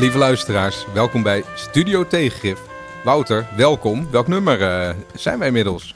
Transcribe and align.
lieve 0.00 0.18
luisteraars. 0.18 0.84
Welkom 0.94 1.22
bij 1.22 1.44
Studio 1.54 2.06
Tegengif. 2.06 2.58
Wouter, 3.04 3.46
welkom. 3.56 4.10
Welk 4.10 4.28
nummer 4.28 4.62
eh, 4.62 4.94
zijn 5.14 5.38
wij 5.38 5.46
inmiddels? 5.46 5.94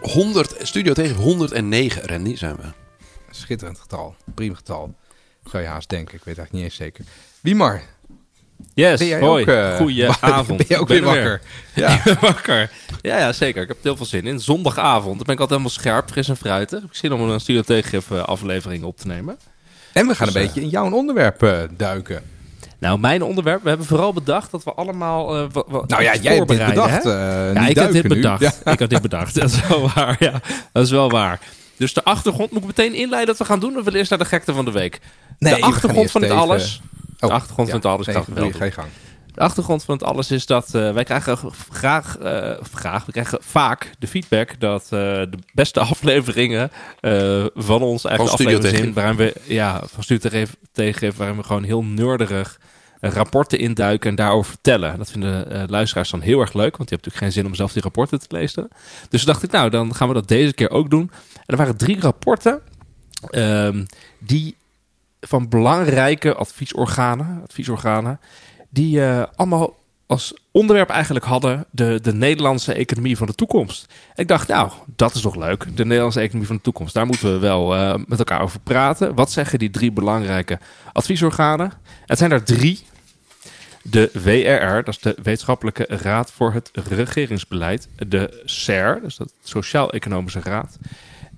100, 0.00 0.54
studio 0.62 0.92
tegen 0.92 1.16
109, 1.16 2.02
Randy, 2.06 2.36
zijn 2.36 2.56
we. 2.56 2.62
Schitterend 3.30 3.78
getal. 3.78 4.14
Prima 4.34 4.54
getal. 4.54 4.94
Zou 5.50 5.62
je 5.62 5.68
haast 5.68 5.88
denken. 5.88 6.14
Ik 6.14 6.24
weet 6.24 6.38
eigenlijk 6.38 6.52
niet 6.52 6.62
eens 6.64 6.74
zeker. 6.74 7.04
Wiemar, 7.40 7.82
Yes, 8.74 8.98
ben 8.98 9.08
jij 9.08 9.20
hoi. 9.20 9.42
ook... 9.42 9.48
eh, 9.48 9.76
Goeie 9.76 10.06
wa- 10.06 10.16
avond. 10.20 10.56
Ben 10.58 10.66
je 10.68 10.78
ook 10.78 10.88
Ben 10.88 11.02
weer 11.02 11.08
er 11.08 11.14
wakker? 11.14 11.40
Ja. 11.82 12.02
Wakker. 12.20 12.70
Ja, 13.02 13.18
ja, 13.18 13.32
zeker. 13.32 13.62
Ik 13.62 13.68
heb 13.68 13.76
er 13.76 13.82
heel 13.82 13.96
veel 13.96 14.06
zin 14.06 14.26
in. 14.26 14.40
Zondagavond. 14.40 15.16
Dan 15.16 15.26
ben 15.26 15.34
ik 15.34 15.40
altijd 15.40 15.50
helemaal 15.50 15.70
scherp, 15.70 16.10
fris 16.10 16.28
en 16.28 16.36
fruitig. 16.36 16.80
Heb 16.80 16.90
ik 16.90 16.96
zin 16.96 17.12
om 17.12 17.20
een 17.30 17.40
Studio 17.40 17.60
Tegengif 17.62 18.10
eh, 18.10 18.22
aflevering 18.22 18.84
op 18.84 18.96
te 18.96 19.06
nemen. 19.06 19.38
En 19.92 20.06
we 20.06 20.14
gaan 20.14 20.26
een 20.26 20.32
Dus, 20.32 20.42
beetje 20.42 20.60
in 20.60 20.68
jouw 20.68 20.90
onderwerp 20.90 21.66
duiken. 21.76 22.22
Nou, 22.82 22.98
mijn 22.98 23.22
onderwerp. 23.22 23.62
We 23.62 23.68
hebben 23.68 23.86
vooral 23.86 24.12
bedacht 24.12 24.50
dat 24.50 24.64
we 24.64 24.72
allemaal 24.72 25.36
eh, 25.36 25.46
wat, 25.52 25.64
wat 25.68 25.88
Nou 25.88 26.02
ja, 26.02 26.14
jij 26.16 26.34
hebt 26.36 26.48
dit 26.48 26.66
bedacht. 26.66 27.04
eh, 27.06 27.54
Ja, 27.54 27.66
ik 27.66 27.76
heb 27.76 27.92
dit 27.92 28.08
bedacht. 28.08 28.40
Ja. 28.64 28.72
Ik 28.72 28.78
heb 28.78 28.88
dit 28.90 29.02
bedacht. 29.02 29.34
Dat 29.34 29.50
is 29.50 29.66
wel 29.68 29.88
waar. 29.94 30.16
Ja, 30.18 30.40
dat 30.72 30.84
is 30.84 30.90
wel 30.90 31.10
waar. 31.10 31.40
Dus 31.76 31.92
de 31.94 32.04
achtergrond 32.04 32.50
moet 32.50 32.60
ik 32.60 32.66
meteen 32.66 32.94
inleiden 32.94 33.26
dat 33.26 33.38
we 33.38 33.44
gaan 33.44 33.60
doen. 33.60 33.76
Of 33.76 33.84
willen 33.84 33.98
eerst 33.98 34.10
naar 34.10 34.18
de 34.18 34.24
gekte 34.24 34.54
van 34.54 34.64
de 34.64 34.70
week? 34.70 35.00
Nee, 35.38 35.54
we 35.54 35.60
de 35.60 35.66
achtergrond 35.66 36.10
van 36.10 36.22
het 36.22 36.30
alles. 36.30 36.80
Oh, 37.20 37.28
de 37.28 37.34
achtergrond 37.34 37.68
ja, 37.68 37.74
van 37.80 37.82
het 37.82 37.90
alles. 37.90 38.06
nee, 38.06 38.16
ik 38.16 38.34
wel. 38.34 38.50
Ga 38.60 38.64
je 38.64 38.70
gang. 38.70 38.88
De 39.34 39.40
achtergrond 39.40 39.84
van 39.84 39.94
het 39.94 40.04
alles 40.04 40.30
is 40.30 40.46
dat 40.46 40.74
eh, 40.74 40.92
wij 40.92 41.04
krijgen 41.04 41.38
graag, 41.72 42.18
eh, 42.18 42.50
graag, 42.74 43.04
we 43.06 43.12
krijgen 43.12 43.38
vaak 43.42 43.90
de 43.98 44.06
feedback 44.06 44.60
dat 44.60 44.86
de 44.88 45.28
beste 45.54 45.80
afleveringen 45.90 46.70
van 47.54 47.82
ons 47.82 48.04
eigenlijk 48.04 48.16
Van 48.16 48.28
Studio 48.28 48.56
afleveringen 48.56 48.70
zijn 48.70 48.92
waarin 48.92 49.16
we 49.16 49.54
ja 49.54 49.82
van 49.92 50.02
Studio 50.02 50.30
Tegengif 50.72 51.16
waarin 51.16 51.36
we 51.36 51.42
gewoon 51.42 51.62
heel 51.62 51.82
nerderig 51.84 52.58
rapporten 53.10 53.58
induiken 53.58 54.10
en 54.10 54.16
daarover 54.16 54.50
vertellen. 54.50 54.98
Dat 54.98 55.10
vinden 55.10 55.50
eh, 55.50 55.62
luisteraars 55.66 56.10
dan 56.10 56.20
heel 56.20 56.40
erg 56.40 56.52
leuk, 56.52 56.76
want 56.76 56.88
die 56.88 56.98
hebben 56.98 57.10
natuurlijk 57.10 57.24
geen 57.24 57.32
zin 57.32 57.46
om 57.46 57.54
zelf 57.54 57.72
die 57.72 57.82
rapporten 57.82 58.20
te 58.20 58.36
lezen. 58.36 58.68
Dus 59.08 59.24
dacht 59.24 59.42
ik, 59.42 59.50
nou, 59.50 59.70
dan 59.70 59.94
gaan 59.94 60.08
we 60.08 60.14
dat 60.14 60.28
deze 60.28 60.52
keer 60.52 60.70
ook 60.70 60.90
doen. 60.90 61.10
En 61.34 61.42
er 61.46 61.56
waren 61.56 61.76
drie 61.76 62.00
rapporten 62.00 62.60
ehm, 63.30 63.84
die 64.18 64.56
van 65.20 65.48
belangrijke 65.48 66.34
adviesorganen, 66.34 67.40
adviesorganen 67.42 68.20
die 68.68 69.04
eh, 69.04 69.22
allemaal 69.34 69.80
als 70.06 70.34
onderwerp 70.50 70.88
eigenlijk 70.88 71.24
hadden 71.24 71.64
de, 71.70 71.98
de 72.02 72.14
Nederlandse 72.14 72.72
economie 72.72 73.16
van 73.16 73.26
de 73.26 73.34
toekomst. 73.34 73.92
Ik 74.14 74.28
dacht, 74.28 74.48
nou, 74.48 74.70
dat 74.96 75.14
is 75.14 75.20
toch 75.20 75.36
leuk. 75.36 75.76
De 75.76 75.84
Nederlandse 75.84 76.20
economie 76.20 76.46
van 76.46 76.56
de 76.56 76.62
toekomst. 76.62 76.94
Daar 76.94 77.06
moeten 77.06 77.32
we 77.32 77.38
wel 77.38 77.74
eh, 77.74 77.94
met 78.06 78.18
elkaar 78.18 78.42
over 78.42 78.60
praten. 78.60 79.14
Wat 79.14 79.32
zeggen 79.32 79.58
die 79.58 79.70
drie 79.70 79.92
belangrijke 79.92 80.58
adviesorganen? 80.92 81.72
Het 82.06 82.18
zijn 82.18 82.32
er 82.32 82.44
drie. 82.44 82.80
De 83.82 84.10
WRR, 84.12 84.84
dat 84.84 84.88
is 84.88 84.98
de 84.98 85.16
Wetenschappelijke 85.22 85.86
Raad 85.88 86.32
voor 86.32 86.52
het 86.52 86.70
Regeringsbeleid. 86.72 87.88
De 88.08 88.42
SER, 88.44 89.00
dus 89.02 89.16
de 89.16 89.28
Sociaal-Economische 89.42 90.40
Raad. 90.40 90.78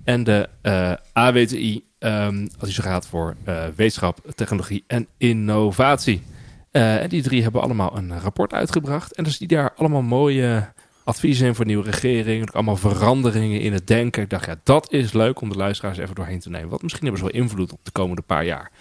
En 0.03 0.23
de 0.23 0.49
eh 0.61 0.93
AWTI, 1.13 1.85
ehm 1.99 2.47
Adviesraad 2.57 3.07
voor 3.07 3.35
eh, 3.43 3.63
Wetenschap, 3.75 4.19
Technologie 4.35 4.83
en 4.87 5.07
Innovatie. 5.17 6.23
Eh, 6.71 7.01
en 7.01 7.09
die 7.09 7.21
drie 7.21 7.43
hebben 7.43 7.61
allemaal 7.61 7.97
een 7.97 8.19
rapport 8.19 8.53
uitgebracht. 8.53 9.13
En 9.13 9.25
er 9.25 9.31
zitten 9.31 9.57
daar 9.57 9.73
allemaal 9.75 10.01
mooie 10.01 10.73
adviezen 11.03 11.47
in 11.47 11.55
voor 11.55 11.65
nieuwe 11.65 11.91
regering. 11.91 12.41
Ook 12.41 12.55
allemaal 12.55 12.77
veranderingen 12.77 13.61
in 13.61 13.73
het 13.73 13.87
denken. 13.87 14.23
Ik 14.23 14.29
dacht, 14.29 14.45
ja, 14.45 14.55
dat 14.63 14.91
is 14.91 15.13
leuk 15.13 15.41
om 15.41 15.49
de 15.49 15.57
luisteraars 15.57 15.97
even 15.97 16.15
doorheen 16.15 16.39
te 16.39 16.49
nemen. 16.49 16.69
Want 16.69 16.81
misschien 16.81 17.03
hebben 17.03 17.21
ze 17.21 17.31
wel 17.31 17.41
invloed 17.41 17.71
op 17.71 17.79
de 17.83 17.91
komende 17.91 18.21
paar 18.21 18.45
jaar. 18.45 18.71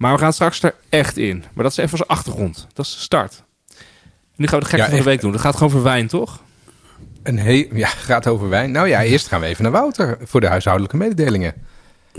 Maar 0.00 0.12
we 0.12 0.18
gaan 0.18 0.32
straks 0.32 0.62
er 0.62 0.74
echt 0.88 1.16
in. 1.16 1.44
Maar 1.52 1.64
dat 1.64 1.72
is 1.72 1.78
even 1.78 1.98
als 1.98 2.08
achtergrond. 2.08 2.66
Dat 2.72 2.86
is 2.86 2.94
de 2.94 3.00
start. 3.00 3.42
Nu 4.36 4.46
gaan 4.46 4.58
we 4.58 4.64
de 4.64 4.70
gekte 4.70 4.84
Ja, 4.84 4.88
van 4.88 4.98
de 4.98 5.04
week 5.04 5.20
doen. 5.20 5.32
Dat 5.32 5.40
gaat 5.40 5.54
gewoon 5.54 5.70
voor 5.70 5.82
wijn, 5.82 6.06
toch? 6.06 6.42
Een 7.22 7.38
he 7.38 7.68
ja, 7.72 7.88
gaat 7.88 8.26
over 8.26 8.48
wijn. 8.48 8.70
Nou 8.70 8.88
ja, 8.88 9.02
eerst 9.02 9.28
gaan 9.28 9.40
we 9.40 9.46
even 9.46 9.62
naar 9.62 9.72
Wouter 9.72 10.18
voor 10.22 10.40
de 10.40 10.46
huishoudelijke 10.46 10.96
mededelingen. 10.96 11.54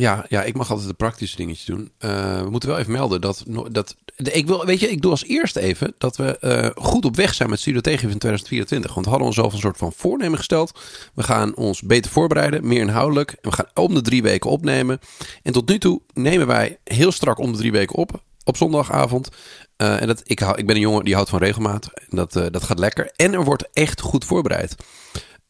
Ja, 0.02 0.26
ja, 0.30 0.44
ik 0.44 0.56
mag 0.56 0.70
altijd 0.70 0.88
de 0.88 0.94
praktische 0.94 1.36
dingetjes 1.36 1.66
doen. 1.66 1.92
Eh, 1.98 2.42
we 2.42 2.50
moeten 2.50 2.70
wel 2.70 2.78
even 2.78 2.92
melden 2.92 3.22
dat, 3.22 3.44
dat 3.72 3.96
ik 4.16 4.48
wil, 4.48 4.66
weet 4.66 4.80
je, 4.80 4.92
ik 4.92 5.02
doe 5.02 5.12
als 5.12 5.26
eerste 5.26 5.60
even 5.60 5.94
dat 5.98 6.18
we 6.18 6.38
eh, 6.38 6.70
goed 6.76 7.06
op 7.06 7.16
weg 7.16 7.34
zijn 7.34 7.50
met 7.50 7.60
Studio 7.60 7.82
Tegen 7.82 8.10
in 8.10 8.18
2024. 8.18 8.94
Want 8.94 9.06
we 9.06 9.12
hadden 9.12 9.28
onszelf 9.28 9.54
een 9.54 9.60
soort 9.60 9.78
van 9.78 9.94
voornemen 9.94 10.38
gesteld. 10.38 10.80
We 11.14 11.24
gaan 11.24 11.56
ons 11.56 11.82
beter 11.82 12.12
voorbereiden, 12.12 12.68
meer 12.68 12.80
inhoudelijk. 12.80 13.32
En 13.32 13.50
we 13.50 13.56
gaan 13.56 13.66
om 13.74 13.94
de 13.94 14.02
drie 14.02 14.22
weken 14.22 14.50
opnemen. 14.50 15.00
En 15.44 15.54
tot 15.54 15.70
nu 15.70 15.78
toe 15.78 16.02
nemen 16.14 16.48
wij 16.48 16.78
heel 16.84 17.12
strak 17.12 17.38
om 17.38 17.52
de 17.52 17.58
drie 17.58 17.72
weken 17.72 17.96
op, 17.96 18.24
op 18.44 18.58
zondagavond. 18.58 19.30
Eh, 19.76 20.02
en 20.02 20.08
dat, 20.08 20.22
ik, 20.24 20.40
hou, 20.40 20.58
ik 20.58 20.66
ben 20.66 20.76
een 20.76 20.82
jongen 20.82 21.06
die 21.06 21.14
houdt 21.14 21.30
van 21.30 21.40
regelmaat. 21.40 21.90
En 22.10 22.18
dat, 22.18 22.34
dat 22.34 22.64
gaat 22.64 22.80
lekker. 22.80 23.12
En 23.16 23.34
er 23.34 23.44
wordt 23.44 23.70
echt 23.74 24.02
goed 24.02 24.26
voorbereid. 24.26 24.76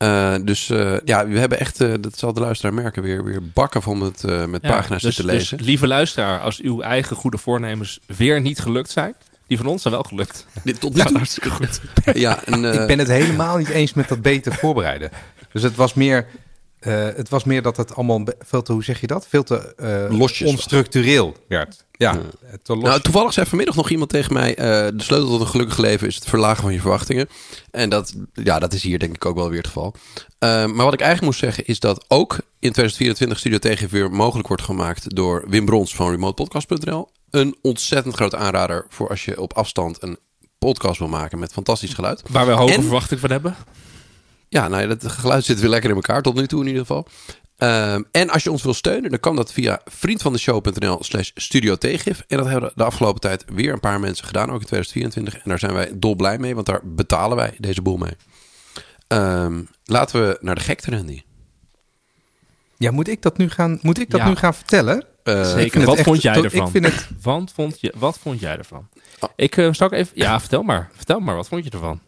Eh, 0.01 0.35
dus 0.43 0.69
eh, 0.69 0.95
ja, 1.05 1.27
we 1.27 1.39
hebben 1.39 1.59
echt, 1.59 1.81
eh, 1.81 1.93
dat 1.99 2.17
zal 2.17 2.33
de 2.33 2.39
luisteraar 2.39 2.73
merken, 2.73 3.03
weer, 3.03 3.23
weer 3.23 3.41
bakken 3.53 3.81
van 3.81 3.97
met, 3.97 4.23
eh, 4.23 4.45
met 4.45 4.61
pagina's 4.61 5.01
dus, 5.01 5.15
te 5.15 5.25
lezen. 5.25 5.57
Dus, 5.57 5.67
lieve 5.67 5.87
luisteraar, 5.87 6.39
als 6.39 6.59
uw 6.59 6.81
eigen 6.81 7.15
goede 7.15 7.37
voornemens 7.37 7.99
weer 8.05 8.41
niet 8.41 8.59
gelukt 8.59 8.89
zijn, 8.89 9.15
die 9.47 9.57
van 9.57 9.65
ons 9.65 9.81
zijn 9.81 9.93
wel 9.93 10.03
gelukt. 10.03 10.45
Dit 10.63 10.79
tot 10.79 10.93
nu 10.95 11.01
toe. 11.01 11.17
hartstikke 11.17 11.49
goed. 11.49 11.81
Ja, 12.13 12.43
en, 12.43 12.65
eh, 12.71 12.81
ik 12.81 12.87
ben 12.87 12.99
het 12.99 13.07
helemaal 13.07 13.57
niet 13.57 13.69
eens 13.69 13.93
met 13.93 14.07
dat 14.07 14.21
beter 14.21 14.53
voorbereiden. 14.53 15.11
Dus 15.51 15.63
het 15.63 15.75
was 15.75 15.93
meer, 15.93 16.27
eh, 16.79 16.93
het 17.15 17.29
was 17.29 17.43
meer 17.43 17.61
dat 17.61 17.77
het 17.77 17.95
allemaal 17.95 18.23
veel 18.39 18.61
te, 18.61 18.73
hoe 18.73 18.83
zeg 18.83 19.01
je 19.01 19.07
dat? 19.07 19.27
Veel 19.27 19.43
te 19.43 19.75
eh, 20.09 20.47
onstructureel 20.47 21.35
werd. 21.47 21.85
Ja, 22.01 22.17
los. 22.63 22.83
nou, 22.83 23.01
toevallig 23.01 23.33
zei 23.33 23.45
vanmiddag 23.45 23.75
nog 23.75 23.89
iemand 23.89 24.09
tegen 24.09 24.33
mij: 24.33 24.55
eh, 24.55 24.65
de 24.93 25.03
sleutel 25.03 25.29
tot 25.29 25.41
een 25.41 25.47
gelukkig 25.47 25.77
leven 25.77 26.07
is 26.07 26.15
het 26.15 26.25
verlagen 26.25 26.63
van 26.63 26.73
je 26.73 26.79
verwachtingen. 26.79 27.27
En 27.71 27.89
dat, 27.89 28.13
ja, 28.33 28.59
dat 28.59 28.73
is 28.73 28.83
hier 28.83 28.99
denk 28.99 29.15
ik 29.15 29.25
ook 29.25 29.35
wel 29.35 29.49
weer 29.49 29.57
het 29.57 29.67
geval. 29.67 29.93
Eh, 30.39 30.49
maar 30.49 30.85
wat 30.85 30.93
ik 30.93 30.99
eigenlijk 31.01 31.21
moest 31.21 31.39
zeggen 31.39 31.65
is 31.65 31.79
dat 31.79 32.05
ook 32.07 32.31
in 32.59 32.71
2024 32.71 33.39
Studio 33.39 33.57
Tegen 33.57 33.89
weer 33.89 34.11
mogelijk 34.11 34.47
wordt 34.47 34.63
gemaakt 34.63 35.15
door 35.15 35.43
Wim 35.47 35.65
Brons 35.65 35.95
van 35.95 36.09
remotepodcast.nl. 36.09 37.09
Een 37.29 37.57
ontzettend 37.61 38.15
grote 38.15 38.37
aanrader 38.37 38.85
voor 38.89 39.09
als 39.09 39.25
je 39.25 39.41
op 39.41 39.53
afstand 39.53 40.03
een 40.03 40.17
podcast 40.57 40.99
wil 40.99 41.07
maken 41.07 41.39
met 41.39 41.51
fantastisch 41.53 41.93
geluid. 41.93 42.23
Waar 42.29 42.45
we 42.45 42.51
hoge 42.51 42.73
En- 42.73 42.81
verwachtingen 42.81 43.21
van 43.21 43.31
hebben. 43.31 43.55
Ja, 44.49 44.67
nou 44.67 44.81
ja, 44.81 44.87
dat 44.87 45.11
geluid 45.11 45.45
zit 45.45 45.59
weer 45.59 45.69
lekker 45.69 45.89
in 45.89 45.95
elkaar, 45.95 46.21
tot 46.21 46.35
nu 46.35 46.47
toe 46.47 46.59
in 46.61 46.67
ieder 46.67 46.81
geval. 46.81 47.07
Ehm, 47.61 48.01
en 48.11 48.29
als 48.29 48.43
je 48.43 48.51
ons 48.51 48.63
wil 48.63 48.73
steunen, 48.73 49.09
dan 49.09 49.19
kan 49.19 49.35
dat 49.35 49.53
via 49.53 49.81
vriendvandeshow.nl 49.85 51.03
slash 51.03 51.29
studio 51.35 51.75
tegengif. 51.75 52.23
En 52.27 52.37
dat 52.37 52.45
hebben 52.47 52.71
de 52.75 52.83
afgelopen 52.83 53.21
tijd 53.21 53.43
weer 53.53 53.73
een 53.73 53.79
paar 53.79 53.99
mensen 53.99 54.25
gedaan, 54.25 54.49
ook 54.51 54.59
in 54.61 54.65
2024. 54.67 55.33
En 55.33 55.49
daar 55.49 55.59
zijn 55.59 55.73
wij 55.73 55.91
dol 55.95 56.15
blij 56.15 56.37
mee, 56.37 56.55
want 56.55 56.65
daar 56.65 56.79
betalen 56.83 57.37
wij 57.37 57.53
deze 57.57 57.81
boel 57.81 57.97
mee. 57.97 58.11
Ehm, 59.07 59.61
laten 59.85 60.27
we 60.27 60.37
naar 60.41 60.55
de 60.55 60.61
gekte, 60.61 60.91
Randy. 60.91 61.21
ja, 62.77 62.91
moet 62.91 63.07
ik 63.07 63.21
dat 63.21 63.37
nu 63.37 63.49
gaan, 63.49 63.79
moet 63.81 63.99
ik 63.99 64.09
dat 64.09 64.19
Ja. 64.19 64.27
nu 64.27 64.35
gaan 64.35 64.53
vertellen? 64.53 65.05
Eh, 65.23 65.51
Zeker. 65.53 65.85
Wat 65.85 66.01
vond 66.01 66.21
jij 66.21 66.33
ervan? 66.43 66.65
Ik 66.65 66.71
vind 66.71 66.85
het, 66.85 67.07
Want 67.21 67.51
vond 67.51 67.79
je, 67.81 67.93
wat 67.97 68.19
vond 68.21 68.39
jij 68.39 68.57
ervan? 68.57 68.87
Oh. 69.19 69.29
Ik 69.35 69.57
uh, 69.57 69.73
zal 69.73 69.87
ik 69.87 69.93
even. 69.93 70.11
Ja, 70.15 70.39
vertel 70.39 70.63
maar. 70.63 70.89
Vertel 70.95 71.19
maar. 71.19 71.35
Wat 71.35 71.47
vond 71.47 71.63
je 71.63 71.69
ervan? 71.69 71.99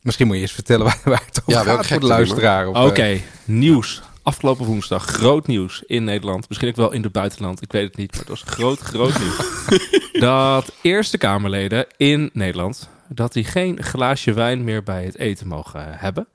misschien 0.00 0.26
moet 0.26 0.36
je 0.36 0.42
eens 0.42 0.52
vertellen 0.52 0.84
waar, 0.90 1.00
waar 1.04 1.22
het 1.26 1.40
over 1.40 1.52
Ja, 1.52 1.62
gaat 1.74 1.86
voor 1.86 2.00
de 2.00 2.06
luisteraar. 2.06 2.68
Oké, 2.68 3.02
eh, 3.02 3.20
nieuws. 3.44 4.02
Afgelopen 4.24 4.66
woensdag. 4.66 5.04
Groot 5.04 5.46
nieuws 5.46 5.82
in 5.86 6.04
Nederland. 6.04 6.48
Misschien 6.48 6.68
ook 6.68 6.76
wel 6.76 6.92
in 6.92 7.02
het 7.02 7.12
buitenland. 7.12 7.62
Ik 7.62 7.72
weet 7.72 7.88
het 7.88 7.96
niet. 7.96 8.10
Maar 8.10 8.20
het 8.20 8.28
was 8.28 8.42
groot, 8.42 8.78
groot 8.78 9.18
nieuws. 9.18 9.68
dat 10.12 10.72
Eerste 10.82 11.18
Kamerleden 11.18 11.86
in 11.96 12.30
Nederland. 12.32 12.88
dat 13.08 13.32
die 13.32 13.44
geen 13.44 13.82
glaasje 13.82 14.32
wijn 14.32 14.64
meer 14.64 14.82
bij 14.82 15.04
het 15.04 15.18
eten 15.18 15.46
mogen 15.46 15.98
hebben. 15.98 16.28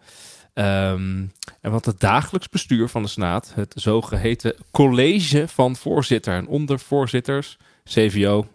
Ehm, 0.54 1.26
en 1.62 1.72
want 1.72 1.86
het 1.86 2.00
dagelijks 2.00 2.50
bestuur 2.50 2.88
van 2.90 3.02
de 3.02 3.08
Senaat. 3.08 3.52
het 3.56 3.74
zogeheten 3.76 4.56
college 4.72 5.48
van 5.48 5.76
voorzitter 5.76 6.34
en 6.34 6.48
ondervoorzitters. 6.48 7.58
CVO. 7.84 8.48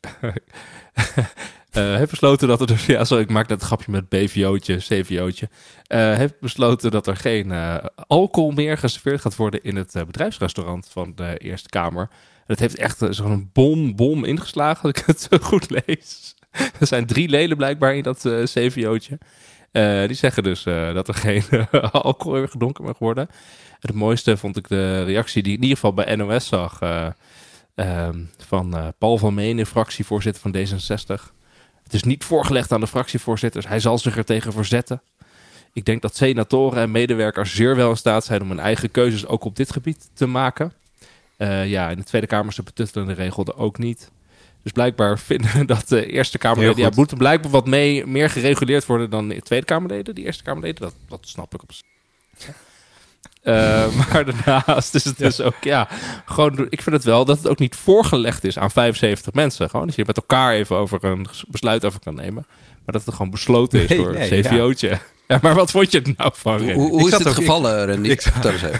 eh, 1.76 1.96
heeft 1.96 2.10
besloten 2.10 2.48
dat 2.48 2.60
er 2.60 2.66
dus, 2.66 2.86
ja, 2.96 3.04
sorry, 3.04 3.22
ik 3.22 3.30
maak 3.30 3.48
net 3.48 3.60
een 3.60 3.66
grapje 3.66 3.90
met 3.90 4.08
BVO'tje, 4.08 4.76
CVO'tje. 4.76 5.48
eh 5.86 6.16
heeft 6.16 6.40
besloten 6.40 6.90
dat 6.90 7.06
er 7.06 7.16
geen 7.16 7.52
eh, 7.52 7.76
alcohol 8.06 8.50
meer 8.50 8.78
geserveerd 8.78 9.20
gaat 9.20 9.36
worden 9.36 9.62
in 9.62 9.76
het 9.76 9.92
bedrijfsrestaurant 10.06 10.88
van 10.90 11.12
de 11.14 11.36
Eerste 11.38 11.68
Kamer. 11.68 12.10
Het 12.46 12.60
heeft 12.60 12.76
echt 12.76 13.06
zo'n 13.10 13.50
bom, 13.52 13.96
bom 13.96 14.24
ingeslagen, 14.24 14.82
als 14.92 15.00
ik 15.00 15.06
het 15.06 15.28
zo 15.30 15.38
goed 15.38 15.70
lees. 15.70 16.34
er 16.80 16.86
zijn 16.86 17.06
drie 17.06 17.28
leden 17.28 17.56
blijkbaar 17.56 17.94
in 17.94 18.02
dat 18.02 18.18
CVO'tje. 18.44 19.18
Die 20.06 20.16
zeggen 20.16 20.42
dus 20.42 20.62
dat 20.62 21.08
er 21.08 21.14
geen 21.14 21.44
alcohol 21.92 22.38
meer 22.38 22.48
gedronken 22.48 22.84
mag 22.84 22.98
worden. 22.98 23.28
En 23.82 23.88
het 23.88 23.96
mooiste 23.96 24.36
vond 24.36 24.56
ik 24.56 24.68
de 24.68 25.02
reactie 25.04 25.42
die 25.42 25.52
ik 25.52 25.58
in 25.58 25.62
ieder 25.64 25.78
geval 25.78 25.94
bij 25.94 26.16
NOS 26.16 26.46
zag. 26.46 26.80
eh, 26.80 27.06
ehm, 27.74 28.20
van 28.38 28.94
Paul 28.98 29.18
van 29.18 29.34
Menen, 29.34 29.66
fractievoorzitter 29.66 30.42
van 30.42 30.56
D66. 30.56 31.32
Het 31.82 31.94
is 31.94 32.02
niet 32.02 32.24
voorgelegd 32.24 32.72
aan 32.72 32.80
de 32.80 32.86
fractievoorzitters. 32.86 33.66
Hij 33.66 33.80
zal 33.80 33.98
zich 33.98 34.16
er 34.16 34.24
tegen 34.24 34.52
verzetten. 34.52 35.02
Ik 35.72 35.84
denk 35.84 36.02
dat 36.02 36.16
senatoren 36.16 36.82
en 36.82 36.90
medewerkers 36.90 37.54
zeer 37.54 37.76
wel 37.76 37.90
in 37.90 37.96
staat 37.96 38.24
zijn 38.24 38.42
om 38.42 38.48
hun 38.48 38.60
eigen 38.60 38.90
keuzes 38.90 39.26
ook 39.26 39.44
op 39.44 39.56
dit 39.56 39.72
gebied 39.72 40.10
te 40.14 40.26
maken. 40.26 40.72
Eh, 41.36 41.68
ja, 41.68 41.90
in 41.90 41.96
de 41.96 42.04
Tweede 42.04 42.26
Kamer 42.26 42.48
is 42.48 42.56
de 42.56 42.62
betuttelende 42.62 43.12
regel 43.12 43.44
er 43.44 43.56
ook 43.56 43.78
niet. 43.78 44.10
Dus 44.62 44.72
blijkbaar 44.72 45.18
vinden 45.18 45.66
dat 45.66 45.88
de 45.88 46.06
Eerste 46.06 46.38
Kamerleden... 46.38 46.84
Ja, 46.84 46.90
moeten 46.94 47.18
blijkbaar 47.18 47.50
wat 47.50 47.66
mee, 47.66 48.06
meer 48.06 48.30
gereguleerd 48.30 48.86
worden 48.86 49.10
dan 49.10 49.28
de 49.28 49.42
Tweede 49.42 49.66
Kamerleden. 49.66 50.14
Die 50.14 50.24
Eerste 50.24 50.42
Kamerleden, 50.42 50.82
dat, 50.82 50.94
dat 51.08 51.20
snap 51.22 51.54
ik 51.54 51.62
op 51.62 51.72
zich. 51.72 51.84
Eh, 53.42 53.86
maar 54.12 54.24
daarnaast 54.24 54.94
is 54.94 55.04
het 55.04 55.18
dus 55.18 55.40
ook, 55.40 55.54
ja, 55.60 55.88
gewoon, 56.24 56.66
ik 56.68 56.82
vind 56.82 56.96
het 56.96 57.04
wel 57.04 57.24
dat 57.24 57.36
het 57.36 57.48
ook 57.48 57.58
niet 57.58 57.76
voorgelegd 57.76 58.44
is 58.44 58.58
aan 58.58 58.70
75 58.70 59.32
mensen. 59.32 59.70
Gewoon 59.70 59.86
dat 59.86 59.94
je 59.96 60.04
met 60.06 60.16
elkaar 60.16 60.52
even 60.52 60.76
over 60.76 61.04
een 61.04 61.26
besluit 61.48 61.84
over 61.84 62.00
kan 62.00 62.14
nemen. 62.14 62.46
Maar 62.84 62.94
dat 62.94 63.04
het 63.04 63.14
gewoon 63.14 63.30
besloten 63.30 63.82
is 63.82 63.88
Nee, 63.88 63.98
door 63.98 64.12
nee, 64.12 64.36
een 64.36 64.42
CVO'tje. 64.44 64.98
Ja. 65.28 65.38
maar 65.42 65.54
wat 65.54 65.70
vond 65.70 65.92
je 65.92 66.02
er 66.02 66.12
nou 66.16 66.30
van, 66.34 66.70
Hoe, 66.72 66.88
hoe 66.90 67.00
Ik 67.00 67.06
is 67.06 67.14
ook- 67.14 67.20
ik- 67.26 67.34
gevallen, 67.34 67.86
Randy? 67.86 68.08
ik- 68.08 68.24
even. 68.44 68.70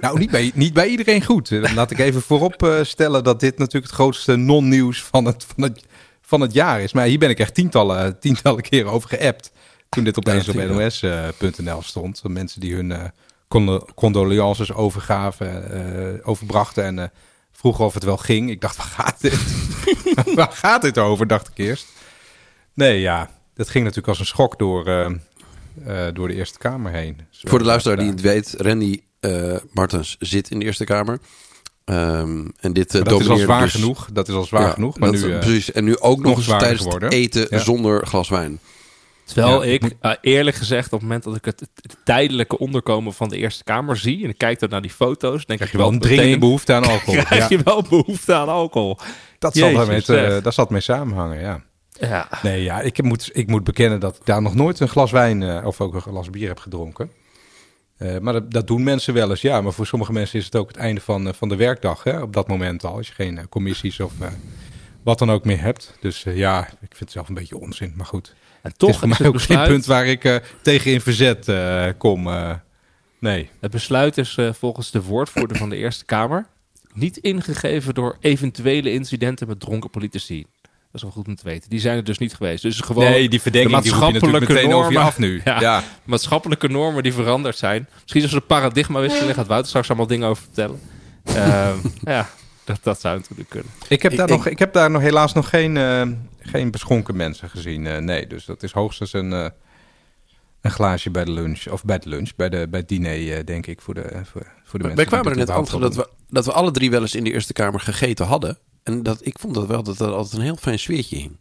Nou, 0.00 0.18
niet 0.18 0.30
bij, 0.30 0.50
niet 0.54 0.72
bij 0.72 0.86
iedereen 0.88 1.24
goed. 1.24 1.50
Eh, 1.52 1.74
Laat 1.74 1.90
ik 1.90 1.98
even 1.98 2.22
voorop 2.22 2.62
eh, 2.62 2.74
stellen 2.82 3.24
dat 3.24 3.40
dit 3.40 3.58
natuurlijk 3.58 3.84
het 3.86 3.94
grootste 3.94 4.36
non-nieuws 4.36 5.02
van 5.02 5.24
het, 5.24 5.46
van, 5.54 5.62
het, 5.62 5.82
van 6.22 6.40
het 6.40 6.52
jaar 6.52 6.80
is. 6.80 6.92
Maar 6.92 7.06
hier 7.06 7.18
ben 7.18 7.30
ik 7.30 7.38
echt 7.38 7.54
tientallen, 7.54 8.18
tientallen 8.20 8.62
keren 8.62 8.90
over 8.90 9.08
geappt. 9.08 9.52
Toen 9.88 10.04
dit 10.04 10.18
opeens 10.18 10.44
Ja, 10.46 10.52
op 10.52 10.58
nos.nl 10.68 11.82
stond. 11.82 12.22
De 12.22 12.28
mensen 12.28 12.60
die 12.60 12.74
hun 12.74 12.92
eh, 12.92 13.04
condolences 13.94 14.72
overgaven, 14.72 15.70
eh, 15.70 16.28
overbrachten 16.28 16.84
en 16.84 16.98
eh, 16.98 17.08
vroegen 17.52 17.84
of 17.84 17.94
het 17.94 18.04
wel 18.04 18.16
ging. 18.16 18.50
Ik 18.50 18.60
dacht, 18.60 18.76
waar 18.82 18.86
gaat 18.86 19.20
dit? 19.20 19.40
waar 20.34 20.52
gaat 20.52 20.82
dit 20.82 20.98
over, 20.98 21.26
dacht 21.26 21.48
ik 21.48 21.58
eerst. 21.58 21.86
Nee, 22.74 23.00
ja, 23.00 23.30
dat 23.54 23.68
ging 23.68 23.84
natuurlijk 23.84 24.08
als 24.08 24.18
een 24.18 24.26
schok 24.26 24.58
door, 24.58 24.86
eh, 24.86 26.06
door 26.12 26.28
de 26.28 26.34
Eerste 26.34 26.58
Kamer 26.58 26.92
heen. 26.92 27.20
Zo, 27.30 27.48
Voor 27.48 27.58
de 27.58 27.64
luisteraar 27.64 27.98
die 27.98 28.10
het 28.10 28.20
weet, 28.20 28.54
Randy 28.58 29.00
Martens 29.72 30.16
zit 30.18 30.50
in 30.50 30.58
de 30.58 30.64
Eerste 30.64 30.84
Kamer. 30.84 31.18
Ehm, 31.84 32.44
en 32.60 32.72
dit 32.72 32.92
dat 32.92 33.20
is 33.20 33.28
al 33.28 33.36
zwaar 33.36 33.68
genoeg. 33.70 34.08
Dat 34.12 34.28
is 34.28 34.34
al 34.34 34.44
zwaar 34.44 34.72
genoeg. 34.72 34.98
Maar 34.98 35.10
nu, 35.10 35.38
precies. 35.38 35.72
En 35.72 35.84
nu 35.84 35.98
ook 35.98 36.20
nog, 36.20 36.36
eens 36.36 36.46
tijdens 36.46 36.84
het 36.84 37.12
eten 37.12 37.46
Ja. 37.50 37.58
zonder 37.58 38.06
glas 38.06 38.28
wijn. 38.28 38.60
Terwijl 39.26 39.64
Ja. 39.64 39.72
ik 39.72 39.94
eh, 40.00 40.12
eerlijk 40.20 40.56
gezegd 40.56 40.86
op 40.86 40.92
het 40.92 41.00
moment 41.02 41.24
dat 41.24 41.36
ik 41.36 41.44
het, 41.44 41.60
het 41.60 41.96
tijdelijke 42.04 42.58
onderkomen 42.58 43.12
van 43.12 43.28
de 43.28 43.36
Eerste 43.36 43.64
Kamer 43.64 43.96
zie... 43.96 44.24
en 44.24 44.28
ik 44.30 44.38
kijk 44.38 44.58
dan 44.58 44.68
naar 44.68 44.82
die 44.82 44.90
foto's, 44.90 45.46
denk 45.46 45.58
krijg 45.58 45.60
ik 45.60 45.70
je 45.70 45.78
wel 45.78 45.92
een 45.92 45.98
dringende 46.00 46.38
behoefte 46.38 46.72
aan 46.72 46.84
alcohol. 46.90 47.22
krijg 47.22 47.48
Ja, 47.48 47.56
je 47.56 47.62
wel 47.64 47.82
behoefte 47.82 48.34
aan 48.34 48.48
alcohol. 48.48 48.98
dat, 49.38 49.56
zal 49.56 49.72
daarmee, 49.72 50.00
zal 50.52 50.66
mee 50.68 50.80
samenhangen, 50.80 51.40
ja. 51.40 51.62
Ja. 52.00 52.28
Nee, 52.42 52.62
ja, 52.62 52.80
ik 52.80 53.02
moet, 53.02 53.30
ik 53.32 53.46
moet 53.48 53.64
bekennen 53.64 54.00
dat 54.00 54.16
ik 54.16 54.24
daar 54.24 54.42
nog 54.42 54.54
nooit 54.54 54.80
een 54.80 54.88
glas 54.88 55.10
wijn 55.10 55.42
eh, 55.42 55.66
of 55.66 55.80
ook 55.80 55.94
een 55.94 56.00
glas 56.00 56.30
bier 56.30 56.48
heb 56.48 56.58
gedronken. 56.58 57.10
Eh, 57.96 58.18
maar 58.18 58.32
dat, 58.32 58.50
dat 58.50 58.66
doen 58.66 58.82
mensen 58.82 59.14
wel 59.14 59.30
eens, 59.30 59.40
ja. 59.40 59.60
Maar 59.60 59.72
voor 59.72 59.86
sommige 59.86 60.12
mensen 60.12 60.38
is 60.38 60.44
het 60.44 60.56
ook 60.56 60.68
het 60.68 60.76
einde 60.76 61.00
van, 61.00 61.34
van 61.34 61.48
de 61.48 61.56
werkdag, 61.56 62.02
hè, 62.04 62.20
op 62.20 62.32
dat 62.32 62.48
moment 62.48 62.84
al. 62.84 62.96
Als 62.96 63.06
je 63.06 63.12
geen 63.14 63.48
commissies 63.48 64.00
of 64.00 64.12
wat 65.02 65.18
dan 65.18 65.30
ook 65.30 65.44
meer 65.44 65.60
hebt. 65.60 65.96
Dus 66.00 66.22
ja, 66.22 66.60
ik 66.66 66.76
vind 66.78 66.98
het 67.00 67.10
zelf 67.10 67.28
een 67.28 67.34
beetje 67.34 67.58
onzin, 67.58 67.92
maar 67.96 68.06
goed. 68.06 68.34
En 68.66 68.76
Toch 68.76 68.90
toch 68.90 68.90
is 68.90 68.96
voor 68.96 69.08
is 69.10 69.18
mij 69.18 69.26
het 69.26 69.36
ook 69.36 69.42
geen 69.42 69.66
punt 69.66 69.86
waar 69.86 70.06
ik 70.06 70.24
eh, 70.24 70.36
tegen 70.62 70.92
in 70.92 71.00
verzet 71.00 71.48
eh, 71.48 71.86
kom. 71.98 72.26
eh. 72.28 72.54
nee. 73.18 73.50
het 73.60 73.70
besluit 73.70 74.18
is 74.18 74.38
volgens 74.52 74.90
de 74.90 75.02
woordvoerder 75.02 75.56
van 75.56 75.68
de 75.68 75.76
Eerste 75.76 76.04
Kamer... 76.04 76.46
niet 76.92 77.16
ingegeven 77.16 77.94
door 77.94 78.16
eventuele 78.20 78.92
incidenten 78.92 79.48
met 79.48 79.60
dronken 79.60 79.90
politici. 79.90 80.46
Dat 80.62 80.94
is 80.94 81.02
wel 81.02 81.10
goed 81.10 81.26
om 81.26 81.34
te 81.34 81.44
weten. 81.44 81.70
Die 81.70 81.80
zijn 81.80 81.96
er 81.96 82.04
dus 82.04 82.18
niet 82.18 82.34
geweest. 82.34 82.62
Dus 82.62 82.80
gewoon 82.80 83.04
nee, 83.04 83.28
die 83.28 83.40
verdenking 83.40 83.76
de 83.76 83.82
die 83.82 83.92
je 83.92 83.98
maatschappelijke 83.98 84.52
meteen 84.52 84.72
over 84.72 84.92
je 84.92 84.96
normen. 84.96 85.02
af 85.02 85.18
nu. 85.18 85.40
Ja. 85.44 85.60
ja. 85.60 85.82
maatschappelijke 86.04 86.68
normen 86.68 87.02
die 87.02 87.12
veranderd 87.12 87.56
zijn. 87.56 87.88
Misschien 88.02 88.22
als 88.22 88.30
er 88.30 88.36
een 88.36 88.46
paradigmawisseling 88.46 89.34
gaat 89.34 89.46
Wouter 89.46 89.68
straks 89.68 89.88
allemaal 89.88 90.06
dingen 90.06 90.28
over 90.28 90.42
vertellen. 90.42 90.80
Ehm, 91.24 91.76
ja, 92.14 92.28
dat, 92.66 92.78
dat 92.82 93.00
zou 93.00 93.18
natuurlijk 93.18 93.48
kunnen. 93.48 93.70
Ik 93.88 94.02
heb, 94.02 94.16
daar 94.16 94.28
ik- 94.30 94.36
nog, 94.36 94.46
ik 94.46 94.58
heb 94.58 94.72
daar 94.72 94.90
nog 94.90 95.02
helaas 95.02 95.32
nog 95.32 95.48
geen, 95.48 95.76
eh, 95.76 96.02
geen 96.38 96.70
beschonken 96.70 97.16
mensen 97.16 97.50
gezien. 97.50 97.86
eh, 97.86 97.98
nee, 97.98 98.26
dus 98.26 98.44
dat 98.44 98.62
is 98.62 98.72
hoogstens 98.72 99.12
een, 99.12 99.32
eh, 99.32 99.46
een 100.60 100.70
glaasje 100.70 101.10
bij 101.10 101.24
de 101.24 101.30
lunch. 101.30 101.66
Of 101.68 101.84
bij 101.84 101.98
de 101.98 102.08
lunch, 102.08 102.30
bij, 102.36 102.48
de, 102.48 102.66
bij 102.70 102.80
het 102.80 102.88
diner, 102.88 103.32
eh, 103.38 103.44
denk 103.44 103.66
ik, 103.66 103.80
voor 103.80 103.94
de, 103.94 104.02
voor, 104.24 104.46
voor 104.64 104.78
de 104.78 104.86
Wij 104.86 104.94
mensen. 104.94 105.06
kwamen 105.06 105.30
er 105.30 105.36
net 105.38 105.50
achter 105.50 105.80
dat 105.80 105.94
we, 105.94 106.08
dat 106.28 106.44
we 106.44 106.52
alle 106.52 106.70
drie 106.70 106.90
wel 106.90 107.00
eens 107.00 107.14
in 107.14 107.24
de 107.24 107.32
Eerste 107.32 107.52
Kamer 107.52 107.80
gegeten 107.80 108.26
hadden. 108.26 108.58
En 108.82 109.02
dat, 109.02 109.26
ik 109.26 109.38
vond 109.38 109.54
dat 109.54 109.66
wel 109.66 109.82
dat 109.82 110.00
er 110.00 110.12
altijd 110.12 110.32
een 110.34 110.40
heel 110.46 110.56
fijn 110.56 110.78
sfeertje 110.78 111.16
hing. 111.16 111.36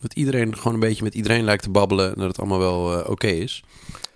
Dat 0.00 0.14
iedereen 0.14 0.56
gewoon 0.56 0.74
een 0.74 0.80
beetje 0.80 1.02
met 1.04 1.14
iedereen 1.14 1.44
lijkt 1.44 1.62
te 1.62 1.70
babbelen 1.70 2.08
en 2.14 2.18
dat 2.18 2.26
het 2.28 2.38
allemaal 2.38 2.58
wel 2.58 3.02
oké 3.04 3.26
is. 3.26 3.64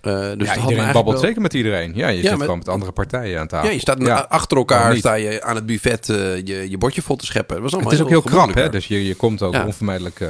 Eh, 0.05 0.31
dus 0.39 0.49
ja, 0.55 0.56
iedereen 0.69 0.93
babbelt 0.93 1.17
wel- 1.17 1.25
zeker 1.25 1.43
met 1.43 1.55
iedereen. 1.55 1.93
Ja, 1.95 2.09
je 2.09 2.23
Ja, 2.23 2.29
zit 2.31 2.41
gewoon 2.41 2.59
met 2.59 2.69
andere 2.69 2.93
partijen 2.93 3.41
aan 3.41 3.47
tafel. 3.47 3.69
Ja, 3.69 3.75
je 3.75 3.81
staat 3.81 4.03
Ja. 4.03 4.27
achter 4.29 4.56
elkaar, 4.56 4.97
sta 4.97 5.15
je 5.15 5.43
aan 5.43 5.55
het 5.55 5.67
buffet 5.67 6.09
eh, 6.09 6.37
je, 6.37 6.71
je 6.71 6.79
bordje 6.79 7.03
vol 7.03 7.17
te 7.17 7.27
scheppen. 7.27 7.55
Het 7.55 7.65
was 7.65 7.73
allemaal 7.73 7.91
Het 7.91 8.01
is 8.01 8.05
ook 8.06 8.12
heel 8.12 8.23
krap, 8.23 8.55
hè? 8.55 8.69
Dus 8.69 8.87
je, 8.87 9.06
je 9.06 9.15
komt 9.15 9.43
ook 9.43 9.65
onvermijdelijk 9.65 10.21
eh, 10.21 10.29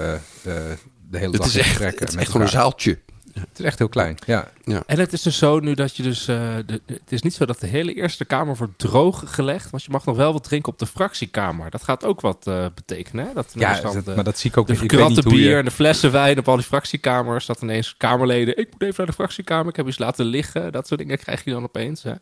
de 1.11 1.19
hele 1.19 1.33
dag 1.37 1.47
Het 1.47 1.55
is 1.55 1.61
echt, 1.61 1.79
het 1.79 1.95
is 2.09 2.11
met 2.11 2.17
echt 2.17 2.27
gewoon 2.31 2.47
een 2.47 2.53
zaaltje. 2.53 2.99
Het 3.35 3.59
is 3.59 3.65
echt 3.65 3.79
heel 3.79 3.89
klein, 3.89 4.17
ja. 4.27 4.49
En 4.87 4.99
het 4.99 5.13
is 5.13 5.23
dus 5.23 5.39
zo 5.39 5.61
nu 5.61 5.75
dat 5.75 5.97
je 5.97 6.03
dus... 6.03 6.29
eh, 6.29 6.37
de, 6.67 6.81
het 6.87 7.01
is 7.13 7.23
niet 7.23 7.35
zo 7.35 7.45
dat 7.47 7.61
de 7.61 7.67
hele 7.67 7.95
Eerste 7.95 8.25
Kamer 8.25 8.57
wordt 8.57 8.79
droog 8.79 9.23
gelegd. 9.27 9.71
Want 9.71 9.83
je 9.83 9.91
mag 9.91 10.05
nog 10.05 10.17
wel 10.17 10.33
wat 10.33 10.45
drinken 10.45 10.73
op 10.73 10.79
de 10.79 10.87
fractiekamer. 10.87 11.71
Dat 11.71 11.83
gaat 11.83 12.05
ook 12.05 12.21
wat 12.21 12.47
eh, 12.47 12.67
betekenen. 12.75 13.27
Hè? 13.27 13.33
Dat 13.33 13.51
Ja, 13.55 13.81
dat- 13.81 14.05
de, 14.05 14.15
maar 14.15 14.25
dat 14.25 14.39
zie 14.39 14.51
ik 14.51 14.57
ook 14.57 14.67
de 14.67 14.73
niet. 14.73 14.83
Ik 14.83 14.91
weet 14.91 14.99
verkratte 15.01 15.23
niet 15.29 15.33
hoe 15.33 15.43
bier 15.43 15.51
je... 15.53 15.57
en 15.59 15.65
de 15.65 15.71
flessen 15.71 16.13
wijn 16.13 16.39
op 16.39 16.49
al 16.49 16.57
die 16.57 16.65
fractiekamers. 16.65 17.47
Dat 17.47 17.63
ineens 17.63 17.95
Kamerleden... 17.97 18.59
Ik 18.59 18.69
moet 18.73 18.83
even 18.83 18.95
naar 18.97 19.07
de 19.07 19.13
fractiekamer. 19.13 19.69
Ik 19.69 19.77
heb 19.77 19.87
iets 19.89 19.99
laten 19.99 20.25
liggen. 20.25 20.73
Dat 20.73 20.87
soort 20.87 21.01
dingen 21.01 21.19
krijg 21.19 21.45
je 21.45 21.51
dan 21.51 21.63
opeens. 21.63 22.03
Hè? 22.03 22.13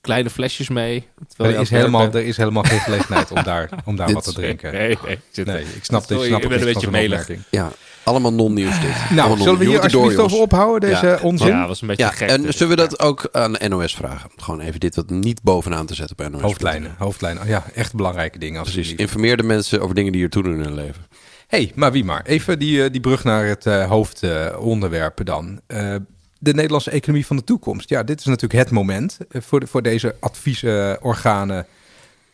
Kleine 0.00 0.30
flesjes 0.30 0.68
mee. 0.68 1.06
Er 1.36 1.60
is, 1.60 1.70
helemaal, 1.70 2.06
er 2.12 2.24
is 2.24 2.36
helemaal 2.36 2.62
geen 2.62 2.80
gelegenheid 2.80 3.30
om 3.30 3.42
daar, 3.42 3.68
om 3.84 3.96
daar 3.96 4.06
Dit- 4.12 4.14
wat 4.14 4.24
te 4.24 4.32
drinken. 4.32 4.72
Nee, 4.72 4.98
nee. 5.04 5.44
Nee, 5.44 5.64
ik 5.74 5.84
snap, 5.84 6.02
Sorry, 6.02 6.22
ik 6.22 6.28
snap 6.28 6.42
ik 6.42 6.48
ben 6.48 6.58
het 6.58 6.66
een 6.68 6.72
beetje 6.74 6.90
melig. 6.90 7.28
Ja, 7.50 7.72
allemaal 8.04 8.32
non-nieuws 8.32 8.80
dit. 8.80 8.90
Nou, 9.10 9.18
Allemaal 9.20 9.36
zullen 9.44 9.58
we 9.58 9.64
hier 9.64 9.80
alsjeblieft 9.80 10.18
over 10.18 10.38
ophouden, 10.40 10.90
deze 10.90 11.06
Ja. 11.06 11.18
onzin? 11.22 11.46
Ja, 11.48 11.66
was 11.66 11.80
een 11.82 11.86
beetje 11.88 12.04
Ja, 12.04 12.10
gek. 12.10 12.28
en 12.28 12.42
dit. 12.42 12.56
zullen 12.56 12.76
we 12.76 12.82
dat 12.82 13.00
ook 13.00 13.28
aan 13.32 13.52
de 13.52 13.68
NOS 13.68 13.94
vragen? 13.94 14.30
Gewoon 14.36 14.60
even 14.60 14.80
dit 14.80 14.96
wat 14.96 15.10
niet 15.10 15.42
bovenaan 15.42 15.86
te 15.86 15.94
zetten 15.94 16.18
op 16.18 16.30
NOS. 16.32 16.40
Hoofdlijnen, 16.42 16.94
hoofdlijnen. 16.98 17.42
Oh 17.42 17.48
Ja, 17.48 17.64
echt 17.74 17.94
belangrijke 17.94 18.38
dingen. 18.38 18.60
Precies, 18.62 18.78
alsjeblieft. 18.78 19.00
informeer 19.12 19.36
de 19.36 19.42
mensen 19.42 19.80
over 19.82 19.94
dingen 19.94 20.12
die 20.12 20.22
er 20.22 20.30
doen 20.30 20.44
in 20.52 20.60
hun 20.60 20.74
leven. 20.74 21.02
hey, 21.46 21.72
maar 21.74 21.92
wie 21.92 22.04
maar. 22.04 22.22
Even 22.26 22.58
die, 22.58 22.84
eh, 22.84 22.90
die 22.92 23.00
brug 23.00 23.24
naar 23.24 23.46
het 23.46 23.66
eh, 23.66 23.88
hoofdonderwerp 23.88 25.24
dan. 25.24 25.60
Eh, 25.66 25.94
de 26.38 26.54
Nederlandse 26.54 26.90
economie 26.90 27.26
van 27.26 27.36
de 27.36 27.44
toekomst. 27.44 27.88
Ja, 27.88 28.02
dit 28.02 28.18
is 28.18 28.24
natuurlijk 28.24 28.60
het 28.64 28.70
moment 28.70 29.18
voor, 29.30 29.60
de, 29.60 29.66
voor 29.66 29.82
deze 29.82 30.14
adviesorganen, 30.20 31.66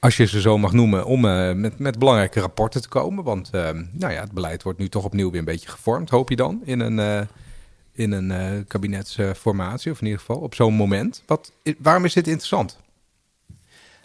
als 0.00 0.16
je 0.16 0.26
ze 0.26 0.40
zo 0.40 0.58
mag 0.58 0.72
noemen, 0.72 1.04
om 1.04 1.24
eh, 1.24 1.52
met, 1.52 1.78
met 1.78 1.98
belangrijke 1.98 2.40
rapporten 2.40 2.82
te 2.82 2.88
komen. 2.88 3.24
Want 3.24 3.50
eh, 3.50 3.70
nou 3.92 4.12
ja, 4.12 4.20
het 4.20 4.32
beleid 4.32 4.62
wordt 4.62 4.78
nu 4.78 4.88
toch 4.88 5.04
opnieuw 5.04 5.30
weer 5.30 5.38
een 5.38 5.44
beetje 5.44 5.68
gevormd, 5.68 6.10
hoop 6.10 6.28
je 6.28 6.36
dan, 6.36 6.60
in 6.64 6.80
een, 6.80 6.98
eh, 6.98 7.26
in 7.92 8.12
een 8.12 8.64
kabinetsformatie, 8.66 9.92
of 9.92 10.00
in 10.00 10.06
ieder 10.06 10.20
geval 10.20 10.36
op 10.36 10.54
zo'n 10.54 10.74
moment. 10.74 11.22
Wat, 11.26 11.52
waarom 11.78 12.04
is 12.04 12.12
dit 12.12 12.26
interessant? 12.26 12.78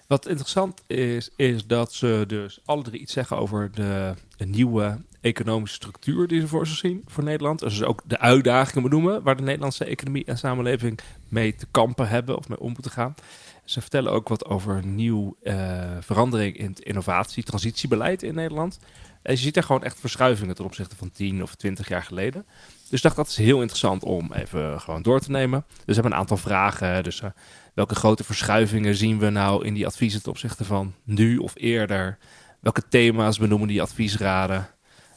Wat 0.07 0.27
interessant 0.27 0.81
is, 0.87 1.29
is 1.35 1.67
dat 1.67 1.93
ze 1.93 2.23
dus 2.27 2.59
alle 2.65 2.83
drie 2.83 3.01
iets 3.01 3.13
zeggen 3.13 3.37
over 3.37 3.71
de, 3.71 4.13
de 4.37 4.45
nieuwe 4.45 4.97
economische 5.21 5.75
structuur 5.75 6.27
die 6.27 6.41
ze 6.41 6.47
voor 6.47 6.67
zich 6.67 6.77
zien 6.77 7.03
voor 7.07 7.23
Nederland. 7.23 7.59
Dus 7.59 7.83
ook 7.83 8.01
de 8.05 8.19
uitdagingen 8.19 8.89
benoemen 8.89 9.23
waar 9.23 9.35
de 9.35 9.43
Nederlandse 9.43 9.85
economie 9.85 10.25
en 10.25 10.37
samenleving 10.37 10.99
mee 11.27 11.55
te 11.55 11.67
kampen 11.71 12.07
hebben 12.07 12.37
of 12.37 12.49
mee 12.49 12.59
om 12.59 12.71
moeten 12.71 12.91
gaan. 12.91 13.15
Ze 13.65 13.81
vertellen 13.81 14.11
ook 14.11 14.27
wat 14.27 14.45
over 14.45 14.85
nieuw 14.85 15.37
eh, 15.43 15.91
verandering 15.99 16.57
in 16.57 16.69
het 16.69 16.79
innovatie, 16.79 17.43
transitiebeleid 17.43 18.23
in 18.23 18.35
Nederland. 18.35 18.79
En 19.21 19.33
je 19.33 19.39
ziet 19.39 19.57
er 19.57 19.63
gewoon 19.63 19.83
echt 19.83 19.99
verschuivingen 19.99 20.55
ten 20.55 20.65
opzichte 20.65 20.95
van 20.95 21.11
10 21.11 21.43
of 21.43 21.55
20 21.55 21.87
jaar 21.87 22.03
geleden. 22.03 22.45
Dus 22.89 23.01
dacht 23.01 23.15
dat 23.15 23.27
is 23.27 23.37
heel 23.37 23.59
interessant 23.59 24.03
om 24.03 24.33
even 24.33 24.81
gewoon 24.81 25.01
door 25.01 25.19
te 25.19 25.31
nemen. 25.31 25.65
Dus 25.67 25.83
we 25.85 25.93
hebben 25.93 26.11
een 26.11 26.17
aantal 26.17 26.37
vragen. 26.37 27.03
Dus 27.03 27.21
eh, 27.21 27.29
welke 27.73 27.95
grote 27.95 28.23
verschuivingen 28.23 28.95
zien 28.95 29.19
we 29.19 29.29
nou 29.29 29.65
in 29.65 29.73
die 29.73 29.85
adviezen 29.85 30.21
ten 30.21 30.31
opzichte 30.31 30.65
van 30.65 30.93
nu 31.03 31.37
of 31.37 31.53
eerder? 31.55 32.17
Welke 32.59 32.87
thema's 32.87 33.37
benoemen 33.37 33.67
die 33.67 33.81
adviesraden? 33.81 34.67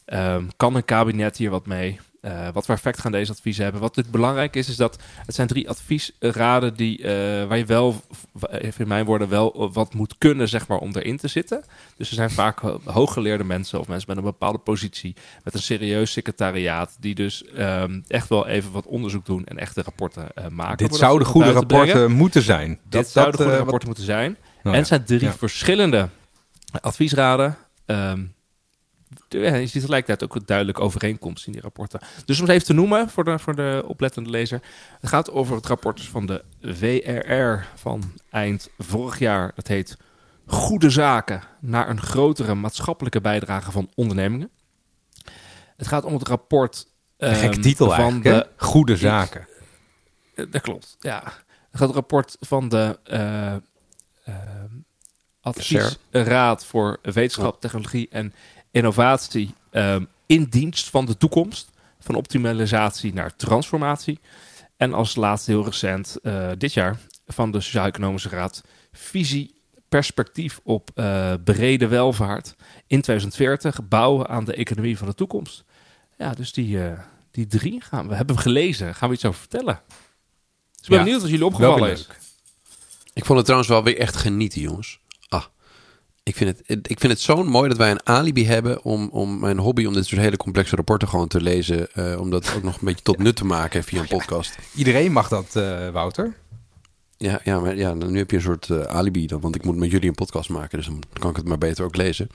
Ehm, 0.04 0.44
kan 0.56 0.74
een 0.74 0.84
kabinet 0.84 1.36
hier 1.36 1.50
wat 1.50 1.66
mee? 1.66 2.00
Eh, 2.28 2.48
wat 2.52 2.66
voor 2.66 2.74
effect 2.74 2.98
gaan 3.00 3.12
deze 3.12 3.32
adviezen 3.32 3.62
hebben? 3.62 3.80
Wat 3.80 3.88
natuurlijk 3.96 4.16
belangrijk 4.22 4.56
is, 4.56 4.68
is 4.68 4.76
dat 4.76 4.98
het 5.26 5.34
zijn 5.34 5.46
drie 5.48 5.68
adviesraden 5.68 6.74
die, 6.74 7.02
eh, 7.02 7.46
waar 7.48 7.58
je 7.58 7.64
wel, 7.64 8.00
v- 8.34 8.42
even 8.50 8.80
in 8.80 8.88
mijn 8.88 9.04
woorden, 9.04 9.28
wel 9.28 9.70
wat 9.72 9.94
moet 9.94 10.14
kunnen, 10.18 10.48
zeg 10.48 10.66
maar, 10.68 10.78
om 10.78 10.90
erin 10.94 11.16
te 11.16 11.28
zitten. 11.28 11.64
Dus 11.96 12.08
er 12.08 12.14
zijn 12.14 12.30
vaak 12.30 12.58
ho- 12.60 12.80
hooggeleerde 12.84 13.44
mensen 13.44 13.80
of 13.80 13.88
mensen 13.88 14.08
met 14.08 14.16
een 14.18 14.24
bepaalde 14.24 14.58
positie, 14.58 15.14
met 15.44 15.54
een 15.54 15.62
serieus 15.62 16.12
secretariaat, 16.12 16.96
die 17.00 17.14
dus 17.14 17.44
ehm, 17.44 18.00
echt 18.08 18.28
wel 18.28 18.46
even 18.46 18.72
wat 18.72 18.86
onderzoek 18.86 19.26
doen 19.26 19.44
en 19.46 19.58
echte 19.58 19.82
rapporten 19.82 20.28
eh, 20.34 20.46
maken. 20.48 20.76
Dit 20.88 20.96
zouden 20.96 21.26
goede 21.26 21.52
rapporten 21.52 22.10
moeten 22.12 22.42
zijn. 22.42 22.68
Dit 22.68 22.78
Dat- 22.90 23.08
zouden 23.08 23.36
dat, 23.36 23.40
goede 23.46 23.58
eh, 23.58 23.64
wat- 23.64 23.72
rapporten 23.72 23.88
moeten 23.88 24.04
zijn. 24.06 24.36
Nou 24.62 24.74
en 24.74 24.80
het 24.82 24.88
zijn 24.88 25.04
drie 25.04 25.20
Ja. 25.20 25.32
verschillende 25.32 26.08
adviesraden. 26.80 27.56
Ehm, 27.86 28.20
je 29.28 29.66
ziet 29.66 29.72
tegelijkertijd 29.72 30.24
ook 30.24 30.34
een 30.34 30.46
duidelijke 30.46 30.80
overeenkomst 30.80 31.46
in 31.46 31.52
die 31.52 31.60
rapporten. 31.60 32.00
Dus 32.24 32.40
om 32.40 32.46
het 32.46 32.54
even 32.54 32.66
te 32.66 32.72
noemen 32.72 33.10
voor 33.10 33.24
de, 33.24 33.38
voor 33.38 33.54
de 33.54 33.82
oplettende 33.86 34.30
lezer. 34.30 34.62
Het 35.00 35.10
gaat 35.10 35.30
over 35.30 35.56
het 35.56 35.66
rapport 35.66 36.00
van 36.00 36.26
de 36.26 36.44
WRR 36.60 37.66
van 37.74 38.12
eind 38.30 38.70
vorig 38.78 39.18
jaar. 39.18 39.52
Dat 39.54 39.66
heet 39.66 39.96
Goede 40.46 40.90
Zaken 40.90 41.42
naar 41.60 41.88
een 41.88 42.00
grotere 42.00 42.54
maatschappelijke 42.54 43.20
bijdrage 43.20 43.70
van 43.70 43.90
ondernemingen. 43.94 44.50
Het 45.76 45.86
gaat 45.86 46.04
om 46.04 46.14
het 46.14 46.28
rapport 46.28 46.86
ehm, 47.16 47.60
titel 47.60 47.90
van 47.90 48.22
de 48.22 48.46
Goede 48.56 48.96
zaken. 48.96 49.48
Dat 50.34 50.60
klopt, 50.60 50.96
ja. 51.00 51.22
Het 51.70 51.80
gaat 51.80 51.86
het 51.86 51.96
rapport 51.96 52.36
van 52.40 52.68
de 52.68 52.98
eh, 53.04 53.56
Adviesraad 55.40 56.64
voor 56.64 56.98
Wetenschap, 57.02 57.60
Technologie 57.60 58.08
en 58.10 58.32
Innovatie 58.70 59.54
ehm, 59.70 60.04
in 60.26 60.44
dienst 60.44 60.90
van 60.90 61.06
de 61.06 61.16
toekomst. 61.16 61.70
Van 62.00 62.14
optimalisatie 62.14 63.12
naar 63.12 63.36
transformatie. 63.36 64.18
En 64.76 64.92
als 64.92 65.16
laatste 65.16 65.50
heel 65.50 65.64
recent, 65.64 66.16
eh, 66.22 66.50
dit 66.58 66.72
jaar, 66.72 66.98
van 67.26 67.50
de 67.50 67.60
Sociaal-Economische 67.60 68.28
Raad, 68.28 68.64
visie, 68.92 69.54
perspectief 69.88 70.60
op 70.62 70.90
eh, 70.94 71.32
brede 71.44 71.86
welvaart 71.86 72.54
in 72.86 73.00
2040, 73.00 73.88
bouwen 73.88 74.28
aan 74.28 74.44
de 74.44 74.54
economie 74.54 74.98
van 74.98 75.08
de 75.08 75.14
toekomst. 75.14 75.64
Ja, 76.18 76.34
dus 76.34 76.52
die, 76.52 76.84
eh, 76.84 76.98
die 77.30 77.46
drie 77.46 77.80
gaan 77.80 78.08
we, 78.08 78.14
hebben 78.14 78.36
we 78.36 78.42
gelezen. 78.42 78.94
Gaan 78.94 79.08
we 79.08 79.14
iets 79.14 79.24
over 79.24 79.40
vertellen? 79.40 79.80
Dus 79.86 80.82
ik 80.82 80.88
ben 80.88 80.98
Ja, 80.98 81.04
benieuwd 81.04 81.22
als 81.22 81.30
jullie 81.30 81.46
opgevallen 81.46 81.90
is. 81.90 82.08
Ik 83.12 83.24
vond 83.24 83.36
het 83.36 83.44
trouwens 83.44 83.70
wel 83.70 83.82
weer 83.82 83.98
echt 83.98 84.16
genieten, 84.16 84.60
jongens. 84.60 84.98
Ik 86.28 86.36
vind 86.36 86.58
het, 86.66 86.90
ik 86.90 87.00
vind 87.00 87.12
het 87.12 87.20
zo 87.20 87.44
mooi 87.44 87.68
dat 87.68 87.78
wij 87.78 87.90
een 87.90 88.06
alibi 88.06 88.46
hebben 88.46 88.82
om, 88.84 89.08
om 89.12 89.38
mijn 89.38 89.58
hobby, 89.58 89.84
om 89.84 89.92
dit 89.92 90.06
soort 90.06 90.20
hele 90.20 90.36
complexe 90.36 90.76
rapporten 90.76 91.08
gewoon 91.08 91.28
te 91.28 91.40
lezen. 91.40 91.92
eh, 91.92 92.20
om 92.20 92.30
dat 92.30 92.52
ook 92.56 92.62
nog 92.62 92.74
een 92.74 92.84
beetje 92.84 93.02
tot 93.02 93.18
nut 93.18 93.36
te 93.36 93.44
maken 93.44 93.84
via 93.84 94.00
een 94.00 94.06
podcast. 94.08 94.54
Iedereen 94.74 95.12
mag 95.12 95.28
dat, 95.28 95.56
eh, 95.56 95.88
Wouter. 95.90 96.34
Ja, 97.16 97.40
ja, 97.44 97.60
maar 97.60 97.76
ja, 97.76 97.94
nu 97.94 98.18
heb 98.18 98.30
je 98.30 98.36
een 98.36 98.42
soort 98.42 98.70
eh, 98.70 98.80
alibi 98.80 99.26
dan, 99.26 99.40
want 99.40 99.54
ik 99.54 99.64
moet 99.64 99.76
met 99.76 99.90
jullie 99.90 100.08
een 100.08 100.14
podcast 100.14 100.48
maken, 100.48 100.78
dus 100.78 100.86
dan 100.86 101.00
kan 101.12 101.30
ik 101.30 101.36
het 101.36 101.46
maar 101.48 101.58
beter 101.58 101.84
ook 101.84 101.96
lezen. 101.96 102.28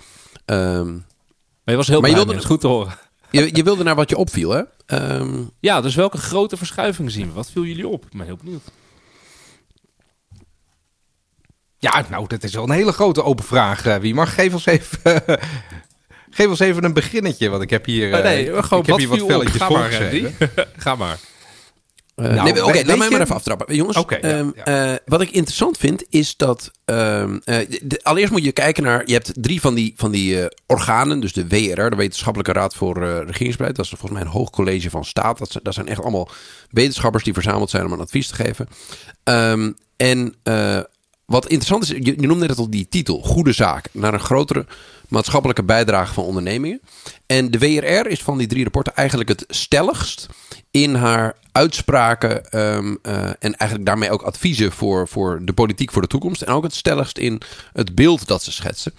Ehm, 0.45 0.91
Maar 0.93 1.01
je 1.65 1.75
was 1.75 1.87
heel 1.87 2.01
Maar 2.01 2.09
je 2.09 2.15
wilde- 2.15 2.35
is 2.35 2.43
goed 2.45 2.61
te 2.61 2.67
horen. 2.67 2.97
je, 3.31 3.49
je 3.55 3.63
wilde 3.63 3.83
naar 3.83 3.95
wat 3.95 4.09
je 4.09 4.17
opviel, 4.17 4.49
hè? 4.49 4.61
Ehm, 4.85 5.41
Ja, 5.59 5.81
dus 5.81 5.95
welke 5.95 6.17
grote 6.17 6.57
verschuivingen 6.57 7.11
zien 7.11 7.27
we? 7.27 7.33
Wat 7.33 7.51
viel 7.51 7.63
jullie 7.65 7.87
op? 7.87 8.05
Ik 8.05 8.17
ben 8.17 8.25
heel 8.25 8.37
benieuwd. 8.43 8.71
Ja, 11.83 12.05
nou, 12.09 12.27
dat 12.27 12.43
is 12.43 12.53
wel 12.53 12.63
een 12.63 12.69
hele 12.69 12.91
grote 12.91 13.23
open 13.23 13.45
vraag, 13.45 13.85
eh, 13.85 13.95
Wie 13.95 14.13
mag 14.13 14.33
Geef 14.33 14.53
ons 14.53 14.65
even, 14.65 14.99
geef 16.37 16.47
ons 16.47 16.59
even 16.59 16.83
een 16.83 16.93
beginnetje, 16.93 17.49
want 17.49 17.61
ik 17.63 17.69
heb 17.69 17.85
hier, 17.85 18.17
Oh, 18.17 18.23
nee, 18.23 18.51
eh, 18.51 18.63
gewoon 18.63 18.79
ik 18.79 18.85
heb 18.85 18.95
wat 18.95 18.99
hier 18.99 19.09
wat 19.09 19.27
velletjes 19.31 19.61
Ga 19.61 19.69
maar. 19.69 20.67
Ga 20.77 20.95
maar. 20.95 21.17
Eh, 22.15 22.25
Nou, 22.25 22.51
nee, 22.51 22.63
Oké, 22.63 22.71
weet- 22.73 22.85
laat 22.85 22.97
mij 22.97 23.09
maar 23.09 23.21
even 23.21 23.35
aftrappen. 23.35 23.75
Jongens, 23.75 24.05
ehm, 24.05 24.49
ja. 24.55 24.91
eh, 24.91 24.97
wat 25.05 25.21
ik 25.21 25.29
interessant 25.31 25.77
vind 25.77 26.03
is 26.09 26.37
dat... 26.37 26.71
ehm, 26.85 27.37
eh, 27.43 27.57
de- 27.81 27.99
allereerst 28.03 28.31
moet 28.31 28.43
je 28.43 28.51
kijken 28.51 28.83
naar... 28.83 29.01
Je 29.05 29.13
hebt 29.13 29.31
drie 29.35 29.61
van 29.61 29.73
die, 29.73 29.93
van 29.95 30.11
die 30.11 30.39
eh, 30.41 30.45
organen. 30.67 31.19
Dus 31.19 31.33
de 31.33 31.47
WRR, 31.47 31.89
de 31.89 31.95
Wetenschappelijke 31.95 32.53
Raad 32.53 32.75
voor 32.75 33.03
eh, 33.03 33.17
Regeringsbeleid. 33.25 33.75
Dat 33.75 33.85
is 33.85 33.91
volgens 33.91 34.11
mij 34.11 34.21
een 34.21 34.27
hoog 34.27 34.49
college 34.49 34.89
van 34.89 35.05
staat. 35.05 35.37
Dat 35.37 35.51
zijn, 35.51 35.63
dat 35.63 35.73
zijn 35.73 35.87
echt 35.87 36.01
allemaal 36.01 36.29
wetenschappers 36.69 37.23
die 37.23 37.33
verzameld 37.33 37.69
zijn 37.69 37.85
om 37.85 37.91
een 37.91 37.99
advies 37.99 38.27
te 38.27 38.35
geven. 38.35 38.67
Ehm, 39.23 39.71
en 39.97 40.35
eh, 40.43 40.79
wat 41.33 41.47
interessant 41.47 41.83
is, 41.83 41.89
je, 41.89 42.21
je 42.21 42.27
noemde 42.27 42.47
net 42.47 42.57
al 42.57 42.69
die 42.69 42.87
titel. 42.89 43.21
Goede 43.21 43.53
zaak. 43.53 43.89
Naar 43.91 44.13
een 44.13 44.19
grotere 44.19 44.65
maatschappelijke 45.07 45.63
bijdrage 45.63 46.13
van 46.13 46.23
ondernemingen. 46.23 46.81
En 47.25 47.51
de 47.51 47.57
WRR 47.57 48.07
is 48.07 48.23
van 48.23 48.37
die 48.37 48.47
drie 48.47 48.63
rapporten 48.63 48.95
eigenlijk 48.95 49.29
het 49.29 49.45
stelligst 49.47 50.27
in 50.71 50.95
haar 50.95 51.35
uitspraken 51.51 52.49
ehm, 52.49 52.95
eh, 53.01 53.23
en 53.23 53.55
eigenlijk 53.55 53.85
daarmee 53.85 54.11
ook 54.11 54.21
adviezen 54.21 54.71
voor, 54.71 55.07
voor 55.07 55.39
de 55.45 55.53
politiek 55.53 55.91
voor 55.91 56.01
de 56.01 56.07
toekomst. 56.07 56.41
En 56.41 56.53
ook 56.53 56.63
het 56.63 56.75
stelligst 56.75 57.17
in 57.17 57.41
het 57.73 57.95
beeld 57.95 58.27
dat 58.27 58.43
ze 58.43 58.51
schetsen. 58.51 58.93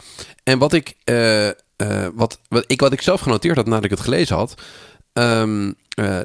En 0.44 0.58
wat 0.58 0.72
ik, 0.72 0.94
eh, 1.04 1.48
eh, 1.48 1.54
wat, 2.14 2.38
wat, 2.48 2.64
ik, 2.66 2.80
wat 2.80 2.92
ik 2.92 3.02
zelf 3.02 3.20
genoteerd 3.20 3.56
had 3.56 3.66
nadat 3.66 3.84
ik 3.84 3.90
het 3.90 4.00
gelezen 4.00 4.36
had. 4.36 4.54
ehm, 5.12 5.72
eh, 5.94 6.18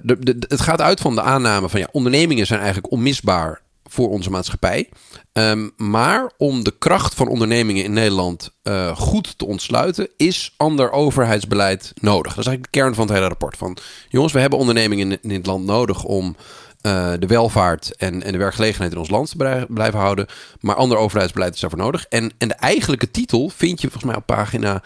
het 0.48 0.62
gaat 0.62 0.82
uit 0.82 1.00
van 1.00 1.16
de 1.16 1.22
aanname 1.22 1.70
van 1.70 1.80
ja, 1.80 1.88
ondernemingen 1.92 2.46
zijn 2.46 2.60
eigenlijk 2.60 2.92
onmisbaar 2.92 3.62
voor 3.90 4.10
onze 4.10 4.30
maatschappij. 4.30 4.90
Ehm, 5.32 5.70
maar 5.78 6.32
om 6.38 6.64
de 6.64 6.78
kracht 6.78 7.14
van 7.14 7.28
ondernemingen 7.28 7.84
in 7.84 7.94
Nederland 7.94 8.52
eh, 8.62 8.98
goed 8.98 9.38
te 9.38 9.46
ontsluiten, 9.46 10.10
is 10.18 10.54
ander 10.58 10.92
overheidsbeleid 10.92 11.94
nodig. 12.02 12.36
Dat 12.36 12.40
is 12.40 12.48
eigenlijk 12.48 12.74
de 12.74 12.80
kern 12.80 12.96
van 12.96 13.06
het 13.06 13.14
hele 13.14 13.28
rapport. 13.28 13.58
Van 13.58 13.78
jongens, 14.10 14.34
we 14.34 14.40
hebben 14.40 14.60
ondernemingen 14.60 15.22
in, 15.22 15.32
het 15.32 15.46
land 15.46 15.66
nodig 15.66 16.04
om 16.04 16.36
eh, 16.82 17.14
de 17.20 17.28
welvaart 17.28 17.96
en, 17.96 18.24
en 18.24 18.32
de 18.32 18.38
werkgelegenheid 18.38 18.92
in 18.92 18.98
ons 18.98 19.10
land 19.10 19.30
te 19.30 19.66
blijven 19.70 20.00
houden. 20.00 20.26
Maar 20.60 20.76
ander 20.76 20.98
overheidsbeleid 20.98 21.54
is 21.54 21.60
daarvoor 21.60 21.80
nodig. 21.80 22.06
En, 22.06 22.32
en 22.38 22.48
de 22.48 22.54
eigenlijke 22.54 23.12
titel 23.12 23.50
vind 23.50 23.82
je 23.82 23.90
volgens 23.90 24.12
mij 24.12 24.16
op 24.16 24.26
pagina, 24.26 24.84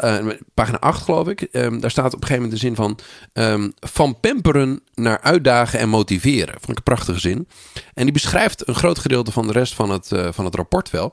eh, 0.00 0.26
pagina 0.54 0.78
8, 0.78 1.02
geloof 1.02 1.28
ik. 1.28 1.40
Ehm, 1.40 1.80
daar 1.80 1.90
staat 1.90 2.14
op 2.14 2.20
een 2.20 2.26
gegeven 2.26 2.42
moment 2.42 2.60
de 2.60 2.66
zin 2.66 2.74
van... 2.74 2.98
ehm, 3.32 3.70
van 3.80 4.20
pamperen 4.20 4.80
naar 4.94 5.20
uitdagen 5.20 5.78
en 5.78 5.88
motiveren. 5.88 6.54
Vond 6.54 6.68
ik 6.68 6.76
een 6.76 6.94
prachtige 6.94 7.20
zin. 7.20 7.48
En 7.94 8.04
die 8.04 8.12
beschrijft 8.12 8.68
een 8.68 8.74
groot 8.74 8.98
gedeelte 8.98 9.32
van 9.32 9.46
de 9.46 9.52
rest 9.52 9.74
van 9.74 9.90
het, 9.90 10.12
eh, 10.12 10.28
van 10.32 10.44
het 10.44 10.54
rapport 10.54 10.90
wel. 10.90 11.12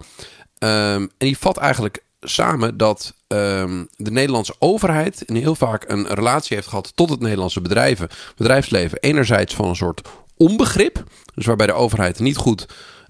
Ehm, 0.58 1.02
en 1.02 1.10
die 1.18 1.38
vat 1.38 1.58
eigenlijk 1.58 2.04
samen 2.30 2.78
dat 2.78 3.14
ehm, 3.28 3.84
de 3.96 4.12
Nederlandse 4.12 4.56
overheid 4.60 5.24
heel 5.26 5.56
vaak 5.56 5.84
een 5.88 6.08
relatie 6.08 6.56
heeft 6.56 6.68
gehad 6.68 6.92
tot 6.96 7.10
het 7.10 7.20
Nederlandse 7.20 7.62
bedrijven, 7.62 8.10
bedrijfsleven. 8.38 9.00
Enerzijds 9.00 9.56
van 9.56 9.70
een 9.70 9.76
soort 9.76 10.02
onbegrip, 10.38 11.04
dus 11.36 11.46
waarbij 11.46 11.68
de 11.68 11.74
overheid 11.74 12.20
niet 12.20 12.38
goed 12.38 12.68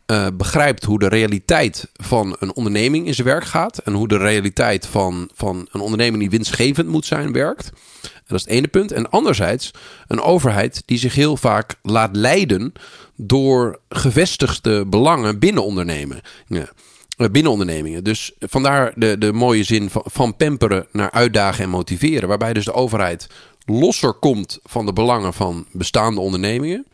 eh, 0.08 0.28
begrijpt 0.34 0.84
hoe 0.84 1.00
de 1.00 1.08
realiteit 1.08 1.90
van 1.94 2.36
een 2.40 2.54
onderneming 2.54 3.08
in 3.08 3.14
zijn 3.14 3.28
werk 3.28 3.46
gaat 3.46 3.78
en 3.78 3.94
hoe 3.94 4.08
de 4.08 4.18
realiteit 4.18 4.86
van, 4.86 5.30
van 5.34 5.68
een 5.72 5.82
onderneming 5.82 6.22
die 6.22 6.30
winstgevend 6.30 6.88
moet 6.88 7.06
zijn 7.06 7.32
werkt. 7.32 7.70
En 8.02 8.24
dat 8.28 8.38
is 8.38 8.44
het 8.44 8.54
ene 8.54 8.68
punt. 8.68 8.92
En 8.92 9.10
anderzijds 9.10 9.72
een 10.08 10.22
overheid 10.22 10.84
die 10.86 10.98
zich 10.98 11.16
heel 11.16 11.38
vaak 11.38 11.76
laat 11.82 12.16
leiden 12.16 12.74
door 13.16 13.80
gevestigde 13.90 14.86
belangen 14.86 15.40
binnen 15.40 15.64
ondernemen. 15.64 16.22
Ja. 16.48 16.70
Eh, 17.18 17.30
Binnen 17.32 17.52
ondernemingen. 17.52 18.04
Dus 18.04 18.32
vandaar 18.40 18.94
de, 18.96 19.18
de 19.18 19.34
mooie 19.34 19.64
zin 19.64 19.90
van, 19.90 20.02
van 20.06 20.36
pamperen 20.36 20.88
naar 20.92 21.12
uitdagen 21.12 21.64
en 21.64 21.70
motiveren. 21.70 22.28
Waarbij 22.28 22.54
dus 22.54 22.66
de 22.66 22.74
overheid 22.74 23.28
losser 23.66 24.14
komt 24.14 24.60
van 24.64 24.86
de 24.86 24.94
belangen 24.94 25.34
van 25.34 25.66
bestaande 25.72 26.22
ondernemingen. 26.22 26.86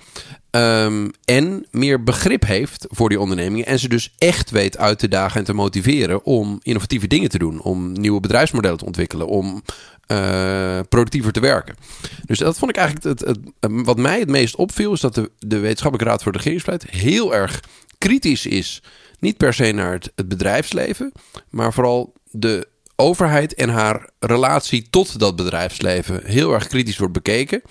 Ehm, 0.50 1.10
en 1.26 1.66
meer 1.72 2.04
begrip 2.04 2.46
heeft 2.46 2.86
voor 2.90 3.10
die 3.10 3.20
ondernemingen. 3.20 3.66
En 3.66 3.80
ze 3.80 3.90
dus 3.90 4.14
echt 4.18 4.50
weet 4.50 4.78
uit 4.78 5.00
te 5.00 5.08
dagen 5.08 5.40
en 5.40 5.46
te 5.46 5.54
motiveren 5.54 6.26
om 6.26 6.60
innovatieve 6.62 7.08
dingen 7.08 7.30
te 7.30 7.38
doen. 7.38 7.62
Om 7.62 7.92
nieuwe 7.92 8.20
bedrijfsmodellen 8.20 8.78
te 8.78 8.86
ontwikkelen. 8.86 9.28
Om 9.28 9.64
eh, 10.08 10.80
productiever 10.90 11.32
te 11.32 11.40
werken. 11.40 11.76
Dus 12.26 12.38
dat 12.38 12.58
vond 12.58 12.72
ik 12.72 12.78
eigenlijk 12.78 13.20
het, 13.20 13.40
wat 13.60 13.98
mij 13.98 14.20
het 14.20 14.30
meest 14.30 14.56
opviel. 14.56 14.94
Is 14.94 15.00
dat 15.00 15.16
de, 15.16 15.32
de 15.40 15.60
Wetenschappelijke 15.60 16.12
Raad 16.12 16.24
voor 16.24 16.32
de 16.32 16.38
Regeringsbeleid 16.38 16.90
heel 16.90 17.36
erg 17.36 17.60
kritisch 17.98 18.46
is. 18.46 18.82
Niet 19.24 19.38
per 19.38 19.54
se 19.54 19.72
naar 19.72 19.92
het, 19.92 20.12
het 20.16 20.28
bedrijfsleven. 20.28 21.12
Maar 21.50 21.74
vooral 21.74 22.14
de 22.32 22.68
overheid 22.96 23.54
en 23.54 23.70
haar 23.70 24.10
relatie 24.20 24.88
tot 24.90 25.20
dat 25.20 25.36
bedrijfsleven 25.36 26.22
heel 26.26 26.54
erg 26.54 26.68
kritisch 26.68 26.98
wordt 26.98 27.14
bekeken. 27.14 27.62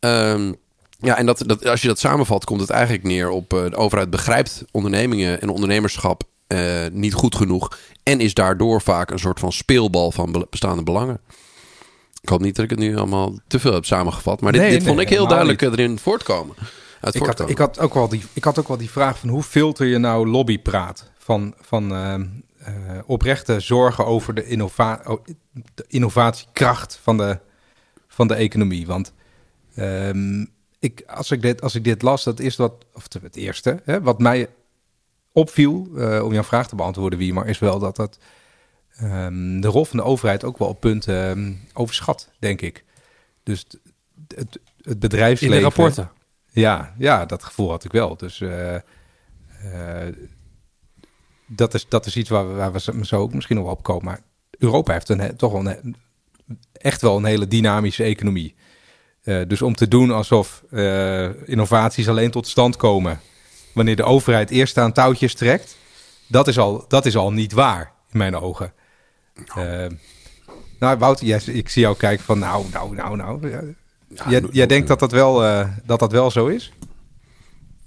Ehm, 0.00 0.52
ja, 0.98 1.16
en 1.16 1.26
dat, 1.26 1.42
dat, 1.46 1.66
als 1.66 1.82
je 1.82 1.88
dat 1.88 1.98
samenvat, 1.98 2.44
komt 2.44 2.60
het 2.60 2.70
eigenlijk 2.70 3.04
neer 3.04 3.28
op 3.30 3.52
eh, 3.52 3.64
de 3.70 3.76
overheid 3.76 4.10
begrijpt 4.10 4.64
ondernemingen 4.70 5.40
en 5.40 5.48
ondernemerschap 5.48 6.22
eh, 6.46 6.86
niet 6.92 7.14
goed 7.14 7.34
genoeg. 7.36 7.78
En 8.02 8.20
is 8.20 8.34
daardoor 8.34 8.82
vaak 8.82 9.10
een 9.10 9.18
soort 9.18 9.40
van 9.40 9.52
speelbal 9.52 10.12
van 10.12 10.32
be- 10.32 10.46
bestaande 10.50 10.82
belangen. 10.82 11.20
Ik 12.20 12.28
hoop 12.28 12.40
niet 12.40 12.54
dat 12.56 12.64
ik 12.64 12.70
het 12.70 12.78
nu 12.78 12.96
allemaal 12.96 13.38
te 13.46 13.58
veel 13.58 13.72
heb 13.74 13.84
samengevat. 13.84 14.40
Maar 14.40 14.52
dit, 14.52 14.60
Nee, 14.60 14.70
dit 14.70 14.78
nee, 14.78 14.88
vond 14.88 15.00
ik 15.00 15.08
heel 15.08 15.28
duidelijk 15.28 15.62
erin 15.62 15.98
voortkomen. 15.98 16.54
Ik 17.00 17.26
had, 17.26 17.50
ik, 17.50 17.58
had 17.58 17.78
ook 17.78 17.94
wel 17.94 18.08
die, 18.08 18.22
ik 18.32 18.44
had 18.44 18.58
ook 18.58 18.68
wel 18.68 18.76
die 18.76 18.90
vraag 18.90 19.18
van 19.18 19.28
hoe 19.28 19.42
filter 19.42 19.86
je 19.86 19.98
nou 19.98 20.28
lobbypraat? 20.28 21.10
Van, 21.18 21.54
van 21.60 21.92
ehm, 21.94 22.26
eh, 22.58 22.98
oprechte 23.06 23.60
zorgen 23.60 24.06
over 24.06 24.34
de, 24.34 24.46
innova 24.46 25.02
de 25.74 25.84
innovatiekracht 25.88 26.98
van 27.02 27.16
de, 27.16 27.38
van 28.08 28.28
de 28.28 28.34
economie. 28.34 28.86
Want 28.86 29.12
ehm, 29.74 30.44
ik, 30.78 31.02
als, 31.06 31.30
ik 31.30 31.42
dit, 31.42 31.62
als 31.62 31.74
ik 31.74 31.84
dit 31.84 32.02
las, 32.02 32.24
dat 32.24 32.40
is 32.40 32.56
wat, 32.56 32.84
of 32.92 33.06
het 33.22 33.36
eerste, 33.36 33.80
hè, 33.84 34.00
wat 34.02 34.18
mij 34.18 34.48
opviel, 35.32 35.88
eh, 35.96 36.24
om 36.24 36.32
jouw 36.32 36.42
vraag 36.42 36.68
te 36.68 36.76
beantwoorden, 36.76 37.18
wie 37.18 37.32
maar 37.32 37.48
is 37.48 37.58
wel 37.58 37.78
dat 37.78 37.96
dat 37.96 38.18
ehm, 38.96 39.60
de 39.60 39.68
rol 39.68 39.84
van 39.84 39.96
de 39.96 40.04
overheid 40.04 40.44
ook 40.44 40.58
wel 40.58 40.68
op 40.68 40.80
punten 40.80 41.28
ehm, 41.28 41.52
overschat, 41.72 42.30
denk 42.38 42.60
ik. 42.60 42.84
Dus 43.42 43.64
het, 43.68 43.78
het, 44.34 44.58
het 44.76 44.92
In 44.92 44.98
bedrijfsleven... 44.98 45.56
de 45.56 45.62
rapporten. 45.62 46.10
Ja, 46.56 46.94
ja, 46.98 47.24
dat 47.26 47.44
gevoel 47.44 47.70
had 47.70 47.84
ik 47.84 47.92
wel. 47.92 48.16
Dus 48.16 48.40
eh, 48.40 48.74
eh, 48.74 50.14
dat, 51.46 51.74
is, 51.74 51.88
dat 51.88 52.06
is 52.06 52.16
iets 52.16 52.28
waar 52.30 52.48
we, 52.48 52.54
waar 52.54 52.72
we 52.72 53.04
zo- 53.04 53.16
ook 53.16 53.34
misschien 53.34 53.56
nog 53.56 53.64
wel 53.64 53.74
op 53.74 53.82
komen. 53.82 54.04
Maar 54.04 54.20
Europa 54.58 54.92
heeft 54.92 55.08
een, 55.08 55.36
toch 55.36 55.52
wel 55.52 55.66
een, 55.66 55.96
echt 56.72 57.00
wel 57.02 57.16
een 57.16 57.24
hele 57.24 57.48
dynamische 57.48 58.02
economie. 58.04 58.54
Eh, 59.22 59.40
dus 59.46 59.62
om 59.62 59.74
te 59.74 59.88
doen 59.88 60.10
alsof 60.10 60.64
innovaties 61.44 62.08
alleen 62.08 62.30
tot 62.30 62.48
stand 62.48 62.76
komen 62.76 63.20
wanneer 63.74 63.96
de 63.96 64.04
overheid 64.04 64.50
eerst 64.50 64.78
aan 64.78 64.92
touwtjes 64.92 65.34
trekt, 65.34 65.76
dat 66.28 66.48
is 66.48 66.58
al, 66.58 66.84
dat 66.88 67.06
is 67.06 67.16
al 67.16 67.32
niet 67.32 67.52
waar 67.52 67.92
in 68.10 68.18
mijn 68.18 68.36
ogen. 68.36 68.72
Eh, 69.54 69.86
Nou, 70.78 70.98
Wouter, 70.98 71.48
ik 71.54 71.68
zie 71.68 71.82
jou 71.82 71.96
kijken 71.96 72.24
van 72.24 72.38
nou, 72.38 72.64
nou, 72.72 72.94
nou, 72.94 73.16
nou. 73.16 73.74
Ja. 74.28 74.40
Jij, 74.50 74.66
denkt 74.66 74.88
dat 74.88 74.98
dat 74.98 75.12
wel, 75.12 75.44
eh, 75.44 75.68
dat 75.84 75.98
dat 75.98 76.12
wel 76.12 76.30
zo 76.30 76.46
is? 76.46 76.72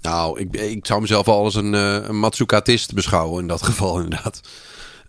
Nou, 0.00 0.40
ik, 0.40 0.56
ik 0.56 0.86
zou 0.86 1.00
mezelf 1.00 1.26
wel 1.26 1.44
als 1.44 1.54
een, 1.54 1.74
eh 1.74 1.94
een 2.02 2.18
Matsukatist 2.18 2.94
beschouwen 2.94 3.40
in 3.40 3.48
dat 3.48 3.62
geval 3.70 4.00
inderdaad. 4.00 4.40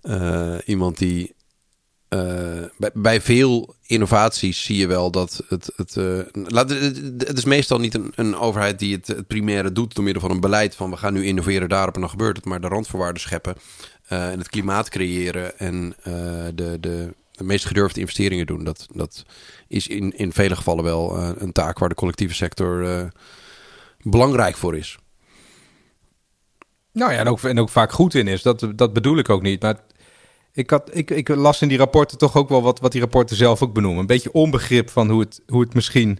Eh, 0.01 0.55
iemand 0.65 0.97
die... 0.97 1.35
bij, 2.77 2.89
bij 2.93 3.21
veel 3.21 3.75
innovaties 3.85 4.63
zie 4.63 4.77
je 4.77 4.87
wel 4.87 5.11
dat 5.11 5.43
het... 5.47 5.71
het, 5.75 5.95
laat, 6.33 6.69
het, 6.69 7.37
is 7.37 7.45
meestal 7.45 7.79
niet 7.79 7.93
een, 7.93 8.11
een 8.15 8.37
overheid 8.37 8.79
die 8.79 8.95
het, 8.95 9.07
het 9.07 9.27
primaire 9.27 9.71
doet... 9.71 9.95
door 9.95 10.03
middel 10.03 10.21
van 10.21 10.31
een 10.31 10.39
beleid 10.39 10.75
van 10.75 10.89
we 10.89 10.97
gaan 10.97 11.13
nu 11.13 11.25
innoveren 11.25 11.69
daarop 11.69 11.95
en 11.95 12.01
dan 12.01 12.09
gebeurt 12.09 12.35
het. 12.35 12.45
Maar 12.45 12.61
de 12.61 12.67
randvoorwaarden 12.67 13.21
scheppen 13.21 13.55
en 14.07 14.37
het 14.37 14.49
klimaat 14.49 14.89
creëren... 14.89 15.59
en 15.59 15.95
de, 16.55 16.77
de, 16.79 17.13
de 17.31 17.43
meest 17.43 17.65
gedurfde 17.65 17.99
investeringen 17.99 18.45
doen. 18.45 18.63
Dat, 18.63 18.87
dat 18.93 19.25
is 19.67 19.87
in, 19.87 20.17
in 20.17 20.33
vele 20.33 20.55
gevallen 20.55 20.83
wel 20.83 21.17
eh, 21.17 21.29
een 21.37 21.51
taak 21.51 21.79
waar 21.79 21.89
de 21.89 21.95
collectieve 21.95 22.33
sector... 22.33 22.85
eh, 22.85 23.07
belangrijk 24.01 24.55
voor 24.55 24.77
is. 24.77 24.97
Nou 26.93 27.11
ja, 27.11 27.17
en 27.17 27.27
ook, 27.27 27.43
en 27.43 27.59
ook 27.59 27.69
vaak 27.69 27.91
goed 27.91 28.13
in 28.13 28.27
is. 28.27 28.41
Dat, 28.41 28.67
dat 28.75 28.93
bedoel 28.93 29.17
ik 29.17 29.29
ook 29.29 29.41
niet. 29.41 29.61
Maar 29.61 29.79
ik, 30.53 30.69
had, 30.69 30.95
ik, 30.95 31.09
ik 31.09 31.27
las 31.27 31.61
in 31.61 31.67
die 31.67 31.77
rapporten 31.77 32.17
toch 32.17 32.35
ook 32.35 32.49
wel 32.49 32.61
wat, 32.61 32.79
wat 32.79 32.91
die 32.91 33.01
rapporten 33.01 33.35
zelf 33.35 33.61
ook 33.61 33.73
benoemen. 33.73 33.99
Een 33.99 34.07
beetje 34.07 34.31
onbegrip 34.31 34.89
van 34.89 35.09
hoe 35.09 35.19
het, 35.19 35.41
hoe 35.47 35.61
het, 35.61 35.73
misschien, 35.73 36.19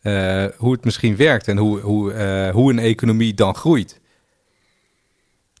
eh, 0.00 0.46
hoe 0.56 0.72
het 0.72 0.84
misschien 0.84 1.16
werkt 1.16 1.48
en 1.48 1.56
hoe, 1.56 1.80
hoe, 1.80 2.12
hoe 2.52 2.70
een 2.70 2.78
economie 2.78 3.34
dan 3.34 3.54
groeit. 3.54 4.00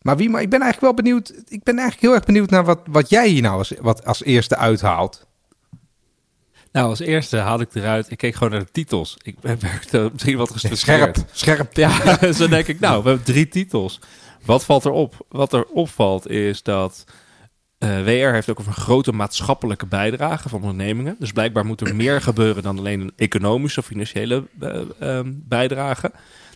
Maar 0.02 0.16
wie, 0.16 0.30
maar 0.30 0.42
ik 0.42 0.50
ben 0.50 0.60
eigenlijk 0.60 0.94
wel 0.94 1.04
benieuwd. 1.04 1.28
Ik 1.48 1.62
ben 1.62 1.78
eigenlijk 1.78 2.06
heel 2.06 2.14
erg 2.14 2.24
benieuwd 2.24 2.50
naar 2.50 2.64
wat, 2.64 2.80
wat 2.84 3.10
jij 3.10 3.28
hier 3.28 3.42
nou 3.42 3.58
als, 3.58 3.72
wat 3.80 4.04
als 4.04 4.22
eerste 4.22 4.56
uithaalt. 4.56 5.26
Nou, 6.72 6.88
als 6.88 7.00
eerste 7.00 7.36
haalde 7.36 7.64
ik 7.64 7.74
eruit. 7.74 8.10
Ik 8.10 8.18
keek 8.18 8.34
gewoon 8.34 8.50
naar 8.50 8.64
de 8.64 8.70
titels. 8.72 9.16
Ik 9.22 9.36
werkte 9.40 10.08
misschien 10.12 10.36
wat 10.36 10.50
gestresseerd. 10.50 11.16
Scherp, 11.32 11.70
scherp. 11.72 11.76
Ja, 11.76 12.32
zo 12.32 12.48
denk 12.48 12.66
ik, 12.66 12.80
nou, 12.80 13.02
we 13.02 13.08
hebben 13.08 13.26
drie 13.26 13.48
titels. 13.48 14.00
Wat 14.44 14.64
valt 14.64 14.84
erop? 14.84 15.26
Wat 15.28 15.52
er 15.52 15.64
opvalt 15.64 16.28
is 16.28 16.62
dat 16.62 17.04
eh, 17.78 18.02
WR 18.02 18.32
heeft 18.32 18.50
ook 18.50 18.58
een 18.58 18.72
grote 18.72 19.12
maatschappelijke 19.12 19.86
bijdrage 19.86 20.48
van 20.48 20.60
ondernemingen. 20.60 21.16
Dus 21.18 21.32
blijkbaar 21.32 21.66
moet 21.66 21.80
er 21.80 21.96
meer 21.96 22.20
gebeuren 22.20 22.62
dan 22.62 22.78
alleen 22.78 23.00
een 23.00 23.12
economische 23.16 23.80
of 23.80 23.86
financiële 23.86 24.44
eh, 24.60 24.80
ehm, 24.98 25.32
bijdrage. 25.34 26.12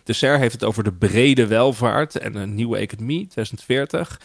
De 0.07 0.13
SER 0.13 0.39
heeft 0.39 0.53
het 0.53 0.63
over 0.63 0.83
de 0.83 0.93
brede 0.93 1.47
welvaart 1.47 2.17
en 2.17 2.35
een 2.35 2.55
nieuwe 2.55 2.77
economie, 2.77 3.27
2040. 3.27 4.21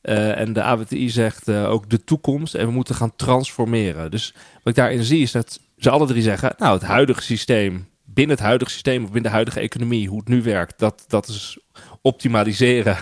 Eh, 0.00 0.38
en 0.38 0.52
de 0.52 0.62
AWTI 0.62 1.10
zegt 1.10 1.48
eh, 1.48 1.70
ook 1.70 1.90
de 1.90 2.04
toekomst 2.04 2.54
en 2.54 2.66
we 2.66 2.72
moeten 2.72 2.94
gaan 2.94 3.16
transformeren. 3.16 4.10
Dus 4.10 4.34
wat 4.34 4.62
ik 4.64 4.74
daarin 4.74 5.02
zie 5.02 5.22
is 5.22 5.32
dat 5.32 5.60
ze 5.78 5.90
alle 5.90 6.06
drie 6.06 6.22
zeggen, 6.22 6.54
nou 6.58 6.74
het 6.74 6.82
huidige 6.82 7.22
systeem, 7.22 7.88
binnen 8.04 8.36
het 8.36 8.44
huidige 8.44 8.70
systeem 8.70 9.02
of 9.02 9.10
binnen 9.10 9.30
de 9.30 9.36
huidige 9.36 9.60
economie, 9.60 10.08
hoe 10.08 10.18
het 10.18 10.28
nu 10.28 10.42
werkt, 10.42 10.78
dat, 10.78 11.04
dat 11.08 11.28
is 11.28 11.58
optimaliseren. 12.02 12.96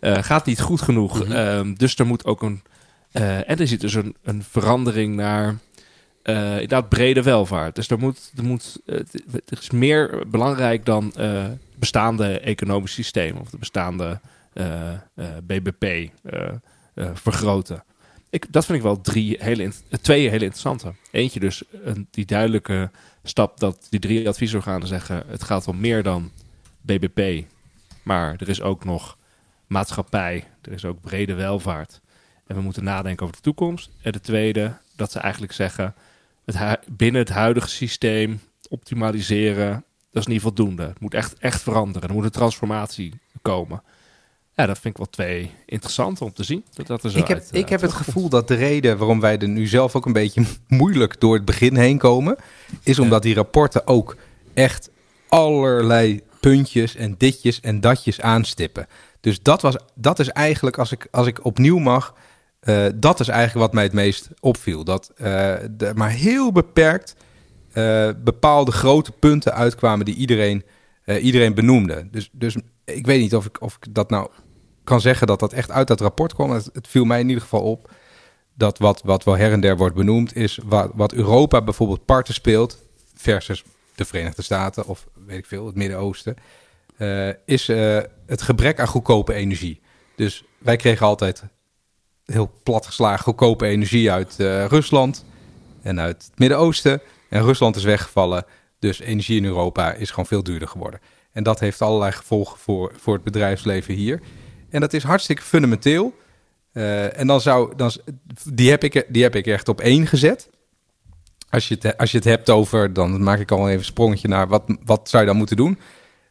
eh, 0.00 0.22
gaat 0.22 0.46
niet 0.46 0.60
goed 0.60 0.80
genoeg. 0.80 1.24
Mhm. 1.24 1.32
Ehm, 1.32 1.74
dus 1.74 1.96
er 1.96 2.06
moet 2.06 2.24
ook 2.24 2.42
een, 2.42 2.62
en 3.12 3.58
er 3.58 3.68
zit 3.68 3.80
dus 3.80 3.94
een, 3.94 4.16
een 4.22 4.42
verandering 4.42 5.16
naar 5.16 5.56
eh 6.22 6.52
inderdaad 6.52 6.88
brede 6.88 7.22
welvaart. 7.22 7.74
Dus 7.74 7.88
er, 7.90 7.98
moet, 7.98 8.32
er, 8.36 8.44
moet, 8.44 8.80
het 8.84 9.60
is 9.60 9.70
meer 9.70 10.22
belangrijk 10.30 10.84
dan 10.84 11.12
bestaande 11.78 12.40
economisch 12.40 12.92
systeem 12.92 13.36
of 13.36 13.50
de 13.50 13.58
bestaande 13.58 14.20
eh, 14.52 14.92
eh, 14.92 14.98
BBP 15.42 15.84
eh, 15.84 17.10
vergroten. 17.14 17.84
Ik, 18.30 18.52
dat 18.52 18.64
vind 18.64 18.78
ik 18.78 18.84
wel 18.84 19.00
drie 19.00 19.36
hele, 19.40 19.72
twee 20.00 20.28
hele 20.28 20.44
interessante. 20.44 20.94
Eentje 21.10 21.40
dus 21.40 21.62
een, 21.82 22.08
die 22.10 22.24
duidelijke 22.24 22.90
stap 23.22 23.60
dat 23.60 23.86
die 23.90 24.00
drie 24.00 24.28
adviesorganen 24.28 24.88
zeggen... 24.88 25.24
het 25.26 25.42
gaat 25.42 25.68
om 25.68 25.80
meer 25.80 26.02
dan 26.02 26.32
BBP, 26.80 27.44
maar 28.02 28.36
er 28.38 28.48
is 28.48 28.62
ook 28.62 28.84
nog 28.84 29.16
maatschappij. 29.66 30.44
Er 30.62 30.72
is 30.72 30.84
ook 30.84 31.00
brede 31.00 31.34
welvaart. 31.34 32.00
En 32.46 32.56
we 32.56 32.62
moeten 32.62 32.84
nadenken 32.84 33.24
over 33.24 33.36
de 33.36 33.42
toekomst. 33.42 33.90
En 34.02 34.12
de 34.12 34.20
tweede, 34.20 34.76
dat 34.96 35.12
ze 35.12 35.18
eigenlijk 35.18 35.52
zeggen... 35.52 35.94
Het 36.44 36.78
binnen 36.90 37.20
het 37.20 37.30
huidige 37.30 37.68
systeem 37.68 38.40
optimaliseren, 38.68 39.84
dat 40.18 40.26
is 40.26 40.32
niet 40.32 40.42
voldoende. 40.42 40.82
Het 40.82 41.00
moet 41.00 41.14
echt, 41.14 41.34
echt 41.38 41.62
veranderen. 41.62 42.08
Er 42.08 42.14
moet 42.14 42.24
een 42.24 42.30
transformatie 42.30 43.12
komen. 43.42 43.82
Ja, 44.54 44.66
dat 44.66 44.78
vind 44.78 44.94
ik 44.94 44.96
wel 44.96 45.10
twee 45.10 45.50
interessante 45.66 46.24
om 46.24 46.32
te 46.32 46.44
zien. 46.44 46.64
Dat 46.74 46.86
dat 46.86 47.04
er 47.04 47.10
zo 47.10 47.18
Ik 47.18 47.28
heb, 47.28 47.38
uit, 47.38 47.48
ik 47.52 47.68
heb 47.68 47.80
het 47.80 47.92
gevoel 47.92 48.28
dat 48.28 48.48
de 48.48 48.54
reden 48.54 48.98
waarom 48.98 49.20
wij 49.20 49.38
er 49.38 49.48
nu 49.48 49.66
zelf 49.66 49.96
ook 49.96 50.06
een 50.06 50.12
beetje 50.12 50.44
moeilijk 50.68 51.20
door 51.20 51.34
het 51.34 51.44
begin 51.44 51.76
heen 51.76 51.98
komen, 51.98 52.36
is 52.82 52.98
omdat 52.98 53.22
die 53.22 53.34
rapporten 53.34 53.86
ook 53.86 54.16
echt 54.54 54.90
allerlei 55.28 56.22
puntjes 56.40 56.94
en 56.94 57.14
ditjes 57.18 57.60
en 57.60 57.80
datjes 57.80 58.20
aanstippen. 58.20 58.86
Dus 59.20 59.42
dat, 59.42 59.62
was, 59.62 59.76
dat 59.94 60.18
is 60.18 60.28
eigenlijk, 60.28 60.78
als 60.78 60.92
ik, 60.92 61.08
als 61.10 61.26
ik 61.26 61.44
opnieuw 61.44 61.78
mag, 61.78 62.14
eh, 62.60 62.86
dat 62.94 63.20
is 63.20 63.28
eigenlijk 63.28 63.66
wat 63.66 63.74
mij 63.74 63.84
het 63.84 63.92
meest 63.92 64.28
opviel. 64.40 64.84
Dat 64.84 65.12
eh, 65.16 65.82
er 65.82 65.94
maar 65.94 66.10
heel 66.10 66.52
beperkt 66.52 67.14
eh, 67.72 68.10
bepaalde 68.24 68.72
grote 68.72 69.12
punten 69.12 69.54
uitkwamen 69.54 70.04
die 70.04 70.14
iedereen, 70.14 70.64
eh, 71.04 71.24
iedereen 71.24 71.54
benoemde. 71.54 72.08
Dus, 72.10 72.28
dus 72.32 72.56
ik 72.84 73.06
weet 73.06 73.20
niet 73.20 73.34
of 73.34 73.46
ik, 73.46 73.62
of 73.62 73.76
ik 73.80 73.94
dat 73.94 74.10
nou 74.10 74.30
kan 74.84 75.00
zeggen 75.00 75.26
dat 75.26 75.40
dat 75.40 75.52
echt 75.52 75.70
uit 75.70 75.88
dat 75.88 76.00
rapport 76.00 76.34
kwam. 76.34 76.50
Het, 76.50 76.70
viel 76.88 77.04
mij 77.04 77.20
in 77.20 77.28
ieder 77.28 77.42
geval 77.42 77.62
op 77.62 77.90
dat 78.54 78.78
wat, 78.78 79.02
wat 79.04 79.24
wel 79.24 79.36
her 79.36 79.52
en 79.52 79.60
der 79.60 79.76
wordt 79.76 79.94
benoemd 79.94 80.36
is 80.36 80.58
wat, 80.64 80.90
wat 80.94 81.12
Europa 81.12 81.62
bijvoorbeeld 81.62 82.04
parten 82.04 82.34
speelt 82.34 82.78
versus 83.14 83.64
de 83.94 84.04
Verenigde 84.04 84.42
Staten 84.42 84.86
of 84.86 85.06
weet 85.26 85.38
ik 85.38 85.46
veel, 85.46 85.66
het 85.66 85.74
Midden-Oosten, 85.74 86.36
eh, 86.96 87.28
is 87.44 87.66
het 88.26 88.42
gebrek 88.42 88.80
aan 88.80 88.86
goedkope 88.86 89.34
energie. 89.34 89.80
Dus 90.16 90.44
wij 90.58 90.76
kregen 90.76 91.06
altijd 91.06 91.42
heel 92.24 92.50
plat 92.62 92.86
geslagen 92.86 93.24
goedkope 93.24 93.66
energie 93.66 94.10
uit 94.10 94.34
Rusland 94.68 95.24
en 95.82 96.00
uit 96.00 96.24
het 96.30 96.38
Midden-Oosten. 96.38 97.00
En 97.28 97.42
Rusland 97.42 97.76
is 97.76 97.84
weggevallen, 97.84 98.44
dus 98.78 99.00
energie 99.00 99.36
in 99.36 99.44
Europa 99.44 99.92
is 99.92 100.10
gewoon 100.10 100.26
veel 100.26 100.42
duurder 100.42 100.68
geworden. 100.68 101.00
En 101.32 101.42
dat 101.42 101.60
heeft 101.60 101.82
allerlei 101.82 102.12
gevolgen 102.12 102.58
voor, 102.58 102.92
voor 102.96 103.14
het 103.14 103.24
bedrijfsleven 103.24 103.94
hier. 103.94 104.20
En 104.70 104.80
dat 104.80 104.92
is 104.92 105.02
hartstikke 105.02 105.42
fundamenteel. 105.42 106.14
Eh, 106.72 107.18
en 107.18 107.26
dan 107.26 107.40
zou, 107.40 107.76
dan, 107.76 107.92
die, 108.52 108.70
heb 108.70 108.84
ik, 108.84 109.06
die 109.08 109.22
heb 109.22 109.34
ik 109.34 109.46
echt 109.46 109.68
op 109.68 109.80
één 109.80 110.06
gezet. 110.06 110.50
Als 111.50 111.68
je, 111.68 111.78
het, 111.80 111.96
als 111.96 112.10
je 112.10 112.16
het 112.16 112.26
hebt 112.26 112.50
over, 112.50 112.92
dan 112.92 113.22
maak 113.22 113.38
ik 113.38 113.50
al 113.50 113.66
even 113.66 113.78
een 113.78 113.84
sprongetje 113.84 114.28
naar 114.28 114.48
wat, 114.48 114.62
wat 114.84 115.08
zou 115.08 115.22
je 115.22 115.28
dan 115.28 115.38
moeten 115.38 115.56
doen. 115.56 115.78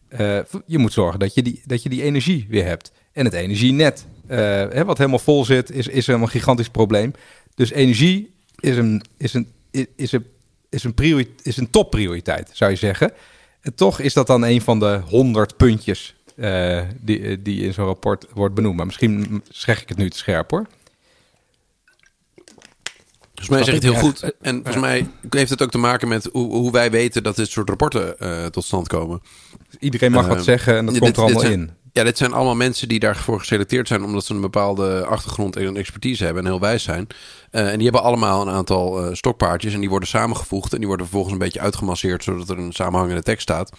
Eh, 0.07 0.39
je 0.65 0.77
moet 0.77 0.93
zorgen 0.93 1.19
dat 1.19 1.33
je, 1.33 1.41
die, 1.41 1.61
dat 1.65 1.83
je 1.83 1.89
die 1.89 2.03
energie 2.03 2.45
weer 2.49 2.65
hebt. 2.65 2.91
En 3.11 3.25
het 3.25 3.33
energienet, 3.33 4.07
eh, 4.27 4.37
hè, 4.37 4.85
wat 4.85 4.97
helemaal 4.97 5.19
vol 5.19 5.45
zit, 5.45 5.71
is, 5.71 5.87
is 5.87 6.07
een 6.07 6.29
gigantisch 6.29 6.69
probleem. 6.69 7.11
Dus 7.55 7.71
energie 7.71 8.33
is 8.59 8.77
een, 8.77 9.03
is 9.17 9.33
een, 9.33 9.51
is 9.95 10.11
een, 10.11 10.25
is 10.69 10.83
een, 10.83 11.27
is 11.41 11.57
een 11.57 11.69
topprioriteit, 11.69 12.49
zou 12.53 12.71
je 12.71 12.77
zeggen. 12.77 13.11
En 13.61 13.75
toch 13.75 13.99
is 13.99 14.13
dat 14.13 14.27
dan 14.27 14.43
een 14.43 14.61
van 14.61 14.79
de 14.79 15.01
honderd 15.05 15.57
puntjes 15.57 16.15
eh, 16.35 16.81
die, 17.01 17.41
die 17.41 17.63
in 17.63 17.73
zo'n 17.73 17.85
rapport 17.85 18.25
wordt 18.33 18.55
benoemd. 18.55 18.75
Maar 18.75 18.85
misschien 18.85 19.43
zeg 19.49 19.81
ik 19.81 19.89
het 19.89 19.97
nu 19.97 20.09
te 20.09 20.17
scherp 20.17 20.49
hoor. 20.51 20.67
Volgens 23.35 23.49
mij 23.49 23.57
zeg 23.63 23.67
je 23.81 23.87
het 23.87 23.95
heel 24.01 24.09
goed. 24.09 24.33
En 24.41 24.55
volgens 24.55 24.83
mij 24.83 25.07
heeft 25.29 25.49
het 25.49 25.61
ook 25.61 25.71
te 25.71 25.77
maken 25.77 26.07
met 26.07 26.29
hoe, 26.31 26.53
hoe 26.55 26.71
wij 26.71 26.91
weten 26.91 27.23
dat 27.23 27.35
dit 27.35 27.49
soort 27.49 27.69
rapporten 27.69 28.19
eh, 28.19 28.45
tot 28.45 28.63
stand 28.65 28.87
komen. 28.87 29.21
Iedereen 29.79 30.11
mag 30.11 30.27
Eh, 30.27 30.29
wat 30.33 30.43
zeggen 30.43 30.77
en 30.77 30.85
dat 30.85 30.93
dit- 30.93 31.03
komt 31.03 31.17
er 31.17 31.23
allemaal 31.23 31.41
zijn- 31.41 31.53
in. 31.53 31.71
Ja, 31.97 32.03
dit 32.03 32.17
zijn 32.17 32.33
allemaal 32.33 32.55
mensen 32.55 32.87
die 32.87 32.99
daarvoor 32.99 33.39
geselecteerd 33.39 33.87
zijn 33.87 34.03
omdat 34.03 34.25
ze 34.25 34.33
een 34.33 34.41
bepaalde 34.41 35.05
achtergrond 35.05 35.55
en 35.55 35.77
expertise 35.77 36.25
hebben 36.25 36.43
en 36.43 36.49
heel 36.49 36.59
wijs 36.59 36.83
zijn. 36.83 37.07
Eh, 37.51 37.71
en 37.71 37.75
die 37.75 37.83
hebben 37.83 38.03
allemaal 38.03 38.41
een 38.41 38.53
aantal 38.53 39.03
eh, 39.03 39.13
stokpaardjes 39.13 39.73
en 39.73 39.79
die 39.79 39.89
worden 39.89 40.09
samengevoegd 40.09 40.73
en 40.73 40.77
die 40.77 40.87
worden 40.87 41.05
vervolgens 41.05 41.33
een 41.33 41.43
beetje 41.43 41.59
uitgemasseerd 41.59 42.23
zodat 42.23 42.49
er 42.49 42.57
een 42.57 42.73
samenhangende 42.73 43.23
tekst 43.23 43.41
staat. 43.41 43.71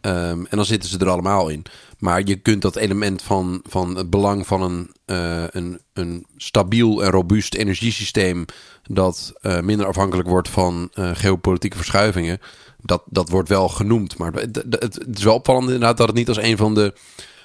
Ehm, 0.00 0.44
en 0.44 0.56
dan 0.56 0.64
zitten 0.64 0.90
ze 0.90 0.98
er 0.98 1.08
allemaal 1.08 1.48
in. 1.48 1.62
Maar 1.98 2.22
je 2.24 2.36
kunt 2.36 2.62
dat 2.62 2.76
element 2.76 3.22
van, 3.22 3.60
van 3.68 3.96
het 3.96 4.10
belang 4.10 4.46
van 4.46 4.62
een, 4.62 4.90
eh, 5.04 5.44
een, 5.50 5.80
een 5.92 6.26
stabiel 6.36 7.04
en 7.04 7.10
robuust 7.10 7.54
energiesysteem 7.54 8.44
dat 8.82 9.32
minder 9.62 9.86
afhankelijk 9.86 10.28
wordt 10.28 10.48
van 10.48 10.90
geopolitieke 10.92 11.76
verschuivingen. 11.76 12.40
Dat, 12.82 13.02
dat 13.06 13.28
wordt 13.28 13.48
wel 13.48 13.68
genoemd. 13.68 14.18
Maar 14.18 14.32
het, 14.32 14.64
het 14.70 15.06
is 15.14 15.24
wel 15.24 15.34
opvallend 15.34 15.64
inderdaad 15.64 15.96
dat 15.96 16.06
het 16.06 16.16
niet 16.16 16.28
als 16.28 16.38
een 16.38 16.56
van 16.56 16.74
de 16.74 16.92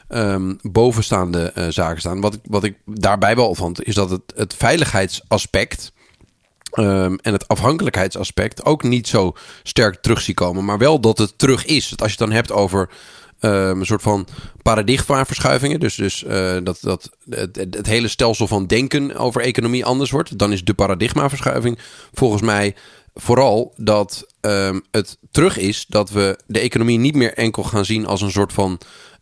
ehm, 0.09 0.53
bovenstaande 0.61 1.51
eh, 1.51 1.67
zaken 1.69 1.99
staan. 1.99 2.21
Wat 2.21 2.33
ik, 2.33 2.39
wat 2.43 2.63
ik 2.63 2.77
daarbij 2.85 3.35
wel 3.35 3.55
vond, 3.55 3.83
is 3.83 3.95
dat 3.95 4.09
het, 4.09 4.21
het 4.35 4.53
veiligheidsaspect 4.53 5.91
ehm, 6.71 7.15
en 7.21 7.33
het 7.33 7.47
afhankelijkheidsaspect 7.47 8.65
ook 8.65 8.83
niet 8.83 9.07
zo 9.07 9.35
sterk 9.63 10.01
terug 10.01 10.21
zie 10.21 10.33
komen. 10.33 10.65
Maar 10.65 10.77
wel 10.77 10.99
dat 10.99 11.17
het 11.17 11.37
terug 11.37 11.65
is. 11.65 11.89
Dat 11.89 12.01
als 12.01 12.11
je 12.11 12.17
het 12.17 12.27
dan 12.27 12.37
hebt 12.37 12.51
over 12.51 12.89
ehm, 13.39 13.79
een 13.79 13.85
soort 13.85 14.01
van 14.01 14.27
paradigmaverschuivingen. 14.61 15.79
Dus, 15.79 15.95
dus 15.95 16.23
eh, 16.23 16.57
dat, 16.63 16.77
dat 16.81 17.09
het, 17.29 17.85
hele 17.87 18.07
stelsel 18.07 18.47
van 18.47 18.67
denken 18.67 19.15
over 19.15 19.41
economie 19.41 19.85
anders 19.85 20.11
wordt. 20.11 20.37
Dan 20.37 20.51
is 20.51 20.63
de 20.63 20.73
paradigmaverschuiving 20.73 21.79
volgens 22.13 22.41
mij 22.41 22.75
vooral 23.13 23.73
dat 23.77 24.27
het 24.91 25.17
terug 25.31 25.57
is 25.57 25.85
dat 25.87 26.09
we 26.09 26.39
de 26.47 26.59
economie 26.59 26.97
niet 26.97 27.15
meer 27.15 27.33
enkel 27.33 27.63
gaan 27.63 27.85
zien 27.85 28.05
als 28.05 28.21
een 28.21 28.31
soort 28.31 28.53
van 28.53 28.79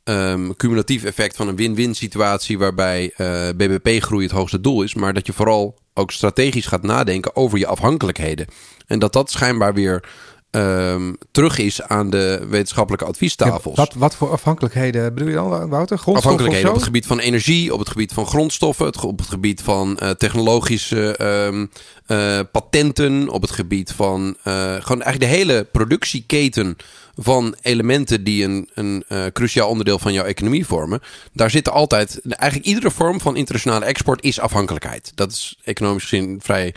um, 0.09 0.55
cumulatief 0.55 1.03
effect 1.03 1.35
van 1.35 1.47
een 1.47 1.55
win-win 1.55 1.95
situatie 1.95 2.57
waarbij 2.57 3.13
uh, 3.17 3.49
BBP-groei 3.49 4.23
het 4.23 4.31
hoogste 4.31 4.61
doel 4.61 4.81
is, 4.81 4.93
maar 4.93 5.13
dat 5.13 5.25
je 5.25 5.33
vooral 5.33 5.77
ook 5.93 6.11
strategisch 6.11 6.65
gaat 6.65 6.83
nadenken 6.83 7.35
over 7.35 7.57
je 7.57 7.67
afhankelijkheden. 7.67 8.47
En 8.87 8.99
dat 8.99 9.13
dat 9.13 9.31
schijnbaar 9.31 9.73
weer 9.73 10.03
um, 10.51 11.17
terug 11.31 11.57
is 11.57 11.81
aan 11.81 12.09
de 12.09 12.45
wetenschappelijke 12.49 13.05
adviestafels. 13.05 13.75
wat, 13.75 13.93
wat 13.93 14.15
voor 14.15 14.31
afhankelijkheden 14.31 15.13
bedoel 15.13 15.29
je 15.29 15.35
dan, 15.35 15.69
Wouter? 15.69 16.01
Afhankelijkheden 16.05 16.69
op 16.69 16.75
het 16.75 16.83
gebied 16.83 17.05
van 17.05 17.19
energie, 17.19 17.73
op 17.73 17.79
het 17.79 17.89
gebied 17.89 18.13
van 18.13 18.25
grondstoffen, 18.25 19.03
op 19.03 19.19
het 19.19 19.27
gebied 19.27 19.61
van 19.61 19.99
uh, 20.03 20.09
technologische 20.09 21.19
um, 21.47 21.69
uh, 22.07 22.39
patenten, 22.51 23.29
op 23.29 23.41
het 23.41 23.51
gebied 23.51 23.91
van 23.91 24.35
gewoon 24.43 25.01
eigenlijk 25.01 25.19
de 25.19 25.37
hele 25.37 25.67
productieketen 25.71 26.77
van 27.17 27.55
elementen 27.61 28.23
die 28.23 28.43
een, 28.43 28.69
een 28.73 29.03
uh, 29.09 29.25
cruciaal 29.33 29.69
onderdeel 29.69 29.99
van 29.99 30.13
jouw 30.13 30.25
economie 30.25 30.65
vormen. 30.65 31.01
Daar 31.33 31.49
zitten 31.49 31.73
altijd, 31.73 32.19
eigenlijk 32.25 32.69
iedere 32.69 32.91
vorm 32.91 33.21
van 33.21 33.35
internationale 33.35 33.85
export 33.85 34.23
is 34.23 34.39
afhankelijkheid. 34.39 35.11
Dat 35.15 35.31
is 35.31 35.57
economisch 35.63 36.03
gezien 36.03 36.39
vrij 36.41 36.73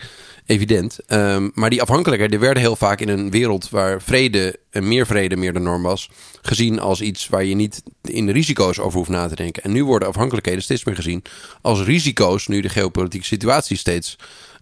evident. 0.46 0.98
Um, 1.08 1.50
maar 1.54 1.70
die 1.70 1.82
afhankelijkheden 1.82 2.40
werden 2.40 2.62
heel 2.62 2.76
vaak 2.76 3.00
in 3.00 3.08
een 3.08 3.30
wereld 3.30 3.70
waar 3.70 4.02
vrede 4.02 4.58
en 4.70 4.88
meer 4.88 5.06
vrede 5.06 5.36
meer 5.36 5.52
de 5.52 5.58
norm 5.58 5.82
was, 5.82 6.10
gezien 6.42 6.80
als 6.80 7.00
iets 7.00 7.28
waar 7.28 7.44
je 7.44 7.54
niet 7.54 7.82
in 8.02 8.26
de 8.26 8.32
risico's 8.32 8.78
over 8.78 8.98
hoeft 8.98 9.10
na 9.10 9.28
te 9.28 9.34
denken. 9.34 9.62
En 9.62 9.72
nu 9.72 9.84
worden 9.84 10.08
afhankelijkheden 10.08 10.62
steeds 10.62 10.84
meer 10.84 10.94
gezien 10.94 11.22
als 11.60 11.82
risico's, 11.82 12.46
nu 12.46 12.60
de 12.60 12.68
geopolitieke 12.68 13.26
situatie 13.26 13.76
steeds 13.76 14.16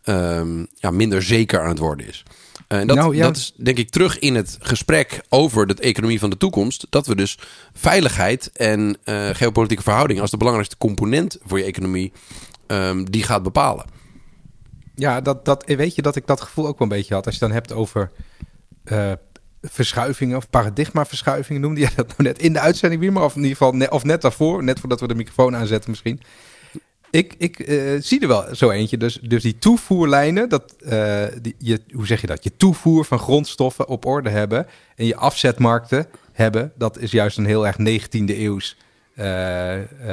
um, 0.05 0.67
ja, 0.75 0.91
minder 0.91 1.23
zeker 1.23 1.61
aan 1.61 1.69
het 1.69 1.79
worden 1.79 2.09
is. 2.09 2.25
Uh, 2.68 2.78
en 2.78 2.87
dat, 2.87 2.96
nou, 2.96 3.16
ja. 3.16 3.22
dat 3.22 3.37
is 3.37 3.52
denk 3.57 3.78
ik 3.78 3.90
terug 3.90 4.18
in 4.18 4.35
het 4.35 4.59
gesprek 4.61 5.22
over 5.28 5.66
de 5.66 5.74
economie 5.74 6.18
van 6.18 6.31
de 6.31 6.37
toekomst. 6.37 6.87
Dat 6.90 7.07
we 7.07 7.16
dus 7.16 7.38
veiligheid 7.72 8.50
en 8.52 8.96
uh, 9.04 9.28
geopolitieke 9.33 9.83
verhoudingen 9.83 10.22
als 10.22 10.31
de 10.31 10.37
belangrijkste 10.37 10.78
component 10.78 11.38
voor 11.42 11.59
je 11.59 11.64
economie, 11.64 12.12
um, 12.66 13.11
die 13.11 13.22
gaat 13.22 13.42
bepalen. 13.42 13.87
Ja, 14.94 15.20
dat, 15.20 15.44
dat, 15.44 15.64
weet 15.66 15.94
je 15.94 16.02
dat 16.02 16.16
ik 16.16 16.26
dat 16.26 16.40
gevoel 16.40 16.66
ook 16.66 16.78
wel 16.78 16.88
een 16.88 16.96
beetje 16.96 17.14
had. 17.14 17.26
Als 17.26 17.35
je 17.35 17.40
dan 17.40 17.52
hebt 17.52 17.72
over 17.72 18.11
uh, 18.85 19.12
verschuivingen 19.62 20.37
of 20.37 20.50
paradigmaverschuivingen, 20.50 21.61
noemde 21.61 21.81
jij 21.81 21.92
dat 21.96 22.07
nou 22.07 22.22
net 22.22 22.38
in 22.38 22.52
de 22.52 22.61
uitzending, 22.61 23.12
maar 23.12 23.24
of 23.24 23.37
in 23.37 23.42
ieder 23.42 23.57
geval 23.57 23.72
net, 23.72 23.90
of 23.90 24.04
net 24.04 24.22
daarvoor, 24.22 24.64
net 24.64 24.81
voordat 24.81 25.00
we 25.00 25.09
de 25.09 25.14
microfoon 25.14 25.57
aanzetten 25.57 25.90
misschien. 25.90 26.20
Ik, 27.11 27.35
ik 27.38 27.68
uh, 27.68 28.01
zie 28.01 28.21
er 28.21 28.29
wel 28.29 28.55
zo 28.55 28.71
eentje. 28.71 28.97
Dus, 28.97 29.18
dus 29.23 29.42
die 29.42 29.59
toevoerlijnen, 29.59 30.49
dat, 30.49 30.75
uh, 30.81 31.25
die, 31.42 31.55
je, 31.59 31.81
hoe 31.92 32.07
zeg 32.07 32.21
je 32.21 32.27
dat? 32.27 32.44
Je 32.44 32.57
toevoer 32.57 33.05
van 33.05 33.18
grondstoffen 33.18 33.88
op 33.88 34.05
orde 34.05 34.31
hebben 34.31 34.66
en 34.97 35.07
je 35.07 35.16
afzetmarkten 35.16 36.07
hebben, 36.33 36.73
dat 36.77 36.99
is 36.99 37.11
juist 37.11 37.38
een 37.38 37.47
heel 37.47 37.66
erg 37.66 37.77
19e 37.79 38.25
eeuws 38.25 38.77
uh, 39.16 39.25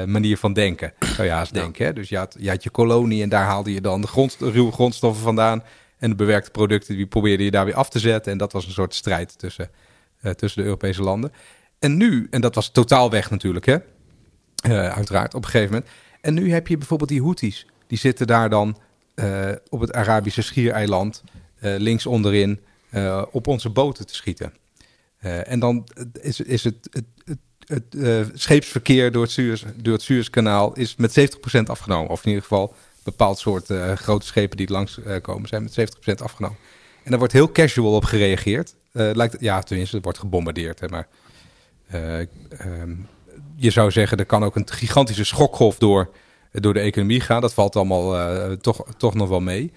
manier 0.06 0.38
van 0.38 0.54
denken. 0.54 0.94
Zou 1.00 1.28
je 1.28 1.34
haast 1.34 1.54
denken. 1.54 1.86
Hè? 1.86 1.94
Dus 1.94 2.10
je 2.10 2.18
had, 2.18 2.36
je 2.40 2.50
had 2.50 2.64
je 2.64 2.70
kolonie 2.70 3.24
en 3.24 3.30
daar 3.30 3.46
haalde 3.46 3.74
je 3.74 3.82
dan 3.82 4.02
de 4.02 4.08
grond, 4.08 4.38
ruwe 4.40 4.72
grondstoffen 4.72 5.24
vandaan. 5.24 5.64
En 5.98 6.10
de 6.10 6.16
bewerkte 6.16 6.52
producten, 6.52 6.96
die 6.96 7.06
probeerde 7.06 7.44
je 7.44 7.52
daar 7.52 7.66
weer 7.66 7.76
af 7.76 7.90
te 7.90 8.00
zetten. 8.00 8.32
En 8.32 8.38
dat 8.38 8.52
was 8.52 8.66
een 8.66 8.72
soort 8.72 8.96
strijd 8.96 9.40
tussen, 9.40 9.70
tussen 10.36 10.62
de 10.62 10.68
Europese 10.68 11.02
landen. 11.02 11.32
En 11.80 11.98
nu, 11.98 12.28
en 12.30 12.42
dat 12.42 12.56
was 12.56 12.70
totaal 12.70 13.10
weg 13.10 13.30
natuurlijk, 13.30 13.66
hè? 13.66 13.78
uiteraard, 14.90 15.34
op 15.34 15.44
een 15.44 15.50
gegeven 15.50 15.74
moment. 15.74 15.92
En 16.26 16.34
nu 16.34 16.52
heb 16.52 16.68
je 16.68 16.78
bijvoorbeeld 16.78 17.10
die 17.10 17.22
Houthis. 17.22 17.68
Die 17.88 17.98
zitten 17.98 18.28
daar 18.28 18.50
dan 18.50 18.78
op 19.70 19.80
het 19.80 19.94
Arabische 19.94 20.42
schiereiland, 20.42 21.24
links 21.60 22.06
onderin, 22.06 22.60
op 23.32 23.48
onze 23.48 23.70
boten 23.70 24.08
te 24.08 24.16
schieten. 24.16 24.54
en 25.20 25.60
dan 25.60 25.88
is, 26.22 26.42
is 26.42 26.64
het, 26.64 26.88
het, 26.92 27.38
het 27.66 27.96
uh, 27.96 28.26
scheepsverkeer 28.34 29.12
door 29.12 29.22
het, 29.22 29.32
Suez, 29.32 29.64
door 29.76 29.94
het 29.94 30.02
Suezkanaal 30.02 30.74
is 30.74 30.96
met 30.96 31.20
70% 31.20 31.60
afgenomen. 31.64 32.12
Of 32.12 32.22
in 32.24 32.28
ieder 32.28 32.44
geval 32.44 32.76
bepaald 33.04 33.40
soort 33.40 33.70
uh, 33.70 33.94
grote 33.94 34.26
schepen 34.26 34.58
die 34.58 34.70
langs 34.70 34.98
uh, 34.98 35.16
komen 35.22 35.48
zijn 35.48 35.64
met 35.64 35.96
70% 36.20 36.24
afgenomen. 36.24 36.58
En 37.04 37.10
daar 37.10 37.20
wordt 37.20 37.34
heel 37.34 37.52
casual 37.52 37.96
op 37.96 38.04
gereageerd. 38.04 38.76
lijkt, 38.92 39.36
ja, 39.40 39.62
tenminste, 39.62 39.96
het 39.96 40.06
wordt 40.06 40.20
gebombardeerd. 40.20 40.80
Hè, 40.80 40.88
maar 40.88 41.08
um, 42.64 43.08
je 43.56 43.70
zou 43.70 43.92
zeggen, 43.92 44.18
er 44.18 44.26
kan 44.26 44.44
ook 44.44 44.56
een 44.56 44.70
gigantische 44.70 45.24
schokgolf 45.24 45.78
door, 45.78 46.10
door 46.52 46.74
de 46.74 46.80
economie 46.80 47.22
gaan. 47.22 47.42
Dat 47.42 47.54
valt 47.54 47.76
allemaal 47.76 48.58
toch, 48.58 48.84
toch 48.98 49.14
nog 49.14 49.30
wel 49.30 49.40
mee. 49.40 49.72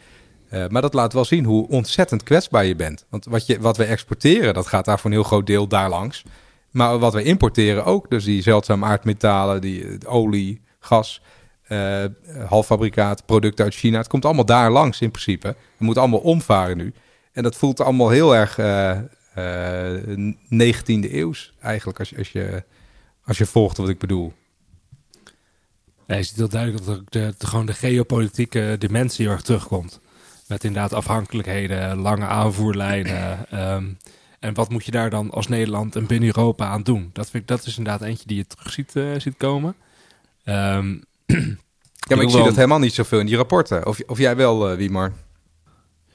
maar 0.68 0.82
dat 0.82 0.94
laat 0.94 1.12
wel 1.12 1.24
zien 1.24 1.44
hoe 1.44 1.68
ontzettend 1.68 2.22
kwetsbaar 2.22 2.64
je 2.64 2.76
bent. 2.76 3.06
Want 3.10 3.24
wat, 3.24 3.46
je, 3.46 3.60
wat 3.60 3.76
we 3.76 3.84
exporteren, 3.84 4.54
dat 4.54 4.66
gaat 4.66 4.84
daar 4.84 4.98
voor 4.98 5.10
een 5.10 5.16
heel 5.16 5.26
groot 5.26 5.46
deel 5.46 5.68
daar 5.68 5.88
langs. 5.88 6.24
Maar 6.70 6.98
wat 6.98 7.12
we 7.12 7.22
importeren 7.22 7.84
ook, 7.84 8.10
dus 8.10 8.24
die 8.24 8.42
zeldzame 8.42 8.86
aardmetalen, 8.86 9.60
die 9.60 10.06
olie, 10.06 10.60
gas, 10.80 11.22
uh, 11.68 12.04
halffabrikaat, 12.46 13.26
producten 13.26 13.64
uit 13.64 13.74
China. 13.74 13.98
Het 13.98 14.08
komt 14.08 14.24
allemaal 14.24 14.44
daar 14.44 14.70
langs 14.70 15.00
in 15.00 15.10
principe. 15.10 15.56
We 15.76 15.84
moeten 15.84 16.02
allemaal 16.02 16.20
omvaren 16.20 16.76
nu. 16.76 16.92
En 17.32 17.42
dat 17.42 17.56
voelt 17.56 17.80
allemaal 17.80 18.08
heel 18.08 18.36
erg 18.36 18.58
uh, 18.58 18.96
uh, 19.38 20.34
19e 20.52 21.12
eeuws 21.12 21.52
eigenlijk, 21.60 21.98
als 21.98 22.16
als, 22.16 22.32
je, 22.32 22.64
als 23.28 23.38
je 23.38 23.46
volgt 23.46 23.76
wat 23.76 23.88
ik 23.88 23.98
bedoel. 23.98 24.32
Ja, 26.06 26.16
je 26.16 26.22
ziet 26.22 26.36
heel 26.36 26.48
duidelijk 26.48 26.84
dat 26.84 27.00
de, 27.08 27.34
de, 27.38 27.46
gewoon 27.46 27.66
de 27.66 27.72
geopolitieke 27.72 28.76
dimensie 28.78 29.24
heel 29.24 29.34
erg 29.34 29.42
terugkomt. 29.42 30.00
Met 30.46 30.64
inderdaad 30.64 30.92
afhankelijkheden, 30.92 31.98
lange 31.98 32.26
aanvoerlijnen. 32.26 33.46
Um, 33.54 33.98
En 34.38 34.54
wat 34.54 34.70
moet 34.70 34.84
je 34.84 34.90
daar 34.90 35.10
dan 35.10 35.30
als 35.30 35.48
Nederland 35.48 35.96
en 35.96 36.06
binnen 36.06 36.28
Europa 36.36 36.68
aan 36.68 36.82
doen? 36.82 37.10
Dat, 37.12 37.30
vind 37.30 37.42
ik, 37.42 37.48
dat 37.48 37.66
is 37.66 37.78
inderdaad 37.78 38.02
eentje 38.02 38.26
die 38.26 38.36
je 38.36 38.46
terug 38.46 38.72
ziet, 38.72 38.94
uh, 38.94 39.18
ziet 39.18 39.36
komen. 39.36 39.74
Um, 40.44 41.04
ja, 42.08 42.16
maar 42.16 42.22
ik 42.22 42.30
zie 42.30 42.44
dat 42.44 42.54
helemaal 42.54 42.78
niet 42.78 42.94
zoveel 42.94 43.20
in 43.20 43.26
die 43.26 43.36
rapporten. 43.36 43.86
Of, 43.86 44.00
of 44.06 44.18
jij 44.18 44.36
wel, 44.36 44.70
uh, 44.70 44.76
Wiemar? 44.76 45.12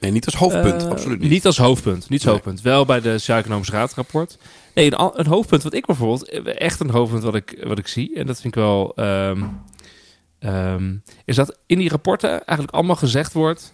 Nee, 0.04 0.12
niet 0.12 0.26
als 0.26 0.34
hoofdpunt, 0.34 0.82
uh, 0.82 0.88
absoluut 0.88 1.20
niet. 1.20 1.30
Niet 1.30 1.46
als 1.46 1.58
hoofdpunt, 1.58 2.08
niet 2.08 2.10
als 2.10 2.24
nee. 2.24 2.32
hoofdpunt. 2.32 2.62
Wel 2.62 2.84
bij 2.84 3.00
de 3.00 3.12
Sociaal-Economische 3.12 3.72
Raadrapport. 3.72 4.38
Nee, 4.74 4.92
een, 4.92 5.10
een, 5.14 5.26
hoofdpunt 5.26 5.62
wat 5.62 5.74
ik 5.74 5.86
bijvoorbeeld, 5.86 6.28
echt 6.58 6.80
een 6.80 6.90
hoofdpunt 6.90 7.22
wat 7.22 7.34
ik, 7.34 7.58
wat 7.62 7.78
ik 7.78 7.86
zie, 7.86 8.14
en 8.14 8.26
dat 8.26 8.40
vind 8.40 8.56
ik 8.56 8.62
wel, 8.62 8.92
um, 8.96 9.60
um, 10.40 11.02
is 11.24 11.36
dat 11.36 11.58
in 11.66 11.78
die 11.78 11.88
rapporten 11.88 12.30
eigenlijk 12.30 12.70
allemaal 12.70 12.96
gezegd 12.96 13.32
wordt 13.32 13.72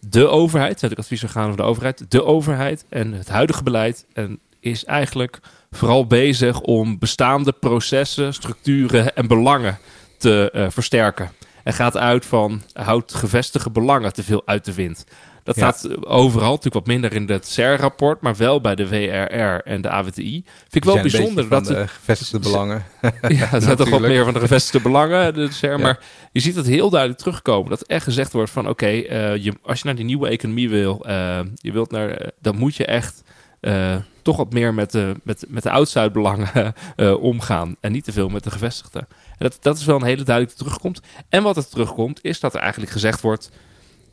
de 0.00 0.28
overheid, 0.28 0.80
het 0.80 0.96
adviesorgaan 0.96 1.46
van 1.46 1.56
de 1.56 1.62
overheid, 1.62 2.10
de 2.10 2.24
overheid 2.24 2.84
en 2.88 3.12
het 3.12 3.28
huidige 3.28 3.62
beleid 3.62 4.06
en 4.12 4.38
is 4.60 4.84
eigenlijk 4.84 5.38
vooral 5.70 6.06
bezig 6.06 6.60
om 6.60 6.98
bestaande 6.98 7.52
processen, 7.52 8.34
structuren 8.34 9.16
en 9.16 9.26
belangen 9.26 9.78
te 10.16 10.52
uh, 10.54 10.66
versterken. 10.68 11.30
En 11.64 11.72
gaat 11.72 11.96
uit 11.96 12.26
van 12.26 12.62
houdt 12.72 13.14
gevestigde 13.14 13.70
belangen 13.70 14.12
te 14.12 14.22
veel 14.22 14.42
uit 14.44 14.64
de 14.64 14.74
wind. 14.74 15.04
Dat 15.48 15.56
ja. 15.56 15.72
staat 15.72 16.06
overal, 16.06 16.48
natuurlijk 16.48 16.74
wat 16.74 16.86
minder 16.86 17.12
in 17.12 17.28
het 17.28 17.46
CER-rapport, 17.46 18.20
maar 18.20 18.36
wel 18.36 18.60
bij 18.60 18.74
de 18.74 18.88
WRR 18.88 19.60
en 19.64 19.80
de 19.80 19.90
AWTI. 19.90 20.44
Vind 20.44 20.74
ik 20.74 20.84
wel 20.84 21.00
bijzonder 21.00 21.48
dat 21.48 21.66
de 21.66 21.88
gevestigde 21.88 22.38
belangen. 22.50 22.84
ja, 23.28 23.50
dat 23.50 23.62
zijn 23.62 23.76
toch 23.82 23.88
wat 23.88 24.00
meer 24.00 24.24
van 24.24 24.32
de 24.32 24.40
gevestigde 24.40 24.80
belangen, 24.80 25.34
de 25.34 25.52
CER. 25.52 25.70
Ja. 25.70 25.76
Maar 25.76 25.98
je 26.32 26.40
ziet 26.40 26.54
het 26.54 26.66
heel 26.66 26.90
duidelijk 26.90 27.20
terugkomen. 27.20 27.70
Dat 27.70 27.82
echt 27.82 28.04
gezegd 28.04 28.32
wordt 28.32 28.50
van 28.50 28.68
oké, 28.68 28.70
okay, 29.06 29.34
uh, 29.36 29.52
als 29.62 29.78
je 29.78 29.84
naar 29.84 29.94
die 29.94 30.04
nieuwe 30.04 30.28
economie 30.28 30.68
wil, 30.68 31.04
uh, 31.06 31.40
je 31.54 31.72
wilt 31.72 31.90
naar, 31.90 32.20
uh, 32.20 32.26
dan 32.40 32.56
moet 32.56 32.76
je 32.76 32.84
echt 32.84 33.22
uh, 33.60 33.96
toch 34.22 34.36
wat 34.36 34.52
meer 34.52 34.74
met 34.74 34.92
de, 34.92 35.14
met, 35.22 35.44
met 35.48 35.62
de 35.62 35.70
oud-Zuid-belangen 35.70 36.74
uh, 36.96 37.22
omgaan. 37.32 37.76
En 37.80 37.92
niet 37.92 38.04
te 38.04 38.12
veel 38.12 38.28
met 38.28 38.44
de 38.44 38.50
gevestigde. 38.50 38.98
En 38.98 39.06
dat, 39.38 39.58
dat 39.60 39.78
is 39.78 39.84
wel 39.84 39.96
een 39.96 40.02
hele 40.02 40.22
duidelijke 40.22 40.58
terugkomt. 40.58 41.00
En 41.28 41.42
wat 41.42 41.56
er 41.56 41.68
terugkomt, 41.68 42.18
is 42.22 42.40
dat 42.40 42.54
er 42.54 42.60
eigenlijk 42.60 42.92
gezegd 42.92 43.20
wordt 43.20 43.50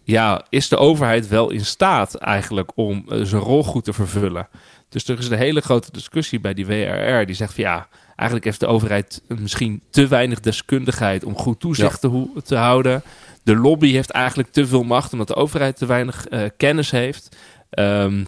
ja, 0.06 0.46
is 0.50 0.68
de 0.68 0.78
overheid 0.78 1.28
wel 1.28 1.50
in 1.50 1.66
staat 1.66 2.16
eigenlijk 2.16 2.72
om 2.76 3.06
uh, 3.10 3.24
zijn 3.24 3.42
rol 3.42 3.64
goed 3.64 3.84
te 3.84 3.94
vervullen? 3.94 4.48
Dus 4.90 5.08
er 5.08 5.20
is 5.20 5.30
een 5.30 5.38
hele 5.38 5.62
grote 5.62 5.92
discussie 5.92 6.40
bij 6.40 6.54
die 6.54 6.66
WRR 6.66 7.26
die 7.26 7.36
zegt 7.36 7.54
van 7.54 7.64
ja, 7.64 7.88
eigenlijk 8.16 8.44
heeft 8.44 8.60
de 8.60 8.68
overheid 8.68 9.22
misschien 9.28 9.82
te 9.90 10.08
weinig 10.08 10.40
deskundigheid 10.40 11.24
om 11.24 11.36
goed 11.36 11.60
toezicht 11.60 12.02
ja. 12.02 12.10
te, 12.10 12.42
te, 12.44 12.56
houden. 12.56 13.04
De 13.44 13.56
lobby 13.56 13.92
heeft 13.92 14.10
eigenlijk 14.10 14.52
te 14.52 14.68
veel 14.68 14.84
macht 14.84 15.12
omdat 15.12 15.28
de 15.28 15.36
overheid 15.36 15.78
te 15.78 15.86
weinig 15.86 16.30
uh, 16.30 16.46
kennis 16.58 16.92
heeft. 16.92 17.36
Um, 17.80 18.26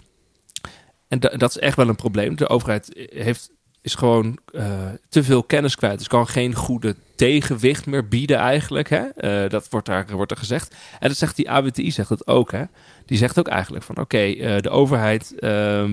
en 1.08 1.18
dat 1.18 1.50
is 1.50 1.58
echt 1.58 1.76
wel 1.76 1.88
een 1.88 1.96
probleem. 1.96 2.36
De 2.36 2.48
overheid 2.48 3.08
heeft 3.12 3.50
is 3.82 3.94
gewoon 3.94 4.38
uh, 4.52 4.64
te 5.08 5.24
veel 5.24 5.42
kennis 5.42 5.76
kwijt. 5.76 5.98
Dus 5.98 6.08
kan 6.08 6.26
geen 6.26 6.54
goede 6.54 6.96
tegenwicht 7.16 7.86
meer 7.86 8.08
bieden 8.08 8.36
eigenlijk. 8.36 8.88
Hè? 8.88 9.02
Uh, 9.44 9.50
dat 9.50 9.66
wordt, 9.70 9.86
daar, 9.86 10.06
wordt 10.10 10.30
er 10.30 10.36
gezegd. 10.36 10.74
En 11.00 11.08
dat 11.08 11.16
zegt 11.16 11.36
die 11.36 11.50
AWTI 11.50 11.90
zegt 11.90 12.08
het 12.08 12.26
ook. 12.26 12.52
Hè? 12.52 12.64
Die 13.06 13.18
zegt 13.18 13.38
ook 13.38 13.48
eigenlijk 13.48 13.84
van 13.84 13.94
oké, 13.94 14.04
okay, 14.16 14.32
uh, 14.32 14.60
de 14.60 14.70
overheid 14.70 15.34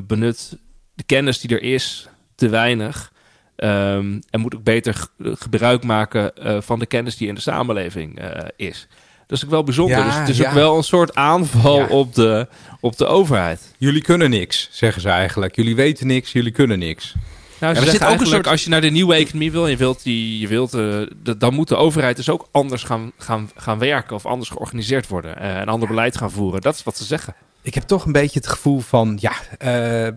benut 0.07 0.57
de 0.93 1.03
kennis 1.05 1.39
die 1.39 1.49
er 1.49 1.63
is 1.63 2.07
te 2.35 2.49
weinig. 2.49 3.13
Ehm, 3.55 4.19
en 4.29 4.39
moet 4.39 4.55
ook 4.55 4.63
beter 4.63 5.07
gebruik 5.19 5.83
maken 5.83 6.35
eh, 6.35 6.61
van 6.61 6.79
de 6.79 6.85
kennis 6.85 7.17
die 7.17 7.27
in 7.27 7.35
de 7.35 7.41
samenleving 7.41 8.19
eh, 8.19 8.47
is. 8.55 8.87
Dat 9.27 9.37
is 9.37 9.43
ook 9.43 9.49
wel 9.49 9.63
bijzonder. 9.63 9.97
Ja, 9.97 10.05
dus 10.05 10.15
het 10.15 10.29
is 10.29 10.37
ja. 10.37 10.47
ook 10.47 10.53
wel 10.53 10.77
een 10.77 10.83
soort 10.83 11.15
aanval 11.15 11.79
Ja. 11.79 11.87
op, 11.87 12.15
de, 12.15 12.47
op 12.79 12.97
de 12.97 13.05
overheid. 13.05 13.73
Jullie 13.77 14.01
kunnen 14.01 14.29
niks, 14.29 14.69
zeggen 14.71 15.01
ze 15.01 15.09
eigenlijk. 15.09 15.55
Jullie 15.55 15.75
weten 15.75 16.07
niks, 16.07 16.31
jullie 16.31 16.51
kunnen 16.51 16.79
niks. 16.79 17.15
Nou, 17.59 17.73
er 17.75 17.79
ze 17.83 17.89
zit 17.89 17.91
zeggen 17.99 18.15
ook 18.15 18.21
een 18.21 18.27
soort- 18.27 18.47
als 18.47 18.63
je 18.63 18.69
naar 18.69 18.81
de 18.81 18.89
nieuwe 18.89 19.15
economie 19.15 19.51
wil, 19.51 19.63
en 19.63 19.69
je 19.69 19.77
wilt 19.77 20.03
die, 20.03 20.39
je 20.39 20.47
wilt, 20.47 20.73
eh, 20.73 20.79
de- 21.23 21.37
dan 21.37 21.53
moet 21.53 21.67
de 21.67 21.75
overheid 21.75 22.15
dus 22.15 22.29
ook 22.29 22.47
anders 22.51 22.83
gaan, 22.83 23.11
gaan, 23.17 23.49
gaan 23.55 23.79
werken 23.79 24.15
of 24.15 24.25
anders 24.25 24.49
georganiseerd 24.49 25.07
worden. 25.07 25.37
eh, 25.39 25.55
een 25.55 25.67
ander 25.69 25.87
beleid 25.87 26.17
gaan 26.17 26.31
voeren. 26.31 26.61
Dat 26.61 26.75
is 26.75 26.83
wat 26.83 26.97
ze 26.97 27.03
zeggen. 27.03 27.35
Ik 27.61 27.73
heb 27.73 27.83
toch 27.83 28.05
een 28.05 28.11
beetje 28.11 28.39
het 28.39 28.47
gevoel 28.47 28.79
van, 28.79 29.17
ja, 29.21 29.33
eh, 29.57 30.07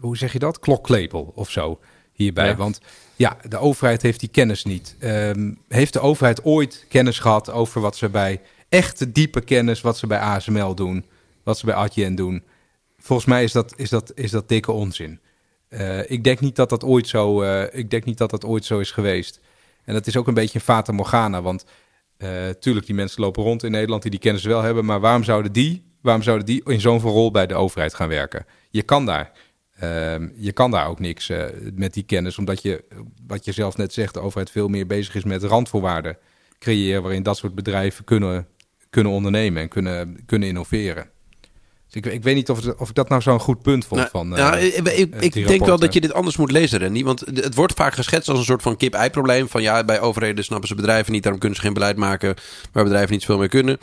hoe 0.00 0.16
zeg 0.16 0.32
je 0.32 0.38
dat? 0.38 0.58
Klokklepel 0.58 1.32
of 1.34 1.50
zo 1.50 1.78
hierbij. 2.12 2.46
Ja. 2.48 2.56
Want 2.56 2.80
ja, 3.16 3.36
de 3.48 3.58
overheid 3.58 4.02
heeft 4.02 4.20
die 4.20 4.28
kennis 4.28 4.64
niet. 4.64 4.96
Ehm, 4.98 5.52
heeft 5.68 5.92
de 5.92 6.00
overheid 6.00 6.44
ooit 6.44 6.86
kennis 6.88 7.18
gehad 7.18 7.50
over 7.50 7.80
wat 7.80 7.96
ze 7.96 8.08
bij 8.08 8.40
echte 8.68 9.12
diepe 9.12 9.40
kennis, 9.40 9.80
wat 9.80 9.98
ze 9.98 10.06
bij 10.06 10.18
ASML 10.18 10.74
doen, 10.74 11.04
wat 11.42 11.58
ze 11.58 11.64
bij 11.66 11.74
Adyen 11.74 12.14
doen? 12.14 12.42
Volgens 12.98 13.28
mij 13.28 13.44
is 13.44 13.52
dat, 13.52 13.72
is 13.76 13.88
dat, 13.90 14.12
is 14.14 14.30
dat 14.30 14.48
dikke 14.48 14.72
onzin. 14.72 15.20
Eh, 15.76 16.10
ik 16.10 16.24
denk 16.24 16.40
niet 16.40 16.56
dat 16.56 16.68
dat 16.68 16.84
ooit 16.84 17.08
zo, 17.08 17.42
eh, 17.42 17.78
ik 17.78 17.90
denk 17.90 18.04
niet 18.04 18.18
dat 18.18 18.30
dat 18.30 18.44
ooit 18.44 18.64
zo 18.64 18.78
is 18.78 18.90
geweest. 18.90 19.40
En 19.84 19.94
dat 19.94 20.06
is 20.06 20.16
ook 20.16 20.26
een 20.26 20.34
beetje 20.34 20.58
een 20.58 20.64
fata 20.64 20.92
morgana, 20.92 21.42
want 21.42 21.64
eh, 22.16 22.48
tuurlijk, 22.60 22.86
die 22.86 22.94
mensen 22.94 23.20
lopen 23.20 23.42
rond 23.42 23.62
in 23.62 23.70
Nederland 23.70 24.02
die 24.02 24.10
die 24.10 24.20
kennis 24.20 24.44
wel 24.44 24.62
hebben, 24.62 24.84
maar 24.84 25.00
waarom 25.00 25.24
zouden 25.24 25.52
die, 25.52 25.84
waarom 26.00 26.22
zouden 26.22 26.46
die 26.46 26.62
in 26.64 26.80
zo'n 26.80 27.00
rol 27.00 27.30
bij 27.30 27.46
de 27.46 27.54
overheid 27.54 27.94
gaan 27.94 28.08
werken? 28.08 28.46
Je 28.70 28.82
kan 28.82 29.06
daar, 29.06 29.32
ehm, 29.78 30.28
je 30.36 30.52
kan 30.52 30.70
daar 30.70 30.88
ook 30.88 30.98
niks 30.98 31.30
met 31.74 31.94
die 31.94 32.02
kennis, 32.02 32.38
omdat 32.38 32.62
je, 32.62 32.84
wat 33.26 33.44
je 33.44 33.52
zelf 33.52 33.76
net 33.76 33.92
zegt, 33.92 34.14
de 34.14 34.20
overheid 34.20 34.50
veel 34.50 34.68
meer 34.68 34.86
bezig 34.86 35.14
is 35.14 35.24
met 35.24 35.42
randvoorwaarden 35.42 36.18
creëren, 36.58 37.02
waarin 37.02 37.22
dat 37.22 37.36
soort 37.36 37.54
bedrijven 37.54 38.04
kunnen, 38.04 38.46
kunnen 38.90 39.12
ondernemen 39.12 39.62
en 39.62 39.68
kunnen, 39.68 40.24
kunnen 40.26 40.48
innoveren. 40.48 41.10
Ik, 41.96 42.06
ik 42.06 42.22
weet 42.22 42.34
niet 42.34 42.50
of, 42.50 42.64
het- 42.64 42.76
of 42.76 42.88
ik 42.88 42.94
dat 42.94 43.08
nou 43.08 43.22
zo'n 43.22 43.40
goed 43.40 43.62
punt 43.62 43.84
vond 43.86 44.00
Nou, 44.00 44.10
van. 44.12 44.36
eh, 44.36 44.64
ik, 44.64 44.74
ik, 44.74 45.14
ik 45.34 45.34
denk 45.46 45.64
wel 45.66 45.78
dat 45.78 45.92
je 45.94 46.00
dit 46.00 46.12
anders 46.12 46.36
moet 46.36 46.50
lezen, 46.50 46.80
Randy. 46.80 47.04
Want 47.04 47.20
het 47.20 47.54
wordt 47.54 47.72
vaak 47.72 47.94
geschetst 47.94 48.28
als 48.28 48.38
een 48.38 48.44
soort 48.44 48.62
van 48.62 48.76
kip-ei-probleem. 48.76 49.48
Van 49.48 49.62
ja, 49.62 49.84
bij 49.84 50.00
overheden 50.00 50.44
snappen 50.44 50.68
ze 50.68 50.74
bedrijven 50.74 51.12
niet, 51.12 51.22
daarom 51.22 51.40
kunnen 51.40 51.58
ze 51.58 51.64
geen 51.64 51.74
beleid 51.74 51.96
maken 51.96 52.34
waar 52.72 52.84
bedrijven 52.84 53.12
niet 53.12 53.20
zoveel 53.20 53.38
mee 53.38 53.48
kunnen. 53.48 53.78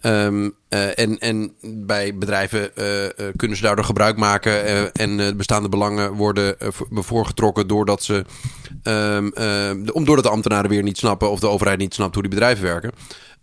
Ehm, 0.00 0.48
eh, 0.68 0.98
en, 0.98 1.18
en 1.18 1.52
bij 1.62 2.14
bedrijven 2.18 2.76
eh, 2.76 3.26
kunnen 3.36 3.56
ze 3.56 3.62
daardoor 3.62 3.84
gebruik 3.84 4.16
maken 4.16 4.92
en 4.92 5.36
bestaande 5.36 5.68
belangen 5.68 6.12
worden 6.12 6.56
voor- 6.58 6.88
voorgetrokken 6.90 7.66
doordat 7.66 8.02
ze, 8.02 8.24
om 9.92 10.04
doordat 10.04 10.24
de 10.24 10.30
ambtenaren 10.30 10.70
weer 10.70 10.82
niet 10.82 10.98
snappen 10.98 11.30
of 11.30 11.40
de 11.40 11.46
overheid 11.48 11.78
niet 11.78 11.94
snapt 11.94 12.14
hoe 12.14 12.22
die 12.22 12.32
bedrijven 12.32 12.64
werken. 12.64 12.92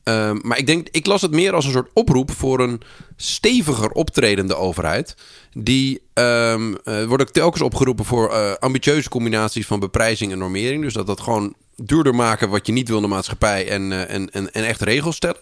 Ehm, 0.06 0.38
maar 0.42 0.58
ik 0.58 0.66
denk, 0.68 0.88
ik 0.92 1.06
las 1.06 1.22
het 1.22 1.32
meer 1.32 1.54
als 1.54 1.66
een 1.66 1.72
soort 1.72 1.90
oproep 1.94 2.32
voor 2.32 2.60
een 2.60 2.82
steviger 3.16 3.90
optredende 3.90 4.56
overheid. 4.56 5.16
Die 5.54 6.02
ehm 6.14 6.74
eh, 6.84 7.04
wordt 7.06 7.24
ook 7.24 7.30
telkens 7.32 7.62
opgeroepen 7.64 8.06
voor 8.06 8.30
eh, 8.32 8.52
ambitieuze 8.60 9.10
combinaties 9.10 9.66
van 9.66 9.80
beprijzing 9.80 10.32
en 10.32 10.38
normering. 10.38 10.84
Dus 10.84 10.94
dat 10.94 11.08
dat 11.08 11.22
gewoon 11.22 11.54
duurder 11.76 12.16
maken 12.16 12.50
wat 12.50 12.68
je 12.68 12.74
niet 12.74 12.88
wil 12.88 12.98
in 12.98 13.04
de 13.04 13.08
maatschappij 13.10 13.70
en, 13.70 13.92
eh, 13.92 14.16
en, 14.16 14.30
en, 14.32 14.52
en 14.54 14.64
echt 14.64 14.82
regels 14.82 15.16
stellen. 15.16 15.40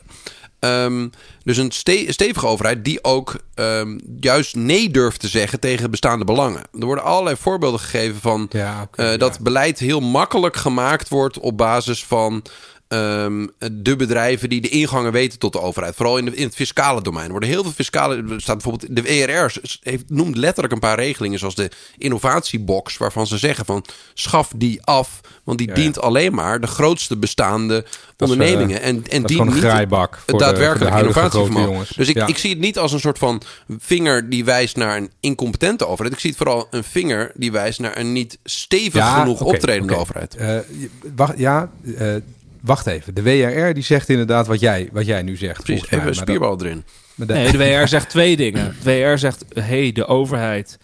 Ehm, 0.60 1.08
dus 1.43 1.58
een 1.58 1.71
ste- 1.71 2.06
stevige 2.12 2.47
overheid 2.47 2.86
die 2.86 3.04
ook 3.04 3.36
juist 4.19 4.56
nee 4.56 4.89
durft 4.91 5.19
te 5.19 5.28
zeggen 5.28 5.60
tegen 5.60 5.91
bestaande 5.91 6.26
belangen. 6.26 6.62
Er 6.80 6.86
worden 6.86 7.04
allerlei 7.04 7.36
voorbeelden 7.36 7.80
gegeven 7.80 8.21
van 8.21 8.47
Ja, 8.52 8.82
oké, 8.82 9.10
ja. 9.10 9.17
dat 9.17 9.39
beleid 9.39 9.80
heel 9.80 9.99
makkelijk 9.99 10.56
gemaakt 10.56 11.10
wordt 11.10 11.39
op 11.39 11.58
basis 11.58 12.04
van 12.06 12.43
ehm, 12.93 13.47
de 13.71 13.95
bedrijven 13.95 14.49
die 14.49 14.62
de 14.62 14.69
ingangen 14.69 15.12
weten 15.12 15.39
tot 15.39 15.53
de 15.53 15.62
overheid. 15.62 15.95
Vooral 15.95 16.17
in, 16.17 16.25
de, 16.25 16.36
in 16.36 16.45
het 16.45 16.56
fiscale 16.56 17.01
domein. 17.01 17.25
Er 17.25 17.32
worden 17.32 17.49
heel 17.49 17.63
veel 17.63 17.71
fiscale. 17.71 18.15
Er 18.15 18.41
staat 18.41 18.62
bijvoorbeeld 18.62 18.95
de 18.95 19.01
WRR 19.01 19.56
heeft, 19.82 20.03
noemt 20.10 20.36
letterlijk 20.38 20.73
een 20.73 20.79
paar 20.79 20.97
regelingen, 20.99 21.39
zoals 21.39 21.56
de 21.56 21.71
innovatiebox, 21.97 22.97
waarvan 22.97 23.27
ze 23.27 23.38
zeggen 23.38 23.65
van 23.65 23.86
schaf 24.13 24.51
die 24.56 24.84
af, 24.84 25.19
want 25.43 25.58
die 25.58 25.67
Ja, 25.67 25.73
ja. 25.75 25.79
dient 25.82 26.01
alleen 26.01 26.34
maar 26.34 26.60
de 26.62 26.67
grootste 26.67 27.17
bestaande 27.17 27.86
Dat 28.15 28.29
is, 28.29 28.34
ondernemingen. 28.34 28.82
eh, 28.82 28.88
en 28.88 29.03
en 29.10 29.23
dient 29.23 29.53
niet 29.53 29.63
het 30.25 30.39
daadwerkelijk 30.39 30.95
innovatievermogen. 30.95 31.86
Dus 31.95 32.08
ik, 32.08 32.15
Ja. 32.15 32.27
ik 32.27 32.38
zie 32.38 32.49
het 32.49 32.60
niet 32.60 32.77
als 32.77 32.91
een 32.91 32.99
soort 32.99 33.17
van 33.17 33.41
vinger 33.79 34.29
die 34.29 34.45
wijst 34.45 34.75
naar 34.75 34.97
een 34.97 35.12
incompetente 35.19 35.88
overheid. 35.88 36.13
Ik 36.15 36.19
zie 36.21 36.29
het 36.29 36.39
vooral 36.39 36.67
een 36.71 36.84
vinger 36.84 37.32
die 37.36 37.51
wijst 37.51 37.79
naar 37.79 37.97
een 37.97 38.13
niet 38.13 38.38
stevig 38.43 39.13
genoeg 39.13 39.41
oké, 39.41 39.53
optredende 39.53 39.95
overheid. 39.95 40.36
Eh, 40.36 40.58
wacht, 41.15 41.38
ja, 41.38 41.69
eh, 41.97 42.08
wacht 42.63 42.88
even. 42.88 43.13
De 43.15 43.21
WRR 43.23 43.73
die 43.73 43.84
zegt 43.84 44.10
inderdaad 44.10 44.47
wat 44.47 44.60
jij, 44.60 44.89
wat 44.91 45.06
jij 45.06 45.21
nu 45.21 45.36
zegt. 45.36 45.63
Precies, 45.63 45.86
even 45.86 45.99
een 45.99 46.06
dat- 46.06 46.15
spierbal 46.15 46.60
erin. 46.62 46.84
de- 47.15 47.26
Nee, 47.26 47.52
de 47.52 47.58
WR 47.58 47.88
zegt 47.95 48.10
twee 48.10 48.38
dingen. 48.38 48.76
De 48.84 48.99
WR 49.12 49.17
zegt, 49.17 49.45
hey, 49.54 49.91
de 49.91 50.06
overheid 50.06 50.78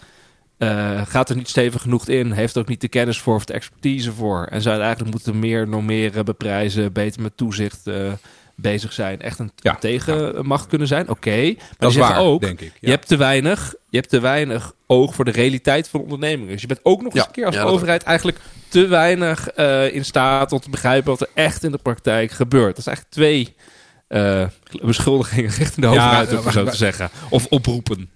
eh, 0.58 1.02
gaat 1.08 1.30
er 1.30 1.36
niet 1.36 1.50
stevig 1.50 1.82
genoeg 1.82 2.08
in. 2.08 2.32
Heeft 2.32 2.56
er 2.56 2.62
ook 2.62 2.68
niet 2.68 2.82
de 2.82 2.88
kennis 2.88 3.20
voor 3.20 3.36
of 3.36 3.46
de 3.46 3.54
expertise 3.54 4.12
voor. 4.14 4.46
En 4.50 4.62
zou 4.62 4.80
eigenlijk 4.82 5.12
moeten 5.12 5.40
meer 5.40 5.68
normeren, 5.68 6.26
beprijzen, 6.26 6.94
beter 6.94 7.22
met 7.22 7.38
toezicht 7.38 7.88
eh, 7.88 8.12
bezig 8.62 8.94
zijn. 8.94 9.22
Echt 9.22 9.40
een 9.40 9.52
Ja, 9.56 9.76
tegenmacht 9.76 10.68
kunnen 10.68 10.88
zijn. 10.88 11.10
Oké, 11.10 11.44
maar 11.44 11.76
dat 11.78 11.92
is 11.92 11.98
waar, 11.98 12.20
ook, 12.20 12.42
denk 12.42 12.62
ik. 12.62 12.68
Ja. 12.68 12.78
je 12.80 12.90
hebt 12.90 13.08
te 13.08 13.18
weinig, 13.18 13.76
je 13.90 13.98
hebt 13.98 14.10
te 14.10 14.20
weinig 14.20 14.74
oog 14.88 15.16
voor 15.16 15.26
de 15.26 15.32
realiteit 15.32 15.88
van 15.88 16.02
ondernemingen. 16.02 16.52
Dus 16.52 16.62
je 16.62 16.68
bent 16.68 16.80
ook 16.84 17.02
nog 17.02 17.14
eens 17.14 17.22
Ja, 17.22 17.28
een 17.28 17.34
keer 17.34 17.46
als 17.46 17.58
overheid 17.58 18.04
eigenlijk 18.04 18.38
te 18.68 18.88
weinig 18.88 19.50
eh, 19.50 19.94
in 19.96 20.06
staat 20.06 20.52
om 20.52 20.60
te 20.60 20.70
begrijpen 20.70 21.10
wat 21.10 21.22
er 21.22 21.30
echt 21.34 21.64
in 21.64 21.72
de 21.72 21.78
praktijk 21.78 22.32
gebeurt. 22.32 22.76
Dat 22.76 22.78
is 22.78 22.86
eigenlijk 22.86 23.16
twee 23.16 23.56
eh, 24.10 24.48
beschuldigingen 24.82 25.50
richting 25.50 25.86
de 25.86 25.94
Ja, 25.94 26.06
overheid, 26.06 26.40
om 26.40 26.46
eh, 26.46 26.52
zo 26.52 26.66
te 26.66 26.76
zeggen. 26.76 27.10
Of 27.30 27.46
oproepen. 27.46 28.10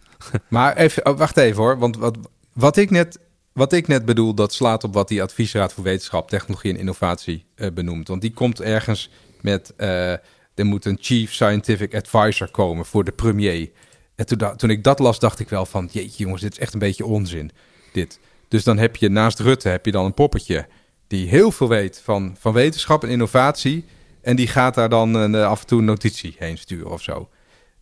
Maar 0.47 0.77
even, 0.77 1.06
oh, 1.06 1.17
wacht 1.17 1.38
even 1.38 1.62
hoor. 1.62 1.79
Want 1.79 1.97
wat, 1.97 2.17
wat, 2.53 2.77
ik 2.77 2.89
net, 2.89 3.19
wat 3.53 3.73
ik 3.73 3.88
net 3.88 4.06
bedoel, 4.06 4.34
dat 4.34 4.53
slaat 4.53 4.84
op 4.84 4.93
wat 4.93 5.08
die 5.08 5.21
adviesraad 5.21 5.73
voor 5.73 5.84
wetenschap, 5.84 6.29
technologie 6.29 6.73
en 6.73 6.79
innovatie 6.79 7.45
eh, 7.56 7.71
benoemt. 7.73 8.08
Want 8.08 8.21
die 8.21 8.34
komt 8.34 8.62
ergens 8.62 9.10
met, 9.43 9.73
eh, 9.77 10.12
er 10.56 10.65
moet 10.65 10.86
een 10.86 10.97
chief 11.01 11.34
scientific 11.34 11.95
advisor 11.95 12.51
komen 12.51 12.86
voor 12.86 13.03
de 13.03 13.12
premier. 13.12 13.69
En 14.15 14.25
toen, 14.25 14.56
toen 14.56 14.69
ik 14.69 14.84
dat 14.84 14.99
las, 14.99 15.19
dacht 15.19 15.39
ik 15.39 15.49
wel 15.49 15.65
van, 15.65 15.89
jeetje 15.91 16.23
jongens, 16.23 16.41
dit 16.41 16.51
is 16.51 16.60
echt 16.60 16.73
een 16.73 16.79
beetje 16.79 17.06
onzin. 17.06 17.51
Dit. 17.93 18.19
Dus 18.47 18.63
dan 18.63 18.77
heb 18.77 18.95
je 18.95 19.10
naast 19.10 19.39
Rutte, 19.39 19.69
heb 19.69 19.86
je 19.86 19.91
dan 19.91 20.06
een 20.06 20.13
poppetje 20.13 20.67
die 21.08 21.27
heel 21.27 21.51
veel 21.51 21.67
weet 21.67 22.01
van, 22.03 22.36
van 22.39 22.53
wetenschap 22.53 23.03
en 23.03 23.10
innovatie. 23.10 23.86
En 24.21 24.36
die 24.36 24.47
gaat 24.47 24.75
daar 24.75 24.89
dan 24.89 25.13
een, 25.13 25.36
eh, 25.36 25.47
af 25.47 25.62
en 25.62 25.67
toe 25.67 25.79
een 25.79 25.86
notitie 25.86 26.36
heen 26.39 26.58
sturen 26.58 26.91
of 26.91 27.01
zo. 27.01 27.29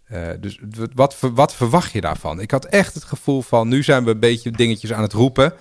Eh, 0.05 0.27
dus 0.39 0.59
wat, 0.93 1.17
wat 1.19 1.55
verwacht 1.55 1.91
je 1.91 2.01
daarvan? 2.01 2.39
Ik 2.39 2.51
had 2.51 2.65
echt 2.65 2.93
het 2.93 3.03
gevoel 3.03 3.41
van, 3.41 3.67
nu 3.67 3.83
zijn 3.83 4.03
we 4.03 4.11
een 4.11 4.19
beetje 4.19 4.51
dingetjes 4.51 4.93
aan 4.93 5.01
het 5.01 5.13
roepen... 5.13 5.53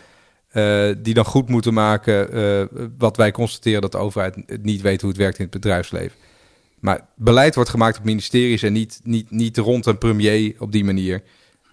eh, 0.51 0.89
die 0.99 1.15
dan 1.15 1.25
goed 1.25 1.49
moeten 1.49 1.75
maken 1.75 2.33
eh, 2.33 2.67
wat 2.99 3.17
wij 3.17 3.31
constateren... 3.31 3.81
dat 3.81 3.93
de 3.93 3.99
overheid 3.99 4.63
niet 4.63 4.81
weet 4.81 5.01
hoe 5.01 5.11
het 5.11 5.19
werkt 5.19 5.39
in 5.39 5.45
het 5.45 5.53
bedrijfsleven. 5.53 6.17
Maar 6.81 7.07
beleid 7.15 7.55
wordt 7.55 7.71
gemaakt 7.71 7.99
op 7.99 8.05
ministeries 8.05 8.63
en 8.63 8.73
niet, 8.73 9.01
niet, 9.03 9.31
niet 9.31 9.59
rond 9.59 9.87
een 9.87 9.99
premier 9.99 10.55
op 10.59 10.73
die 10.73 10.85
manier. 10.85 11.23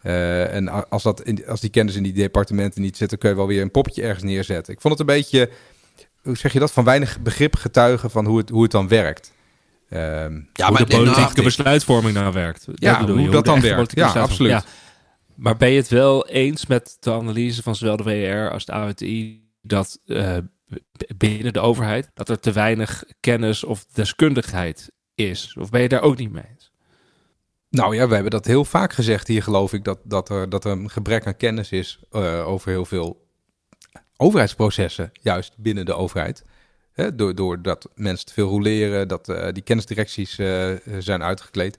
Eh, 0.01 0.53
en 0.53 0.89
als, 0.89 1.03
dat 1.03 1.21
in, 1.21 1.47
als 1.47 1.61
die 1.61 1.69
kennis 1.69 1.95
in 1.95 2.03
die 2.03 2.13
departementen 2.13 2.81
niet 2.81 2.97
zit... 2.97 3.09
dan 3.09 3.17
kun 3.17 3.29
je 3.29 3.35
wel 3.35 3.47
weer 3.47 3.61
een 3.61 3.71
poppetje 3.71 4.01
ergens 4.01 4.23
neerzetten. 4.23 4.73
Ik 4.73 4.81
vond 4.81 4.99
het 4.99 5.09
een 5.09 5.15
beetje, 5.15 5.49
hoe 6.21 6.37
zeg 6.37 6.53
je 6.53 6.59
dat, 6.59 6.71
van 6.71 6.83
weinig 6.83 7.19
begrip 7.19 7.55
getuigen... 7.55 8.11
van 8.11 8.25
hoe 8.25 8.37
het, 8.37 8.49
hoe 8.49 8.61
het 8.61 8.71
dan 8.71 8.87
werkt. 8.87 9.31
Ehm, 9.89 10.01
Ja, 10.53 10.65
hoe 10.65 10.73
maar 10.73 10.85
de 10.85 10.95
nou, 10.95 11.05
politieke 11.05 11.41
besluitvorming 11.41 12.13
nou 12.13 12.33
werkt. 12.33 12.67
Ja, 12.75 12.99
bedoel 12.99 13.15
hoe 13.15 13.25
je, 13.25 13.31
dat 13.31 13.45
de 13.45 13.51
dan 13.51 13.61
werkt. 13.61 13.95
Ja, 13.95 14.11
absoluut. 14.11 14.51
Ja. 14.51 14.63
Maar 15.37 15.57
ben 15.57 15.69
je 15.69 15.77
het 15.77 15.87
wel 15.87 16.27
eens 16.27 16.65
met 16.65 16.97
de 16.99 17.11
analyse 17.11 17.63
van 17.63 17.75
zowel 17.75 17.97
de 17.97 18.03
WR 18.03 18.51
als 18.51 18.65
de 18.65 18.71
AWTI 18.71 19.49
dat 19.61 19.99
eh, 20.05 20.37
binnen 21.17 21.53
de 21.53 21.59
overheid 21.59 22.09
dat 22.13 22.29
er 22.29 22.39
te 22.39 22.51
weinig 22.51 23.03
kennis 23.19 23.63
of 23.63 23.85
deskundigheid 23.85 24.91
is? 25.15 25.55
Of 25.59 25.69
ben 25.69 25.81
je 25.81 25.87
daar 25.87 26.01
ook 26.01 26.17
niet 26.17 26.31
mee 26.31 26.43
eens? 26.49 26.71
Nou 27.69 27.95
ja, 27.95 28.07
we 28.07 28.13
hebben 28.13 28.31
dat 28.31 28.45
heel 28.45 28.65
vaak 28.65 28.93
gezegd 28.93 29.27
hier, 29.27 29.43
geloof 29.43 29.73
ik, 29.73 29.83
dat, 29.83 29.99
dat, 30.03 30.29
er, 30.29 30.49
dat 30.49 30.65
er 30.65 30.71
een 30.71 30.89
gebrek 30.89 31.25
aan 31.25 31.37
kennis 31.37 31.71
is 31.71 31.99
eh, 32.11 32.47
over 32.47 32.69
heel 32.69 32.85
veel 32.85 33.27
overheidsprocessen, 34.17 35.11
juist 35.21 35.53
binnen 35.57 35.85
de 35.85 35.93
overheid. 35.93 36.43
Doordat 37.15 37.89
mensen 37.95 38.25
te 38.25 38.33
veel 38.33 38.49
roleren, 38.49 39.07
dat 39.07 39.29
eh, 39.29 39.51
die 39.51 39.63
kennisdirecties 39.63 40.35
zijn 40.99 41.23
uitgekleed. 41.23 41.77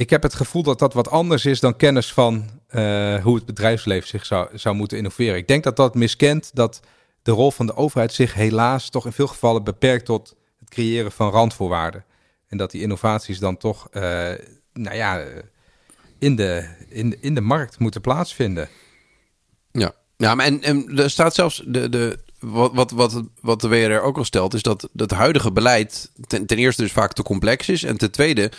Ik 0.00 0.10
heb 0.10 0.22
het 0.22 0.34
gevoel 0.34 0.62
dat 0.62 0.78
dat 0.78 0.94
wat 0.94 1.10
anders 1.10 1.44
is 1.44 1.60
dan 1.60 1.76
kennis 1.76 2.12
van 2.12 2.50
eh, 2.66 3.22
hoe 3.22 3.34
het 3.34 3.46
bedrijfsleven 3.46 4.08
zich 4.08 4.26
zou, 4.26 4.58
zou 4.58 4.74
moeten 4.74 4.98
innoveren. 4.98 5.36
Ik 5.36 5.48
denk 5.48 5.64
dat 5.64 5.76
dat 5.76 5.94
miskent 5.94 6.50
dat 6.54 6.80
de 7.22 7.30
rol 7.30 7.50
van 7.50 7.66
de 7.66 7.76
overheid 7.76 8.12
zich 8.12 8.34
helaas 8.34 8.90
toch 8.90 9.06
in 9.06 9.12
veel 9.12 9.26
gevallen 9.26 9.64
beperkt 9.64 10.04
tot 10.04 10.36
het 10.60 10.68
creëren 10.68 11.12
van 11.12 11.30
randvoorwaarden. 11.30 12.04
En 12.48 12.56
dat 12.56 12.70
die 12.70 12.80
innovaties 12.80 13.38
dan 13.38 13.56
toch, 13.56 13.88
eh, 13.90 14.02
nou 14.72 14.96
ja, 14.96 15.20
eh, 15.20 15.42
in 16.18 16.36
de, 16.36 16.68
in, 16.88 17.22
in 17.22 17.34
de 17.34 17.40
markt 17.40 17.78
moeten 17.78 18.00
plaatsvinden. 18.00 18.68
Ja, 19.72 19.92
ja 20.16 20.34
maar 20.34 20.46
en, 20.46 20.98
er 20.98 21.10
staat 21.10 21.34
zelfs 21.34 21.62
de, 21.66 21.88
de 21.88 22.18
wat, 22.38 22.72
wat, 22.72 22.90
wat, 22.90 23.22
wat 23.40 23.60
de 23.60 23.68
WRR 23.68 24.00
ook 24.00 24.16
al 24.16 24.24
stelt, 24.24 24.54
is 24.54 24.62
dat 24.62 24.88
het 24.96 25.10
huidige 25.10 25.52
beleid 25.52 26.10
ten, 26.26 26.46
ten 26.46 26.58
eerste 26.58 26.82
dus 26.82 26.92
vaak 26.92 27.12
te 27.12 27.22
complex 27.22 27.68
is. 27.68 27.82
En 27.82 27.96
ten 27.96 28.10
tweede 28.10 28.50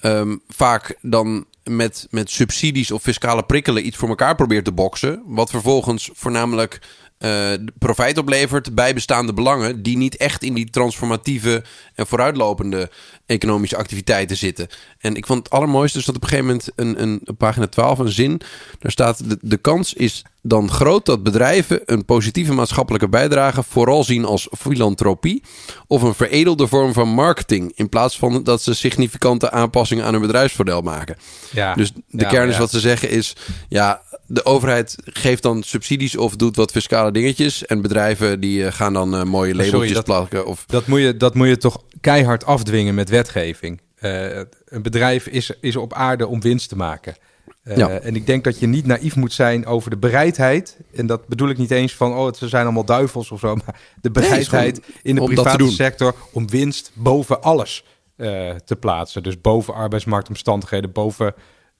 ehm, 0.00 0.36
vaak 0.48 0.98
dan 1.02 1.46
met, 1.64 2.06
met 2.10 2.30
subsidies 2.30 2.90
of 2.90 3.02
fiscale 3.02 3.42
prikkelen 3.42 3.86
iets 3.86 3.96
voor 3.96 4.08
elkaar 4.08 4.34
probeert 4.34 4.64
te 4.64 4.72
boksen. 4.72 5.22
Wat 5.26 5.50
vervolgens 5.50 6.10
voornamelijk 6.12 6.80
eh, 7.18 7.52
profijt 7.78 8.18
oplevert 8.18 8.74
bij 8.74 8.94
bestaande 8.94 9.32
belangen 9.32 9.82
die 9.82 9.96
niet 9.96 10.16
echt 10.16 10.42
in 10.42 10.54
die 10.54 10.70
transformatieve 10.70 11.64
en 11.94 12.06
vooruitlopende 12.06 12.90
economische 13.28 13.76
activiteiten 13.76 14.36
zitten. 14.36 14.68
En 14.98 15.14
ik 15.14 15.26
vond 15.26 15.38
het 15.44 15.52
allermooiste 15.52 15.98
is 15.98 16.04
dat 16.04 16.16
op 16.16 16.22
een 16.22 16.28
gegeven 16.28 16.50
moment 16.50 16.68
een, 16.76 17.02
een, 17.02 17.20
op 17.24 17.38
pagina 17.38 17.66
12 17.66 17.98
een 17.98 18.08
zin, 18.12 18.40
daar 18.78 18.90
staat 18.92 19.28
de, 19.30 19.38
de 19.40 19.56
kans 19.56 19.94
is 19.94 20.24
dan 20.42 20.70
groot 20.70 21.06
dat 21.06 21.22
bedrijven 21.22 21.80
een 21.84 22.04
positieve 22.04 22.52
maatschappelijke 22.52 23.08
bijdrage 23.08 23.62
vooral 23.62 24.04
zien 24.04 24.24
als 24.24 24.48
filantropie 24.58 25.42
of 25.86 26.02
een 26.02 26.14
veredelde 26.14 26.66
vorm 26.66 26.92
van 26.92 27.08
marketing 27.08 27.72
in 27.74 27.88
plaats 27.88 28.18
van 28.18 28.42
dat 28.42 28.62
ze 28.62 28.74
significante 28.74 29.50
aanpassingen 29.50 30.04
aan 30.04 30.12
hun 30.12 30.22
bedrijfsmodel 30.22 30.80
maken. 30.80 31.16
Ja. 31.52 31.74
Dus 31.74 31.92
de 31.92 32.02
Ja, 32.08 32.28
kern 32.28 32.48
is 32.48 32.54
ja. 32.54 32.60
wat 32.60 32.70
ze 32.70 32.80
zeggen 32.80 33.10
is, 33.10 33.36
ja, 33.68 34.02
de 34.26 34.44
overheid 34.44 34.96
geeft 35.04 35.42
dan 35.42 35.62
subsidies 35.62 36.16
of 36.16 36.36
doet 36.36 36.56
wat 36.56 36.70
fiscale 36.70 37.10
dingetjes. 37.12 37.66
En 37.66 37.82
bedrijven 37.82 38.40
die 38.40 38.64
eh, 38.66 38.72
gaan 38.72 38.92
dan 38.92 39.14
eh, 39.16 39.22
mooie 39.22 39.50
sorry, 39.52 39.64
labeltjes 39.66 39.94
dat- 39.94 40.04
plakken. 40.04 40.46
Of, 40.46 40.64
Dat 40.66 40.86
moet, 40.86 41.00
je, 41.00 41.16
dat 41.16 41.34
moet 41.34 41.48
je 41.48 41.56
toch 41.56 41.82
keihard 42.00 42.44
afdwingen 42.44 42.94
met 42.94 43.08
wetgeving. 43.08 43.80
Eh, 43.94 44.38
een 44.64 44.82
bedrijf 44.82 45.26
is, 45.26 45.52
is 45.60 45.76
op 45.76 45.92
aarde 45.92 46.26
om 46.26 46.40
winst 46.40 46.68
te 46.68 46.76
maken. 46.76 47.14
Eh, 47.62 47.76
Ja. 47.76 47.88
En 47.88 48.16
ik 48.16 48.26
denk 48.26 48.44
dat 48.44 48.58
je 48.58 48.66
niet 48.66 48.86
naïef 48.86 49.16
moet 49.16 49.32
zijn 49.32 49.66
over 49.66 49.90
de 49.90 49.96
bereidheid. 49.96 50.76
En 50.94 51.06
dat 51.06 51.26
bedoel 51.26 51.48
ik 51.48 51.58
niet 51.58 51.70
eens 51.70 51.94
van, 51.94 52.14
oh, 52.16 52.32
ze 52.32 52.48
zijn 52.48 52.64
allemaal 52.64 52.84
duivels 52.84 53.30
of 53.30 53.40
zo. 53.40 53.54
Maar 53.54 53.80
de 54.00 54.10
bereidheid 54.10 54.80
in 55.02 55.14
de 55.14 55.24
private 55.24 55.70
sector 55.70 56.14
om 56.32 56.48
winst 56.48 56.90
boven 56.94 57.42
alles 57.42 57.84
eh, 58.16 58.50
te 58.50 58.76
plaatsen. 58.76 59.22
Dus 59.22 59.40
boven 59.40 59.74
arbeidsmarktomstandigheden, 59.74 60.92
boven 60.92 61.34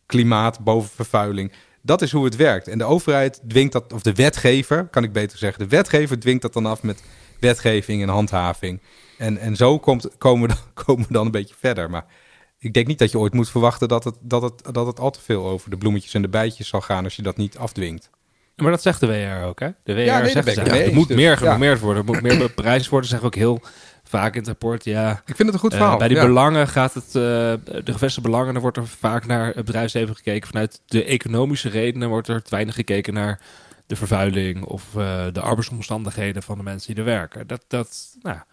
klimaat, 0.07 0.61
boven 0.61 0.91
vervuiling. 0.95 1.53
Dat 1.83 2.03
is 2.03 2.13
hoe 2.13 2.25
het 2.25 2.37
werkt. 2.37 2.69
En 2.69 2.79
de 2.79 2.85
overheid 2.85 3.41
dwingt 3.49 3.73
dat, 3.73 3.93
of 3.93 4.03
de 4.03 4.13
wetgever, 4.13 4.87
kan 4.91 5.05
ik 5.05 5.13
beter 5.13 5.39
zeggen, 5.39 5.69
de 5.69 5.77
wetgever 5.77 6.19
dwingt 6.19 6.43
dat 6.43 6.53
dan 6.53 6.67
af 6.67 6.83
met 6.83 7.03
wetgeving 7.41 8.03
en 8.03 8.09
handhaving. 8.09 8.81
En, 9.19 9.39
en 9.39 9.57
zo 9.57 9.79
komt, 9.79 10.09
komen, 10.19 10.49
we 10.49 10.55
dan, 10.55 10.85
komen 10.85 11.07
we 11.07 11.13
dan 11.13 11.27
een 11.27 11.33
beetje 11.33 11.55
verder. 11.59 11.91
Maar 11.91 12.05
ik 12.59 12.75
denk 12.75 12.87
niet 12.87 12.99
dat 12.99 13.11
je 13.11 13.19
ooit 13.19 13.35
moet 13.35 13.51
verwachten 13.51 13.89
dat 13.89 14.05
het, 14.05 14.17
dat, 14.21 14.43
het, 14.43 14.75
dat 14.75 14.87
het 14.87 15.01
al 15.01 15.11
te 15.11 15.21
veel 15.21 15.47
over 15.47 15.71
de 15.71 15.77
bloemetjes 15.77 16.15
en 16.15 16.23
de 16.23 16.29
bijtjes 16.29 16.69
zal 16.69 16.81
gaan 16.81 17.05
als 17.05 17.17
je 17.17 17.23
dat 17.23 17.37
niet 17.37 17.59
afdwingt. 17.59 18.11
Maar 18.57 18.71
dat 18.71 18.83
zegt 18.83 19.01
de 19.01 19.07
WR 19.07 19.45
ook, 19.45 19.61
hè? 19.61 19.69
De 19.85 19.95
WR 19.95 20.01
Ja, 20.01 20.19
nee, 20.19 20.31
zegt 20.31 20.47
ik 20.47 20.55
ze, 20.55 20.61
het 20.61 20.73
eens. 20.73 20.95
moet 20.95 21.09
Dus, 21.09 21.17
meer 21.17 21.31
ja. 21.31 21.37
genormeerd 21.37 21.81
worden, 21.81 22.07
er 22.07 22.13
moet 22.13 22.23
meer 22.23 22.39
beprijsd 22.39 22.89
worden. 22.89 23.09
Ze 23.09 23.15
zeggen 23.15 23.29
ook 23.31 23.43
heel 23.43 23.61
vaak 24.05 24.33
in 24.33 24.39
het 24.39 24.49
rapport, 24.49 24.85
ja... 24.85 25.23
Ik 25.27 25.37
vind 25.37 25.39
het 25.39 25.53
een 25.53 25.59
goed 25.59 25.73
eh, 25.73 25.79
verhaal. 25.79 25.99
bij 25.99 26.09
die 26.09 26.17
ja. 26.17 26.27
belangen 26.27 26.69
gaat 26.69 26.95
het, 26.95 27.07
eh, 27.07 27.13
de 27.13 27.83
gevestigde 27.85 28.29
belangen, 28.29 28.53
dan 28.53 28.63
wordt 28.63 28.77
er 28.77 28.87
vaak 28.87 29.27
naar 29.27 29.47
het 29.47 29.65
bedrijfsleven 29.65 30.17
gekeken. 30.17 30.49
Vanuit 30.49 30.81
de 30.87 31.05
economische 31.05 31.69
redenen 31.69 32.09
wordt 32.09 32.29
er 32.29 32.43
te 32.43 32.51
weinig 32.51 32.75
gekeken 32.75 33.15
naar 33.15 33.41
de 33.87 33.97
vervuiling 33.97 34.65
of 34.65 34.97
eh, 34.97 35.27
de 35.33 35.41
arbeidsomstandigheden 35.41 36.43
van 36.43 36.57
de 36.57 36.65
mensen 36.65 36.95
die 36.95 37.05
er 37.05 37.11
werken. 37.11 37.47
Dat, 37.47 37.65
dat, 37.69 38.17
nou, 38.23 38.37
ja. 38.37 38.47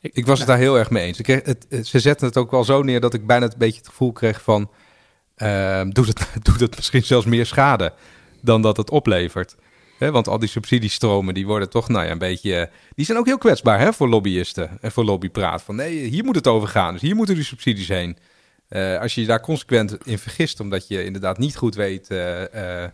Ik 0.00 0.26
was 0.26 0.38
het 0.38 0.48
daar 0.48 0.58
heel 0.58 0.78
erg 0.78 0.90
mee 0.90 1.06
eens. 1.06 1.18
Ik 1.18 1.24
kreeg 1.24 1.44
het, 1.44 1.66
het- 1.68 1.86
ze 1.86 1.98
zetten 1.98 2.26
het 2.26 2.36
ook 2.36 2.50
wel 2.50 2.64
zo 2.64 2.82
neer 2.82 3.00
dat 3.00 3.14
ik 3.14 3.26
bijna 3.26 3.44
een 3.46 3.52
beetje 3.58 3.78
het 3.78 3.88
gevoel 3.88 4.12
kreeg 4.12 4.42
van... 4.42 4.70
ehm, 5.36 5.90
doet, 5.90 6.06
het, 6.06 6.26
doet 6.46 6.60
het 6.60 6.76
misschien 6.76 7.02
zelfs 7.02 7.26
meer 7.26 7.46
schade 7.46 7.92
dan 8.42 8.62
dat 8.62 8.76
het 8.76 8.90
oplevert. 8.90 9.56
Want 9.98 10.28
al 10.28 10.38
die 10.38 10.48
subsidiestromen 10.48 11.34
die 11.34 11.46
worden 11.46 11.70
toch 11.70 11.88
nou 11.88 12.04
ja, 12.04 12.10
een 12.10 12.18
beetje... 12.18 12.56
eh, 12.56 12.72
die 12.94 13.04
zijn 13.04 13.18
ook 13.18 13.26
heel 13.26 13.38
kwetsbaar 13.38 13.78
hè, 13.80 13.92
voor 13.92 14.08
lobbyisten 14.08 14.78
en 14.80 14.92
voor 14.92 15.04
lobbypraat. 15.04 15.62
Van 15.62 15.74
nee, 15.76 15.98
hier 16.06 16.24
moet 16.24 16.34
het 16.34 16.46
over 16.46 16.68
gaan. 16.68 16.92
Dus 16.92 17.02
hier 17.02 17.16
moeten 17.16 17.34
die 17.34 17.44
subsidies 17.44 17.88
heen. 17.88 18.18
Eh, 18.68 18.98
als 19.00 19.14
je 19.14 19.20
je 19.20 19.26
daar 19.26 19.40
consequent 19.40 20.06
in 20.06 20.18
vergist, 20.18 20.60
omdat 20.60 20.88
je 20.88 21.04
inderdaad 21.04 21.38
niet 21.38 21.56
goed 21.56 21.74
weet... 21.74 22.08
eh, 22.10 22.84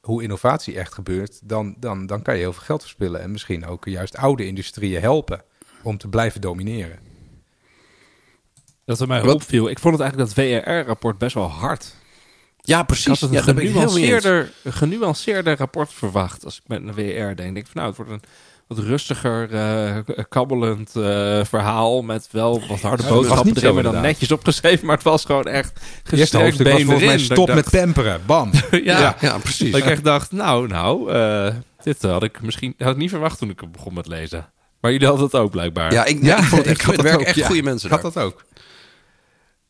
hoe 0.00 0.22
innovatie 0.22 0.78
echt 0.78 0.94
gebeurt, 0.94 1.40
dan, 1.48 1.74
dan, 1.78 2.06
dan 2.06 2.22
kan 2.22 2.34
je 2.34 2.40
heel 2.40 2.52
veel 2.52 2.62
geld 2.62 2.80
verspillen. 2.80 3.20
En 3.20 3.30
misschien 3.30 3.66
ook 3.66 3.84
juist 3.84 4.16
oude 4.16 4.46
industrieën 4.46 5.00
helpen 5.00 5.42
om 5.84 5.98
te 5.98 6.08
blijven 6.08 6.40
domineren. 6.40 6.98
dat 8.84 9.00
er 9.00 9.06
mij 9.06 9.22
Wat- 9.22 9.34
opviel. 9.34 9.68
Ik 9.70 9.78
vond 9.78 9.94
het 9.98 10.02
eigenlijk 10.02 10.34
dat 10.34 10.44
WRR-rapport 10.46 11.18
best 11.18 11.34
wel 11.34 11.50
hard. 11.50 11.94
ja, 12.60 12.80
Ik 12.80 12.86
precies. 12.86 13.06
had 13.06 13.20
het 13.20 13.30
een 13.30 13.36
ik 13.48 13.54
mee 13.54 13.64
eens. 13.66 13.72
genuanceerder, 13.74 14.52
een 14.62 14.72
genuanceerder 14.72 15.56
rapport 15.56 15.92
verwacht. 15.92 16.44
Als 16.44 16.56
ik 16.56 16.62
met 16.66 16.82
een 16.82 16.94
WR 16.94 17.02
denk, 17.24 17.36
denk 17.36 17.56
ik 17.56 17.66
van 17.66 17.72
nou, 17.74 17.86
het 17.88 17.96
wordt 17.96 18.12
een 18.12 18.22
wat 18.66 18.78
rustiger, 18.78 19.52
eh, 19.54 19.98
kabbelend 20.28 20.96
eh, 20.96 21.44
verhaal 21.44 22.02
met 22.02 22.28
wel 22.30 22.66
wat 22.68 22.80
harde 22.80 23.02
Ja, 23.02 23.08
was 23.08 23.18
boodschappen 23.18 23.56
erin, 23.56 23.74
maar 23.74 23.82
dan 23.82 24.00
netjes 24.02 24.32
opgeschreven. 24.32 24.86
Maar 24.86 24.94
het 24.94 25.04
was 25.04 25.24
gewoon 25.24 25.44
echt 25.46 25.80
was 26.10 26.30
been 26.30 26.56
volgens 26.56 26.88
mij 26.88 26.98
erin. 27.14 27.18
stop 27.20 27.54
met 27.54 27.70
pamperen. 27.70 28.20
Bam. 28.26 28.50
ja, 28.70 28.78
Ja, 28.80 29.16
ja, 29.20 29.38
precies. 29.38 29.70
dat 29.72 29.80
ik 29.80 29.86
echt 29.86 30.04
dacht, 30.04 30.32
nou, 30.32 30.66
nou, 30.68 31.12
eh, 31.12 31.54
dit 31.82 32.02
had 32.02 32.22
ik 32.22 32.42
misschien 32.42 32.74
had 32.78 32.90
ik 32.90 32.96
niet 32.96 33.10
verwacht 33.10 33.38
toen 33.38 33.50
ik 33.50 33.72
begon 33.72 33.94
met 33.94 34.06
lezen. 34.06 34.48
Maar 34.84 34.92
jullie 34.92 35.08
hadden 35.08 35.26
het 35.26 35.34
ook 35.34 35.50
blijkbaar. 35.50 35.92
Ja, 35.92 36.04
ik, 36.04 36.22
ja, 36.22 36.38
ik 36.38 36.44
vond 36.44 36.62
het 36.66 36.70
echt 36.70 36.84
goed. 36.84 36.90
Er 36.90 37.02
dat 37.02 37.06
werken 37.06 37.26
echt 37.26 37.36
ja. 37.36 37.46
goede 37.46 37.62
mensen 37.62 37.90
Ik 37.90 37.94
had 38.00 38.02
daar. 38.02 38.12
dat 38.12 38.32
ook. 38.32 38.44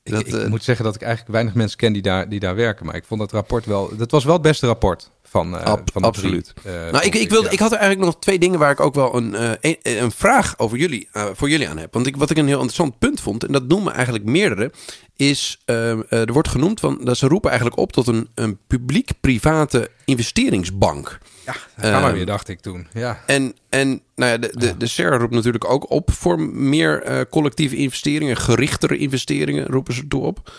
Ik, 0.02 0.12
Dat, 0.12 0.26
ik 0.26 0.34
eh, 0.34 0.46
moet 0.46 0.64
zeggen 0.64 0.84
dat 0.84 0.94
ik 0.94 1.02
eigenlijk 1.02 1.32
weinig 1.32 1.54
mensen 1.54 1.78
ken 1.78 1.92
die 1.92 2.02
daar, 2.02 2.28
die 2.28 2.40
daar 2.40 2.54
werken. 2.54 2.86
Maar 2.86 2.94
ik 2.94 3.04
vond 3.04 3.20
dat 3.20 3.32
rapport 3.32 3.64
wel... 3.66 3.96
Dat 3.96 4.10
was 4.10 4.24
wel 4.24 4.32
het 4.32 4.42
beste 4.42 4.66
rapport 4.66 5.10
van, 5.22 5.56
eh 5.58 5.64
Ab- 5.64 5.90
van 5.92 6.02
de 6.02 6.08
absoluut. 6.08 6.52
drie, 6.62 6.74
eh, 6.74 6.90
Nou, 6.92 7.04
ik, 7.04 7.14
ik, 7.14 7.30
wilde, 7.30 7.46
ja. 7.46 7.52
ik 7.52 7.58
had 7.58 7.72
er 7.72 7.78
eigenlijk 7.78 8.06
nog 8.10 8.20
twee 8.20 8.38
dingen 8.38 8.58
waar 8.58 8.70
ik 8.70 8.80
ook 8.80 8.94
wel 8.94 9.16
een, 9.16 9.34
eh, 9.34 9.50
een, 9.60 10.02
een 10.02 10.10
vraag 10.10 10.58
over 10.58 10.78
jullie, 10.78 11.08
voor 11.32 11.48
jullie 11.48 11.68
aan 11.68 11.78
heb. 11.78 11.92
Want 11.94 12.06
ik, 12.06 12.16
wat 12.16 12.30
ik 12.30 12.36
een 12.36 12.46
heel 12.46 12.54
interessant 12.54 12.98
punt 12.98 13.20
vond, 13.20 13.44
en 13.44 13.52
dat 13.52 13.68
noemen 13.68 13.92
eigenlijk 13.92 14.24
meerdere, 14.24 14.70
is 15.16 15.62
eh, 15.64 15.90
eh, 15.90 16.00
er 16.10 16.32
wordt 16.32 16.48
genoemd 16.48 16.80
van 16.80 16.98
dat 17.04 17.16
ze 17.16 17.26
roepen 17.26 17.50
eigenlijk 17.50 17.80
op 17.80 17.92
tot 17.92 18.06
een, 18.06 18.28
een 18.34 18.58
publiek-private 18.66 19.90
investeringsbank. 20.04 21.18
Ja, 21.44 21.52
gaan 21.76 22.00
we 22.00 22.06
Ehm, 22.06 22.14
weer, 22.14 22.26
dacht 22.26 22.48
ik 22.48 22.60
toen. 22.60 22.86
Ja. 22.92 23.22
En, 23.26 23.54
en 23.68 24.00
nou 24.14 24.30
ja, 24.30 24.38
de, 24.38 24.50
de, 24.52 24.76
de 24.76 24.86
SER 24.86 25.18
roept 25.18 25.34
natuurlijk 25.34 25.70
ook 25.70 25.90
op 25.90 26.12
voor 26.12 26.40
meer 26.40 27.02
eh, 27.02 27.20
collectieve 27.30 27.76
investeringen, 27.76 28.36
gerichtere 28.36 28.96
investeringen 28.96 29.66
roepen 29.66 29.94
ze 29.94 30.08
toe 30.08 30.22
op. 30.22 30.52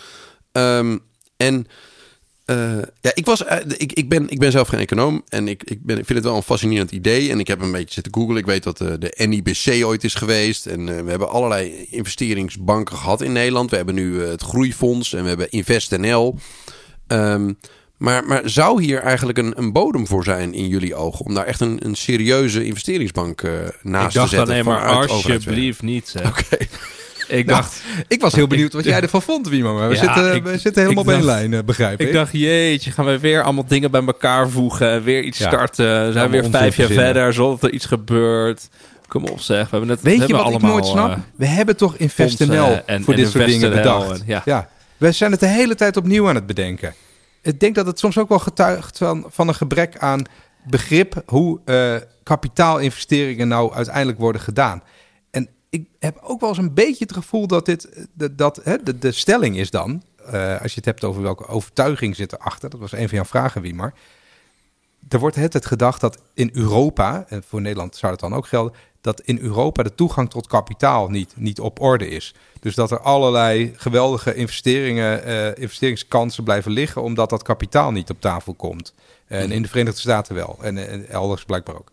Ehm, 0.52 0.98
en 1.36 1.66
eh, 2.44 2.78
ja, 3.00 3.10
ik, 3.14 3.24
was, 3.24 3.44
eh, 3.44 3.58
ik, 3.76 3.92
ik, 3.92 4.08
ben, 4.08 4.28
ik 4.28 4.38
ben 4.38 4.50
zelf 4.52 4.68
geen 4.68 4.80
econoom 4.80 5.22
en 5.28 5.48
ik, 5.48 5.62
ik, 5.64 5.82
ben, 5.82 5.98
ik 5.98 6.06
vind 6.06 6.18
het 6.18 6.28
wel 6.28 6.36
een 6.36 6.42
fascinerend 6.42 6.90
idee. 6.90 7.30
En 7.30 7.38
ik 7.38 7.46
heb 7.46 7.60
een 7.60 7.72
beetje 7.72 7.94
zitten 7.94 8.14
googlen. 8.14 8.36
Ik 8.36 8.46
weet 8.46 8.62
dat 8.62 8.78
de 8.78 9.26
NIBC 9.26 9.84
ooit 9.84 10.04
is 10.04 10.14
geweest. 10.14 10.66
En 10.66 11.04
we 11.04 11.10
hebben 11.10 11.28
allerlei 11.28 11.86
investeringsbanken 11.90 12.96
gehad 12.96 13.22
in 13.22 13.32
Nederland. 13.32 13.70
We 13.70 13.76
hebben 13.76 13.94
nu 13.94 14.22
het 14.22 14.42
Groeifonds 14.42 15.12
en 15.12 15.22
we 15.22 15.28
hebben 15.28 15.50
InvestNL. 15.50 16.38
Ehm, 17.06 17.52
maar, 17.98 18.24
maar 18.26 18.40
zou 18.44 18.82
hier 18.82 19.00
eigenlijk 19.00 19.38
een, 19.38 19.52
een 19.56 19.72
bodem 19.72 20.06
voor 20.06 20.24
zijn 20.24 20.54
in 20.54 20.68
jullie 20.68 20.94
ogen? 20.94 21.24
Om 21.24 21.34
daar 21.34 21.44
echt 21.46 21.60
een, 21.60 21.80
een 21.84 21.94
serieuze 21.94 22.64
investeringsbank 22.64 23.42
eh, 23.42 23.50
naast 23.82 24.06
ik 24.08 24.12
dacht 24.14 24.30
te 24.30 24.36
zetten? 24.36 24.40
alleen 24.54 24.64
maar 24.64 24.80
vanuit 24.80 25.10
overheidswerk? 25.10 25.34
alsjeblieft 25.36 25.82
niet. 25.82 26.14
Oké. 26.26 26.56
Ik 27.28 27.46
Nou, 27.46 27.60
dacht, 27.60 27.82
Ik 28.08 28.20
was 28.20 28.34
heel 28.34 28.46
benieuwd 28.46 28.72
wat 28.72 28.84
jij 28.84 29.00
ervan 29.00 29.22
vond, 29.22 29.48
Wimo. 29.48 29.74
Maar 29.74 29.88
we, 29.88 29.94
Ja, 29.94 30.00
zitten, 30.00 30.34
ik- 30.34 30.42
we 30.44 30.58
zitten 30.58 30.82
helemaal 30.82 31.04
ik 31.04 31.10
één 31.10 31.18
dacht- 31.20 31.38
lijn, 31.38 31.54
eh, 31.54 31.60
begrijp 31.64 32.00
ik. 32.00 32.06
ik 32.06 32.12
dacht, 32.14 32.32
jeetje, 32.32 32.90
gaan 32.90 33.04
we 33.04 33.18
weer 33.18 33.42
allemaal 33.42 33.66
dingen 33.66 33.90
bij 33.90 34.04
elkaar 34.06 34.48
voegen, 34.48 35.02
weer 35.02 35.22
iets 35.22 35.38
Ja. 35.38 35.46
starten. 35.48 36.06
We 36.06 36.12
zijn 36.12 36.30
weer 36.30 36.44
vijf 36.50 36.76
jaar 36.76 36.88
verder 36.88 37.32
zonder 37.32 37.58
dat 37.60 37.68
er 37.70 37.74
iets 37.76 37.86
gebeurt. 37.86 38.68
Kom 39.08 39.24
op 39.24 39.40
zeg, 39.40 39.62
we 39.62 39.66
hebben 39.70 39.88
net 39.88 40.00
Weet 40.02 40.18
we 40.18 40.26
je 40.26 40.32
wat 40.36 40.52
ik 40.52 40.60
nooit 40.62 40.86
snap? 40.86 41.10
eh, 41.10 41.16
we 41.36 41.46
hebben 41.46 41.76
toch 41.76 41.96
InvestNL 41.96 42.66
voor 42.66 42.82
en 42.86 43.02
dit 43.04 43.30
soort 43.30 43.46
dingen 43.46 43.70
bedacht. 43.70 44.10
en- 44.10 44.22
ja. 44.26 44.42
ja. 44.44 44.68
We 44.96 45.12
zijn 45.12 45.30
het 45.30 45.40
de 45.40 45.46
hele 45.46 45.74
tijd 45.74 45.96
opnieuw 45.96 46.28
aan 46.28 46.34
het 46.34 46.46
bedenken. 46.46 46.94
Ik 47.46 47.60
denk 47.60 47.74
dat 47.74 47.86
het 47.86 47.98
soms 47.98 48.18
ook 48.18 48.28
wel 48.28 48.38
getuigt 48.38 48.98
van, 48.98 49.24
van 49.28 49.48
een 49.48 49.54
gebrek 49.54 49.98
aan 49.98 50.24
begrip 50.64 51.22
hoe 51.26 51.60
eh, 51.64 51.96
kapitaalinvesteringen 52.22 53.48
nou 53.48 53.74
uiteindelijk 53.74 54.18
worden 54.18 54.40
gedaan. 54.40 54.82
En 55.30 55.48
ik 55.70 55.88
heb 55.98 56.18
ook 56.22 56.40
wel 56.40 56.48
eens 56.48 56.58
een 56.58 56.74
beetje 56.74 57.04
het 57.04 57.12
gevoel 57.12 57.46
dat 57.46 57.66
dit, 57.66 58.06
dat, 58.32 58.60
hè, 58.62 58.76
de, 58.98 59.12
stelling 59.12 59.56
is 59.56 59.70
dan, 59.70 60.02
eh, 60.30 60.60
als 60.60 60.70
je 60.70 60.76
het 60.76 60.84
hebt 60.84 61.04
over 61.04 61.22
welke 61.22 61.46
overtuiging 61.46 62.16
zit 62.16 62.32
erachter, 62.32 62.70
dat 62.70 62.80
was 62.80 62.92
een 62.92 63.08
van 63.08 63.16
jouw 63.16 63.24
vragen, 63.24 63.62
Wiemar. 63.62 63.94
Er 65.08 65.18
wordt 65.18 65.36
het 65.36 65.52
het 65.52 65.66
gedacht 65.66 66.00
dat 66.00 66.18
in 66.34 66.50
Europa, 66.52 67.24
en 67.28 67.42
voor 67.42 67.60
Nederland 67.60 67.96
zou 67.96 68.12
dat 68.12 68.20
dan 68.20 68.34
ook 68.34 68.46
gelden, 68.46 68.72
dat 69.00 69.20
in 69.20 69.38
Europa 69.38 69.82
de 69.82 69.94
toegang 69.94 70.30
tot 70.30 70.46
kapitaal 70.46 71.08
niet, 71.08 71.32
niet 71.36 71.60
op 71.60 71.80
orde 71.80 72.08
is. 72.08 72.34
Dus 72.60 72.74
dat 72.74 72.90
er 72.90 73.00
allerlei 73.00 73.72
geweldige 73.76 74.34
investeringen, 74.34 75.24
eh, 75.24 75.62
investeringskansen 75.62 76.44
blijven 76.44 76.72
liggen, 76.72 77.02
omdat 77.02 77.30
dat 77.30 77.42
kapitaal 77.42 77.92
niet 77.92 78.10
op 78.10 78.20
tafel 78.20 78.54
komt. 78.54 78.94
En 79.26 79.50
in 79.50 79.62
de 79.62 79.68
Verenigde 79.68 80.00
Staten 80.00 80.34
wel. 80.34 80.58
En, 80.60 80.88
en 80.88 81.08
elders 81.08 81.44
blijkbaar 81.44 81.74
ook. 81.74 81.92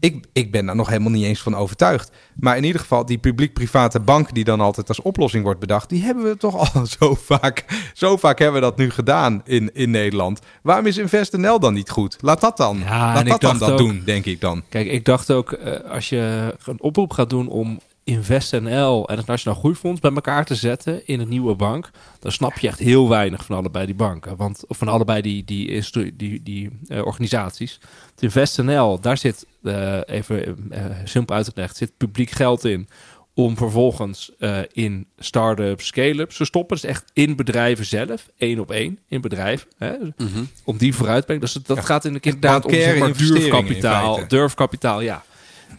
Ik, 0.00 0.24
ik 0.32 0.50
ben 0.52 0.66
daar 0.66 0.76
nog 0.76 0.88
helemaal 0.88 1.10
niet 1.10 1.24
eens 1.24 1.40
van 1.40 1.56
overtuigd. 1.56 2.10
Maar 2.34 2.56
in 2.56 2.64
ieder 2.64 2.80
geval, 2.80 3.06
die 3.06 3.18
publiek-private 3.18 4.00
bank 4.00 4.34
die 4.34 4.44
dan 4.44 4.60
altijd 4.60 4.88
als 4.88 5.02
oplossing 5.02 5.44
wordt 5.44 5.60
bedacht, 5.60 5.88
die 5.88 6.02
hebben 6.02 6.24
we 6.24 6.36
toch 6.36 6.74
al 6.74 6.86
zo 6.98 7.14
vaak. 7.14 7.64
Zo 7.94 8.16
vaak 8.16 8.38
hebben 8.38 8.60
we 8.60 8.66
dat 8.66 8.76
nu 8.76 8.90
gedaan 8.90 9.42
in, 9.44 9.70
in 9.74 9.90
Nederland. 9.90 10.40
Waarom 10.62 10.86
is 10.86 10.96
InvestNL 10.96 11.60
dan 11.60 11.74
niet 11.74 11.90
goed? 11.90 12.16
Laat 12.20 12.40
dat 12.40 12.56
dan. 12.56 12.78
Ja, 12.78 13.14
Laat 13.14 13.20
ik 13.20 13.28
dat 13.28 13.40
dan 13.40 13.58
dat 13.58 13.78
doen, 13.78 14.02
denk 14.04 14.24
ik 14.24 14.40
dan. 14.40 14.62
Kijk, 14.68 14.86
ik 14.86 15.04
dacht 15.04 15.30
ook, 15.30 15.52
eh, 15.52 15.90
als 15.90 16.08
je 16.08 16.54
een 16.64 16.82
oproep 16.82 17.12
gaat 17.12 17.30
doen 17.30 17.48
om 17.48 17.78
InvestNL 18.08 19.08
en 19.08 19.16
het 19.16 19.26
Nationaal 19.26 19.58
Groeifonds 19.58 20.00
bij 20.00 20.12
elkaar 20.12 20.44
te 20.44 20.54
zetten 20.54 21.06
in 21.06 21.20
een 21.20 21.28
nieuwe 21.28 21.54
bank, 21.54 21.90
dan 22.18 22.32
snap 22.32 22.58
je 22.58 22.68
echt 22.68 22.78
heel 22.78 23.08
weinig 23.08 23.44
van 23.44 23.56
allebei 23.56 23.86
die 23.86 23.94
banken. 23.94 24.36
Want, 24.36 24.64
of 24.66 24.76
van 24.76 24.88
allebei 24.88 25.22
die, 25.22 25.44
die, 25.44 25.84
die, 26.16 26.42
die 26.42 26.70
eh, 26.86 27.06
organisaties. 27.06 27.80
Het 28.10 28.22
InvestNL, 28.22 29.00
daar 29.00 29.18
zit, 29.18 29.46
eh, 29.62 29.98
even 30.06 30.56
eh, 30.70 30.84
simpel 31.04 31.36
uitgelegd, 31.36 31.76
zit 31.76 31.96
publiek 31.96 32.30
geld 32.30 32.64
in 32.64 32.88
om 33.34 33.56
vervolgens 33.56 34.32
in 34.72 35.06
start-ups, 35.18 35.86
scale-ups 35.86 36.36
te 36.36 36.44
stoppen. 36.44 36.76
Dus 36.76 36.90
echt 36.90 37.04
in 37.12 37.36
bedrijven 37.36 37.84
zelf, 37.84 38.28
één 38.36 38.58
op 38.58 38.70
één 38.70 38.98
in 39.08 39.20
bedrijven. 39.20 39.68
Hè? 39.76 39.92
Mhm. 40.16 40.44
om 40.64 40.76
die 40.76 40.94
vooruit 40.94 41.18
te 41.18 41.24
brengen. 41.24 41.42
Dus 41.42 41.52
dat 41.52 41.76
Ja, 41.76 41.82
gaat 41.82 42.04
in, 42.04 42.18
inderdaad 42.20 42.64
om 42.64 42.70
bankaire 42.70 42.90
zeg 42.90 42.98
maar, 42.98 43.08
investeringen 43.08 43.58
in 43.58 43.64
durfkapitaal. 43.64 44.28
Durfkapitaal, 44.28 45.00
ja. 45.00 45.24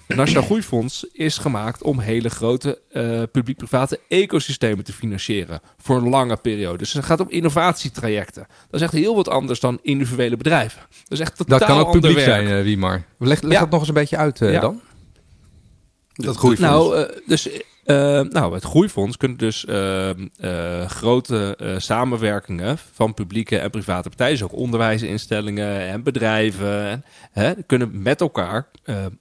Het 0.10 0.18
Nationaal 0.18 0.44
Groeifonds 0.46 1.06
is 1.12 1.38
gemaakt 1.38 1.82
om 1.84 2.00
hele 2.00 2.30
grote 2.30 2.80
eh, 2.92 3.22
publiek-private 3.32 4.00
ecosystemen 4.08 4.84
te 4.84 4.94
financieren 4.94 5.62
voor 5.82 5.98
een 5.98 6.10
lange 6.10 6.36
periode. 6.38 6.78
Dus 6.78 6.94
het 6.94 7.06
gaat 7.06 7.20
om 7.20 7.30
innovatietrajecten. 7.30 8.48
Dat 8.70 8.80
is 8.80 8.82
echt 8.82 8.94
heel 8.94 9.16
wat 9.16 9.28
anders 9.30 9.60
dan 9.60 9.80
individuele 9.82 10.38
bedrijven. 10.38 10.82
Dat 11.04 11.12
is 11.12 11.20
echt 11.20 11.38
totaal 11.38 11.60
Dat 11.60 11.68
kan 11.68 11.78
ook 11.80 11.92
publiek 11.92 12.16
werk. 12.16 12.26
zijn, 12.28 12.48
eh, 12.48 12.64
Wiemar. 12.64 13.04
Leg, 13.18 13.42
leg 13.42 13.52
Ja. 13.54 13.60
dat 13.60 13.70
nog 13.70 13.80
eens 13.80 13.88
een 13.88 13.94
beetje 13.94 14.18
uit 14.18 14.42
eh, 14.42 14.52
Ja. 14.52 14.60
dan. 14.60 14.82
Dat 16.26 16.38
groeifonds. 16.38 16.72
Nou, 16.72 16.98
eh, 16.98 17.18
dus, 17.26 17.50
eh, 17.90 18.22
nou, 18.22 18.54
het 18.54 18.64
groeifonds 18.64 19.18
kunt 19.18 19.40
dus 19.40 19.66
eh, 19.66 20.10
eh, 20.10 20.90
grote 20.90 21.58
samenwerkingen 21.78 22.78
van 22.94 23.14
publieke 23.14 23.58
en 23.58 23.70
private 23.70 24.10
partijen, 24.10 24.34
dus 24.34 24.44
ook 24.44 24.54
onderwijsinstellingen 24.54 25.80
en 25.80 26.04
bedrijven, 26.04 26.86
en, 26.86 27.04
hè, 27.32 27.54
kunnen 27.66 28.02
met 28.02 28.22
elkaar 28.22 28.68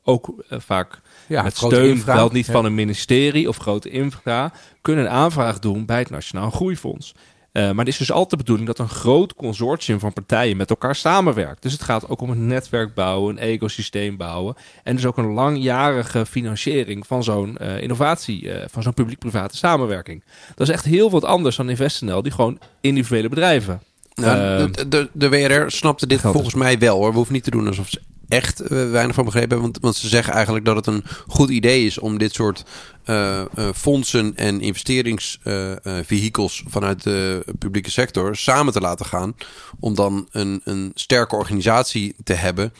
ook 0.05 0.35
vaak 0.49 1.01
ja, 1.27 1.43
met 1.43 1.57
steun, 1.57 1.89
infra. 1.89 2.15
wel 2.15 2.29
niet 2.33 2.47
van 2.47 2.65
een 2.65 2.75
ministerie 2.75 3.49
of 3.49 3.57
grote 3.57 3.91
infra, 3.91 4.53
kunnen 4.83 5.05
een 5.05 5.11
aanvraag 5.11 5.59
doen 5.59 5.87
bij 5.87 5.99
het 5.99 6.11
Nationaal 6.11 6.51
Groeifonds. 6.51 7.15
Eh, 7.53 7.63
maar 7.63 7.85
het 7.85 7.89
is 7.89 7.97
dus 7.97 8.13
altijd 8.13 8.31
de 8.31 8.37
bedoeling 8.37 8.67
dat 8.67 8.79
een 8.79 8.89
groot 8.89 9.35
consortium 9.35 9.99
van 9.99 10.13
partijen 10.13 10.57
met 10.57 10.71
elkaar 10.71 10.95
samenwerkt. 10.95 11.63
Dus 11.63 11.73
het 11.73 11.83
gaat 11.83 12.09
ook 12.09 12.21
om 12.21 12.31
een 12.31 12.47
netwerk 12.47 12.95
bouwen, 12.95 13.37
een 13.37 13.43
ecosysteem 13.43 14.17
bouwen. 14.17 14.57
En 14.83 14.97
dus 14.97 15.07
ook 15.07 15.17
een 15.17 15.33
langjarige 15.33 16.27
financiering 16.27 17.07
van 17.07 17.25
zo'n 17.25 17.57
eh, 17.57 17.83
innovatie, 17.83 18.53
eh, 18.53 18.69
van 18.71 18.83
zo'n 18.83 18.95
publiek-private 18.95 19.57
samenwerking. 19.57 20.23
Dat 20.55 20.69
is 20.69 20.75
echt 20.75 20.85
heel 20.85 21.11
wat 21.11 21.25
anders 21.25 21.57
dan 21.57 21.69
InvestNL, 21.69 22.23
die 22.23 22.33
gewoon 22.33 22.59
individuele 22.81 23.29
bedrijven. 23.29 23.83
Nou, 24.15 24.71
de, 24.71 24.89
de, 24.89 25.09
de 25.13 25.29
WRR 25.29 25.71
snapte 25.71 26.07
dit 26.07 26.21
volgens 26.21 26.55
mij 26.55 26.79
wel 26.79 26.97
hoor. 26.97 27.11
We 27.11 27.17
hoeven 27.17 27.35
niet 27.35 27.45
te 27.45 27.51
doen 27.51 27.67
alsof 27.67 27.89
ze 27.89 28.01
echt 28.29 28.61
eh, 28.61 28.91
weinig 28.91 29.15
van 29.15 29.25
begrepen 29.25 29.49
hebben. 29.49 29.71
Want, 29.71 29.79
want 29.81 29.97
ze 29.97 30.09
zeggen 30.09 30.33
eigenlijk 30.33 30.65
dat 30.65 30.77
het 30.77 30.87
een 30.87 31.05
goed 31.27 31.51
idee 31.51 31.87
is 31.87 31.99
om 31.99 32.19
dit 32.19 32.35
soort 32.35 32.65
eh, 33.05 33.41
eh, 33.41 33.47
fondsen 33.75 34.37
en 34.37 34.61
investeringsvehikels 34.61 36.63
vanuit 36.67 37.03
de 37.03 37.45
publieke 37.59 37.91
sector 37.91 38.37
samen 38.37 38.73
te 38.73 38.81
laten 38.81 39.07
gaan. 39.07 39.35
Om 39.81 39.95
dan 39.95 40.29
een, 40.31 40.61
een 40.65 40.91
sterke 40.95 41.37
organisatie 41.37 42.15
te 42.25 42.35
hebben 42.35 42.73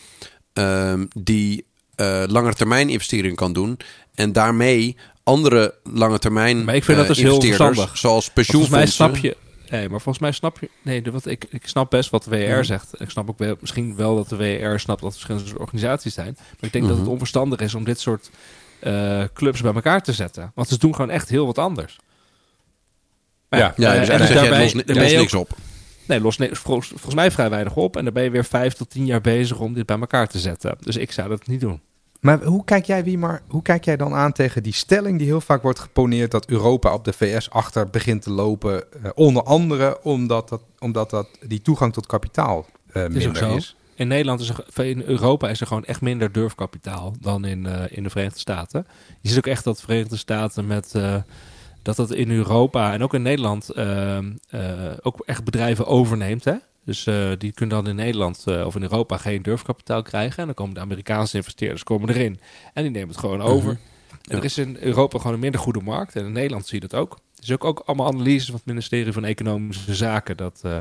ehm, 0.53 1.07
die 1.17 1.67
lange 2.27 2.55
termijn 2.55 2.89
investeringen 2.89 3.37
kan 3.37 3.53
doen. 3.53 3.79
En 4.15 4.33
daarmee 4.33 4.97
andere 5.23 5.75
lange 5.85 6.19
termijn 6.19 6.65
Maar 6.65 6.75
ik 6.75 6.85
vind 6.85 6.99
dat 6.99 7.07
dus 7.07 7.19
heel 7.19 7.41
verstandig. 7.41 7.99
zoals 7.99 8.25
Volgens 8.25 8.27
mij 8.27 8.45
pensioenfondsen. 8.45 8.93
snap 8.93 9.17
je. 9.17 9.37
Nee, 9.71 9.89
maar 9.89 10.01
volgens 10.01 10.19
mij 10.19 10.33
snap 10.33 10.59
je. 10.61 10.71
Nee, 10.83 11.03
wat 11.03 11.27
ik, 11.27 11.45
ik 11.51 11.67
snap 11.67 11.91
best 11.91 12.11
wat 12.11 12.25
de 12.25 12.31
WR 12.31 12.37
Mhm. 12.55 12.63
zegt. 12.63 13.01
Ik 13.01 13.11
snap 13.11 13.29
ook 13.31 13.39
wel, 13.39 13.57
misschien 13.61 13.97
wel 13.97 14.17
dat 14.17 14.29
de 14.29 14.37
WR 14.37 14.79
snapt 14.79 15.01
dat 15.01 15.13
er 15.15 15.19
verschillende 15.21 15.59
organisaties 15.59 16.15
zijn. 16.15 16.37
Maar 16.39 16.57
ik 16.61 16.73
denk 16.73 16.85
dat 16.85 16.93
het 16.95 17.03
Mhm. 17.03 17.13
onverstandig 17.13 17.61
is 17.61 17.75
om 17.75 17.85
dit 17.85 18.01
soort 18.01 18.31
eh, 18.81 19.25
clubs 19.35 19.61
bij 19.61 19.73
elkaar 19.75 20.03
te 20.03 20.13
zetten. 20.13 20.53
Want 20.55 20.69
ze 20.69 20.79
doen 20.79 20.95
gewoon 20.95 21.11
echt 21.11 21.29
heel 21.29 21.47
wat 21.47 21.59
anders. 21.59 21.99
Maar 23.49 23.61
Ja, 23.61 23.73
Ja, 23.77 23.93
eh, 23.95 23.99
dus 24.01 24.09
eigenlijk 24.09 24.29
je, 24.29 24.35
daarbij- 24.49 24.63
los, 24.63 24.73
los 24.97 25.13
ook- 25.13 25.19
niks 25.19 25.35
op. 25.35 25.51
Nee, 26.07 26.21
los 26.21 26.37
vol- 26.37 26.81
volgens 26.81 27.15
mij 27.15 27.31
vrij 27.31 27.51
weinig 27.51 27.77
op. 27.77 27.97
En 27.97 28.05
dan 28.05 28.13
ben 28.13 28.23
je 28.23 28.31
weer 28.31 28.45
vijf 28.45 28.73
tot 28.73 28.91
tien 28.91 29.07
jaar 29.07 29.21
bezig 29.21 29.59
om 29.61 29.75
dit 29.75 29.87
bij 29.87 29.99
elkaar 29.99 30.29
te 30.29 30.39
zetten. 30.39 30.77
Dus 30.81 30.97
ik 30.97 31.13
zou 31.13 31.29
dat 31.29 31.47
niet 31.47 31.61
doen. 31.61 31.81
Maar 32.21 32.43
hoe 32.43 32.65
kijk 32.65 32.85
jij, 32.85 33.05
Wiemar, 33.05 33.43
hoe 33.49 33.63
kijk 33.63 33.85
jij 33.85 33.97
dan 33.97 34.15
aan 34.15 34.33
tegen 34.33 34.63
die 34.63 34.73
stelling 34.73 35.19
die 35.19 35.27
heel 35.27 35.41
vaak 35.41 35.63
wordt 35.63 35.79
geponeerd 35.79 36.31
dat 36.31 36.47
Europa 36.47 36.95
op 36.95 37.05
de 37.05 37.13
VS 37.13 37.51
achter 37.51 37.91
begint 37.91 38.23
te 38.23 38.31
lopen? 38.31 38.93
eh, 39.03 39.11
onder 39.15 39.43
andere 39.43 40.03
omdat, 40.03 40.49
dat, 40.49 40.63
omdat 40.79 41.11
dat 41.11 41.29
die 41.47 41.63
toegang 41.63 41.93
tot 41.93 42.07
kapitaal 42.07 42.67
is 42.93 43.09
minder 43.09 43.29
ook 43.29 43.37
zo. 43.37 43.57
is. 43.57 43.77
In 43.95 44.09
Nederland 44.09 44.41
is 44.41 44.49
er, 44.49 44.85
in 44.85 45.03
Europa 45.07 45.49
is 45.49 45.61
er 45.61 45.67
gewoon 45.67 45.85
echt 45.85 46.01
minder 46.01 46.33
durfkapitaal 46.33 47.15
dan 47.21 47.45
in, 47.45 47.67
eh, 47.67 47.97
in 47.97 48.03
de 48.03 48.11
Verenigde 48.11 48.39
Staten. 48.39 48.87
Je 49.21 49.29
ziet 49.29 49.39
ook 49.39 49.47
echt 49.47 49.65
dat 49.65 49.77
de 49.77 49.83
Verenigde 49.83 50.17
Staten 50.17 50.67
met 50.67 50.95
dat 51.83 51.97
dat 51.97 52.11
in 52.11 52.31
Europa 52.31 52.93
en 52.93 53.03
ook 53.03 53.15
in 53.15 53.23
Nederland 53.23 53.71
eh, 53.71 54.19
eh, 54.19 54.25
ook 55.03 55.23
echt 55.27 55.45
bedrijven 55.45 55.87
overneemt. 55.87 56.45
Hè? 56.45 56.55
Dus 56.89 57.07
eh, 57.07 57.31
die 57.39 57.53
kunnen 57.53 57.77
dan 57.83 57.89
in 57.89 57.97
Nederland 57.97 58.43
eh, 58.47 58.67
of 58.67 58.75
in 58.77 58.83
Europa 58.83 59.17
geen 59.17 59.43
durfkapitaal 59.43 60.03
krijgen. 60.03 60.39
En 60.39 60.45
dan 60.47 60.55
komen 60.55 60.75
de 60.75 60.81
Amerikaanse 60.81 61.37
investeerders 61.37 61.83
komen 61.85 62.09
erin. 62.09 62.41
En 62.75 62.83
die 62.83 62.93
nemen 62.93 63.09
het 63.09 63.19
gewoon 63.19 63.41
over. 63.41 63.71
En 63.71 63.79
Ja. 64.23 64.37
er 64.37 64.45
is 64.45 64.59
in 64.59 64.77
Europa 64.81 65.19
gewoon 65.19 65.33
een 65.33 65.41
minder 65.41 65.61
goede 65.61 65.81
markt. 65.81 66.17
En 66.17 66.25
in 66.25 66.33
Nederland 66.33 66.67
zie 66.67 66.81
je 66.81 66.89
dat 66.89 67.01
ook. 67.01 67.13
Er 67.13 67.43
is 67.43 67.53
ook, 67.53 67.65
ook 67.65 67.79
allemaal 67.87 68.07
analyses 68.07 68.47
van 68.47 68.55
het 68.55 68.65
ministerie 68.67 69.13
van 69.13 69.25
Economische 69.25 69.95
Zaken. 69.95 70.37
Dat, 70.37 70.61
eh, 70.63 70.79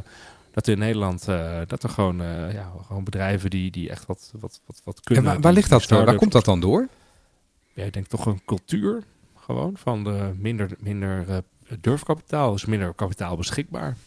dat 0.51 0.67
in 0.67 0.77
Nederland 0.79 1.25
dat 1.67 1.83
er 1.83 1.89
gewoon, 1.89 2.17
ja, 2.51 2.71
gewoon 2.87 3.03
bedrijven 3.03 3.49
die, 3.49 3.71
die 3.71 3.89
echt 3.89 4.05
wat, 4.05 4.33
wat, 4.39 4.61
wat, 4.65 4.81
wat 4.83 4.95
En 4.97 5.01
kunnen. 5.03 5.23
waar, 5.23 5.33
die- 5.33 5.43
waar 5.43 5.53
ligt 5.53 5.69
dat? 5.69 5.87
door? 5.87 6.05
Waar 6.05 6.15
komt 6.15 6.31
dat 6.31 6.45
dan 6.45 6.59
door? 6.59 6.87
Ja, 7.73 7.83
ik 7.83 7.93
denk 7.93 8.07
toch 8.07 8.25
een 8.25 8.41
cultuur 8.45 9.03
gewoon 9.37 9.77
van 9.77 10.03
de 10.03 10.31
minder, 10.37 10.69
minder 10.79 11.43
durfkapitaal. 11.81 12.51
Dus 12.51 12.65
minder 12.65 12.93
kapitaal 12.93 13.37
beschikbaar. 13.37 13.97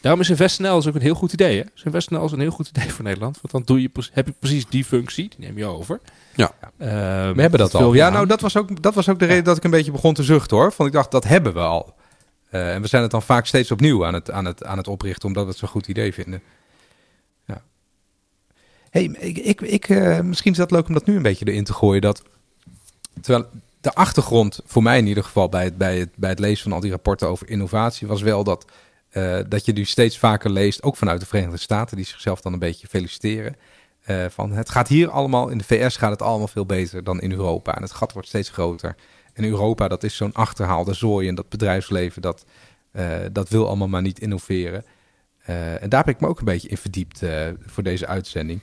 Daarom 0.00 0.20
is 0.20 0.30
InvestNL 0.30 0.74
dus 0.74 0.86
ook 0.86 0.94
een 0.94 1.00
heel 1.00 1.14
goed 1.14 1.32
idee. 1.32 1.58
Hè? 1.58 1.64
Dus 1.74 1.82
InvestNL 1.82 2.24
is 2.24 2.32
een 2.32 2.40
heel 2.40 2.50
goed 2.50 2.68
idee 2.68 2.92
voor 2.92 3.04
Nederland. 3.04 3.38
Want 3.40 3.50
dan 3.50 3.62
doe 3.64 3.82
je, 3.82 3.90
heb 4.12 4.26
je 4.26 4.34
precies 4.38 4.66
die 4.66 4.84
functie. 4.84 5.28
Die 5.28 5.46
neem 5.46 5.58
je 5.58 5.64
over. 5.64 6.00
Ja. 6.34 6.52
Ehm, 6.78 7.34
We 7.34 7.40
hebben 7.40 7.58
dat 7.58 7.74
al. 7.74 7.94
Ja, 7.94 8.06
aan. 8.06 8.12
nou, 8.12 8.26
dat 8.26 8.40
was 8.40 8.56
ook, 8.56 8.82
dat 8.82 8.94
was 8.94 9.08
ook 9.08 9.18
de 9.18 9.24
reden 9.24 9.44
dat 9.44 9.56
ik 9.56 9.64
een 9.64 9.70
beetje 9.70 9.92
begon 9.92 10.14
te 10.14 10.22
zuchten 10.22 10.56
hoor. 10.56 10.72
Van 10.72 10.86
ik 10.86 10.92
dacht, 10.92 11.10
dat 11.10 11.24
hebben 11.24 11.52
we 11.52 11.60
al. 11.60 11.94
Eh, 12.50 12.74
en 12.74 12.82
we 12.82 12.88
zijn 12.88 13.02
het 13.02 13.10
dan 13.10 13.22
vaak 13.22 13.46
steeds 13.46 13.70
opnieuw 13.70 14.06
aan 14.06 14.14
het, 14.14 14.30
aan 14.30 14.44
het, 14.44 14.64
aan 14.64 14.76
het 14.76 14.88
oprichten, 14.88 15.28
omdat 15.28 15.44
we 15.44 15.50
het 15.50 15.58
zo'n 15.58 15.68
goed 15.68 15.88
idee 15.88 16.14
vinden. 16.14 16.42
Ja. 17.46 17.62
hey, 18.90 19.02
ik, 19.18 19.38
ik, 19.38 19.60
ik, 19.60 19.88
eh, 19.88 20.20
misschien 20.20 20.52
is 20.52 20.58
dat 20.58 20.70
leuk 20.70 20.88
om 20.88 20.94
dat 20.94 21.06
nu 21.06 21.16
een 21.16 21.22
beetje 21.22 21.46
erin 21.46 21.64
te 21.64 21.72
gooien. 21.72 22.00
Dat, 22.00 22.22
terwijl 23.20 23.46
de 23.80 23.94
achtergrond, 23.94 24.60
voor 24.64 24.82
mij 24.82 24.98
in 24.98 25.06
ieder 25.06 25.24
geval, 25.24 25.48
bij 25.48 25.64
het, 25.64 25.78
bij 25.78 25.98
het, 25.98 26.10
bij 26.16 26.30
het 26.30 26.38
lezen 26.38 26.62
van 26.62 26.72
al 26.72 26.80
die 26.80 26.90
rapporten 26.90 27.28
over 27.28 27.48
innovatie, 27.48 28.06
was 28.06 28.22
wel 28.22 28.44
dat, 28.44 28.64
eh, 29.18 29.44
dat 29.48 29.64
je 29.64 29.72
nu 29.72 29.84
steeds 29.84 30.18
vaker 30.18 30.50
leest, 30.50 30.82
ook 30.82 30.96
vanuit 30.96 31.20
de 31.20 31.26
Verenigde 31.26 31.56
Staten, 31.58 31.96
die 31.96 32.06
zichzelf 32.06 32.40
dan 32.40 32.52
een 32.52 32.58
beetje 32.58 32.86
feliciteren. 32.86 33.56
eh, 34.04 34.24
van 34.30 34.52
het 34.52 34.68
gaat 34.70 34.88
hier 34.88 35.10
allemaal, 35.10 35.48
in 35.48 35.58
de 35.58 35.64
VS 35.64 35.96
gaat 35.96 36.10
het 36.10 36.22
allemaal 36.22 36.48
veel 36.48 36.66
beter 36.66 37.04
dan 37.04 37.20
in 37.20 37.32
Europa. 37.32 37.76
En 37.76 37.82
het 37.82 37.92
gat 37.92 38.12
wordt 38.12 38.28
steeds 38.28 38.48
groter. 38.50 38.96
En 39.32 39.44
Europa, 39.44 39.88
dat 39.88 40.02
is 40.04 40.16
zo'n 40.16 40.32
achterhaalde 40.32 40.94
zooi. 40.94 41.28
En 41.28 41.34
dat 41.34 41.48
bedrijfsleven, 41.48 42.22
dat, 42.22 42.44
eh, 42.92 43.16
dat 43.32 43.48
wil 43.48 43.66
allemaal 43.66 43.88
maar 43.88 44.02
niet 44.02 44.20
innoveren. 44.20 44.84
En 45.80 45.88
daar 45.88 46.04
heb 46.04 46.14
ik 46.14 46.20
me 46.20 46.26
ook 46.28 46.38
een 46.38 46.44
beetje 46.44 46.68
in 46.68 46.76
verdiept 46.76 47.22
voor 47.66 47.82
deze 47.82 48.06
uitzending. 48.06 48.60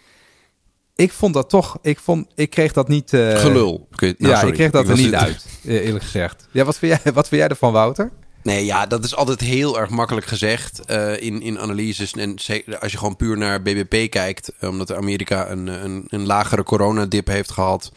Ik 0.96 1.12
vond 1.12 1.34
dat 1.34 1.50
toch, 1.50 1.78
ik, 1.82 2.00
vond, 2.00 2.28
ik 2.36 2.50
kreeg 2.50 2.74
dat 2.74 2.88
niet... 2.88 3.10
Gelul. 3.10 3.88
Nou, 4.00 4.16
ja, 4.18 4.34
sorry. 4.36 4.48
ik 4.48 4.54
kreeg 4.54 4.72
dat 4.72 4.88
er 4.88 4.96
niet 4.96 5.06
het- 5.06 5.14
uit, 5.16 5.46
eh, 5.66 5.86
eerlijk 5.86 6.04
gezegd. 6.04 6.48
Ja, 6.52 6.64
wat 6.64 6.78
vind 6.78 7.02
jij, 7.04 7.14
wat 7.14 7.28
vind 7.28 7.42
jij 7.42 7.50
ervan, 7.50 7.72
Wouter? 7.74 8.12
Nee, 8.46 8.66
ja, 8.66 8.86
dat 8.86 9.04
is 9.04 9.16
altijd 9.16 9.40
heel 9.40 9.80
erg 9.80 9.90
makkelijk 9.90 10.26
gezegd 10.26 10.86
eh, 10.86 11.22
in, 11.22 11.42
in 11.42 11.60
analyses. 11.60 12.12
En 12.12 12.40
zeker 12.40 12.80
als 12.80 12.92
je 12.92 12.98
gewoon 12.98 13.16
puur 13.16 13.38
naar 13.38 13.62
BBP 13.62 14.12
kijkt, 14.12 14.52
eh, 14.60 14.70
omdat 14.70 14.94
Amerika 14.94 15.50
een, 15.50 15.68
een, 15.68 16.04
een 16.08 16.26
lagere 16.26 16.64
coronadip 16.64 17.28
heeft 17.28 17.52
gehad. 17.52 17.92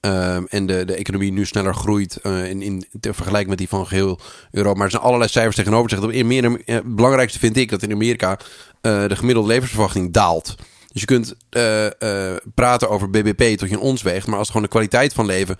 ehm, 0.00 0.44
en 0.48 0.66
de, 0.66 0.84
de 0.84 0.94
economie 0.94 1.32
nu 1.32 1.46
sneller 1.46 1.74
groeit 1.74 2.16
eh, 2.16 2.50
in, 2.50 2.62
in 2.62 2.84
vergelijking 3.00 3.48
met 3.48 3.58
die 3.58 3.68
van 3.68 3.86
geheel 3.86 4.20
Europa. 4.50 4.76
Maar 4.76 4.84
er 4.84 4.90
zijn 4.92 5.02
allerlei 5.02 5.30
cijfers 5.30 5.56
tegenover. 5.56 6.12
In 6.14 6.26
meer, 6.26 6.44
eh, 6.44 6.74
het 6.74 6.96
belangrijkste 6.96 7.38
vind 7.38 7.56
ik 7.56 7.70
dat 7.70 7.82
in 7.82 7.92
Amerika 7.92 8.38
eh, 8.80 9.08
de 9.08 9.16
gemiddelde 9.16 9.48
levensverwachting 9.48 10.12
daalt. 10.12 10.54
Dus 10.92 11.00
je 11.00 11.06
kunt 11.06 11.34
uh, 11.50 11.84
uh, 11.84 12.36
praten 12.54 12.90
over 12.90 13.10
BBP 13.10 13.58
tot 13.58 13.68
je 13.68 13.74
een 13.74 13.80
ons 13.80 14.02
weegt. 14.02 14.26
Maar 14.26 14.38
als 14.38 14.46
gewoon 14.46 14.62
de 14.62 14.68
kwaliteit 14.68 15.12
van 15.12 15.26
leven 15.26 15.58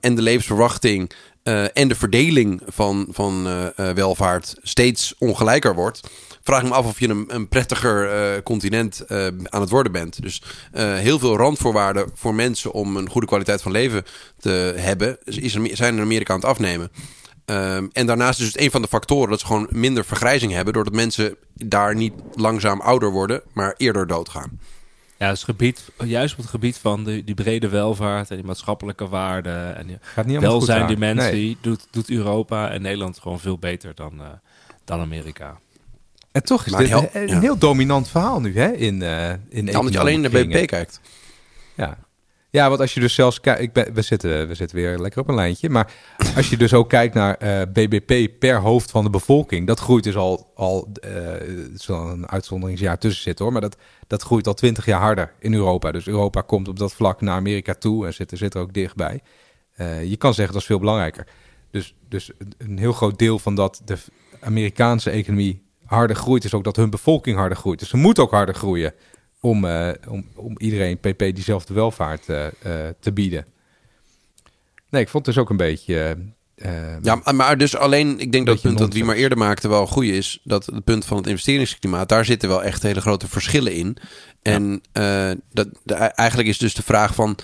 en 0.00 0.14
de 0.14 0.22
levensverwachting 0.22 1.12
uh, 1.44 1.64
en 1.76 1.88
de 1.88 1.94
verdeling 1.94 2.62
van, 2.66 3.06
van 3.10 3.44
welvaart 3.76 4.54
steeds 4.62 5.14
ongelijker 5.18 5.74
wordt. 5.74 6.00
Vraag 6.42 6.62
ik 6.62 6.68
me 6.68 6.74
af 6.74 6.86
of 6.86 7.00
je 7.00 7.24
een, 7.28 7.48
prettiger 7.48 8.42
continent 8.42 9.04
aan 9.44 9.60
het 9.60 9.70
worden 9.70 9.92
bent. 9.92 10.22
Dus 10.22 10.42
heel 10.76 11.18
veel 11.18 11.36
randvoorwaarden 11.36 12.10
voor 12.14 12.34
mensen 12.34 12.72
om 12.72 12.96
een 12.96 13.08
goede 13.08 13.26
kwaliteit 13.26 13.62
van 13.62 13.72
leven 13.72 14.04
te 14.38 14.74
hebben, 14.76 15.18
is 15.24 15.56
zijn 15.72 15.94
in 15.94 16.02
Amerika 16.02 16.32
aan 16.32 16.40
het 16.40 16.48
afnemen. 16.48 16.90
Um, 17.46 17.90
en 17.92 18.06
daarnaast 18.06 18.40
is 18.40 18.46
het 18.46 18.60
een 18.60 18.70
van 18.70 18.82
de 18.82 18.88
factoren 18.88 19.30
dat 19.30 19.40
ze 19.40 19.46
gewoon 19.46 19.68
minder 19.70 20.04
vergrijzing 20.04 20.52
hebben, 20.52 20.74
doordat 20.74 20.94
mensen 20.94 21.36
daar 21.54 21.94
niet 21.94 22.12
langzaam 22.34 22.80
ouder 22.80 23.10
worden, 23.10 23.42
maar 23.52 23.74
eerder 23.76 24.06
doodgaan. 24.06 24.60
Ja, 25.22 25.28
het 25.28 25.42
gebied, 25.42 25.90
juist 26.04 26.32
op 26.32 26.38
het 26.40 26.48
gebied 26.48 26.78
van 26.78 27.04
de, 27.04 27.24
die 27.24 27.34
brede 27.34 27.68
welvaart 27.68 28.30
en 28.30 28.36
die 28.36 28.44
maatschappelijke 28.44 29.08
waarden 29.08 29.76
en 29.76 29.86
die 29.86 29.98
Gaat 30.00 30.26
niet 30.26 30.40
dimensie 30.88 31.56
doet, 31.60 31.86
doet 31.90 32.10
Europa 32.10 32.70
en 32.70 32.82
Nederland 32.82 33.18
gewoon 33.18 33.40
veel 33.40 33.58
beter 33.58 33.94
dan, 33.94 34.12
uh, 34.20 34.26
dan 34.84 35.00
Amerika. 35.00 35.58
En 36.32 36.42
toch 36.42 36.66
is 36.66 36.72
dit 36.72 36.88
heel, 36.88 37.08
een, 37.12 37.40
heel 37.40 37.58
dominant 37.58 38.08
verhaal 38.08 38.40
nu 38.40 38.56
hè, 38.56 38.72
in, 38.72 39.00
uh, 39.00 39.30
in 39.48 39.66
Dan 39.66 39.84
dat 39.84 39.92
je 39.92 40.00
alleen 40.00 40.20
naar 40.20 40.30
BBP 40.30 40.66
kijkt. 40.66 41.00
Ja, 41.74 41.98
ja, 42.52 42.68
want 42.68 42.80
als 42.80 42.94
je 42.94 43.00
dus 43.00 43.14
zelfs 43.14 43.40
kijkt, 43.40 43.92
we, 43.94 44.02
zitten, 44.02 44.48
we 44.48 44.54
zitten 44.54 44.76
weer 44.76 44.98
lekker 44.98 45.20
op 45.20 45.28
een 45.28 45.34
lijntje. 45.34 45.70
Maar 45.70 45.92
als 46.36 46.50
je 46.50 46.56
dus 46.56 46.74
ook 46.74 46.88
kijkt 46.88 47.14
naar 47.14 47.34
eh, 47.34 47.62
BBP 47.72 48.38
per 48.38 48.60
hoofd 48.60 48.90
van 48.90 49.04
de 49.04 49.10
bevolking, 49.10 49.66
dat 49.66 49.80
groeit 49.80 50.04
dus 50.04 50.16
al, 50.16 50.52
al 50.54 50.88
uh, 51.04 51.10
wel 51.86 52.08
een 52.08 52.28
uitzonderingsjaar 52.28 52.98
tussen 52.98 53.22
zitten 53.22 53.44
hoor, 53.44 53.52
maar 53.52 53.62
dat, 53.62 53.76
dat 54.06 54.22
groeit 54.22 54.46
al 54.46 54.54
twintig 54.54 54.86
jaar 54.86 55.00
harder 55.00 55.32
in 55.38 55.54
Europa. 55.54 55.92
Dus 55.92 56.06
Europa 56.06 56.40
komt 56.40 56.68
op 56.68 56.78
dat 56.78 56.94
vlak 56.94 57.20
naar 57.20 57.36
Amerika 57.36 57.74
toe 57.74 58.06
en 58.06 58.14
zit, 58.14 58.32
zit 58.34 58.54
er 58.54 58.60
ook 58.60 58.72
dichtbij. 58.72 59.20
Uh, 59.76 60.04
je 60.04 60.16
kan 60.16 60.34
zeggen 60.34 60.52
dat 60.52 60.62
is 60.62 60.68
veel 60.68 60.78
belangrijker. 60.78 61.26
Dus, 61.70 61.94
dus 62.08 62.30
een 62.58 62.78
heel 62.78 62.92
groot 62.92 63.18
deel 63.18 63.38
van 63.38 63.54
dat 63.54 63.82
de 63.84 63.98
Amerikaanse 64.40 65.10
economie 65.10 65.62
harder 65.84 66.16
groeit, 66.16 66.44
is 66.44 66.54
ook 66.54 66.64
dat 66.64 66.76
hun 66.76 66.90
bevolking 66.90 67.36
harder 67.36 67.58
groeit. 67.58 67.78
Dus 67.78 67.88
ze 67.88 67.96
moet 67.96 68.18
ook 68.18 68.30
harder 68.30 68.54
groeien 68.54 68.94
om, 69.42 69.64
uh, 69.64 69.90
om, 70.08 70.26
om 70.34 70.54
iedereen 70.58 70.98
PP 70.98 71.18
diezelfde 71.18 71.74
welvaart 71.74 72.28
uh, 72.28 72.44
uh, 72.44 72.72
te 73.00 73.12
bieden. 73.12 73.46
Nee, 74.90 75.02
ik 75.02 75.08
vond 75.08 75.26
het 75.26 75.34
dus 75.34 75.44
ook 75.44 75.50
een 75.50 75.56
beetje. 75.56 76.16
ja, 77.02 77.20
maar 77.32 77.58
dus 77.58 77.76
alleen, 77.76 78.20
ik 78.20 78.32
denk 78.32 78.46
dat 78.46 78.54
het 78.54 78.64
punt 78.64 78.78
dat 78.78 78.92
wie 78.92 79.04
maar 79.04 79.16
eerder 79.16 79.38
maakte 79.38 79.68
wel 79.68 79.86
goed 79.86 80.04
is. 80.04 80.40
Dat 80.44 80.66
het 80.66 80.84
punt 80.84 81.04
van 81.04 81.16
het 81.16 81.26
investeringsklimaat, 81.26 82.08
daar 82.08 82.24
zitten 82.24 82.48
wel 82.48 82.62
echt 82.62 82.82
hele 82.82 83.00
grote 83.00 83.28
verschillen 83.28 83.72
in. 83.72 83.96
En 84.42 84.82
ja. 84.92 85.34
dat, 85.52 85.68
de, 85.82 85.94
eigenlijk 85.94 86.48
is 86.48 86.58
dus 86.58 86.74
de 86.74 86.82
vraag 86.82 87.14
van, 87.14 87.38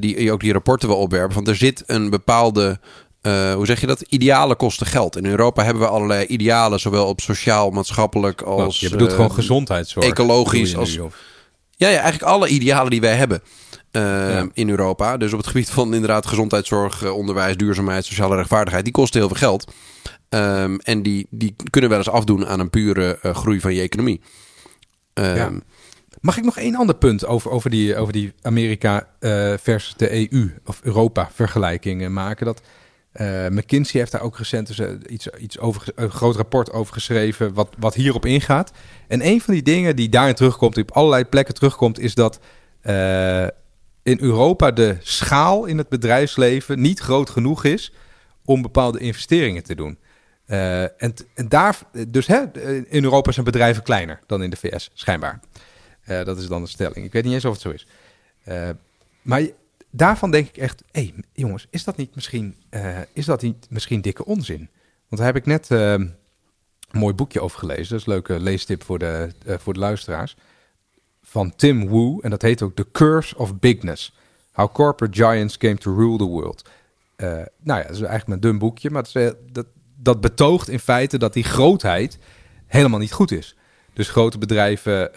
die 0.00 0.32
ook 0.32 0.40
die 0.40 0.52
rapporten 0.52 0.88
wel 0.88 0.98
opwerpen, 0.98 1.34
van 1.34 1.46
er 1.46 1.56
zit 1.56 1.82
een 1.86 2.10
bepaalde 2.10 2.80
uh, 3.22 3.54
hoe 3.54 3.66
zeg 3.66 3.80
je 3.80 3.86
dat? 3.86 4.00
Idealen 4.00 4.56
kosten 4.56 4.86
geld. 4.86 5.16
In 5.16 5.26
Europa 5.26 5.64
hebben 5.64 5.82
we 5.82 5.88
allerlei 5.88 6.26
idealen, 6.26 6.80
zowel 6.80 7.06
op 7.06 7.20
sociaal, 7.20 7.70
maatschappelijk 7.70 8.42
als. 8.42 8.80
je 8.80 8.90
bedoelt 8.90 9.10
uh, 9.10 9.16
gewoon 9.16 9.32
gezondheidszorg. 9.32 10.06
Ecologisch. 10.06 10.76
Als, 10.76 10.94
ja, 11.76 11.88
ja, 11.88 12.00
eigenlijk 12.00 12.22
alle 12.22 12.48
idealen 12.48 12.90
die 12.90 13.00
wij 13.00 13.14
hebben 13.14 13.42
uh, 13.92 14.02
ja. 14.02 14.48
in 14.52 14.68
Europa. 14.68 15.16
Dus 15.16 15.32
op 15.32 15.38
het 15.38 15.46
gebied 15.46 15.70
van 15.70 15.94
inderdaad 15.94 16.26
gezondheidszorg, 16.26 17.10
onderwijs, 17.10 17.56
duurzaamheid, 17.56 18.04
sociale 18.04 18.36
rechtvaardigheid, 18.36 18.84
die 18.84 18.92
kosten 18.92 19.20
heel 19.20 19.28
veel 19.28 19.38
geld. 19.38 19.72
Um, 20.28 20.78
en 20.78 21.02
die, 21.02 21.26
die 21.30 21.54
kunnen 21.70 21.90
wel 21.90 21.98
eens 21.98 22.08
afdoen 22.08 22.46
aan 22.46 22.60
een 22.60 22.70
pure 22.70 23.18
groei 23.22 23.60
van 23.60 23.74
je 23.74 23.80
economie. 23.80 24.20
Um, 25.14 25.34
ja. 25.34 25.50
Mag 26.20 26.36
ik 26.36 26.44
nog 26.44 26.58
één 26.58 26.74
ander 26.74 26.94
punt 26.94 27.26
over, 27.26 27.50
over, 27.50 27.70
die, 27.70 27.96
over 27.96 28.12
die 28.12 28.32
Amerika 28.42 29.08
versus 29.60 29.94
de 29.96 30.32
EU 30.32 30.50
of 30.64 30.80
Europa 30.82 31.30
vergelijking 31.34 32.08
maken? 32.08 32.46
Dat 32.46 32.60
uh, 33.12 33.46
McKinsey 33.48 34.00
heeft 34.00 34.12
daar 34.12 34.20
ook 34.20 34.38
recent 34.38 34.78
uh, 34.78 34.90
iets, 35.08 35.28
iets 35.28 35.58
over, 35.58 35.82
een 35.94 36.10
groot 36.10 36.36
rapport 36.36 36.72
over 36.72 36.92
geschreven, 36.94 37.54
wat, 37.54 37.74
wat 37.78 37.94
hierop 37.94 38.26
ingaat. 38.26 38.72
En 39.08 39.26
een 39.26 39.40
van 39.40 39.54
die 39.54 39.62
dingen 39.62 39.96
die 39.96 40.08
daarin 40.08 40.34
terugkomt, 40.34 40.74
die 40.74 40.82
op 40.82 40.90
allerlei 40.90 41.24
plekken 41.24 41.54
terugkomt, 41.54 41.98
is 41.98 42.14
dat 42.14 42.40
uh, 42.82 43.42
in 44.02 44.18
Europa 44.20 44.70
de 44.70 44.96
schaal 45.00 45.64
in 45.64 45.78
het 45.78 45.88
bedrijfsleven 45.88 46.80
niet 46.80 47.00
groot 47.00 47.30
genoeg 47.30 47.64
is 47.64 47.92
om 48.44 48.62
bepaalde 48.62 48.98
investeringen 48.98 49.62
te 49.62 49.74
doen. 49.74 49.98
en, 50.46 51.14
en 51.34 51.48
daar, 51.48 51.78
dus 52.08 52.26
hè, 52.26 52.42
in 52.88 53.04
Europa 53.04 53.32
zijn 53.32 53.44
bedrijven 53.44 53.82
kleiner 53.82 54.20
dan 54.26 54.42
in 54.42 54.50
de 54.50 54.56
VS, 54.56 54.90
schijnbaar. 54.94 55.40
dat 56.04 56.38
is 56.38 56.46
dan 56.46 56.62
de 56.62 56.68
stelling. 56.68 57.04
Ik 57.04 57.12
weet 57.12 57.24
niet 57.24 57.32
eens 57.32 57.44
of 57.44 57.52
het 57.52 57.62
zo 57.62 57.70
is. 57.70 57.86
maar 59.22 59.42
daarvan 59.90 60.30
denk 60.30 60.48
ik 60.48 60.56
echt, 60.56 60.82
hé 60.90 61.00
hey, 61.00 61.24
jongens, 61.32 61.66
is 61.70 61.84
dat 61.84 61.96
niet 61.96 62.14
misschien, 62.14 62.56
uh, 62.70 62.98
is 63.12 63.24
dat 63.24 63.42
niet 63.42 63.66
misschien 63.70 64.00
dikke 64.00 64.24
onzin? 64.24 64.68
Want 65.08 65.22
daar 65.22 65.26
heb 65.26 65.36
ik 65.36 65.46
net 65.46 65.70
uh, 65.70 65.92
een 65.92 66.14
mooi 66.90 67.14
boekje 67.14 67.40
over 67.40 67.58
gelezen. 67.58 67.88
Dat 67.88 68.00
is 68.00 68.06
een 68.06 68.12
leuke 68.12 68.40
leestip 68.40 68.82
voor 68.82 68.98
de, 68.98 69.30
uh, 69.46 69.58
voor 69.58 69.72
de 69.72 69.78
luisteraars. 69.78 70.36
Van 71.22 71.56
Tim 71.56 71.88
Wu. 71.88 72.18
En 72.20 72.30
dat 72.30 72.42
heet 72.42 72.62
ook 72.62 72.76
The 72.76 72.86
Curse 72.92 73.38
of 73.38 73.58
Bigness. 73.58 74.14
How 74.52 74.72
Corporate 74.72 75.22
Giants 75.22 75.56
Came 75.56 75.76
to 75.76 75.94
Rule 75.94 76.18
the 76.18 76.24
World. 76.24 76.68
nou 77.16 77.80
ja, 77.80 77.82
dat 77.82 77.90
is 77.90 78.00
eigenlijk 78.00 78.28
een 78.28 78.50
dun 78.50 78.58
boekje. 78.58 78.90
Maar 78.90 79.06
dat, 79.52 79.66
dat 79.96 80.20
betoogt 80.20 80.68
in 80.68 80.78
feite 80.78 81.18
dat 81.18 81.32
die 81.32 81.44
grootheid 81.44 82.18
helemaal 82.66 82.98
niet 82.98 83.12
goed 83.12 83.30
is. 83.30 83.56
Dus 83.92 84.08
grote 84.08 84.38
bedrijven 84.38 85.10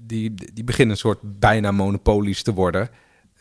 die, 0.00 0.34
die 0.52 0.64
beginnen 0.64 0.94
een 0.94 1.00
soort 1.00 1.18
bijna 1.22 1.70
monopolies 1.70 2.42
te 2.42 2.54
worden... 2.54 2.90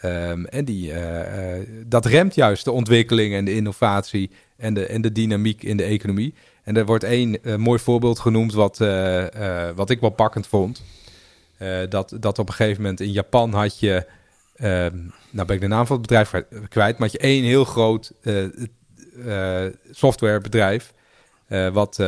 Um, 0.06 0.46
en 0.46 0.66
die, 0.66 0.92
uh, 0.92 1.58
uh, 1.58 1.66
dat 1.86 2.06
remt 2.06 2.36
juist 2.36 2.64
de 2.64 2.72
ontwikkeling 2.72 3.34
en 3.34 3.46
de 3.46 3.54
innovatie 3.54 4.32
en 4.58 4.74
de, 4.74 4.86
en 4.86 5.02
de 5.02 5.12
dynamiek 5.12 5.64
in 5.64 5.78
de 5.78 5.84
economie. 5.84 6.34
En 6.64 6.78
er 6.78 6.86
wordt 6.86 7.04
één 7.04 7.38
uh, 7.42 7.56
mooi 7.56 7.80
voorbeeld 7.80 8.20
genoemd 8.20 8.54
wat, 8.54 8.78
wat 9.76 9.90
ik 9.90 10.00
wel 10.00 10.10
pakkend 10.10 10.48
vond. 10.48 10.84
dat, 11.90 12.16
dat 12.20 12.40
op 12.40 12.48
een 12.48 12.54
gegeven 12.54 12.82
moment 12.82 13.00
in 13.00 13.12
Japan 13.12 13.54
had 13.54 13.80
je, 13.80 14.06
ehm, 14.56 14.98
nou 15.30 15.48
ben 15.48 15.56
ik 15.56 15.62
de 15.62 15.68
naam 15.68 15.86
van 15.86 15.98
het 15.98 16.08
bedrijf 16.08 16.32
kwijt, 16.70 16.98
maar 16.98 17.10
had 17.10 17.22
je 17.22 17.28
één 17.28 17.44
heel 17.44 17.66
groot 17.66 18.12
softwarebedrijf 19.92 20.94
wat, 21.74 22.04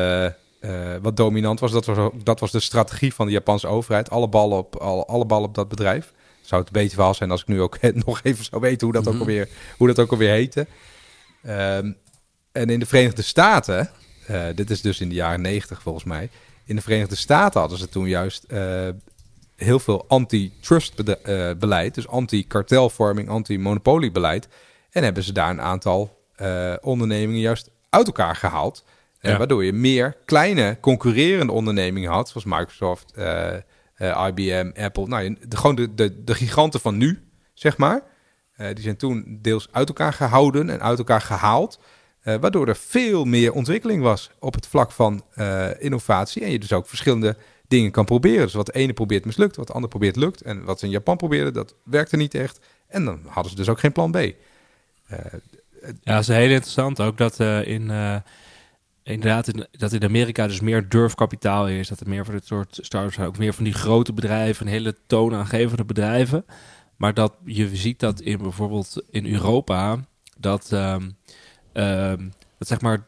wat 1.02 1.18
dominant 1.18 1.60
was. 1.60 1.72
Dat, 1.72 1.86
was. 1.86 2.12
dat 2.24 2.40
was 2.40 2.52
de 2.52 2.60
strategie 2.60 3.14
van 3.14 3.26
de 3.26 3.32
Japanse 3.32 3.68
overheid. 3.68 4.10
Alle 4.10 4.30
ballen 4.30 4.58
op, 4.58 4.76
alle 5.08 5.26
ballen 5.26 5.48
op 5.48 5.56
dat 5.56 5.68
bedrijf 5.68 6.14
zou 6.42 6.62
het 6.62 6.72
beter 6.72 6.98
wel 6.98 7.14
zijn 7.14 7.32
als 7.32 7.42
ik 7.42 7.48
nu 7.48 7.62
ook 7.62 7.78
nog 8.06 8.20
even 8.24 8.46
zou 8.46 8.62
weten 8.62 8.88
hoe 8.88 8.96
dat 8.96 9.08
ook 9.08 9.14
mhm. 9.14 9.22
alweer, 9.22 9.50
hoe 9.78 9.88
dat 9.88 10.00
ook 10.00 10.12
alweer 10.12 10.32
heette. 10.32 10.68
Um, 11.48 11.98
en 12.52 12.70
in 12.70 12.80
de 12.80 12.86
Verenigde 12.86 13.22
Staten, 13.22 13.90
uh, 14.30 14.44
dit 14.56 14.70
is 14.70 14.82
dus 14.82 15.02
in 15.02 15.10
de 15.10 15.16
jaren 15.16 15.42
negentig 15.42 15.82
volgens 15.82 16.04
mij. 16.04 16.30
In 16.66 16.76
de 16.76 16.82
Verenigde 16.82 17.16
Staten 17.16 17.60
hadden 17.60 17.78
ze 17.78 17.90
toen 17.90 18.08
juist 18.08 18.46
uh, 18.48 18.90
heel 19.56 19.80
veel 19.80 20.06
anti-trust 20.08 20.94
uh, 21.00 21.52
beleid. 21.60 21.96
Dus 21.96 22.08
anti-kartelvorming, 22.08 23.30
anti-monopoliebeleid. 23.30 24.48
En 24.92 25.04
hebben 25.04 25.24
ze 25.24 25.32
daar 25.32 25.50
een 25.50 25.62
aantal 25.62 26.20
ondernemingen 26.82 27.42
juist 27.42 27.70
uit 27.90 28.08
elkaar 28.08 28.36
gehaald. 28.36 28.84
Ja. 29.22 29.38
waardoor 29.38 29.66
je 29.66 29.74
meer 29.74 30.16
kleine 30.26 30.78
concurrerende 30.80 31.54
ondernemingen 31.54 32.12
had, 32.12 32.30
zoals 32.30 32.46
Microsoft, 32.46 33.12
eh, 33.16 33.50
IBM, 34.02 34.72
Apple. 34.76 35.08
Nou, 35.08 35.38
de, 35.48 35.58
gewoon 35.58 35.76
de, 35.76 35.94
de, 35.94 36.24
de 36.24 36.36
giganten 36.36 36.80
van 36.80 36.98
nu, 36.98 37.24
zeg 37.54 37.78
maar. 37.78 38.02
Uh, 38.58 38.68
die 38.68 38.84
zijn 38.84 38.98
toen 38.98 39.40
deels 39.42 39.68
uit 39.72 39.88
elkaar 39.88 40.14
gehouden 40.14 40.70
en 40.70 40.82
uit 40.82 40.98
elkaar 40.98 41.22
gehaald. 41.22 41.80
Uh, 42.24 42.36
waardoor 42.36 42.68
er 42.68 42.76
veel 42.76 43.26
meer 43.26 43.54
ontwikkeling 43.54 44.04
was 44.04 44.32
op 44.40 44.54
het 44.54 44.68
vlak 44.68 44.92
van 44.92 45.24
innovatie. 45.80 46.44
En 46.44 46.52
je 46.52 46.60
dus 46.60 46.74
ook 46.74 46.88
verschillende 46.88 47.38
dingen 47.68 47.92
kan 47.92 48.06
proberen. 48.06 48.42
Dus 48.42 48.54
wat 48.54 48.66
de 48.66 48.74
ene 48.74 48.94
probeert 48.94 49.26
mislukt, 49.26 49.56
wat 49.56 49.68
de 49.68 49.74
ander 49.74 49.90
probeert 49.90 50.16
lukt. 50.16 50.42
En 50.42 50.64
wat 50.64 50.80
ze 50.80 50.86
in 50.86 50.92
Japan 50.92 51.18
probeerden, 51.18 51.54
dat 51.54 51.76
werkte 51.84 52.18
niet 52.18 52.34
echt. 52.34 52.60
En 52.88 53.06
dan 53.06 53.20
hadden 53.28 53.52
ze 53.52 53.58
dus 53.58 53.70
ook 53.70 53.80
geen 53.80 53.92
plan 53.92 54.12
B. 54.12 54.18
ja, 54.18 54.34
dat 56.04 56.20
is 56.20 56.28
heel 56.28 56.50
interessant 56.50 57.02
ook 57.02 57.18
dat 57.18 57.40
in 57.66 57.92
inderdaad 59.04 59.52
dat 59.72 59.94
in 59.94 60.04
Amerika 60.04 60.48
dus 60.48 60.60
meer 60.60 60.90
durfkapitaal 60.90 61.68
is. 61.68 61.88
Dat 61.88 62.00
er 62.00 62.10
meer 62.10 62.26
van 62.26 62.34
dit 62.34 62.46
soort 62.46 62.80
startups 62.82 63.16
zijn. 63.16 63.28
Ook 63.28 63.38
meer 63.38 63.54
van 63.54 63.64
die 63.64 63.74
grote 63.74 64.14
bedrijven, 64.14 64.68
hele 64.68 64.96
toonaangevende 65.08 65.86
bedrijven. 65.86 66.46
Maar 66.98 67.14
dat 67.14 67.34
je 67.46 67.76
ziet 67.76 68.00
dat 68.00 68.22
in 68.22 68.38
bijvoorbeeld 68.38 69.04
in 69.10 69.26
Europa 69.26 70.00
dat, 70.38 70.72
um, 70.72 71.18
um, 71.74 72.34
dat 72.58 72.68
zeg 72.68 72.82
maar 72.82 73.06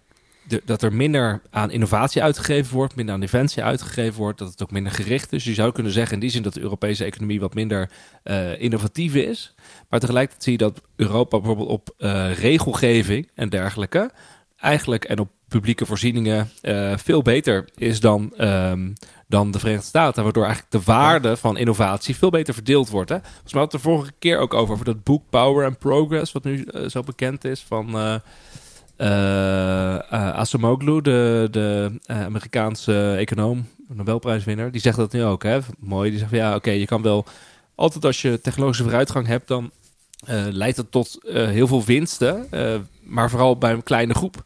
dat 0.65 0.81
er 0.81 0.93
minder 0.93 1.41
aan 1.49 1.71
innovatie 1.71 2.23
uitgegeven 2.23 2.73
wordt, 2.73 2.95
minder 2.95 3.13
aan 3.13 3.21
defensie 3.21 3.63
uitgegeven 3.63 4.19
wordt, 4.19 4.39
dat 4.39 4.51
het 4.51 4.63
ook 4.63 4.71
minder 4.71 4.91
gericht 4.91 5.33
is. 5.33 5.43
Je 5.43 5.53
zou 5.53 5.71
kunnen 5.71 5.91
zeggen 5.91 6.13
in 6.13 6.19
die 6.19 6.29
zin 6.29 6.41
dat 6.41 6.53
de 6.53 6.61
Europese 6.61 7.03
economie 7.03 7.39
wat 7.39 7.53
minder 7.53 7.89
uh, 8.23 8.61
innovatief 8.61 9.15
is. 9.15 9.55
Maar 9.89 9.99
tegelijkertijd 9.99 10.43
zie 10.43 10.51
je 10.51 10.57
dat 10.57 10.81
Europa 10.95 11.37
bijvoorbeeld 11.37 11.69
op 11.69 11.93
uh, 11.97 12.33
regelgeving 12.33 13.29
en 13.35 13.49
dergelijke 13.49 14.11
eigenlijk 14.63 15.05
en 15.05 15.19
op 15.19 15.29
publieke 15.53 15.85
voorzieningen 15.85 16.49
eh, 16.61 16.93
veel 16.97 17.21
beter 17.21 17.69
is 17.75 17.99
dan, 17.99 18.33
ehm, 18.37 18.91
dan 19.27 19.51
de 19.51 19.59
Verenigde 19.59 19.87
Staten. 19.87 20.23
Waardoor 20.23 20.45
eigenlijk 20.45 20.73
de 20.73 20.91
waarde 20.91 21.37
van 21.37 21.57
innovatie 21.57 22.15
veel 22.15 22.29
beter 22.29 22.53
verdeeld 22.53 22.89
wordt. 22.89 23.09
Hè? 23.09 23.19
Volgens 23.19 23.53
mij 23.53 23.61
had 23.61 23.71
het 23.71 23.81
er 23.81 23.89
vorige 23.89 24.11
keer 24.19 24.37
ook 24.37 24.53
over, 24.53 24.73
over 24.73 24.85
dat 24.85 25.03
boek 25.03 25.23
Power 25.29 25.65
and 25.65 25.79
Progress, 25.79 26.31
wat 26.31 26.43
nu 26.43 26.63
eh, 26.63 26.89
zo 26.89 27.01
bekend 27.01 27.45
is 27.45 27.61
van 27.67 27.87
uh, 27.95 28.15
de, 31.03 31.47
de 31.51 31.91
Amerikaanse 32.07 33.15
econoom, 33.17 33.67
Nobelprijswinnaar. 33.87 34.71
Die 34.71 34.81
zegt 34.81 34.97
dat 34.97 35.13
nu 35.13 35.23
ook. 35.23 35.43
Hè? 35.43 35.59
Mooi, 35.79 36.09
die 36.09 36.19
zegt 36.19 36.29
van 36.29 36.39
ja, 36.39 36.55
oké, 36.55 36.71
je 36.71 36.85
kan 36.85 37.01
wel 37.01 37.25
altijd 37.75 38.05
als 38.05 38.21
je 38.21 38.41
technologische 38.41 38.83
vooruitgang 38.83 39.27
hebt, 39.27 39.47
dan 39.47 39.71
leidt 40.49 40.77
het 40.77 40.91
tot 40.91 41.19
heel 41.27 41.67
veel 41.67 41.83
winsten, 41.83 42.47
maar 43.03 43.29
vooral 43.29 43.57
bij 43.57 43.73
een 43.73 43.83
kleine 43.83 44.13
groep. 44.13 44.43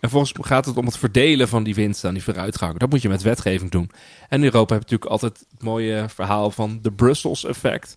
En 0.00 0.10
volgens 0.10 0.32
mij 0.32 0.46
gaat 0.46 0.64
het 0.64 0.76
om 0.76 0.84
het 0.84 0.98
verdelen 0.98 1.48
van 1.48 1.62
die 1.62 1.74
winst 1.74 2.04
aan 2.04 2.14
die 2.14 2.22
vooruitgang. 2.22 2.78
Dat 2.78 2.90
moet 2.90 3.02
je 3.02 3.08
met 3.08 3.22
wetgeving 3.22 3.70
doen. 3.70 3.90
En 4.28 4.42
Europa 4.42 4.74
heeft 4.74 4.90
natuurlijk 4.90 5.10
altijd 5.10 5.44
het 5.50 5.62
mooie 5.62 6.04
verhaal 6.08 6.50
van 6.50 6.78
de 6.82 6.92
Brussels 6.92 7.44
effect. 7.44 7.96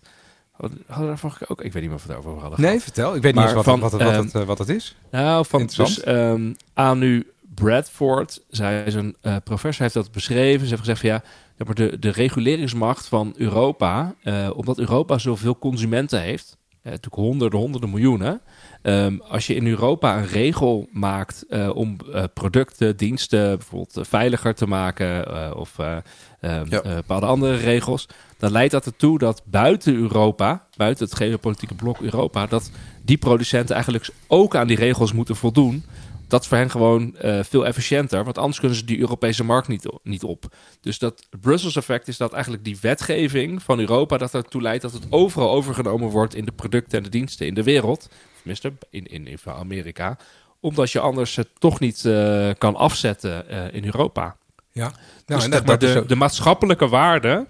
Hadden 0.52 0.78
we 0.86 1.04
daarvan 1.04 1.32
ook? 1.48 1.62
Ik 1.62 1.72
weet 1.72 1.82
niet 1.82 1.90
meer 1.90 2.00
of 2.00 2.06
we 2.06 2.12
het 2.12 2.26
over 2.26 2.40
hadden. 2.40 2.60
Nee, 2.60 2.80
vertel. 2.80 3.14
Ik 3.14 3.22
weet 3.22 3.34
niet 3.34 3.44
eens 3.44 3.52
wat, 3.52 3.64
van, 3.64 3.80
wat, 3.80 3.92
het, 3.92 4.02
wat, 4.02 4.14
het, 4.14 4.34
ehm, 4.34 4.44
wat 4.44 4.58
het 4.58 4.68
is. 4.68 4.96
Nou, 5.10 5.46
van 5.46 5.70
dus 5.76 6.06
um, 6.06 6.56
Anu 6.74 7.26
Bradford, 7.54 8.42
zij 8.48 8.84
is 8.84 8.94
een 8.94 9.16
uh, 9.22 9.36
professor, 9.44 9.82
heeft 9.82 9.94
dat 9.94 10.12
beschreven. 10.12 10.60
Ze 10.60 10.68
heeft 10.68 10.78
gezegd 10.78 11.00
van 11.00 11.08
ja, 11.08 11.22
maar 11.64 11.74
de, 11.74 11.98
de 11.98 12.10
reguleringsmacht 12.10 13.06
van 13.06 13.34
Europa, 13.36 14.14
uh, 14.24 14.50
omdat 14.54 14.78
Europa 14.78 15.18
zoveel 15.18 15.58
consumenten 15.58 16.20
heeft, 16.20 16.56
uh, 16.68 16.76
natuurlijk 16.84 17.14
honderden, 17.14 17.58
honderden 17.58 17.90
miljoenen. 17.90 18.40
Um, 18.82 19.20
als 19.20 19.46
je 19.46 19.54
in 19.54 19.66
Europa 19.66 20.16
een 20.18 20.26
regel 20.26 20.88
maakt 20.92 21.44
uh, 21.48 21.76
om 21.76 21.96
uh, 22.08 22.24
producten, 22.34 22.96
diensten 22.96 23.58
bijvoorbeeld 23.58 23.98
uh, 23.98 24.04
veiliger 24.04 24.54
te 24.54 24.66
maken 24.66 25.56
of 25.56 25.78
um, 25.78 26.02
ja. 26.40 26.82
bepaalde 26.82 27.26
andere 27.26 27.56
regels, 27.56 28.08
dan 28.38 28.52
leidt 28.52 28.72
dat 28.72 28.86
ertoe 28.86 29.18
dat 29.18 29.42
buiten 29.44 29.94
Europa, 29.94 30.66
buiten 30.76 31.04
het 31.04 31.14
geopolitieke 31.14 31.74
blok 31.74 32.00
Europa, 32.00 32.46
dat 32.46 32.70
die 33.04 33.18
producenten 33.18 33.74
eigenlijk 33.74 34.08
ook 34.26 34.56
aan 34.56 34.66
die 34.66 34.76
regels 34.76 35.12
moeten 35.12 35.36
voldoen 35.36 35.84
dat 36.32 36.42
is 36.42 36.46
voor 36.46 36.56
hen 36.56 36.70
gewoon 36.70 37.16
uh, 37.24 37.42
veel 37.42 37.66
efficiënter. 37.66 38.24
Want 38.24 38.38
anders 38.38 38.58
kunnen 38.58 38.78
ze 38.78 38.84
die 38.84 38.98
Europese 38.98 39.44
markt 39.44 39.68
niet, 39.68 39.92
niet 40.02 40.22
op. 40.22 40.54
Dus 40.80 40.98
dat 40.98 41.26
Brussels 41.40 41.76
effect 41.76 42.08
is 42.08 42.16
dat 42.16 42.32
eigenlijk 42.32 42.64
die 42.64 42.78
wetgeving 42.80 43.62
van 43.62 43.78
Europa... 43.78 44.18
dat 44.18 44.34
ertoe 44.34 44.62
leidt 44.62 44.82
dat 44.82 44.92
het 44.92 45.06
overal 45.10 45.50
overgenomen 45.50 46.08
wordt... 46.08 46.34
in 46.34 46.44
de 46.44 46.52
producten 46.52 46.98
en 46.98 47.04
de 47.04 47.10
diensten 47.10 47.46
in 47.46 47.54
de 47.54 47.62
wereld. 47.62 48.08
Tenminste, 48.42 48.72
in, 48.90 49.06
in, 49.06 49.26
in 49.26 49.38
Amerika. 49.44 50.16
Omdat 50.60 50.90
je 50.90 51.00
anders 51.00 51.36
het 51.36 51.48
toch 51.58 51.80
niet 51.80 52.04
uh, 52.04 52.50
kan 52.58 52.76
afzetten 52.76 53.44
uh, 53.50 53.74
in 53.74 53.84
Europa. 53.84 54.36
Ja, 54.72 54.92
nou, 55.26 55.40
dus, 55.40 55.50
dat, 55.50 55.66
maar 55.66 55.78
de, 55.78 56.04
de 56.06 56.16
maatschappelijke 56.16 56.88
waarde 56.88 57.46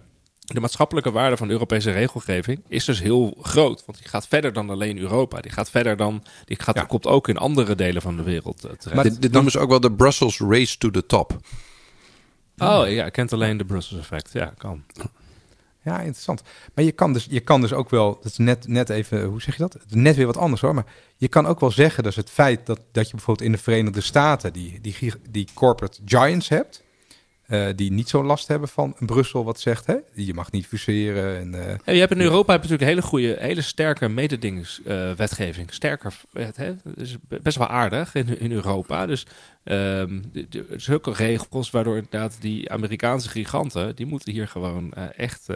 de 0.52 0.60
maatschappelijke 0.60 1.10
waarde 1.10 1.36
van 1.36 1.46
de 1.46 1.52
Europese 1.52 1.90
regelgeving 1.90 2.62
is 2.68 2.84
dus 2.84 3.00
heel 3.00 3.38
groot. 3.42 3.82
Want 3.86 3.98
die 3.98 4.08
gaat 4.08 4.28
verder 4.28 4.52
dan 4.52 4.70
alleen 4.70 4.98
Europa. 4.98 5.40
Die 5.40 5.50
gaat 5.50 5.70
verder 5.70 5.96
dan. 5.96 6.24
Die 6.44 6.62
gaat, 6.62 6.74
ja. 6.74 6.84
komt 6.84 7.06
ook 7.06 7.28
in 7.28 7.36
andere 7.36 7.74
delen 7.74 8.02
van 8.02 8.16
de 8.16 8.22
wereld 8.22 8.64
uh, 8.64 8.70
terecht. 8.70 8.94
Maar 8.94 9.04
dit, 9.04 9.22
dit 9.22 9.32
noemen 9.32 9.52
ze 9.52 9.58
ook 9.58 9.68
wel 9.68 9.80
de 9.80 9.92
Brussels 9.92 10.38
Race 10.38 10.78
to 10.78 10.90
the 10.90 11.06
Top. 11.06 11.40
Oh 12.58 12.90
ja, 12.90 13.04
ik 13.04 13.12
kent 13.12 13.32
alleen 13.32 13.56
de 13.56 13.64
Brussels 13.64 14.00
effect. 14.00 14.30
Ja, 14.32 14.52
kan. 14.58 14.84
Ja, 15.84 15.98
interessant. 15.98 16.42
Maar 16.74 16.84
je 16.84 16.92
kan 16.92 17.12
dus, 17.12 17.26
je 17.30 17.40
kan 17.40 17.60
dus 17.60 17.72
ook 17.72 17.90
wel, 17.90 18.14
dat 18.22 18.32
is 18.32 18.38
net, 18.38 18.68
net 18.68 18.88
even, 18.88 19.24
hoe 19.24 19.42
zeg 19.42 19.56
je 19.56 19.62
dat? 19.62 19.78
Net 19.88 20.16
weer 20.16 20.26
wat 20.26 20.36
anders 20.36 20.60
hoor. 20.60 20.74
Maar 20.74 20.86
je 21.16 21.28
kan 21.28 21.46
ook 21.46 21.60
wel 21.60 21.70
zeggen, 21.70 22.02
dus 22.02 22.16
het 22.16 22.30
feit 22.30 22.66
dat, 22.66 22.80
dat 22.92 23.06
je 23.06 23.14
bijvoorbeeld 23.16 23.46
in 23.46 23.52
de 23.52 23.62
Verenigde 23.62 24.00
Staten 24.00 24.52
die, 24.52 24.80
die, 24.80 25.12
die 25.30 25.48
corporate 25.54 26.00
giants 26.04 26.48
hebt. 26.48 26.81
Uh, 27.52 27.68
die 27.76 27.92
niet 27.92 28.08
zo'n 28.08 28.26
last 28.26 28.48
hebben 28.48 28.68
van 28.68 28.96
Brussel 28.98 29.44
wat 29.44 29.60
zegt, 29.60 29.86
hè? 29.86 29.96
je 30.14 30.34
mag 30.34 30.50
niet 30.52 30.66
fuseren. 30.66 31.38
En, 31.38 31.78
ja, 31.84 31.92
je 31.92 31.98
hebt 31.98 32.12
in 32.12 32.20
Europa 32.20 32.52
heb 32.52 32.62
je 32.62 32.68
natuurlijk 32.68 32.98
hele 32.98 33.08
goede, 33.08 33.36
hele 33.38 33.62
sterke 33.62 34.08
mededingingswetgeving. 34.08 35.72
Sterker, 35.72 36.14
hè? 36.54 36.74
is 36.96 37.16
best 37.42 37.58
wel 37.58 37.68
aardig 37.68 38.14
in, 38.14 38.38
in 38.40 38.52
Europa. 38.52 39.06
Dus 39.06 39.26
um, 39.64 40.32
zulke 40.76 41.12
regels 41.12 41.70
waardoor 41.70 41.96
inderdaad 41.96 42.36
die 42.40 42.70
Amerikaanse 42.70 43.28
giganten, 43.28 43.96
die 43.96 44.06
moeten 44.06 44.32
hier 44.32 44.48
gewoon 44.48 44.92
echt 45.16 45.46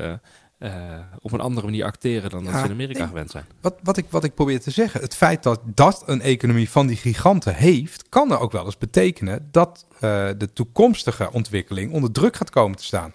uh, 0.59 0.73
op 1.21 1.33
een 1.33 1.41
andere 1.41 1.67
manier 1.67 1.85
acteren 1.85 2.31
dan 2.31 2.45
ja, 2.45 2.51
dat 2.51 2.61
ze 2.61 2.67
in 2.67 2.73
Amerika 2.73 3.07
gewend 3.07 3.31
zijn. 3.31 3.45
Wat, 3.61 3.75
wat, 3.83 3.97
ik, 3.97 4.07
wat 4.11 4.25
ik 4.25 4.35
probeer 4.35 4.61
te 4.61 4.71
zeggen, 4.71 5.01
het 5.01 5.15
feit 5.15 5.43
dat 5.43 5.61
dat 5.65 6.03
een 6.07 6.21
economie 6.21 6.71
van 6.71 6.87
die 6.87 6.97
giganten 6.97 7.55
heeft, 7.55 8.09
kan 8.09 8.33
er 8.33 8.39
ook 8.39 8.53
wel 8.53 8.65
eens 8.65 8.79
betekenen 8.79 9.49
dat 9.51 9.87
uh, 9.95 10.01
de 10.39 10.53
toekomstige 10.53 11.33
ontwikkeling 11.33 11.93
onder 11.93 12.13
druk 12.13 12.37
gaat 12.37 12.51
komen 12.51 12.77
te 12.77 12.85
staan. 12.85 13.13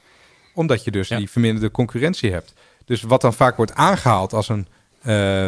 Omdat 0.54 0.84
je 0.84 0.92
dus 0.92 1.08
ja. 1.08 1.18
die 1.18 1.30
verminderde 1.30 1.72
concurrentie 1.72 2.32
hebt. 2.32 2.54
Dus 2.86 3.02
wat 3.02 3.22
dan 3.22 3.34
vaak 3.34 3.56
wordt 3.56 3.74
aangehaald 3.74 4.34
als 4.34 4.50
een, 4.50 4.68
uh, 5.04 5.48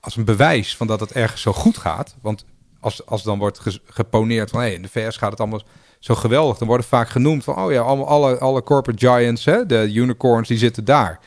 als 0.00 0.16
een 0.16 0.24
bewijs 0.24 0.76
van 0.76 0.86
dat 0.86 1.00
het 1.00 1.12
ergens 1.12 1.42
zo 1.42 1.52
goed 1.52 1.78
gaat. 1.78 2.16
Want 2.20 2.44
als, 2.80 3.06
als 3.06 3.22
dan 3.22 3.38
wordt 3.38 3.80
geponeerd 3.84 4.50
van 4.50 4.60
hey, 4.60 4.72
in 4.72 4.82
de 4.82 4.88
VS 4.88 5.16
gaat 5.16 5.30
het 5.30 5.40
allemaal 5.40 5.62
zo 5.98 6.14
geweldig. 6.14 6.58
Dan 6.58 6.68
worden 6.68 6.86
vaak 6.86 7.08
genoemd 7.08 7.44
van, 7.44 7.56
oh 7.56 7.72
ja, 7.72 7.80
allemaal, 7.80 8.06
alle, 8.06 8.38
alle 8.38 8.62
corporate 8.62 9.06
giants, 9.06 9.44
hè, 9.44 9.66
de 9.66 9.92
unicorns, 9.92 10.48
die 10.48 10.58
zitten 10.58 10.84
daar. 10.84 11.20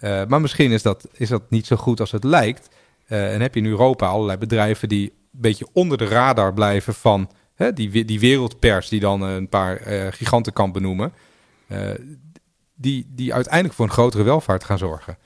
Uh, 0.00 0.24
maar 0.24 0.40
misschien 0.40 0.70
is 0.70 0.82
dat, 0.82 1.08
is 1.12 1.28
dat 1.28 1.42
niet 1.50 1.66
zo 1.66 1.76
goed 1.76 2.00
als 2.00 2.10
het 2.10 2.24
lijkt. 2.24 2.68
Uh, 3.08 3.34
en 3.34 3.40
heb 3.40 3.54
je 3.54 3.60
in 3.60 3.66
Europa 3.66 4.06
allerlei 4.06 4.38
bedrijven 4.38 4.88
die 4.88 5.08
een 5.08 5.40
beetje 5.40 5.66
onder 5.72 5.98
de 5.98 6.06
radar 6.06 6.54
blijven 6.54 6.94
van 6.94 7.30
hè, 7.54 7.72
die, 7.72 8.04
die 8.04 8.20
wereldpers, 8.20 8.88
die 8.88 9.00
dan 9.00 9.22
een 9.22 9.48
paar 9.48 9.88
uh, 9.88 10.06
giganten 10.10 10.52
kan 10.52 10.72
benoemen. 10.72 11.12
die, 12.74 13.06
die 13.08 13.34
uiteindelijk 13.34 13.74
voor 13.74 13.84
een 13.84 13.90
grotere 13.90 14.22
welvaart 14.22 14.64
gaan 14.64 14.78
zorgen. 14.78 15.18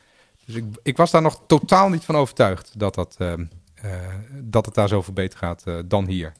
Dus 0.47 0.55
ik, 0.55 0.65
ik 0.83 0.97
was 0.97 1.11
daar 1.11 1.23
nog 1.23 1.43
totaal 1.47 1.89
niet 1.89 2.05
van 2.05 2.17
overtuigd 2.17 2.79
dat, 2.79 2.95
dat, 2.95 3.17
dat 4.43 4.67
het 4.67 4.75
daar 4.75 4.89
zoveel 4.89 5.13
beter 5.13 5.39
gaat 5.39 5.65
dan 5.87 6.07
hier. 6.07 6.33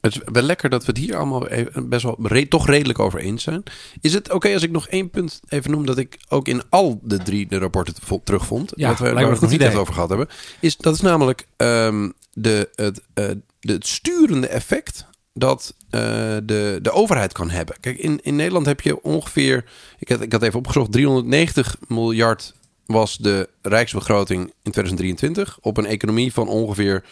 Het 0.00 0.14
is 0.14 0.20
wel 0.24 0.42
lekker 0.42 0.70
dat 0.70 0.84
we 0.84 0.92
het 0.92 1.00
hier 1.00 1.16
allemaal 1.16 1.46
best 1.74 2.02
wel 2.02 2.18
re 2.22 2.48
toch 2.48 2.66
redelijk 2.66 2.98
over 2.98 3.20
eens 3.20 3.42
zijn. 3.42 3.62
Is 4.00 4.12
het 4.12 4.26
oké 4.26 4.36
okay 4.36 4.54
als 4.54 4.62
ik 4.62 4.70
nog 4.70 4.88
één 4.88 5.10
punt 5.10 5.40
even 5.48 5.70
noem 5.70 5.86
dat 5.86 5.98
ik 5.98 6.18
ook 6.28 6.48
in 6.48 6.62
al 6.68 7.00
de 7.02 7.18
drie 7.18 7.46
de 7.46 7.58
rapporten 7.58 7.94
terugvond? 8.24 8.72
Ja, 8.74 8.88
dat 8.88 8.98
we 8.98 9.06
het 9.06 9.40
nog 9.40 9.50
niet 9.50 9.60
even 9.60 9.80
over 9.80 9.94
gehad 9.94 10.08
hebben. 10.08 10.28
Is, 10.60 10.76
dat 10.76 10.94
is 10.94 11.00
namelijk 11.00 11.46
um, 11.56 12.12
de, 12.32 12.68
het, 12.74 12.98
uh, 12.98 13.24
de, 13.60 13.72
het 13.72 13.86
sturende 13.86 14.46
effect 14.46 15.06
dat 15.32 15.74
uh, 15.90 16.00
de, 16.42 16.78
de 16.82 16.90
overheid 16.90 17.32
kan 17.32 17.50
hebben. 17.50 17.76
Kijk, 17.80 17.98
in, 17.98 18.20
in 18.22 18.36
Nederland 18.36 18.66
heb 18.66 18.80
je 18.80 19.02
ongeveer, 19.02 19.64
ik 19.98 20.08
had, 20.08 20.20
ik 20.20 20.32
had 20.32 20.42
even 20.42 20.58
opgezocht, 20.58 20.92
390 20.92 21.76
miljard 21.88 22.54
was 22.86 23.16
de 23.16 23.48
rijksbegroting 23.62 24.40
in 24.40 24.70
2023 24.70 25.58
op 25.60 25.76
een 25.76 25.86
economie 25.86 26.32
van 26.32 26.48
ongeveer 26.48 27.04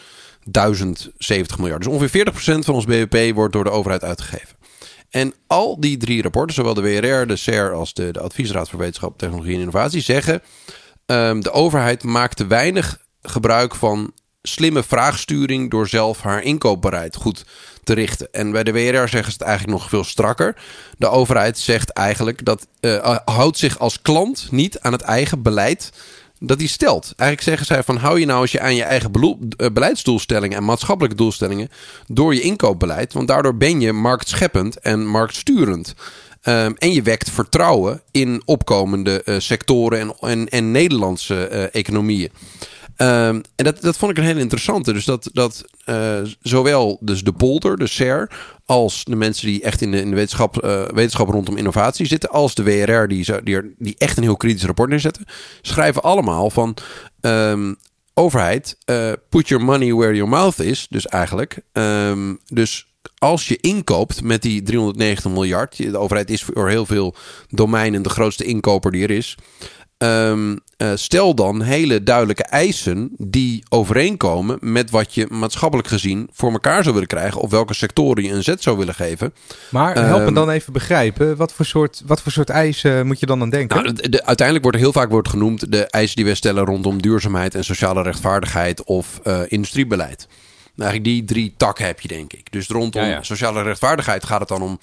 1070 0.44 1.58
miljard. 1.58 1.82
Dus 1.82 1.92
ongeveer 1.92 2.32
40% 2.32 2.58
van 2.58 2.74
ons 2.74 2.84
BBP 2.84 3.34
wordt 3.34 3.52
door 3.52 3.64
de 3.64 3.70
overheid 3.70 4.04
uitgegeven. 4.04 4.56
En 5.10 5.34
al 5.46 5.80
die 5.80 5.96
drie 5.96 6.22
rapporten, 6.22 6.54
zowel 6.54 6.74
de 6.74 6.80
WRR, 6.80 7.26
de 7.26 7.36
CER 7.36 7.72
als 7.72 7.94
de, 7.94 8.20
Adviesraad 8.20 8.68
voor 8.68 8.78
Wetenschap, 8.78 9.18
Technologie 9.18 9.54
en 9.54 9.60
Innovatie, 9.60 10.00
zeggen 10.00 10.42
um, 11.06 11.40
de 11.40 11.50
overheid 11.50 12.02
maakt 12.02 12.36
te 12.36 12.46
weinig 12.46 12.98
gebruik 13.22 13.74
van 13.74 14.12
slimme 14.42 14.82
vraagsturing 14.82 15.70
door 15.70 15.88
zelf 15.88 16.20
haar 16.20 16.42
inkoopbeleid 16.42 17.16
goed 17.16 17.44
te 17.84 17.92
richten. 17.92 18.28
En 18.32 18.52
bij 18.52 18.64
de 18.64 18.72
WRR 18.72 19.08
zeggen 19.08 19.32
ze 19.32 19.38
het 19.38 19.40
eigenlijk 19.40 19.78
nog 19.78 19.88
veel 19.88 20.04
strakker. 20.04 20.56
De 20.98 21.08
overheid 21.08 21.58
zegt 21.58 21.90
eigenlijk 21.90 22.44
dat 22.44 22.66
uh, 22.80 23.16
houdt 23.24 23.58
zich 23.58 23.78
als 23.78 24.02
klant 24.02 24.48
niet 24.50 24.80
aan 24.80 24.92
het 24.92 25.02
eigen 25.02 25.42
beleid 25.42 25.92
dat 26.40 26.58
die 26.58 26.68
stelt. 26.68 27.12
Eigenlijk 27.16 27.48
zeggen 27.48 27.66
zij 27.66 27.82
van 27.82 27.96
hou 27.96 28.20
je 28.20 28.26
nou 28.26 28.40
eens 28.40 28.52
je 28.52 28.60
aan 28.60 28.74
je 28.74 28.82
eigen 28.82 29.10
eh, 29.56 29.66
beleidsdoelstellingen 29.72 30.56
en 30.56 30.64
maatschappelijke 30.64 31.16
doelstellingen 31.16 31.68
door 32.06 32.34
je 32.34 32.40
inkoopbeleid. 32.40 33.12
Want 33.12 33.28
daardoor 33.28 33.56
ben 33.56 33.80
je 33.80 33.92
marktscheppend 33.92 34.78
en 34.78 35.06
marktsturend. 35.06 35.94
Um, 36.44 36.74
en 36.76 36.92
je 36.92 37.02
wekt 37.02 37.30
vertrouwen 37.30 38.02
in 38.10 38.42
opkomende 38.44 39.22
uh, 39.24 39.34
sectoren 39.38 40.00
en, 40.00 40.14
en, 40.20 40.48
en 40.48 40.70
Nederlandse 40.70 41.48
uh, 41.52 41.62
economieën. 41.72 42.30
Um, 43.00 43.42
en 43.56 43.64
dat, 43.64 43.80
dat 43.80 43.96
vond 43.96 44.10
ik 44.10 44.18
een 44.18 44.24
hele 44.24 44.40
interessante. 44.40 44.92
Dus 44.92 45.04
dat, 45.04 45.30
dat 45.32 45.64
uh, 45.86 46.20
zowel 46.40 46.98
dus 47.00 47.22
de 47.22 47.32
polder, 47.32 47.78
de 47.78 47.86
SER, 47.86 48.30
als 48.66 49.04
de 49.04 49.16
mensen 49.16 49.46
die 49.46 49.62
echt 49.62 49.80
in 49.80 49.90
de, 49.90 50.00
in 50.00 50.10
de 50.10 50.16
wetenschap, 50.16 50.64
uh, 50.64 50.82
wetenschap 50.84 51.28
rondom 51.28 51.56
innovatie 51.56 52.06
zitten, 52.06 52.30
als 52.30 52.54
de 52.54 52.62
WRR, 52.62 53.06
die, 53.08 53.42
die, 53.42 53.74
die 53.78 53.94
echt 53.98 54.16
een 54.16 54.22
heel 54.22 54.36
kritisch 54.36 54.64
rapport 54.64 54.90
neerzetten, 54.90 55.24
schrijven 55.62 56.02
allemaal 56.02 56.50
van 56.50 56.76
um, 57.20 57.76
overheid, 58.14 58.76
uh, 58.90 59.12
put 59.28 59.48
your 59.48 59.64
money 59.64 59.94
where 59.94 60.14
your 60.14 60.30
mouth 60.30 60.58
is. 60.58 60.86
Dus 60.90 61.06
eigenlijk. 61.06 61.60
Um, 61.72 62.38
dus 62.46 62.86
als 63.18 63.48
je 63.48 63.58
inkoopt 63.60 64.22
met 64.22 64.42
die 64.42 64.62
390 64.62 65.30
miljard, 65.30 65.76
de 65.76 65.98
overheid 65.98 66.30
is 66.30 66.42
voor 66.42 66.68
heel 66.68 66.86
veel 66.86 67.14
domeinen 67.48 68.02
de 68.02 68.08
grootste 68.08 68.44
inkoper 68.44 68.90
die 68.90 69.02
er 69.02 69.10
is. 69.10 69.36
Ehm, 69.98 70.56
eh, 70.76 70.90
stel 70.94 71.34
dan 71.34 71.62
hele 71.62 72.02
duidelijke 72.02 72.42
eisen 72.42 73.10
die 73.16 73.62
overeenkomen 73.68 74.58
met 74.60 74.90
wat 74.90 75.14
je 75.14 75.26
maatschappelijk 75.30 75.88
gezien 75.88 76.28
voor 76.32 76.52
elkaar 76.52 76.82
zou 76.82 76.92
willen 76.94 77.08
krijgen. 77.08 77.40
Of 77.40 77.50
welke 77.50 77.74
sectoren 77.74 78.22
je 78.24 78.30
een 78.32 78.42
zet 78.42 78.62
zou 78.62 78.76
willen 78.78 78.94
geven. 78.94 79.34
Maar 79.70 79.94
help 79.94 80.20
me 80.20 80.24
Ehm, 80.26 80.34
dan 80.34 80.50
even 80.50 80.72
begrijpen. 80.72 81.36
Wat 81.36 81.52
voor 81.52 81.64
soort, 81.64 82.02
wat 82.06 82.22
voor 82.22 82.32
soort 82.32 82.48
eisen 82.50 83.06
moet 83.06 83.20
je 83.20 83.26
dan 83.26 83.40
aan 83.42 83.50
denken? 83.50 83.82
Nou, 83.82 83.94
de, 83.94 84.08
de- 84.08 84.24
uiteindelijk 84.24 84.62
wordt 84.66 84.78
er 84.78 84.84
heel 84.84 84.92
vaak 85.00 85.10
wordt 85.10 85.28
genoemd 85.28 85.72
de 85.72 85.86
eisen 85.86 86.16
die 86.16 86.24
wij 86.24 86.34
stellen 86.34 86.64
rondom 86.64 87.02
duurzaamheid 87.02 87.54
en 87.54 87.64
sociale 87.64 88.02
rechtvaardigheid 88.02 88.84
of 88.84 89.20
eh, 89.22 89.40
industriebeleid. 89.48 90.26
Nou, 90.74 90.90
eigenlijk 90.90 91.04
die 91.04 91.24
drie 91.24 91.54
takken 91.56 91.84
heb 91.86 92.00
je, 92.00 92.08
denk 92.08 92.32
ik. 92.32 92.52
Dus 92.52 92.68
rondom 92.68 93.02
Ja, 93.02 93.08
ja. 93.08 93.22
sociale 93.22 93.62
rechtvaardigheid 93.62 94.24
gaat 94.24 94.40
het 94.40 94.48
dan 94.48 94.62
om 94.62 94.78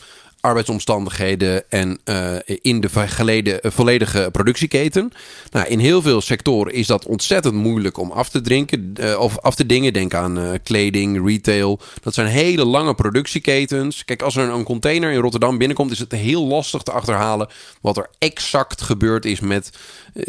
arbeidsomstandigheden 0.45 1.63
en 1.69 1.99
eh, 2.03 2.35
in 2.45 2.81
de 2.81 2.89
vergeleden, 2.89 3.61
eh, 3.61 3.71
volledige 3.71 4.29
productieketen. 4.31 5.11
Nou, 5.51 5.67
in 5.67 5.79
heel 5.79 6.01
veel 6.01 6.21
sectoren 6.21 6.73
is 6.73 6.87
dat 6.87 7.05
ontzettend 7.05 7.53
moeilijk 7.53 7.97
om 7.97 8.11
af 8.11 8.29
te 8.29 8.41
drinken 8.41 8.93
eh, 8.93 9.19
of 9.19 9.39
af 9.39 9.55
te 9.55 9.65
dingen. 9.65 9.93
Denk 9.93 10.13
aan 10.13 10.59
kleding, 10.63 11.27
retail. 11.27 11.79
Dat 12.01 12.13
zijn 12.13 12.27
hele 12.27 12.65
lange 12.65 12.93
productieketens. 12.93 14.05
Kijk, 14.05 14.21
als 14.21 14.35
er 14.35 14.49
een 14.49 14.63
container 14.63 15.11
in 15.11 15.19
Rotterdam 15.19 15.57
binnenkomt, 15.57 15.91
is 15.91 15.99
het 15.99 16.11
heel 16.11 16.45
lastig 16.45 16.81
te 16.81 16.91
achterhalen 16.91 17.47
wat 17.81 17.97
er 17.97 18.09
exact 18.19 18.81
gebeurd 18.81 19.25
is 19.25 19.39
met 19.39 19.69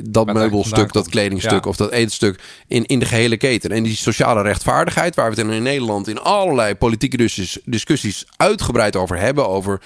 dat 0.02 0.32
meubelstuk, 0.32 0.92
dat 0.92 1.08
kledingstuk 1.08 1.64
Ja. 1.64 1.70
of 1.70 1.76
dat 1.76 1.90
eetstuk 1.90 2.40
in, 2.66 2.86
in 2.86 2.98
de 2.98 3.06
gehele 3.06 3.36
keten. 3.36 3.70
En 3.70 3.82
die 3.82 3.96
sociale 3.96 4.42
rechtvaardigheid, 4.42 5.14
waar 5.14 5.34
we 5.34 5.40
het 5.40 5.50
in 5.50 5.62
Nederland 5.62 6.08
in 6.08 6.18
allerlei 6.18 6.74
politieke 6.74 7.16
discussies, 7.16 7.58
discussies 7.64 8.24
uitgebreid 8.36 8.96
over 8.96 9.18
hebben, 9.18 9.48
over 9.48 9.80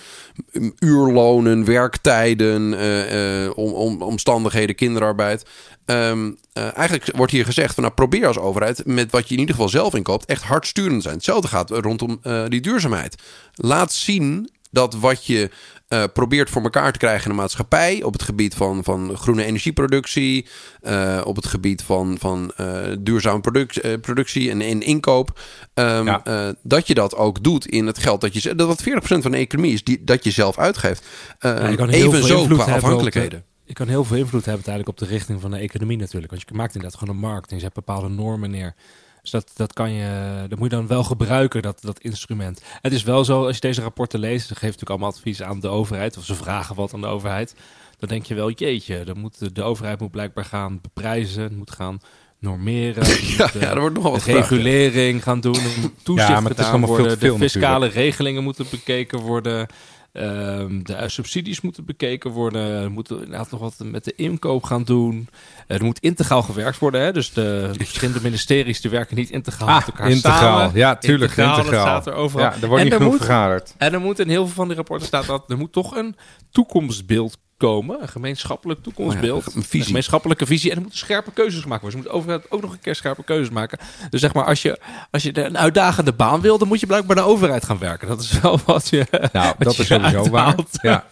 uurlonen, 0.78 1.64
werktijden, 1.64 2.74
eh, 2.74 3.44
eh, 3.44 3.52
om, 3.54 3.72
om, 3.72 4.02
omstandigheden, 4.02 4.74
kinderarbeid. 4.74 5.44
Ehm, 5.84 6.30
eh, 6.52 6.76
eigenlijk 6.76 7.16
wordt 7.16 7.32
hier 7.32 7.44
gezegd 7.44 7.74
van 7.74 7.82
nou 7.82 7.94
probeer 7.94 8.26
als 8.26 8.38
overheid 8.38 8.86
met 8.86 9.10
wat 9.10 9.28
je 9.28 9.34
in 9.34 9.40
ieder 9.40 9.54
geval 9.54 9.70
zelf 9.70 9.94
inkoopt 9.94 10.24
echt 10.24 10.42
hardsturend 10.42 11.02
zijn. 11.02 11.14
Hetzelfde 11.14 11.48
gaat 11.48 11.70
rondom 11.70 12.20
die 12.48 12.60
duurzaamheid. 12.60 13.22
Laat 13.54 13.92
zien 13.92 14.50
dat 14.70 14.94
wat 14.94 15.26
je 15.26 15.50
eh, 15.90 16.04
probeert 16.12 16.50
voor 16.50 16.62
elkaar 16.62 16.92
te 16.92 16.98
krijgen 16.98 17.24
in 17.24 17.36
de 17.36 17.42
maatschappij. 17.42 18.02
Op 18.02 18.12
het 18.12 18.22
gebied 18.22 18.54
van, 18.54 18.84
van 18.84 19.16
groene 19.16 19.44
energieproductie. 19.44 20.46
eh, 20.80 21.20
op 21.24 21.36
het 21.36 21.46
gebied 21.46 21.82
van, 21.82 22.16
van 22.18 22.52
eh, 22.56 22.66
duurzame 22.98 23.40
produc- 23.40 23.76
eh, 23.76 24.00
productie 24.00 24.50
en, 24.50 24.60
en 24.60 24.82
inkoop. 24.82 25.40
ehm, 25.74 26.06
Ja. 26.06 26.24
eh, 26.24 26.48
dat 26.62 26.86
je 26.86 26.94
dat 26.94 27.16
ook 27.16 27.42
doet 27.42 27.66
in 27.66 27.86
het 27.86 27.98
geld 27.98 28.20
dat 28.20 28.42
je... 28.42 28.54
Dat 28.54 28.66
wat 28.66 28.82
40% 28.82 29.22
van 29.22 29.30
de 29.30 29.36
economie 29.36 29.72
is 29.72 29.84
die, 29.84 30.04
dat 30.04 30.24
je 30.24 30.30
zelf 30.30 30.58
uitgeeft. 30.58 31.06
Eh, 31.38 31.50
Ja, 31.58 31.68
je 31.68 31.76
kan 31.76 31.88
heel 31.88 32.00
veel 32.10 32.12
Evenzo 32.18 32.40
invloed 32.40 32.58
qua 32.62 32.72
afhankelijkheden. 32.74 33.44
Je 33.64 33.72
kan 33.72 33.88
heel 33.88 34.04
veel 34.04 34.16
invloed 34.16 34.44
hebben 34.44 34.64
uiteindelijk 34.64 35.00
op 35.02 35.08
de 35.08 35.14
richting 35.14 35.40
van 35.40 35.50
de 35.50 35.56
economie 35.58 35.96
natuurlijk. 35.96 36.30
Want 36.32 36.42
je 36.48 36.54
maakt 36.54 36.74
inderdaad 36.74 36.98
gewoon 36.98 37.14
een 37.14 37.20
markt 37.20 37.50
en 37.50 37.56
je 37.56 37.62
zet 37.62 37.72
bepaalde 37.72 38.08
normen 38.08 38.50
neer. 38.50 38.74
Dus 39.22 39.30
dat, 39.30 39.50
dat 39.54 39.72
kan 39.72 39.92
je, 39.92 40.44
dat 40.48 40.58
moet 40.58 40.70
je 40.70 40.76
dan 40.76 40.86
wel 40.86 41.04
gebruiken, 41.04 41.62
dat, 41.62 41.78
dat 41.82 42.00
instrument. 42.00 42.62
Het 42.82 42.92
is 42.92 43.02
wel 43.02 43.24
zo, 43.24 43.46
als 43.46 43.54
je 43.54 43.60
deze 43.60 43.82
rapporten 43.82 44.20
leest, 44.20 44.46
ze 44.46 44.54
geven 44.54 44.66
natuurlijk 44.66 44.90
allemaal 44.90 45.10
advies 45.10 45.42
aan 45.42 45.60
de 45.60 45.68
overheid, 45.68 46.16
of 46.16 46.24
ze 46.24 46.34
vragen 46.34 46.74
wat 46.74 46.94
aan 46.94 47.00
de 47.00 47.06
overheid. 47.06 47.54
Dan 47.98 48.08
denk 48.08 48.26
je 48.26 48.34
wel, 48.34 48.50
jeetje, 48.50 49.04
dan 49.04 49.18
moet, 49.18 49.54
de 49.54 49.62
overheid 49.62 50.00
moet 50.00 50.10
blijkbaar 50.10 50.44
gaan 50.44 50.80
beprijzen, 50.80 51.56
moet 51.56 51.70
gaan 51.70 52.00
normeren. 52.38 53.06
Ja, 53.36 53.44
moet, 53.44 53.54
eh, 53.54 53.60
ja, 53.60 53.70
er 53.70 53.80
wordt 53.80 53.96
nogal 53.96 54.10
wat 54.10 54.24
ja. 54.24 54.34
regulering 54.34 55.22
gaan 55.22 55.40
doen, 55.40 55.92
toezicht 56.02 56.28
Ja, 56.28 56.40
maar 56.40 56.50
het 56.50 56.58
is 56.58 56.64
gedaan 56.64 56.70
allemaal 56.70 56.88
veel 56.88 56.96
worden, 56.96 57.18
te 57.18 57.26
veel 57.26 57.34
de 57.34 57.40
fiscale 57.40 57.86
regelingen 57.86 58.42
moeten 58.42 58.66
bekeken 58.70 59.18
worden. 59.18 59.66
Ehm, 60.12 60.82
de 60.82 61.08
subsidies 61.08 61.60
moeten 61.60 61.84
bekeken 61.84 62.30
worden. 62.30 62.62
Er 62.82 62.90
moet 62.90 63.10
inderdaad 63.10 63.50
nog 63.50 63.60
wat 63.60 63.74
met 63.84 64.04
de 64.04 64.12
inkoop 64.16 64.62
gaan 64.62 64.82
doen. 64.84 65.28
Er 65.66 65.84
moet 65.84 65.98
integraal 65.98 66.42
gewerkt 66.42 66.78
worden. 66.78 67.00
Hè? 67.00 67.12
Dus 67.12 67.32
de 67.32 67.70
verschillende 67.72 68.20
ministeries 68.22 68.80
die 68.80 68.90
werken 68.90 69.16
niet 69.16 69.30
integraal 69.30 69.68
Ah, 69.68 69.76
met 69.76 69.86
elkaar 69.86 70.10
integraal. 70.10 70.58
samen. 70.58 70.76
Ja, 70.78 70.96
tuurlijk, 70.96 71.30
Integraal, 71.30 71.56
dat 71.56 71.64
integraal. 71.64 71.86
staat 72.02 72.06
er 72.06 72.20
overal. 72.20 72.44
Ja, 72.46 72.52
er 72.60 72.66
wordt 72.68 72.76
En 72.76 72.84
niet 72.84 72.94
genoeg 72.96 73.10
moet- 73.12 73.20
vergaderd. 73.20 73.74
En 73.78 73.92
er 73.92 74.00
moet 74.00 74.18
in 74.18 74.28
heel 74.28 74.44
veel 74.46 74.54
van 74.54 74.66
die 74.68 74.76
rapporten 74.76 75.06
staat 75.06 75.26
dat 75.26 75.50
er 75.50 75.56
moet 75.58 75.72
toch 75.72 75.96
een 75.96 76.16
toekomstbeeld 76.50 77.38
komen. 77.60 78.02
Een 78.02 78.08
gemeenschappelijk 78.08 78.82
toekomstbeeld. 78.82 79.46
Oh 79.46 79.52
ja, 79.52 79.56
een 79.56 79.62
visie. 79.62 79.78
Een 79.80 79.86
gemeenschappelijke 79.86 80.46
visie. 80.46 80.70
En 80.70 80.76
er 80.76 80.82
moeten 80.82 80.98
scherpe 81.00 81.30
keuzes 81.32 81.62
gemaakt 81.62 81.82
worden. 81.82 82.00
Ze 82.00 82.06
moeten 82.06 82.22
overheid 82.22 82.50
ook 82.50 82.62
nog 82.62 82.72
een 82.72 82.80
keer 82.80 82.94
scherpe 82.94 83.24
keuzes 83.24 83.50
maken. 83.50 83.78
Dus 84.10 84.20
zeg 84.20 84.34
maar, 84.34 84.44
als 84.44 84.62
je, 84.62 84.78
als 85.10 85.22
je 85.22 85.38
een 85.44 85.58
uitdagende 85.58 86.12
baan 86.12 86.40
wil, 86.40 86.58
dan 86.58 86.68
moet 86.68 86.80
je 86.80 86.86
blijkbaar 86.86 87.14
bij 87.14 87.24
de 87.24 87.30
overheid 87.30 87.64
gaan 87.64 87.78
werken. 87.78 88.08
Dat 88.08 88.20
is 88.20 88.40
wel 88.40 88.58
wat 88.66 88.88
je. 88.88 89.06
Nou, 89.32 89.46
wat 89.46 89.56
dat 89.58 89.76
je 89.76 89.82
is 89.82 89.88
sowieso 89.88 90.30
waar. 90.30 90.54
Ja. 90.82 91.06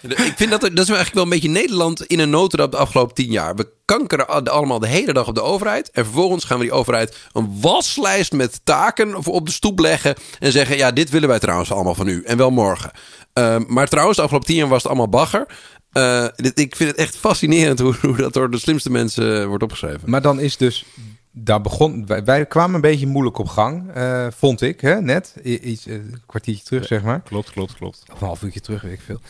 Ik 0.00 0.32
vind 0.36 0.50
dat, 0.50 0.60
dat 0.60 0.70
is 0.72 0.76
eigenlijk 0.76 1.14
wel 1.14 1.22
een 1.22 1.28
beetje 1.28 1.48
Nederland 1.48 2.04
in 2.04 2.18
een 2.18 2.30
notendop 2.30 2.70
de 2.70 2.76
afgelopen 2.76 3.14
tien 3.14 3.30
jaar. 3.30 3.54
We 3.56 3.68
kankeren 3.84 4.28
al- 4.28 4.42
allemaal 4.42 4.78
de 4.78 4.86
hele 4.86 5.12
dag 5.12 5.26
op 5.28 5.34
de 5.34 5.42
overheid. 5.42 5.90
En 5.90 6.04
vervolgens 6.04 6.44
gaan 6.44 6.58
we 6.58 6.62
die 6.64 6.72
overheid 6.72 7.16
een 7.32 7.56
waslijst 7.60 8.32
met 8.32 8.60
taken 8.64 9.26
op 9.26 9.46
de 9.46 9.52
stoep 9.52 9.78
leggen. 9.78 10.14
En 10.38 10.52
zeggen, 10.52 10.76
ja, 10.76 10.90
dit 10.92 11.10
willen 11.10 11.28
wij 11.28 11.38
trouwens 11.38 11.72
allemaal 11.72 11.94
van 11.94 12.08
u. 12.08 12.22
En 12.24 12.36
wel 12.36 12.50
morgen. 12.50 12.90
Ehm, 13.32 13.62
maar 13.66 13.88
trouwens, 13.88 14.16
de 14.16 14.22
afgelopen 14.22 14.48
tien 14.48 14.56
jaar 14.58 14.68
was 14.68 14.78
het 14.82 14.86
allemaal 14.86 15.08
bagger. 15.08 15.46
Eh, 15.94 16.26
dit, 16.36 16.58
ik 16.58 16.76
vind 16.76 16.90
het 16.90 16.98
echt 16.98 17.16
fascinerend 17.16 17.78
hoe, 17.78 17.94
hoe 18.00 18.16
dat 18.16 18.32
door 18.32 18.50
de 18.50 18.58
slimste 18.58 18.90
mensen 18.90 19.40
eh, 19.40 19.46
wordt 19.46 19.62
opgeschreven. 19.62 20.00
Maar 20.04 20.22
dan 20.22 20.40
is 20.40 20.56
dus, 20.56 20.84
daar 21.30 21.60
begon, 21.60 22.06
wij, 22.06 22.24
wij 22.24 22.46
kwamen 22.46 22.74
een 22.74 22.80
beetje 22.80 23.06
moeilijk 23.06 23.38
op 23.38 23.48
gang, 23.48 23.90
eh, 23.94 24.26
vond 24.36 24.60
ik, 24.60 24.80
hè, 24.80 25.00
net. 25.00 25.34
I- 25.44 25.58
iets, 25.58 25.86
een 25.86 26.22
kwartiertje 26.26 26.64
terug, 26.64 26.86
zeg 26.86 27.02
maar. 27.02 27.20
Klopt, 27.20 27.50
klopt, 27.50 27.74
klopt. 27.74 28.02
Of 28.12 28.20
een 28.20 28.26
half 28.26 28.42
uurtje 28.42 28.60
terug, 28.60 28.82
weet 28.82 28.92
ik 28.92 29.00
veel. 29.04 29.20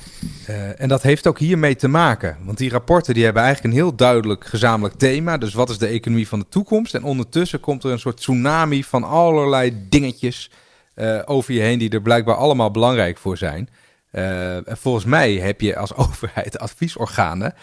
Eh, 0.47 0.81
en 0.81 0.89
dat 0.89 1.03
heeft 1.03 1.27
ook 1.27 1.39
hiermee 1.39 1.77
te 1.77 1.89
maken. 1.89 2.37
Want 2.45 2.59
die 2.59 2.71
rapporten 2.71 3.15
die 3.15 3.25
hebben 3.25 3.43
eigenlijk 3.43 3.75
een 3.75 3.81
heel 3.81 3.95
duidelijk 3.97 4.45
gezamenlijk 4.47 4.95
thema. 4.99 5.39
Dus 5.39 5.55
wat 5.55 5.71
is 5.71 5.79
de 5.79 5.87
economie 5.87 6.29
van 6.29 6.39
de 6.39 6.47
toekomst? 6.49 6.95
En 6.95 7.03
ondertussen 7.05 7.61
komt 7.61 7.85
er 7.85 7.91
een 7.91 7.99
soort 7.99 8.17
tsunami 8.17 8.85
van 8.85 9.05
allerlei 9.05 9.87
dingetjes 9.89 10.51
eh, 10.95 11.21
over 11.25 11.55
je 11.55 11.61
heen... 11.61 11.79
die 11.79 11.91
er 11.91 12.03
blijkbaar 12.03 12.37
allemaal 12.37 12.71
belangrijk 12.71 13.19
voor 13.19 13.37
zijn. 13.37 13.69
Eh, 14.15 14.69
en 14.69 14.77
volgens 14.77 15.05
mij 15.05 15.35
heb 15.35 15.61
je 15.61 15.77
als 15.77 15.95
overheid 16.05 16.59
adviesorganen... 16.59 17.55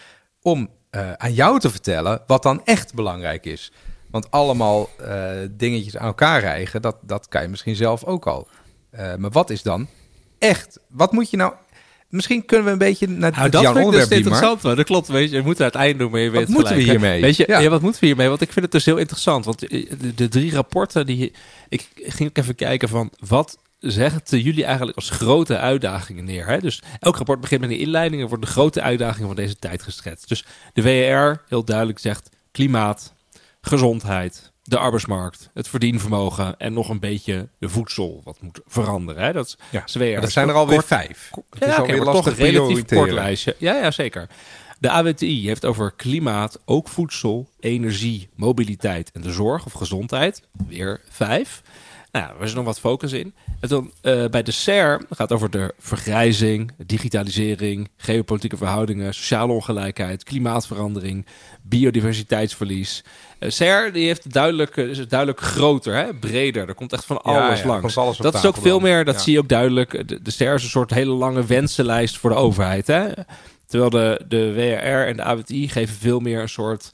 om 0.41 0.69
eh, 0.89 1.13
aan 1.13 1.33
jou 1.33 1.59
te 1.59 1.69
vertellen 1.69 2.21
wat 2.27 2.43
dan 2.43 2.61
echt 2.65 2.93
belangrijk 2.93 3.45
is. 3.45 3.71
Want 4.09 4.31
allemaal 4.31 4.89
eh, 4.99 5.31
dingetjes 5.51 5.97
aan 5.97 6.07
elkaar 6.07 6.39
rijgen, 6.39 6.81
dat, 6.81 6.97
dat 7.01 7.27
kan 7.27 7.41
je 7.41 7.47
misschien 7.47 7.75
zelf 7.75 8.03
ook 8.03 8.27
al. 8.27 8.47
Maar 9.17 9.31
wat 9.31 9.49
is 9.49 9.61
dan 9.61 9.87
echt? 10.39 10.79
Wat 10.89 11.11
moet 11.11 11.29
je 11.29 11.37
nou... 11.37 11.53
Misschien 12.09 12.45
kunnen 12.45 12.65
we 12.65 12.71
een 12.71 12.77
beetje 12.77 13.07
naar 13.07 13.31
Nou, 13.31 13.49
dat 13.49 13.61
jouw 13.61 13.73
vind 13.73 13.85
ik 13.85 13.91
dus 13.91 14.09
interessant. 14.09 14.61
Dat 14.61 14.83
klopt, 14.83 15.07
weet 15.07 15.29
je. 15.29 15.35
Je 15.35 15.41
moet 15.43 15.59
er 15.59 15.65
het 15.65 15.75
eind 15.75 15.99
doen, 15.99 16.11
maar 16.11 16.19
je 16.19 16.29
weet 16.29 16.47
moeten 16.47 16.75
we 16.75 16.81
hè. 16.81 16.89
hiermee? 16.89 17.21
Weet 17.21 17.35
je, 17.35 17.43
Ja. 17.47 17.59
ja. 17.59 17.69
wat 17.69 17.81
moeten 17.81 18.01
we 18.01 18.07
hiermee? 18.07 18.27
Want 18.27 18.41
ik 18.41 18.51
vind 18.51 18.65
het 18.65 18.73
dus 18.73 18.85
heel 18.85 18.97
interessant. 18.97 19.45
Want 19.45 19.59
de, 19.59 20.13
de 20.15 20.27
drie 20.27 20.53
rapporten, 20.53 21.05
die, 21.05 21.33
ik 21.69 21.89
ging 21.95 22.29
ook 22.29 22.37
even 22.37 22.55
kijken 22.55 22.89
van... 22.89 23.11
wat 23.27 23.57
zeggen 23.81 24.21
jullie 24.41 24.65
eigenlijk 24.65 24.97
als 24.97 25.09
grote 25.09 25.57
uitdagingen 25.57 26.25
neer? 26.25 26.47
Hè? 26.47 26.59
Dus 26.59 26.81
elk 26.99 27.15
rapport 27.17 27.41
begint 27.41 27.61
met 27.61 27.69
een 27.69 27.77
inleiding... 27.77 28.21
en 28.21 28.27
wordt 28.27 28.43
de 28.43 28.51
grote 28.51 28.81
uitdagingen 28.81 29.27
van 29.27 29.35
deze 29.35 29.55
tijd 29.55 29.83
geschetst. 29.83 30.27
Dus 30.27 30.45
de 30.73 30.81
WER 30.81 31.41
heel 31.47 31.63
duidelijk 31.63 31.99
zegt... 31.99 32.29
klimaat, 32.51 33.13
gezondheid, 33.61 34.51
de 34.63 34.77
arbeidsmarkt, 34.77 35.49
het 35.53 35.67
verdienvermogen... 35.67 36.57
en 36.57 36.73
nog 36.73 36.89
een 36.89 36.99
beetje 36.99 37.47
de 37.59 37.69
voedsel, 37.69 38.21
wat 38.23 38.41
moet 38.41 38.59
veranderen. 38.65 39.23
Hè? 39.23 39.33
Dat 39.33 39.45
is, 39.45 39.57
Ja, 39.71 39.83
is 40.21 40.33
zijn 40.33 40.49
er 40.49 40.55
alweer 40.55 40.83
vijf. 40.83 41.29
Het 41.49 41.61
is 41.61 41.67
ja, 41.67 41.71
oké, 41.71 41.81
alweer 41.81 42.03
lastig 42.03 42.23
toch 42.23 42.43
een 42.43 42.51
relatief 42.51 42.85
kort 42.85 43.11
lijstje. 43.11 43.55
Ja, 43.57 43.75
ja, 43.75 43.91
zeker. 43.91 44.27
De 44.79 44.89
AWTI 44.89 45.47
heeft 45.47 45.65
over 45.65 45.91
klimaat, 45.91 46.59
ook 46.65 46.87
voedsel, 46.87 47.49
energie, 47.59 48.29
mobiliteit 48.35 49.11
en 49.11 49.21
de 49.21 49.31
zorg 49.31 49.65
of 49.65 49.73
gezondheid. 49.73 50.41
Weer 50.67 51.01
vijf. 51.09 51.61
Nou, 52.11 52.25
er 52.39 52.43
is 52.45 52.53
nog 52.53 52.65
wat 52.65 52.79
focus 52.79 53.11
in. 53.11 53.33
En 53.59 53.69
dan 53.69 53.91
eh, 54.01 54.25
bij 54.25 54.43
de 54.43 54.51
SER 54.51 55.01
gaat 55.09 55.17
het 55.17 55.31
over 55.31 55.49
de 55.49 55.73
vergrijzing, 55.79 56.71
digitalisering, 56.85 57.89
geopolitieke 57.97 58.57
verhoudingen, 58.57 59.13
sociale 59.13 59.53
ongelijkheid, 59.53 60.23
klimaatverandering, 60.23 61.25
biodiversiteitsverlies. 61.61 63.03
Eh 63.39 63.49
SER 63.49 63.93
die 63.93 64.05
heeft 64.05 64.33
duidelijk, 64.33 64.77
eh, 64.77 64.85
is 64.85 65.07
duidelijk 65.07 65.39
groter, 65.41 65.95
hè? 65.95 66.13
breder. 66.13 66.67
Er 66.67 66.75
komt 66.75 66.93
echt 66.93 67.05
van 67.05 67.21
alles 67.21 67.61
ja, 67.61 67.67
langs. 67.67 67.97
alles 67.97 68.17
dat 68.17 68.33
is 68.33 68.45
ook 68.45 68.57
veel 68.57 68.79
dan. 68.79 68.89
meer, 68.89 69.05
dat 69.05 69.15
Ja. 69.15 69.21
zie 69.21 69.33
je 69.33 69.39
ook 69.39 69.49
duidelijk. 69.49 70.07
De, 70.07 70.21
de 70.21 70.31
SER 70.31 70.53
is 70.53 70.63
een 70.63 70.69
soort 70.69 70.93
hele 70.93 71.13
lange 71.13 71.45
wensenlijst 71.45 72.17
voor 72.17 72.29
de 72.29 72.35
overheid. 72.35 72.87
Hè? 72.87 73.07
Terwijl 73.67 73.89
de, 73.89 74.21
de 74.27 74.53
WRR 74.53 75.07
en 75.07 75.15
de 75.15 75.23
AWTI 75.23 75.69
geven 75.69 75.95
veel 75.95 76.19
meer 76.19 76.41
een 76.41 76.49
soort 76.49 76.91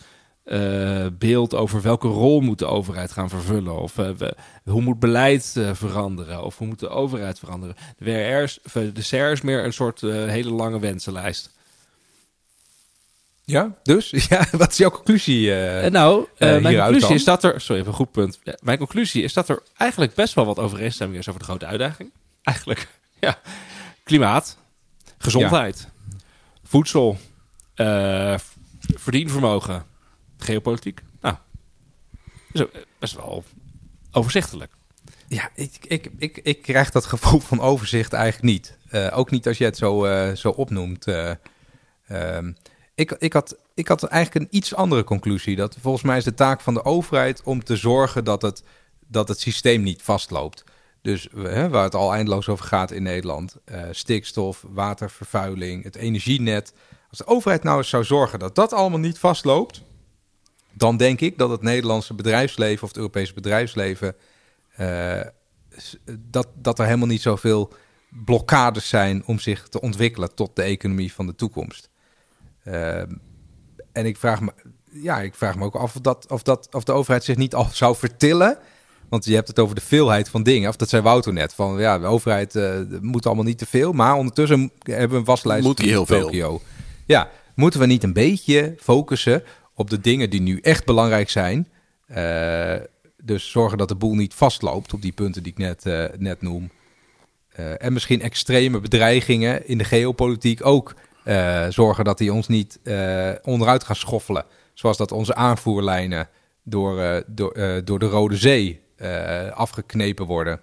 eh, 0.48 1.06
beeld 1.12 1.54
over 1.56 1.82
welke 1.82 2.08
rol 2.08 2.39
moet 2.39 2.60
de 2.60 2.66
overheid 2.66 3.12
gaan 3.12 3.30
vervullen. 3.30 3.82
Of 3.82 3.98
eh, 3.98 4.10
we- 4.10 4.36
hoe 4.64 4.82
moet 4.82 5.00
beleid 5.00 5.54
eh, 5.58 5.70
veranderen. 5.74 6.43
Of 6.43 6.58
hoe 6.58 6.68
moet 6.68 6.80
de 6.80 6.89
overheid 6.89 7.39
veranderen. 7.39 7.76
De 7.98 8.12
eh, 8.74 8.82
de 8.93 9.02
SER 9.02 9.32
is 9.32 9.41
meer 9.41 9.64
een 9.66 9.74
soort 9.74 10.02
hele 10.02 10.52
lange 10.52 10.80
wensenlijst. 10.80 11.50
Ja, 13.43 13.76
dus? 13.84 14.10
Ja, 14.30 14.45
wat 14.52 14.72
is 14.72 14.78
jouw 14.78 14.89
conclusie? 14.89 15.52
nou, 15.89 16.28
mijn 16.38 16.64
conclusie 16.64 17.00
dan? 17.00 17.12
is 17.12 17.24
dat 17.24 17.43
er... 17.43 17.62
Sorry, 17.62 17.82
even 17.82 17.91
een 17.91 17.98
goed 17.98 18.12
punt. 18.12 18.39
Ja, 18.43 18.58
mijn 18.62 18.78
conclusie 18.78 19.24
is 19.24 19.34
dat 19.34 19.50
er 19.50 19.62
eigenlijk 19.78 20.14
best 20.14 20.34
wel 20.34 20.45
wat 20.45 20.60
overeenstemming 20.60 21.20
is 21.20 21.28
over 21.28 21.39
de 21.39 21.45
grote 21.48 21.66
uitdaging. 21.66 22.12
Eigenlijk, 22.43 22.88
ja. 23.20 23.39
Klimaat, 24.04 24.58
gezondheid, 25.18 25.88
voedsel, 26.64 27.18
verdienvermogen, 28.95 29.86
geopolitiek. 30.38 31.01
Nou, 31.21 31.35
is 32.51 32.61
ook 32.61 32.71
best 32.99 33.15
wel 33.15 33.43
overzichtelijk. 34.11 34.71
Ja, 35.27 35.49
ik, 35.55 35.77
ik, 35.88 36.11
ik, 36.17 36.38
ik 36.38 36.61
krijg 36.61 36.91
dat 36.91 37.05
gevoel 37.05 37.39
van 37.39 37.61
overzicht 37.61 38.13
eigenlijk 38.13 38.53
niet. 38.53 38.77
Uh, 38.91 39.17
ook 39.17 39.31
niet 39.31 39.47
als 39.47 39.57
je 39.57 39.63
het 39.63 39.77
zo, 39.77 40.05
uh, 40.05 40.31
zo 40.31 40.49
opnoemt. 40.49 41.05
Um, 42.11 42.55
ik, 42.95 43.11
ik, 43.11 43.33
had, 43.33 43.55
ik 43.73 43.88
had 43.88 44.03
eigenlijk 44.03 44.45
een 44.45 44.57
iets 44.57 44.75
andere 44.75 45.03
conclusie. 45.03 45.55
Dat 45.55 45.77
volgens 45.81 46.03
mij 46.03 46.17
is 46.17 46.23
de 46.23 46.33
taak 46.33 46.61
van 46.61 46.73
de 46.73 46.85
overheid 46.85 47.41
om 47.43 47.63
te 47.63 47.75
zorgen 47.75 48.23
dat 48.23 48.41
het, 48.41 48.63
dat 49.07 49.27
het 49.27 49.39
systeem 49.39 49.81
niet 49.81 50.01
vastloopt. 50.01 50.63
Dus 51.01 51.27
hè, 51.35 51.69
waar 51.69 51.83
het 51.83 51.95
al 51.95 52.13
eindeloos 52.13 52.49
over 52.49 52.65
gaat 52.65 52.91
in 52.91 53.03
Nederland. 53.03 53.55
stikstof, 53.91 54.65
watervervuiling, 54.67 55.83
het 55.83 55.95
energienet. 55.95 56.73
Als 57.09 57.17
de 57.17 57.27
overheid 57.27 57.63
nou 57.63 57.77
eens 57.77 57.89
zou 57.89 58.03
zorgen 58.03 58.39
dat 58.39 58.55
dat 58.55 58.73
allemaal 58.73 58.99
niet 58.99 59.19
vastloopt, 59.19 59.81
dan 60.78 60.97
denk 60.97 61.21
ik 61.21 61.38
dat 61.38 61.49
het 61.49 61.61
Nederlandse 61.61 62.13
bedrijfsleven 62.13 62.84
of 62.84 62.88
het 62.88 62.97
Europese 62.97 63.34
bedrijfsleven, 63.34 64.15
uh, 64.80 65.21
dat, 66.19 66.47
dat 66.55 66.80
er 66.80 66.86
helemaal 66.86 67.07
niet 67.07 67.21
zoveel 67.21 67.73
blokkades 68.25 68.89
zijn 68.89 69.23
om 69.25 69.39
zich 69.39 69.67
te 69.67 69.82
ontwikkelen 69.82 70.36
tot 70.36 70.55
de 70.55 70.61
economie 70.61 71.13
van 71.13 71.25
de 71.25 71.36
toekomst. 71.36 71.89
Uh, 72.65 72.97
en 73.91 74.05
ik 74.05 74.17
vraag 74.17 74.41
me, 74.41 74.51
ja, 74.91 75.19
ik 75.19 75.36
vraag 75.36 75.55
me 75.55 75.65
ook 75.65 75.75
af 75.75 75.95
of, 75.95 76.01
dat, 76.01 76.32
of, 76.32 76.43
dat, 76.43 76.67
of 76.71 76.84
de 76.84 76.91
overheid 76.91 77.23
zich 77.23 77.36
niet 77.36 77.55
al 77.55 77.67
zou 77.71 77.95
vertillen. 77.95 78.57
Want 79.09 79.25
je 79.25 79.34
hebt 79.34 79.47
het 79.47 79.59
over 79.59 79.75
de 79.75 79.82
veelheid 79.82 80.30
van 80.30 80.43
dingen. 80.43 80.69
Of 80.69 80.75
dat 80.75 80.89
zei 80.89 81.01
Wouter 81.01 81.34
net. 81.34 81.53
Van 81.53 81.80
ja, 81.80 81.99
de 81.99 82.05
overheid 82.05 82.55
uh, 82.55 82.80
moet 83.01 83.25
allemaal 83.25 83.43
niet 83.43 83.57
te 83.57 83.65
veel. 83.65 83.93
Maar 83.93 84.15
ondertussen 84.15 84.71
hebben 84.84 85.09
we 85.09 85.15
een 85.15 85.23
waslijst. 85.23 85.65
Moet 85.65 85.80
heel 85.80 86.05
Tokio. 86.05 86.30
veel. 86.30 86.61
Ja, 87.05 87.30
moeten 87.55 87.80
we 87.80 87.86
niet 87.86 88.03
een 88.03 88.13
beetje 88.13 88.75
focussen 88.80 89.43
op 89.78 89.89
de 89.89 89.99
dingen 89.99 90.30
die 90.30 90.41
nu 90.41 90.59
echt 90.59 90.86
belangrijk 90.86 91.30
zijn? 91.30 91.67
Uh, 92.11 92.75
dus 93.23 93.51
zorgen 93.51 93.78
dat 93.78 93.88
de 93.88 93.95
boel 93.95 94.15
niet 94.15 94.34
vastloopt 94.34 94.93
op 94.93 95.01
die 95.01 95.11
punten 95.11 95.43
die 95.43 95.51
ik 95.51 95.57
net, 95.57 95.86
uh, 95.86 96.05
net 96.17 96.41
noem. 96.41 96.71
Uh, 97.59 97.84
en 97.84 97.93
misschien 97.93 98.21
extreme 98.21 98.80
bedreigingen 98.80 99.67
in 99.67 99.78
de 99.78 99.84
geopolitiek 99.84 100.65
ook 100.65 100.95
zorgen 101.69 102.03
dat 102.03 102.17
die 102.17 102.34
ons 102.34 102.47
niet 102.47 102.80
onderuit 103.43 103.84
gaan 103.84 103.95
schoffelen. 103.95 104.45
Zoals 104.73 104.97
dat 104.97 105.11
onze 105.11 105.36
aanvoerlijnen 105.36 106.30
door, 106.63 107.23
door, 107.28 107.82
door 107.84 107.99
de 107.99 108.05
Rode 108.05 108.38
Zee 108.38 108.82
afgeknepen 109.53 110.25
worden. 110.25 110.61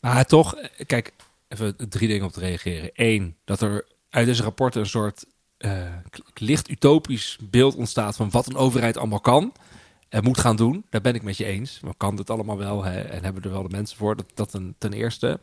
Maar 0.00 0.24
toch, 0.24 0.54
kijk, 0.86 1.12
even 1.48 1.76
drie 1.88 2.08
dingen 2.08 2.26
op 2.26 2.32
te 2.32 2.40
reageren. 2.40 2.90
Eén, 2.92 3.36
dat 3.44 3.60
er 3.60 3.86
uit 4.10 4.26
deze 4.26 4.42
rapporten 4.42 4.80
een 4.80 4.86
soort 4.86 5.24
licht 6.34 6.70
utopisch 6.70 7.38
beeld 7.50 7.74
ontstaat 7.74 8.16
van 8.16 8.30
wat 8.30 8.46
een 8.46 8.56
overheid 8.56 8.96
allemaal 8.96 9.20
kan 9.20 9.52
en 10.08 10.24
moet 10.24 10.38
gaan 10.38 10.56
doen. 10.56 10.84
Daar 10.90 11.00
ben 11.00 11.14
ik 11.14 11.22
met 11.22 11.36
je 11.36 11.44
eens. 11.44 11.78
We 11.82 11.94
kan 11.96 12.16
dit 12.16 12.30
allemaal 12.30 12.58
wel 12.58 12.84
hè, 12.84 13.00
en 13.00 13.24
hebben 13.24 13.42
er 13.42 13.50
wel 13.50 13.62
de 13.62 13.76
mensen 13.76 13.96
voor. 13.96 14.16
Dat, 14.16 14.26
dat 14.34 14.54
een, 14.54 14.74
ten 14.78 14.92
eerste. 14.92 15.40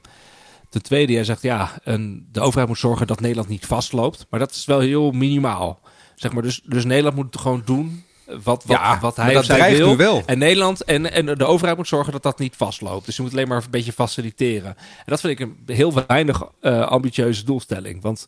Ten 0.70 0.82
tweede, 0.82 1.14
jij 1.14 1.24
zegt 1.24 1.42
ja, 1.42 1.80
een, 1.84 2.28
de 2.32 2.40
overheid 2.40 2.68
moet 2.68 2.78
zorgen 2.78 3.08
dat 3.08 3.20
Nederland 3.20 3.48
niet 3.48 3.66
vastloopt. 3.66 4.26
Maar 4.30 4.40
dat 4.40 4.52
is 4.52 4.66
wel 4.66 4.80
heel 4.80 5.12
minimaal. 5.12 5.80
Zeg 6.16 6.32
maar, 6.32 6.44
dus, 6.44 6.62
dus 6.64 6.86
Nederland 6.86 7.16
moet 7.16 7.38
gewoon 7.38 7.62
doen 7.66 8.04
wat, 8.26 8.44
wat, 8.44 8.64
ja, 8.66 9.00
wat 9.00 9.16
hij 9.16 9.44
zij 9.44 9.78
wil. 9.78 9.96
wel. 9.96 10.24
En 10.26 10.38
Nederland 10.38 10.84
en, 10.84 11.12
en 11.12 11.26
de 11.26 11.46
overheid 11.46 11.78
moet 11.78 11.88
zorgen 11.88 12.12
dat 12.12 12.24
dat 12.24 12.40
niet 12.40 12.56
vastloopt. 12.56 13.06
Dus 13.06 13.16
je 13.16 13.22
moet 13.22 13.32
alleen 13.32 13.48
maar 13.48 13.64
een 13.64 13.70
beetje 13.70 13.92
faciliteren. 13.92 14.76
En 14.78 15.06
dat 15.06 15.20
vind 15.20 15.40
ik 15.40 15.48
een 15.48 15.76
heel 15.76 15.94
weinig 16.08 16.44
uh, 16.62 16.82
ambitieuze 16.82 17.46
doelstelling. 17.46 18.02
Want 18.02 18.26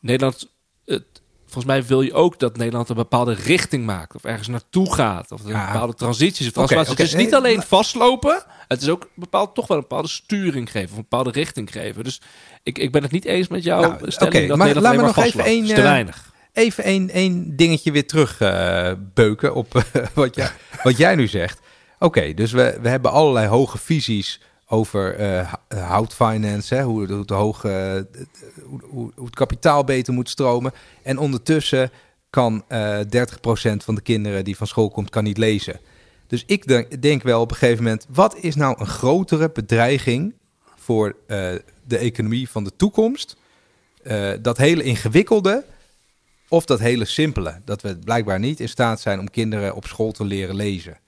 Nederland 0.00 0.53
het, 0.86 1.04
volgens 1.44 1.64
mij 1.64 1.84
wil 1.84 2.02
je 2.02 2.12
ook 2.12 2.38
dat 2.38 2.56
Nederland 2.56 2.88
een 2.88 2.96
bepaalde 2.96 3.34
richting 3.34 3.86
maakt. 3.86 4.14
Of 4.14 4.24
ergens 4.24 4.48
naartoe 4.48 4.94
gaat. 4.94 5.32
Of 5.32 5.40
een 5.40 5.46
bepaalde 5.46 5.94
transities. 5.94 6.46
Of 6.46 6.56
okay, 6.56 6.78
okay. 6.78 6.90
Het 6.90 7.00
is 7.00 7.14
niet 7.14 7.34
alleen 7.34 7.62
vastlopen. 7.62 8.44
Het 8.68 8.82
is 8.82 8.88
ook 8.88 9.08
bepaald, 9.14 9.54
toch 9.54 9.66
wel 9.66 9.76
een 9.76 9.82
bepaalde 9.82 10.08
sturing 10.08 10.70
geven. 10.70 10.90
Of 10.90 10.96
een 10.96 11.06
bepaalde 11.08 11.30
richting 11.30 11.72
geven. 11.72 12.04
Dus 12.04 12.20
ik, 12.62 12.78
ik 12.78 12.92
ben 12.92 13.02
het 13.02 13.10
niet 13.10 13.24
eens 13.24 13.48
met 13.48 13.64
jouw 13.64 13.80
nou, 13.80 14.10
stelling 14.10 14.34
okay, 14.34 14.46
dat 14.46 14.56
maar 14.56 14.66
Nederland 14.66 14.96
laat 14.96 15.06
me 15.06 15.12
nog 15.14 15.26
even 15.26 15.44
één, 15.44 15.66
te 15.66 15.82
weinig. 15.82 16.32
Even 16.52 16.84
één, 16.84 17.10
één 17.10 17.56
dingetje 17.56 17.92
weer 17.92 18.06
terug 18.06 18.40
uh, 18.40 18.92
beuken 19.14 19.54
op 19.54 19.74
uh, 19.74 19.82
wat, 20.14 20.34
jij, 20.34 20.50
wat 20.82 20.96
jij 20.96 21.14
nu 21.14 21.26
zegt. 21.26 21.60
Oké, 21.98 22.34
dus 22.34 22.52
we, 22.52 22.78
we 22.82 22.88
hebben 22.88 23.10
allerlei 23.10 23.46
hoge 23.46 23.78
visies 23.78 24.40
over 24.74 25.20
uh, 25.20 25.52
houtfinance, 25.68 26.74
hè, 26.74 26.82
hoe, 26.82 27.24
hoe, 28.64 29.12
hoe, 29.14 29.24
het 29.24 29.34
kapitaal 29.34 29.84
beter 29.84 30.12
moet 30.12 30.28
stromen. 30.28 30.72
En 31.02 31.18
ondertussen 31.18 31.90
kan 32.30 32.64
uh, 32.68 32.98
30% 32.98 33.04
van 33.76 33.94
de 33.94 34.00
kinderen 34.00 34.44
die 34.44 34.56
van 34.56 34.66
school 34.66 34.90
komt, 34.90 35.10
kan 35.10 35.24
niet 35.24 35.38
lezen. 35.38 35.80
Dus 36.26 36.44
ik 36.46 36.66
denk, 36.66 37.02
denk 37.02 37.22
wel 37.22 37.40
op 37.40 37.50
een 37.50 37.56
gegeven 37.56 37.82
moment, 37.82 38.06
wat 38.08 38.36
is 38.36 38.54
nou 38.54 38.80
een 38.80 38.86
grotere 38.86 39.50
bedreiging 39.52 40.34
voor 40.76 41.16
de 41.86 41.98
economie 41.98 42.48
van 42.48 42.64
de 42.64 42.76
toekomst? 42.76 43.36
dat 44.42 44.56
hele 44.56 44.82
ingewikkelde 44.82 45.64
of 46.48 46.64
dat 46.64 46.78
hele 46.78 47.04
simpele? 47.04 47.60
Dat 47.64 47.82
we 47.82 47.98
blijkbaar 47.98 48.38
niet 48.38 48.60
in 48.60 48.68
staat 48.68 49.00
zijn 49.00 49.20
om 49.20 49.30
kinderen 49.30 49.74
op 49.74 49.86
school 49.86 50.12
te 50.12 50.24
leren 50.24 50.54
lezen. 50.54 50.98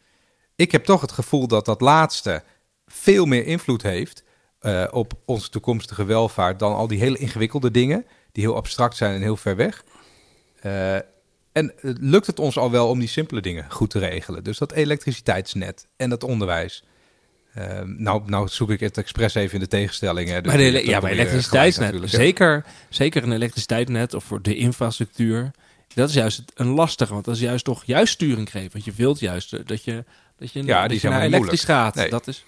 Ik 0.56 0.72
heb 0.72 0.84
toch 0.84 1.00
het 1.00 1.12
gevoel 1.12 1.46
dat 1.46 1.64
dat 1.64 1.80
laatste 1.80 2.42
veel 2.86 3.26
meer 3.26 3.46
invloed 3.46 3.82
heeft 3.82 4.24
uh, 4.60 4.84
op 4.90 5.12
onze 5.24 5.48
toekomstige 5.48 6.04
welvaart 6.04 6.58
dan 6.58 6.74
al 6.74 6.86
die 6.86 6.98
hele 6.98 7.18
ingewikkelde 7.18 7.70
dingen, 7.70 8.06
die 8.32 8.44
heel 8.44 8.56
abstract 8.56 8.96
zijn 8.96 9.14
en 9.14 9.20
heel 9.20 9.36
ver 9.36 9.56
weg. 9.56 9.84
Uh, 10.66 10.94
en 11.52 11.72
lukt 11.82 12.26
het 12.26 12.38
ons 12.38 12.58
al 12.58 12.70
wel 12.70 12.88
om 12.88 12.98
die 12.98 13.08
simpele 13.08 13.40
dingen 13.40 13.66
goed 13.68 13.90
te 13.90 13.98
regelen? 13.98 14.44
Dus 14.44 14.58
dat 14.58 14.72
elektriciteitsnet 14.72 15.86
en 15.96 16.10
dat 16.10 16.24
onderwijs. 16.24 16.84
Uh, 17.58 17.80
nou, 17.84 18.22
nou 18.26 18.48
zoek 18.48 18.70
ik 18.70 18.80
het 18.80 18.98
expres 18.98 19.34
even 19.34 19.54
in 19.54 19.60
de 19.60 19.68
tegenstellingen. 19.68 20.42
Dus 20.42 20.52
maar 20.52 20.60
de, 20.60 20.86
ja, 20.86 21.00
maar 21.00 21.10
elektriciteitsnet. 21.10 22.10
Zeker, 22.10 22.64
zeker 22.88 23.22
een 23.22 23.32
elektriciteitsnet 23.32 24.14
of 24.14 24.24
voor 24.24 24.42
de 24.42 24.56
infrastructuur. 24.56 25.50
Dat 25.94 26.08
is 26.08 26.14
juist 26.14 26.42
een 26.54 26.66
lastige, 26.66 27.12
want 27.12 27.24
dat 27.24 27.34
is 27.34 27.40
juist 27.40 27.64
toch 27.64 27.84
juist 27.84 28.12
sturing 28.12 28.50
geven. 28.50 28.72
Want 28.72 28.84
je 28.84 28.92
wilt 28.96 29.20
juist 29.20 29.50
dat 29.50 29.84
je, 29.84 30.04
dat 30.38 30.52
je, 30.52 30.64
ja, 30.64 30.80
dat 30.80 30.90
die 30.90 31.00
je 31.02 31.08
naar 31.08 31.22
elektrisch 31.22 31.64
gaat. 31.64 31.94
Nee. 31.94 32.10
Dat 32.10 32.26
is... 32.26 32.44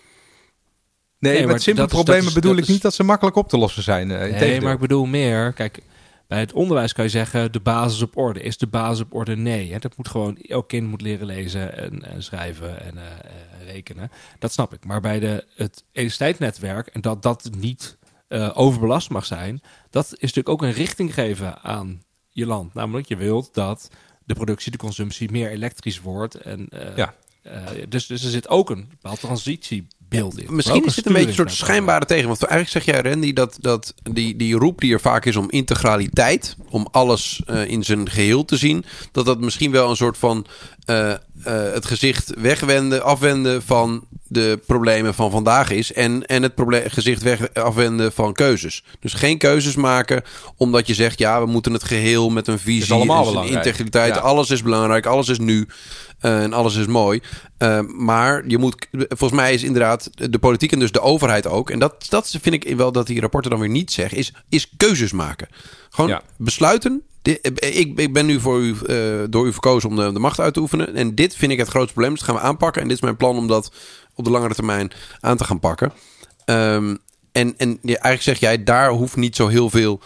Nee, 1.19 1.33
nee 1.33 1.47
met 1.47 1.62
simpele 1.62 1.87
problemen 1.87 2.27
is, 2.27 2.33
bedoel 2.33 2.57
ik 2.57 2.62
is, 2.62 2.69
niet 2.69 2.83
dat 2.83 2.95
ze 2.95 3.03
makkelijk 3.03 3.37
op 3.37 3.49
te 3.49 3.59
lossen 3.59 3.83
zijn. 3.83 4.11
Uh, 4.11 4.41
nee, 4.41 4.61
maar 4.61 4.73
ik 4.73 4.79
bedoel 4.79 5.07
meer... 5.07 5.53
Kijk, 5.53 5.83
bij 6.27 6.41
het 6.41 6.53
onderwijs 6.53 6.93
kan 6.93 7.05
je 7.05 7.11
zeggen 7.11 7.53
de 7.53 7.61
basis 7.61 8.03
op 8.03 8.16
orde. 8.16 8.41
Is 8.41 8.59
de 8.59 8.66
basis 8.66 9.01
op 9.01 9.14
orde? 9.14 9.37
Nee. 9.37 9.73
Hè? 9.73 9.79
Dat 9.79 9.97
moet 9.97 10.09
gewoon, 10.09 10.37
elk 10.37 10.69
kind 10.69 10.89
moet 10.89 11.01
leren 11.01 11.27
lezen 11.27 11.77
en, 11.77 12.03
en 12.03 12.23
schrijven 12.23 12.81
en 12.81 12.95
uh, 12.95 13.03
uh, 13.03 13.73
rekenen. 13.73 14.11
Dat 14.39 14.53
snap 14.53 14.73
ik. 14.73 14.85
Maar 14.85 15.01
bij 15.01 15.21
de, 15.21 15.45
het 15.55 15.85
elektriciteitsnetwerk 15.93 16.87
en 16.87 17.01
dat 17.01 17.23
dat 17.23 17.51
niet 17.59 17.97
uh, 18.29 18.51
overbelast 18.55 19.11
mag 19.11 19.27
zijn, 19.27 19.62
dat 19.91 20.05
is 20.05 20.11
natuurlijk 20.21 20.49
ook 20.49 20.62
een 20.62 20.73
richting 20.73 21.14
geven 21.14 21.62
aan 21.62 22.03
je 22.29 22.47
land. 22.47 22.75
Namelijk, 22.75 23.09
je 23.09 23.16
wilt 23.16 23.55
dat 23.55 23.91
de 24.25 24.35
productie, 24.35 24.73
de 24.73 24.79
consumptie 24.79 25.31
meer 25.31 25.51
elektrisch 25.51 26.01
wordt. 26.01 26.35
En, 26.35 26.69
ja. 26.97 27.14
dus, 27.89 28.07
dus 28.07 28.25
er 28.25 28.31
zit 28.31 28.49
ook 28.49 28.71
een 28.71 28.89
bepaalde 28.89 29.21
transitie 29.21 29.87
beeld. 30.09 30.51
Misschien 30.51 30.85
is 30.85 30.95
dit 30.95 31.07
een 31.07 31.13
beetje 31.13 31.29
een 31.29 31.35
soort 31.35 31.53
schijnbare 31.53 32.05
tegen. 32.05 32.27
Want 32.27 32.43
eigenlijk 32.43 32.85
zeg 32.85 32.95
jij, 32.95 33.11
Randy, 33.11 33.33
dat, 33.33 33.59
dat 33.61 33.95
die, 34.03 34.37
die 34.37 34.55
roep 34.55 34.81
die 34.81 34.93
er 34.93 35.01
vaak 35.01 35.25
is 35.25 35.37
om 35.37 35.51
integraliteit, 35.51 36.57
om 36.69 36.89
alles 36.91 37.43
uh, 37.47 37.71
in 37.71 37.85
zijn 37.85 38.11
geheel 38.11 38.45
te 38.45 38.57
zien, 38.57 38.85
dat 39.13 39.25
dat 39.25 39.41
misschien 39.41 39.71
wel 39.71 39.91
een 39.91 39.97
soort 39.97 40.19
van 40.19 40.47
uh, 40.87 40.97
uh, 41.07 41.15
het 41.73 41.87
gezicht 41.87 42.33
wegwenden, 42.39 43.03
afwenden 43.03 43.63
van 43.63 44.07
de 44.29 44.61
problemen 44.67 45.15
van 45.15 45.31
vandaag 45.31 45.71
is. 45.71 45.93
En, 45.93 46.27
en 46.27 46.43
het 46.43 46.55
probleem, 46.55 46.91
gezicht 46.91 47.23
weg, 47.23 47.55
afwenden 47.55 48.13
van 48.13 48.33
keuzes. 48.33 48.85
Dus 49.01 49.13
geen 49.13 49.39
keuzes 49.39 49.75
maken 49.75 50.23
omdat 50.57 50.87
je 50.87 50.95
zegt, 50.95 51.19
ja, 51.19 51.41
we 51.41 51.47
moeten 51.47 51.73
het 51.73 51.85
geheel 51.85 52.31
met 52.31 52.47
een 52.47 52.59
visie, 52.59 52.95
een 52.95 53.49
integriteit. 53.49 54.15
Ja. 54.15 54.21
Alles 54.21 54.51
is 54.51 54.63
belangrijk, 54.63 55.07
alles 55.07 55.29
is 55.29 55.39
nu. 55.39 55.69
Uh, 56.23 56.43
en 56.43 56.53
alles 56.53 56.77
is 56.77 56.87
mooi. 56.87 57.21
Uh, 57.59 57.81
maar 57.81 58.45
je 58.47 58.59
moet, 58.59 58.87
volgens 58.93 59.41
mij 59.41 59.55
is 59.55 59.62
inderdaad 59.62 60.11
de 60.31 60.39
politiek 60.39 60.73
en 60.73 60.79
dus 60.79 60.93
de 60.93 61.01
overheid 61.01 61.47
ook. 61.47 61.71
En 61.71 61.79
dat, 61.79 62.07
dat 62.09 62.37
vind 62.41 62.64
ik 62.64 62.77
wel 62.77 62.93
dat 62.93 63.07
die 63.07 63.21
rapporten 63.21 63.51
dan 63.51 63.61
weer 63.61 63.69
niet 63.69 63.93
zeggen. 63.93 64.19
Is, 64.19 64.33
is 64.49 64.73
keuzes 64.77 65.12
maken. 65.12 65.49
Gewoon 65.91 66.11
ja. 66.11 66.23
besluiten. 66.37 67.03
Dit, 67.23 67.62
ik, 67.79 67.99
ik 67.99 68.12
ben 68.12 68.27
nu 68.27 68.41
voor 68.41 68.61
u, 68.61 68.77
uh, 68.87 69.25
door 69.31 69.47
u 69.47 69.53
verkozen 69.53 69.89
om 69.89 69.97
de, 69.97 70.12
de 70.12 70.19
macht 70.19 70.41
uit 70.41 70.55
te 70.55 70.61
oefenen. 70.61 70.95
En 70.95 71.14
dit 71.14 71.37
vind 71.37 71.53
ik 71.53 71.59
het 71.59 71.69
grootste 71.69 71.93
probleem. 71.93 72.14
Dus 72.14 72.25
dat 72.25 72.31
gaan 72.31 72.43
we 72.43 72.49
aanpakken. 72.49 72.83
En 72.83 72.89
dit 72.89 72.97
is 72.97 73.03
mijn 73.03 73.16
plan 73.16 73.37
om 73.37 73.47
dat 73.47 73.73
op 74.14 74.25
de 74.25 74.31
langere 74.31 74.55
termijn 74.55 74.91
aan 75.21 75.37
te 75.37 75.45
gaan 75.45 75.61
pakken. 75.61 75.93
Um, 76.45 76.99
en 77.33 77.55
en 77.57 77.79
eigenlijk 77.83 78.23
zeg 78.23 78.39
jij, 78.41 78.64
daar 78.64 78.91
hoeft 78.91 79.16
niet 79.16 79.37
zo 79.37 79.49
heel 79.49 79.71
veel 79.71 80.01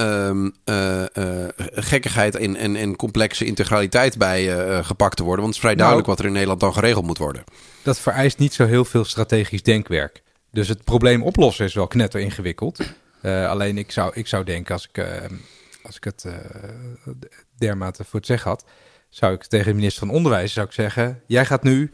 um, 0.00 0.54
uh, 0.64 1.02
uh, 1.14 1.48
gekkigheid 1.74 2.36
en, 2.36 2.56
en, 2.56 2.76
en 2.76 2.96
complexe 2.96 3.44
integraliteit 3.44 4.18
bij 4.18 4.68
uh, 4.68 4.84
gepakt 4.84 5.16
te 5.16 5.22
worden. 5.22 5.44
Want 5.44 5.54
het 5.54 5.64
is 5.64 5.68
vrij 5.68 5.76
duidelijk 5.76 6.06
nou, 6.06 6.16
wat 6.16 6.18
er 6.18 6.26
in 6.26 6.32
Nederland 6.32 6.60
dan 6.60 6.72
geregeld 6.72 7.04
moet 7.04 7.18
worden. 7.18 7.44
Dat 7.82 7.98
vereist 7.98 8.38
niet 8.38 8.54
zo 8.54 8.66
heel 8.66 8.84
veel 8.84 9.04
strategisch 9.04 9.62
denkwerk. 9.62 10.22
Dus 10.50 10.68
het 10.68 10.84
probleem 10.84 11.22
oplossen 11.22 11.64
is 11.64 11.74
wel 11.74 11.86
knetter 11.86 12.20
ingewikkeld. 12.20 12.80
alleen 13.22 13.78
ik 13.78 13.92
zou, 13.92 14.10
ik 14.14 14.26
zou 14.26 14.44
denken, 14.44 14.74
als 14.74 14.88
ik, 14.92 15.04
als 15.82 15.96
ik 15.96 16.04
het 16.04 16.24
dermate 17.58 18.04
voor 18.04 18.18
het 18.18 18.28
zeggen 18.28 18.50
had... 18.50 18.64
zou 19.08 19.34
ik 19.34 19.44
tegen 19.44 19.66
de 19.66 19.74
minister 19.74 20.06
van 20.06 20.16
Onderwijs 20.16 20.52
zou 20.52 20.66
ik 20.66 20.72
zeggen: 20.72 21.22
jij 21.26 21.44
gaat 21.44 21.62
nu 21.62 21.92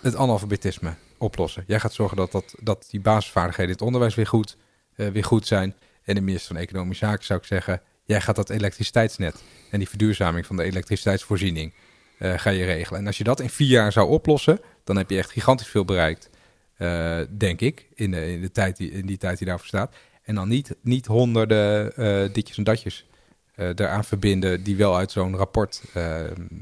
het 0.00 0.16
analfabetisme 0.16 0.94
oplossen. 1.18 1.64
Jij 1.66 1.80
gaat 1.80 1.92
zorgen 1.92 2.16
dat, 2.16 2.32
dat, 2.32 2.54
dat 2.60 2.86
die 2.90 3.00
basisvaardigheden 3.00 3.66
in 3.66 3.76
het 3.78 3.86
onderwijs 3.86 4.14
weer 4.14 4.26
goed, 4.26 4.56
eh, 4.94 5.08
weer 5.08 5.24
goed 5.24 5.46
zijn. 5.46 5.74
En 6.08 6.14
de 6.14 6.20
minister 6.20 6.54
van 6.54 6.62
Economische 6.62 7.04
Zaken 7.04 7.24
zou 7.24 7.38
ik 7.38 7.46
zeggen: 7.46 7.80
jij 8.04 8.20
gaat 8.20 8.36
dat 8.36 8.50
elektriciteitsnet 8.50 9.42
en 9.70 9.78
die 9.78 9.88
verduurzaming 9.88 10.46
van 10.46 10.56
de 10.56 10.62
elektriciteitsvoorziening 10.62 11.72
eh, 12.18 12.38
ga 12.38 12.50
je 12.50 12.64
regelen. 12.64 13.00
En 13.00 13.06
als 13.06 13.18
je 13.18 13.24
dat 13.24 13.40
in 13.40 13.50
vier 13.50 13.68
jaar 13.68 13.92
zou 13.92 14.08
oplossen, 14.08 14.60
dan 14.84 14.96
heb 14.96 15.10
je 15.10 15.18
echt 15.18 15.30
gigantisch 15.30 15.66
veel 15.66 15.84
bereikt, 15.84 16.30
eh, 16.76 17.20
denk 17.38 17.60
ik, 17.60 17.86
in 17.94 18.10
de, 18.10 18.32
in, 18.32 18.40
de 18.40 18.50
tijd 18.50 18.76
die, 18.76 18.90
in 18.90 19.06
die 19.06 19.16
tijd 19.16 19.38
die 19.38 19.46
daarvoor 19.46 19.66
staat. 19.66 19.94
En 20.22 20.34
dan 20.34 20.48
niet, 20.48 20.74
niet 20.82 21.06
honderden 21.06 21.96
eh, 21.96 22.32
ditjes 22.32 22.56
en 22.56 22.64
datjes 22.64 23.06
eraan 23.56 24.04
verbinden 24.04 24.62
die 24.62 24.76
wel 24.76 24.96
uit 24.96 25.10
zo'n 25.10 25.36
rapport, 25.36 25.82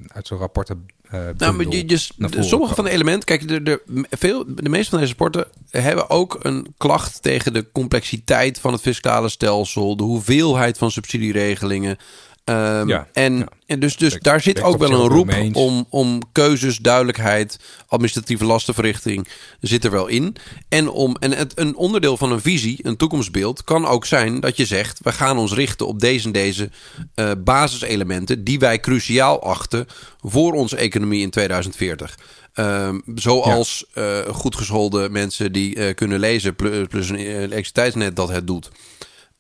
uit 0.07 0.27
zo'n 0.27 0.39
rapporten. 0.39 0.87
Eh, 1.11 1.21
Nou, 1.37 1.55
maar 1.55 1.67
je, 1.69 1.85
dus, 1.85 2.11
sommige 2.41 2.75
van 2.75 2.85
de 2.85 2.91
elementen, 2.91 3.25
kijk, 3.25 3.49
de, 3.49 3.63
de, 3.63 4.07
veel, 4.11 4.45
de 4.47 4.69
meeste 4.69 4.91
van 4.91 4.99
deze 4.99 5.13
sporten 5.13 5.47
hebben 5.71 6.11
ook 6.11 6.39
een 6.43 6.75
klacht 6.77 7.23
tegen 7.23 7.53
de 7.53 7.67
complexiteit 7.73 8.59
van 8.59 8.73
het 8.73 8.83
fiscale 8.83 9.29
stelsel, 9.29 9.97
de 9.97 10.03
hoeveelheid 10.03 10.79
van 10.79 10.91
subsidieregelingen. 10.91 11.99
Ehm, 12.47 12.89
Ja, 12.89 13.09
en, 13.13 13.37
ja. 13.39 13.49
en 13.67 13.81
dus, 13.81 13.97
dus 13.97 14.19
daar 14.19 14.41
zit 14.41 14.63
ook 14.63 14.79
wel 14.79 14.91
een 14.93 15.09
roep 15.09 15.35
om, 15.53 15.87
om 15.91 16.23
keuzes, 16.33 16.79
duidelijkheid, 16.79 17.59
administratieve 17.87 18.45
lastenverrichting 18.45 19.29
zit 19.61 19.85
er 19.85 19.91
wel 19.91 20.07
in. 20.07 20.37
En, 20.69 20.89
om, 20.89 21.17
en 21.21 21.33
het, 21.33 21.53
een 21.59 21.77
onderdeel 21.77 22.17
van 22.17 22.33
een 22.33 22.41
visie, 22.41 22.79
een 22.83 22.97
toekomstbeeld, 22.97 23.65
kan 23.65 23.87
ook 23.87 24.05
zijn 24.05 24.41
dat 24.41 24.57
je 24.57 24.65
zegt: 24.67 24.99
we 25.03 25.13
gaan 25.13 25.39
ons 25.39 25.53
richten 25.53 25.87
op 25.87 26.01
deze 26.01 26.27
en 26.27 26.33
deze 26.33 26.71
eh, 27.15 27.31
basiselementen 27.45 28.45
die 28.45 28.59
wij 28.59 28.81
cruciaal 28.81 29.43
achten 29.43 29.87
voor 30.21 30.53
onze 30.53 30.77
economie 30.77 31.23
in 31.23 31.31
2040. 31.31 32.19
Ehm, 32.53 32.99
zoals 33.15 33.85
eh, 33.93 34.19
goed 34.33 34.57
geschoolde 34.57 35.09
mensen 35.11 35.53
die 35.53 35.75
eh, 35.75 35.95
kunnen 35.95 36.19
lezen, 36.21 36.57
plu- 36.57 36.87
plus 36.87 37.09
een 37.09 37.17
elektriciteitsnet 37.17 38.17
dat 38.17 38.29
het 38.29 38.47
doet. 38.47 38.71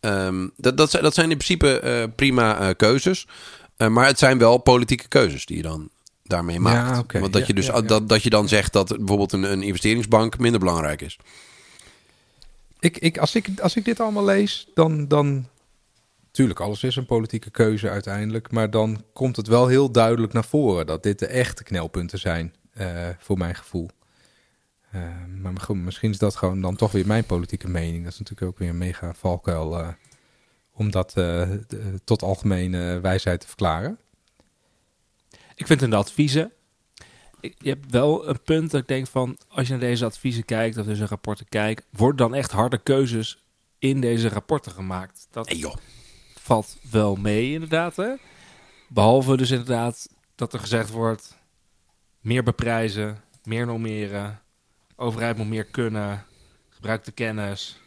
Ehm, 0.07 0.49
dat, 0.57 0.77
dat, 0.77 0.91
zijn, 0.91 1.03
dat 1.03 1.15
zijn 1.15 1.31
in 1.31 1.37
principe 1.37 1.81
eh, 1.81 2.05
prima 2.15 2.59
eh, 2.59 2.77
keuzes. 2.77 3.27
Eh, 3.77 3.89
maar 3.89 4.07
het 4.07 4.19
zijn 4.19 4.39
wel 4.39 4.59
politieke 4.59 5.09
keuzes 5.09 5.47
die 5.47 5.57
je 5.57 5.63
dan 5.63 5.89
daarmee 6.23 6.61
maakt. 6.61 7.13
Ja. 7.13 7.21
Want 7.21 7.33
dat, 7.33 7.41
Ja, 7.41 7.47
je 7.47 7.55
dus, 7.55 7.67
ja. 7.67 7.81
Dat, 7.81 8.09
dat 8.09 8.23
je 8.23 8.31
dan 8.31 8.49
zegt 8.49 8.73
dat 8.73 8.89
bijvoorbeeld 8.89 9.33
een, 9.33 9.53
een 9.53 9.63
investeringsbank 9.63 10.39
minder 10.39 10.61
belangrijk 10.61 11.03
is. 11.03 11.19
Ik, 12.81 12.99
ik, 12.99 13.19
als, 13.19 13.35
ik, 13.35 13.49
als 13.61 13.77
ik 13.77 13.85
dit 13.85 14.01
allemaal 14.01 14.25
lees, 14.25 14.69
dan, 14.75 15.09
dan. 15.09 15.49
Tuurlijk, 16.31 16.61
alles 16.61 16.83
is 16.83 16.97
een 16.97 17.07
politieke 17.07 17.51
keuze 17.51 17.91
uiteindelijk. 17.91 18.51
Maar 18.51 18.71
dan 18.71 19.03
komt 19.13 19.37
het 19.37 19.47
wel 19.47 19.67
heel 19.67 19.91
duidelijk 19.91 20.33
naar 20.33 20.45
voren 20.45 20.87
dat 20.87 21.03
dit 21.03 21.19
de 21.19 21.27
echte 21.27 21.63
knelpunten 21.63 22.19
zijn, 22.19 22.55
voor 23.19 23.39
mijn 23.39 23.55
gevoel. 23.55 23.89
Eh, 24.97 25.24
maar 25.42 25.61
goed, 25.61 25.76
misschien 25.76 26.11
is 26.11 26.18
dat 26.18 26.36
gewoon 26.36 26.61
dan 26.61 26.76
toch 26.76 26.92
weer 26.92 27.07
mijn 27.07 27.24
politieke 27.24 27.68
mening. 27.68 28.05
Dat 28.05 28.12
is 28.12 28.18
natuurlijk 28.18 28.51
ook 28.51 28.59
weer 28.59 28.68
een 28.68 28.78
mega 28.78 29.14
valkuil 29.14 29.78
eh, 29.78 29.88
om 30.72 30.90
dat 30.90 31.09
eh, 31.09 31.14
de- 31.66 32.01
tot 32.05 32.22
algemene 32.22 33.01
wijsheid 33.01 33.40
te 33.40 33.47
verklaren. 33.47 33.99
Ik 35.55 35.66
vind 35.66 35.82
in 35.82 35.90
de 35.90 35.97
adviezen. 35.97 36.53
ik- 37.40 37.55
Je 37.59 37.68
hebt 37.68 37.90
wel 37.90 38.28
een 38.28 38.42
punt 38.42 38.70
dat 38.70 38.80
ik 38.80 38.88
denk 38.88 39.07
van. 39.07 39.38
Als 39.49 39.66
je 39.66 39.72
naar 39.72 39.80
deze 39.82 40.05
adviezen 40.05 40.44
kijkt 40.44 40.76
of 40.78 40.86
deze 40.86 41.07
rapporten 41.07 41.49
kijkt. 41.49 41.86
Worden 41.90 42.16
dan 42.16 42.34
echt 42.34 42.51
harde 42.51 42.78
keuzes 42.78 43.44
in 43.78 44.01
deze 44.01 44.28
rapporten 44.28 44.72
gemaakt? 44.72 45.26
Dat 45.30 45.49
Hey 45.49 45.57
joh. 45.57 45.74
valt 46.40 46.76
wel 46.90 47.16
mee, 47.16 47.53
inderdaad. 47.53 47.97
Hè? 47.97 48.14
Behalve 48.88 49.36
dus 49.36 49.51
inderdaad 49.51 50.09
dat 50.34 50.53
er 50.53 50.59
gezegd 50.61 50.90
wordt: 50.90 51.36
meer 52.20 52.42
beprijzen, 52.42 53.20
meer 53.44 53.66
normeren. 53.66 54.40
Overheid 54.97 55.36
moet 55.36 55.49
meer 55.49 55.64
kunnen. 55.64 56.24
Gebruik 56.68 57.05
de 57.05 57.12
kennis. 57.12 57.80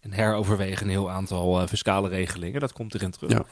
En 0.00 0.12
heroverwegen 0.12 0.84
een 0.84 0.92
heel 0.92 1.10
aantal 1.10 1.60
eh, 1.60 1.68
fiscale 1.68 2.08
regelingen. 2.08 2.60
Dat 2.60 2.72
komt 2.72 2.94
erin 2.94 3.10
terug. 3.10 3.32
Ja. 3.32 3.44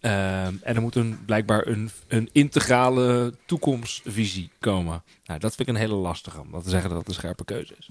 Ehm, 0.00 0.54
en 0.62 0.74
er 0.74 0.80
moet 0.80 0.94
een, 0.94 1.24
blijkbaar 1.24 1.66
een, 1.66 1.90
een 2.08 2.28
integrale 2.32 3.34
toekomstvisie 3.46 4.50
komen. 4.58 5.02
Nou, 5.24 5.40
dat 5.40 5.54
vind 5.54 5.68
ik 5.68 5.74
een 5.74 5.80
hele 5.80 5.94
lastige. 5.94 6.40
Om 6.40 6.50
dat 6.50 6.64
te 6.64 6.70
zeggen 6.70 6.88
dat 6.88 6.98
het 6.98 7.08
een 7.08 7.14
scherpe 7.14 7.44
keuze 7.44 7.74
is. 7.78 7.90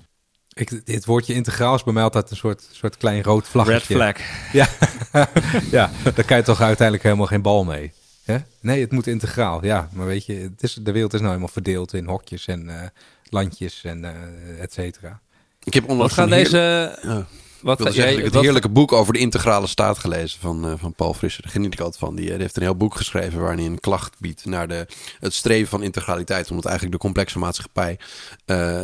Ik, 0.53 0.86
dit 0.86 1.05
woordje 1.05 1.34
integraal 1.34 1.76
is 1.76 1.84
bij 1.84 1.93
mij 1.93 2.03
altijd 2.03 2.32
een 2.32 2.38
soort, 2.38 2.67
soort 2.72 2.97
klein 2.97 3.24
rood 3.24 3.47
vlaggetje. 3.47 3.97
Red 3.97 4.15
flag. 4.15 4.51
Ja, 4.51 4.67
ja, 5.78 5.91
daar 6.03 6.26
kan 6.26 6.38
je 6.38 6.43
toch 6.43 6.61
uiteindelijk 6.61 7.03
helemaal 7.03 7.26
geen 7.26 7.41
bal 7.41 7.63
mee. 7.63 7.93
Hè? 8.30 8.38
Nee, 8.62 8.82
het 8.82 8.92
moet 8.92 9.08
integraal. 9.08 9.66
Ja, 9.66 9.90
maar 9.94 10.06
weet 10.06 10.26
je, 10.26 10.34
het 10.34 10.64
is, 10.64 10.74
de 10.74 10.92
wereld 10.92 11.14
is 11.14 11.20
nou 11.20 11.32
helemaal 11.32 11.54
verdeeld 11.54 11.94
in 11.94 12.06
hokjes 12.06 12.46
en 12.48 12.70
eh, 12.82 12.88
landjes 13.24 13.84
en 13.84 14.06
eh 14.06 14.62
et 14.62 14.74
cetera. 14.74 15.20
Ik 15.64 15.74
heb 15.74 15.84
Wat 15.84 15.92
onlangs 15.92 16.14
gaan 16.14 16.28
een 16.28 16.34
heer- 16.34 16.44
deze... 16.44 17.00
Ja. 17.02 17.26
Wat 17.62 17.86
Ik 17.86 17.91
jij- 17.93 18.16
het 18.16 18.34
wat- 18.34 18.43
heerlijke 18.43 18.70
boek 18.70 18.91
over 18.91 19.14
de 19.14 19.20
integrale 19.20 19.68
staat 19.68 19.97
gelezen 19.99 20.39
van, 20.39 20.66
eh, 20.66 20.74
van 20.78 20.93
Paul 20.93 21.14
Frisser. 21.14 21.43
Daar 21.43 21.51
geniet 21.51 21.74
ik 21.74 21.80
altijd 21.80 21.97
van. 21.97 22.16
Die, 22.16 22.26
eh, 22.26 22.32
die 22.32 22.41
heeft 22.41 22.55
een 22.55 22.62
heel 22.62 22.76
boek 22.76 22.95
geschreven 22.95 23.39
waarin 23.39 23.57
hij 23.60 23.68
een 23.68 23.80
klacht 23.80 24.16
biedt 24.20 24.45
naar 24.45 24.68
de, 24.68 24.88
het 25.20 25.34
streven 25.34 25.68
van 25.70 25.84
integraliteit. 25.84 26.49
Omdat 26.49 26.66
eigenlijk 26.66 26.95
de 26.95 27.01
complexe 27.03 27.39
maatschappij, 27.39 27.99
eh, 28.45 28.80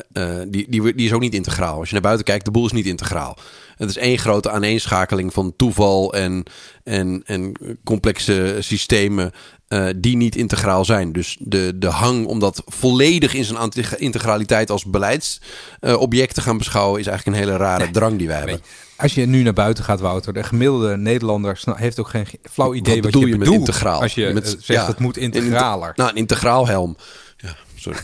die, 0.48 0.66
die, 0.70 0.96
die 0.96 1.06
is 1.06 1.14
ook 1.14 1.22
niet 1.22 1.34
integraal. 1.34 1.78
Als 1.78 1.88
je 1.88 1.94
naar 1.94 2.02
buiten 2.04 2.26
kijkt, 2.26 2.46
de 2.46 2.52
boel 2.52 2.66
is 2.66 2.72
niet 2.72 2.86
integraal. 2.86 3.38
Het 3.76 3.90
is 3.90 3.98
één 3.98 4.18
grote 4.18 4.50
aaneenschakeling 4.52 5.34
van 5.34 5.54
toeval 5.56 6.14
en, 6.14 6.44
en, 6.84 7.24
en 7.26 7.52
complexe 7.84 8.58
systemen 8.60 9.32
eh, 9.76 9.94
die 9.96 10.18
niet 10.18 10.36
integraal 10.36 10.86
zijn. 10.86 11.12
Dus 11.12 11.38
de, 11.40 11.72
de 11.76 11.88
hang 11.88 12.26
om 12.26 12.40
dat 12.40 12.62
volledig 12.66 13.34
in 13.34 13.44
zijn 13.44 13.72
integraliteit 13.98 14.70
als 14.70 14.86
beleidsobject 14.86 16.34
te 16.34 16.42
gaan 16.42 16.58
beschouwen... 16.58 17.00
is 17.00 17.08
eigenlijk 17.08 17.38
een 17.38 17.44
hele 17.44 17.58
rare 17.58 17.92
drang 17.92 18.18
die 18.18 18.28
wij 18.28 18.38
hebben. 18.38 18.62
Als 18.96 19.14
je 19.14 19.26
nu 19.26 19.44
naar 19.44 19.54
buiten 19.54 19.84
gaat, 19.84 20.00
Wouter, 20.00 20.34
de 20.34 20.44
gemiddelde 20.44 20.98
Nederlander 20.98 21.60
heeft 21.76 22.00
ook 22.00 22.10
geen 22.10 22.28
flauw 22.52 22.74
idee 22.74 22.94
wat, 22.94 23.06
bedoel 23.06 23.22
je, 23.22 23.28
je 23.28 23.38
met 23.38 23.48
bedoelt 23.48 23.68
integraal? 23.68 24.02
Als 24.02 24.14
je 24.16 24.32
Met- 24.34 24.44
eh, 24.44 24.50
zegt 24.50 24.66
ja, 24.82 24.86
het 24.88 25.00
moet 25.00 25.18
integraler. 25.18 25.94
Nou, 25.96 26.10
een 26.10 26.16
integraal 26.16 26.68
helm. 26.68 26.98
Ja, 27.38 27.56
sorry. 27.76 28.00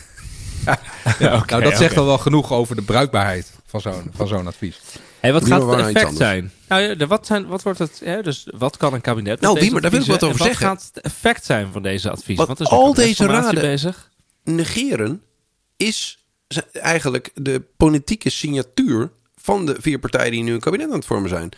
Ja, 1.18 1.44
nou, 1.46 1.62
dat 1.62 1.76
zegt 1.76 1.96
al 1.96 2.04
wel 2.04 2.18
genoeg 2.18 2.52
over 2.52 2.76
de 2.76 2.82
bruikbaarheid 2.82 3.52
van 3.66 3.80
zo'n, 3.80 4.10
van 4.14 4.28
zo'n 4.28 4.46
advies. 4.46 4.80
Hey, 5.22 5.32
wat 5.32 5.46
gaat 5.46 5.62
het 5.66 5.86
effect 5.96 6.16
zijn? 6.16 6.52
Nou 6.68 6.82
ja, 6.82 6.94
de- 6.94 7.06
wat, 7.06 7.26
zijn, 7.26 7.46
wat 7.46 7.62
wordt 7.62 7.78
het? 7.78 8.00
Hè, 8.04 8.22
dus 8.22 8.46
wat 8.56 8.76
kan 8.76 8.94
een 8.94 9.00
kabinet? 9.00 9.32
met 9.32 9.40
Nou, 9.40 9.54
deze 9.54 9.64
Wiemer, 9.64 9.82
daar 9.82 9.90
wil 9.90 10.00
ik 10.00 10.06
wat 10.06 10.22
over 10.22 10.40
en 10.40 10.46
zeggen. 10.46 10.66
Wat 10.68 10.78
gaat 10.78 10.90
het 10.94 11.04
effect 11.04 11.44
zijn 11.44 11.72
van 11.72 11.82
deze 11.82 12.10
adviezen? 12.10 12.46
Want 12.46 12.58
Want 12.58 12.60
is 12.60 12.76
al 12.78 12.94
deze 12.94 13.26
raden- 13.26 13.60
bezig. 13.60 14.10
Negeren 14.44 15.22
is 15.76 16.24
eigenlijk 16.72 17.30
de 17.34 17.62
politieke 17.76 18.30
signatuur 18.30 19.10
van 19.36 19.66
de 19.66 19.76
vier 19.80 19.98
partijen 19.98 20.32
die 20.32 20.42
nu 20.42 20.52
een 20.52 20.60
kabinet 20.60 20.88
aan 20.88 20.94
het 20.94 21.06
vormen 21.06 21.28
zijn. 21.28 21.48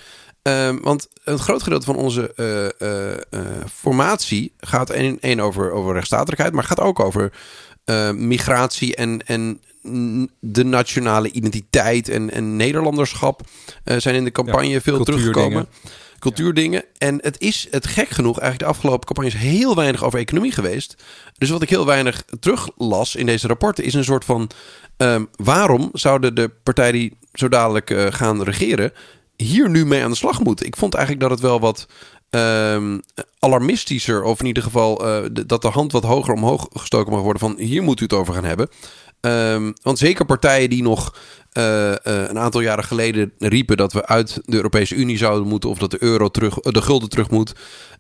Ehm, 0.42 0.78
want 0.80 1.08
een 1.24 1.38
groot 1.38 1.62
gedeelte 1.62 1.86
van 1.86 1.96
onze 1.96 2.32
eh, 2.36 2.64
eh, 2.80 3.12
eh, 3.30 3.40
formatie 3.74 4.52
gaat 4.58 4.90
één 4.90 5.20
één 5.20 5.40
over, 5.40 5.70
over 5.70 5.92
rechtsstatelijkheid, 5.92 6.52
maar 6.52 6.64
gaat 6.64 6.80
ook 6.80 7.00
over 7.00 7.32
eh, 7.84 8.10
migratie 8.10 8.96
en, 8.96 9.26
en 9.26 9.60
de 10.40 10.64
nationale 10.64 11.30
identiteit 11.30 12.08
en, 12.08 12.30
en 12.30 12.56
Nederlanderschap 12.56 13.40
eh, 13.84 13.96
zijn 13.96 14.14
in 14.14 14.24
de 14.24 14.32
campagne 14.32 14.80
veel 14.80 15.04
teruggekomen. 15.04 15.66
Cultuurdingen. 16.18 16.84
En 16.98 17.18
het 17.22 17.40
is 17.40 17.66
het 17.70 17.86
gek 17.86 18.08
genoeg 18.08 18.38
eigenlijk 18.38 18.70
de 18.70 18.76
afgelopen 18.78 19.06
campagnes 19.06 19.42
heel 19.42 19.74
weinig 19.74 20.04
over 20.04 20.18
economie 20.18 20.52
geweest. 20.52 21.02
Dus 21.38 21.50
wat 21.50 21.62
ik 21.62 21.70
heel 21.70 21.86
weinig 21.86 22.24
teruglas 22.40 23.14
in 23.14 23.26
deze 23.26 23.46
rapporten 23.46 23.84
is 23.84 23.94
een 23.94 24.04
soort 24.04 24.24
van... 24.24 24.50
ehm, 24.96 25.24
waarom 25.36 25.90
zouden 25.92 26.34
de 26.34 26.50
partijen 26.62 26.92
die 26.92 27.16
zo 27.32 27.48
dadelijk 27.48 27.90
eh, 27.90 28.06
gaan 28.10 28.42
regeren... 28.42 28.92
hier 29.36 29.70
nu 29.70 29.86
mee 29.86 30.02
aan 30.02 30.10
de 30.10 30.16
slag 30.16 30.40
moeten? 30.40 30.66
Ik 30.66 30.76
vond 30.76 30.94
eigenlijk 30.94 31.28
dat 31.28 31.38
het 31.38 31.48
wel 31.48 31.60
wat 31.60 31.86
ehm, 32.30 32.98
alarmistischer... 33.38 34.22
of 34.22 34.40
in 34.40 34.46
ieder 34.46 34.62
geval 34.62 35.06
eh, 35.06 35.30
dat 35.46 35.62
de 35.62 35.68
hand 35.68 35.92
wat 35.92 36.04
hoger 36.04 36.34
omhoog 36.34 36.68
gestoken 36.72 37.12
mag 37.12 37.22
worden... 37.22 37.40
van 37.40 37.58
hier 37.58 37.82
moet 37.82 38.00
u 38.00 38.02
het 38.02 38.12
over 38.12 38.34
gaan 38.34 38.44
hebben. 38.44 38.68
Ehm, 39.24 39.72
want 39.82 39.98
zeker 39.98 40.24
partijen 40.24 40.70
die 40.70 40.82
nog 40.82 41.14
eh, 41.52 41.92
eh, 41.92 41.98
een 42.04 42.38
aantal 42.38 42.60
jaren 42.60 42.84
geleden 42.84 43.32
riepen 43.38 43.76
dat 43.76 43.92
we 43.92 44.06
uit 44.06 44.40
de 44.44 44.56
Europese 44.56 44.94
Unie 44.94 45.16
zouden 45.16 45.48
moeten 45.48 45.70
of 45.70 45.78
dat 45.78 45.90
de 45.90 46.02
euro 46.02 46.28
terug, 46.28 46.60
de 46.60 46.82
gulden 46.82 47.08
terug 47.08 47.30
moet 47.30 47.52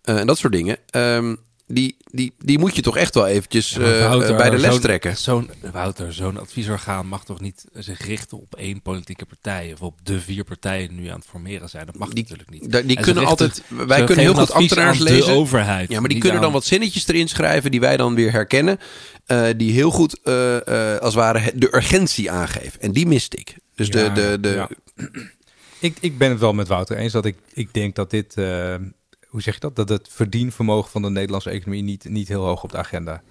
eh, 0.02 0.18
en 0.18 0.26
dat 0.26 0.38
soort 0.38 0.52
dingen. 0.52 0.76
Ehm, 0.90 1.34
die, 1.74 1.96
die, 2.10 2.32
die 2.38 2.58
moet 2.58 2.76
je 2.76 2.82
toch 2.82 2.96
echt 2.96 3.14
wel 3.14 3.26
eventjes 3.26 3.76
eh, 3.78 4.08
Wouter, 4.08 4.36
bij 4.36 4.50
de 4.50 4.58
les 4.58 4.70
zo'n- 4.72 4.80
trekken. 4.80 5.16
Zo'n, 5.16 5.50
Wouter, 5.72 6.12
zo'n 6.12 6.38
adviesorgaan 6.40 7.06
mag 7.06 7.24
toch 7.24 7.40
niet 7.40 7.64
zich 7.74 8.06
richten 8.06 8.38
op 8.40 8.54
één 8.56 8.82
politieke 8.82 9.24
partij 9.26 9.72
of 9.72 9.80
op 9.82 9.98
de 10.02 10.20
vier 10.20 10.44
partijen 10.44 10.88
die 10.88 11.00
nu 11.00 11.08
aan 11.08 11.18
het 11.18 11.28
formeren 11.28 11.68
zijn. 11.68 11.86
Dat 11.86 11.98
mag 11.98 12.08
Die- 12.08 12.22
natuurlijk 12.22 12.50
niet. 12.50 12.72
Da- 12.72 12.80
die 12.80 13.00
kunnen 13.00 13.24
altijd, 13.26 13.62
wij 13.68 14.04
kunnen 14.04 14.24
heel 14.24 14.34
goed 14.34 14.50
ambtenaars 14.52 14.98
aan 14.98 15.04
lezen. 15.04 15.26
De 15.26 15.32
overheid. 15.38 15.88
Ja, 15.90 16.00
maar 16.00 16.08
die 16.08 16.18
kunnen 16.18 16.38
dan 16.40 16.46
aan- 16.48 16.54
wat 16.54 16.64
zinnetjes 16.64 17.08
erin 17.08 17.28
schrijven 17.28 17.70
die 17.70 17.80
wij 17.80 17.96
dan 17.96 18.14
weer 18.14 18.32
herkennen. 18.32 18.78
eh, 19.24 19.46
die 19.56 19.72
heel 19.72 19.90
goed, 19.90 20.20
eh, 20.22 20.56
eh, 20.56 21.00
als 21.00 21.14
het 21.14 21.22
ware, 21.22 21.52
de 21.54 21.68
urgentie 21.76 22.30
aangeven. 22.30 22.80
En 22.80 22.92
die 22.92 23.06
miste 23.06 23.36
ik. 23.36 23.54
Dus 23.74 23.86
Ja, 23.86 24.08
de, 24.08 24.12
de, 24.12 24.40
de, 24.40 24.48
ja. 24.48 24.68
Ik, 25.80 25.96
ik 26.00 26.18
ben 26.18 26.30
het 26.30 26.40
wel 26.40 26.52
met 26.52 26.68
Wouter 26.68 26.96
eens 26.96 27.12
dat 27.12 27.24
ik, 27.24 27.36
ik 27.54 27.68
denk 27.74 27.94
dat 27.94 28.10
dit, 28.10 28.34
eh, 28.36 28.74
hoe 29.34 29.42
zeg 29.42 29.54
je 29.54 29.60
dat? 29.60 29.76
Dat 29.76 29.88
het 29.88 30.08
verdienvermogen 30.10 30.90
van 30.90 31.02
de 31.02 31.10
Nederlandse 31.10 31.50
economie 31.50 31.82
niet, 31.82 32.04
niet 32.04 32.28
heel 32.28 32.44
hoog 32.44 32.62
op 32.62 32.70
de 32.70 32.76
agenda 32.76 33.22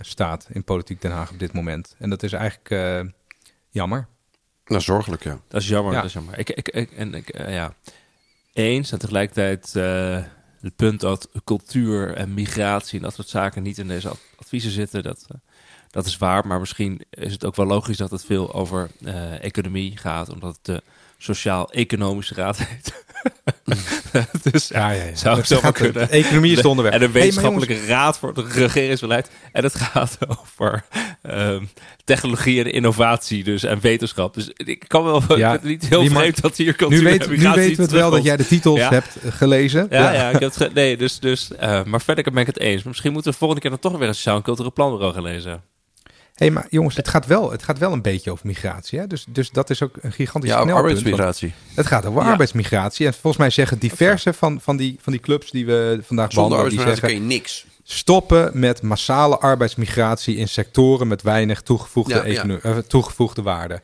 staat 0.00 0.46
in 0.50 0.64
politiek 0.64 1.00
Den 1.00 1.10
Haag 1.10 1.30
op 1.30 1.38
dit 1.38 1.52
moment. 1.52 1.94
En 1.98 2.10
dat 2.10 2.22
is 2.22 2.32
eigenlijk 2.32 2.70
eh, 2.70 3.12
jammer. 3.68 4.06
Nou, 4.64 4.80
zorgelijk, 4.82 5.24
ja. 5.24 5.38
Dat 5.48 5.60
is 5.62 5.68
jammer, 5.68 5.92
Ja. 5.92 5.98
dat 5.98 6.06
is 6.08 6.12
jammer. 6.12 6.38
Ik, 6.38 6.50
ik, 6.50 6.68
ik, 6.68 6.90
en 6.92 7.14
ik, 7.14 7.28
eh, 7.28 7.54
ja, 7.54 7.74
eens 8.52 8.92
en 8.92 8.98
tegelijkertijd 8.98 9.76
eh, 9.76 10.22
het 10.60 10.76
punt 10.76 11.00
dat 11.00 11.28
cultuur 11.44 12.14
en 12.14 12.34
migratie 12.34 12.98
en 12.98 13.04
dat 13.04 13.14
soort 13.14 13.28
zaken 13.28 13.62
niet 13.62 13.78
in 13.78 13.88
deze 13.88 14.08
ad- 14.08 14.20
adviezen 14.36 14.70
zitten, 14.70 15.02
dat, 15.02 15.26
dat 15.90 16.06
is 16.06 16.18
waar. 16.18 16.46
Maar 16.46 16.60
misschien 16.60 17.00
is 17.10 17.32
het 17.32 17.44
ook 17.44 17.56
wel 17.56 17.66
logisch 17.66 17.96
dat 17.96 18.10
het 18.10 18.24
veel 18.24 18.54
over 18.54 18.90
eh, 19.04 19.44
economie 19.44 19.96
gaat, 19.96 20.28
omdat 20.28 20.54
het 20.56 20.64
de 20.64 20.82
Sociaal-Economische 21.24 22.34
Raad 22.34 22.58
heet. 22.58 23.02
dus 24.52 24.68
Ja, 24.68 24.90
ja, 24.90 25.02
ja. 25.04 25.14
Zou 25.16 25.44
zomaar 25.44 25.62
gaat- 25.64 25.74
kunnen. 25.74 26.10
Economie 26.10 26.50
is 26.50 26.56
het 26.56 26.66
onderwerp. 26.66 26.96
En 26.96 27.02
een 27.02 27.12
Hey, 27.12 27.20
wetenschappelijke 27.20 27.86
raad 27.86 28.18
voor 28.18 28.32
het 28.34 28.52
regeringsbeleid. 28.52 29.30
En 29.52 29.62
het 29.62 29.74
gaat 29.74 30.18
over 30.40 30.84
ehm, 31.22 31.62
technologie 32.04 32.64
en 32.64 32.72
innovatie 32.72 33.44
dus, 33.44 33.62
en 33.62 33.80
wetenschap. 33.80 34.34
Dus 34.34 34.50
ik 34.54 34.84
kan 34.86 35.04
wel 35.04 35.22
ik 35.28 35.36
Ja, 35.36 35.58
niet 35.62 35.88
heel 35.88 36.06
vreemd 36.06 36.40
dat 36.42 36.56
hier 36.56 36.74
cultuur 36.76 36.98
nu, 36.98 37.04
weet, 37.04 37.28
nu 37.28 37.36
weten 37.50 37.76
we 37.76 37.82
het 37.82 37.90
wel 37.90 38.10
dat 38.10 38.24
jij 38.24 38.36
de 38.36 38.46
titels 38.46 38.80
hebt 38.80 39.16
eh, 39.22 39.32
gelezen. 39.32 39.86
Ja, 39.90 40.12
ja, 40.12 40.26
ik 40.26 40.32
heb 40.32 40.42
het 40.42 40.56
ge- 40.56 40.70
nee, 40.74 40.96
dus, 40.96 41.18
dus, 41.20 41.52
eh, 41.56 41.82
maar 41.84 42.00
verder 42.00 42.24
ben 42.32 42.40
ik 42.40 42.46
het 42.46 42.58
eens. 42.60 42.76
Maar 42.82 42.88
misschien 42.88 43.12
moeten 43.12 43.32
we 43.32 43.38
volgende 43.38 43.62
keer 43.62 43.70
dan 43.70 43.90
toch 43.90 43.98
weer 43.98 44.08
een 44.08 44.14
sociaal 44.14 44.36
en 44.36 44.42
cultureel 44.42 44.72
planbureau 44.72 45.14
gaan 45.14 45.22
lezen. 45.22 45.62
Hey, 46.34 46.50
maar 46.50 46.66
jongens, 46.70 46.96
het 46.96 47.08
gaat, 47.08 47.26
wel, 47.26 47.50
het 47.50 47.62
gaat 47.62 47.78
wel 47.78 47.92
een 47.92 48.02
beetje 48.02 48.30
over 48.30 48.46
migratie. 48.46 48.98
Hè? 48.98 49.06
Dus, 49.06 49.24
dus 49.28 49.50
dat 49.50 49.70
is 49.70 49.82
ook 49.82 49.96
een 50.00 50.12
gigantisch 50.12 50.50
Ja, 50.50 50.56
arbeidsmigratie. 50.56 51.52
Het 51.74 51.86
gaat 51.86 52.06
over 52.06 52.22
Ja. 52.22 52.30
arbeidsmigratie. 52.30 53.06
En 53.06 53.12
volgens 53.12 53.36
mij 53.36 53.50
zeggen 53.50 53.78
diverse 53.78 54.32
van, 54.32 54.60
van, 54.60 54.76
die, 54.76 54.98
van 55.00 55.12
die 55.12 55.22
clubs 55.22 55.50
die 55.50 55.66
we 55.66 55.98
vandaag 56.02 56.32
Zonder 56.32 56.50
behandelen... 56.50 56.70
die 56.70 56.78
arbeidsmigratie 56.78 57.00
zeggen, 57.00 57.08
kun 57.08 57.28
je 57.28 57.34
niks. 57.34 57.66
stoppen 57.82 58.50
met 58.60 58.82
massale 58.82 59.38
arbeidsmigratie 59.38 60.36
in 60.36 60.48
sectoren 60.48 61.08
met 61.08 61.22
weinig 61.22 61.62
toegevoegde, 61.62 62.22
Ja, 62.32 62.44
eh, 62.62 62.78
toegevoegde 62.78 63.42
waarde. 63.42 63.80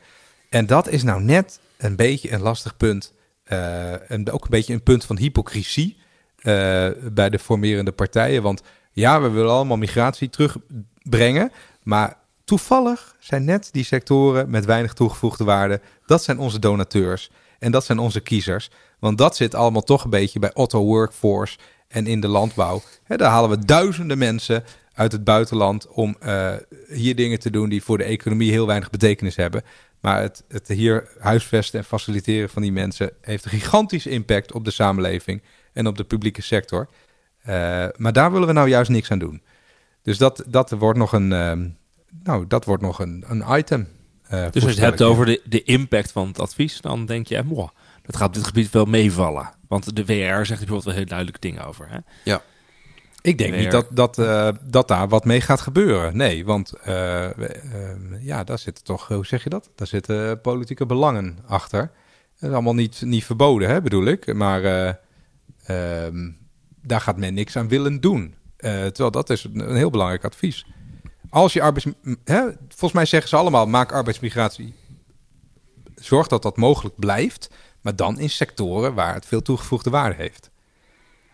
En 0.49 0.65
dat 0.65 0.87
is 0.87 1.03
nou 1.03 1.21
net 1.21 1.59
een 1.77 1.95
beetje 1.95 2.31
een 2.31 2.41
lastig 2.41 2.77
punt. 2.77 3.13
eh, 3.43 4.11
en 4.11 4.31
ook 4.31 4.43
een 4.43 4.49
beetje 4.49 4.73
een 4.73 4.83
punt 4.83 5.05
van 5.05 5.17
hypocrisie 5.17 5.97
eh, 6.35 6.87
bij 7.11 7.29
de 7.29 7.39
formerende 7.39 7.91
partijen. 7.91 8.41
Want 8.41 8.61
ja, 8.91 9.21
we 9.21 9.29
willen 9.29 9.51
allemaal 9.51 9.77
migratie 9.77 10.29
terugbrengen. 10.29 11.51
Maar 11.83 12.17
toevallig 12.51 13.15
zijn 13.19 13.43
net 13.43 13.69
die 13.71 13.83
sectoren 13.83 14.49
met 14.49 14.65
weinig 14.65 14.93
toegevoegde 14.93 15.43
waarde. 15.43 15.81
Dat 16.05 16.23
zijn 16.23 16.39
onze 16.39 16.59
donateurs. 16.59 17.31
En 17.59 17.71
dat 17.71 17.85
zijn 17.85 17.99
onze 17.99 18.19
kiezers. 18.19 18.69
Want 18.99 19.17
dat 19.17 19.35
zit 19.35 19.55
allemaal 19.55 19.81
toch 19.81 20.03
een 20.03 20.09
beetje 20.09 20.39
bij 20.39 20.53
Otto 20.53 20.83
Workforce 20.83 21.57
en 21.87 22.07
in 22.07 22.21
de 22.21 22.27
landbouw. 22.27 22.81
Daar 23.07 23.29
halen 23.29 23.49
we 23.49 23.65
duizenden 23.65 24.17
mensen 24.17 24.63
uit 24.93 25.11
het 25.11 25.23
buitenland 25.23 25.87
om 25.87 26.15
eh, 26.19 26.53
hier 26.87 27.15
dingen 27.15 27.39
te 27.39 27.49
doen 27.49 27.69
die 27.69 27.83
voor 27.83 27.97
de 27.97 28.03
economie 28.03 28.51
heel 28.51 28.67
weinig 28.67 28.89
betekenis 28.89 29.35
hebben. 29.35 29.63
Maar 30.01 30.21
het, 30.21 30.43
het 30.47 30.67
hier 30.67 31.09
huisvesten 31.19 31.79
en 31.79 31.85
faciliteren 31.85 32.49
van 32.49 32.61
die 32.61 32.71
mensen 32.71 33.11
heeft 33.21 33.45
een 33.45 33.51
gigantische 33.51 34.09
impact 34.09 34.51
op 34.51 34.65
de 34.65 34.71
samenleving 34.71 35.41
en 35.73 35.87
op 35.87 35.97
de 35.97 36.03
publieke 36.03 36.41
sector. 36.41 36.87
Eh, 37.41 37.87
maar 37.95 38.13
daar 38.13 38.31
willen 38.31 38.47
we 38.47 38.53
nou 38.53 38.69
juist 38.69 38.89
niks 38.89 39.11
aan 39.11 39.19
doen. 39.19 39.41
Dus 40.01 40.17
dat, 40.17 40.43
dat 40.47 40.71
wordt 40.71 40.99
nog 40.99 41.13
een, 41.13 41.33
ehm, 41.33 41.67
nou, 42.23 42.47
dat 42.47 42.65
wordt 42.65 42.81
nog 42.83 42.99
een, 42.99 43.23
een 43.27 43.43
item. 43.57 43.87
eh, 44.27 44.45
Dus 44.51 44.63
als 44.63 44.73
je 44.73 44.79
het 44.79 44.89
hebt 44.89 45.01
over 45.01 45.25
de, 45.25 45.41
de 45.45 45.63
impact 45.63 46.11
van 46.11 46.27
het 46.27 46.39
advies, 46.39 46.81
dan 46.81 47.05
denk 47.05 47.27
je, 47.27 47.43
moh, 47.45 47.69
dat 48.01 48.15
gaat 48.15 48.27
op 48.27 48.33
dit 48.33 48.45
gebied 48.45 48.69
wel 48.69 48.85
meevallen. 48.85 49.49
Want 49.67 49.95
de 49.95 50.05
WR 50.05 50.13
zegt 50.13 50.31
er 50.31 50.45
bijvoorbeeld 50.47 50.83
wel 50.83 50.93
heel 50.93 51.05
duidelijke 51.05 51.39
dingen 51.39 51.65
over. 51.65 51.87
Hè? 51.89 51.97
Ik 53.21 53.37
denk 53.37 53.55
niet 53.55 53.71
dat, 53.71 53.87
dat, 53.91 54.17
eh, 54.17 54.49
dat 54.63 54.87
daar 54.87 55.07
wat 55.07 55.25
mee 55.25 55.41
gaat 55.41 55.61
gebeuren. 55.61 56.17
Nee, 56.17 56.45
want 56.45 56.73
eh, 56.73 57.29
ja, 58.19 58.43
daar 58.43 58.59
zitten 58.59 58.83
toch, 58.83 59.07
hoe 59.07 59.25
zeg 59.25 59.43
je 59.43 59.49
dat? 59.49 59.69
Daar 59.75 59.87
zitten 59.87 60.41
politieke 60.41 60.85
belangen 60.85 61.37
achter. 61.47 61.91
Dat 62.39 62.49
is 62.49 62.55
allemaal 62.55 62.73
niet, 62.75 63.01
niet 63.05 63.25
verboden, 63.25 63.69
hè, 63.69 63.81
bedoel 63.81 64.05
ik. 64.05 64.33
Maar 64.33 64.63
eh, 64.63 64.93
ehm, 66.05 66.29
daar 66.81 67.01
gaat 67.01 67.17
men 67.17 67.33
niks 67.33 67.55
aan 67.57 67.67
willen 67.67 67.99
doen. 67.99 68.35
Terwijl 68.57 69.11
dat 69.11 69.29
is 69.29 69.43
een, 69.43 69.69
een 69.69 69.75
heel 69.75 69.89
belangrijk 69.89 70.25
advies. 70.25 70.65
Als 71.29 71.53
je 71.53 71.61
arbeids... 71.61 71.87
Hè, 72.23 72.41
volgens 72.67 72.91
mij 72.91 73.05
zeggen 73.05 73.29
ze 73.29 73.35
allemaal, 73.35 73.67
maak 73.67 73.91
arbeidsmigratie. 73.91 74.73
Zorg 75.95 76.27
dat 76.27 76.41
dat 76.41 76.57
mogelijk 76.57 76.95
blijft. 76.95 77.49
Maar 77.81 77.95
dan 77.95 78.19
in 78.19 78.29
sectoren 78.29 78.93
waar 78.93 79.13
het 79.13 79.25
veel 79.25 79.41
toegevoegde 79.41 79.89
waarde 79.89 80.15
heeft. 80.15 80.49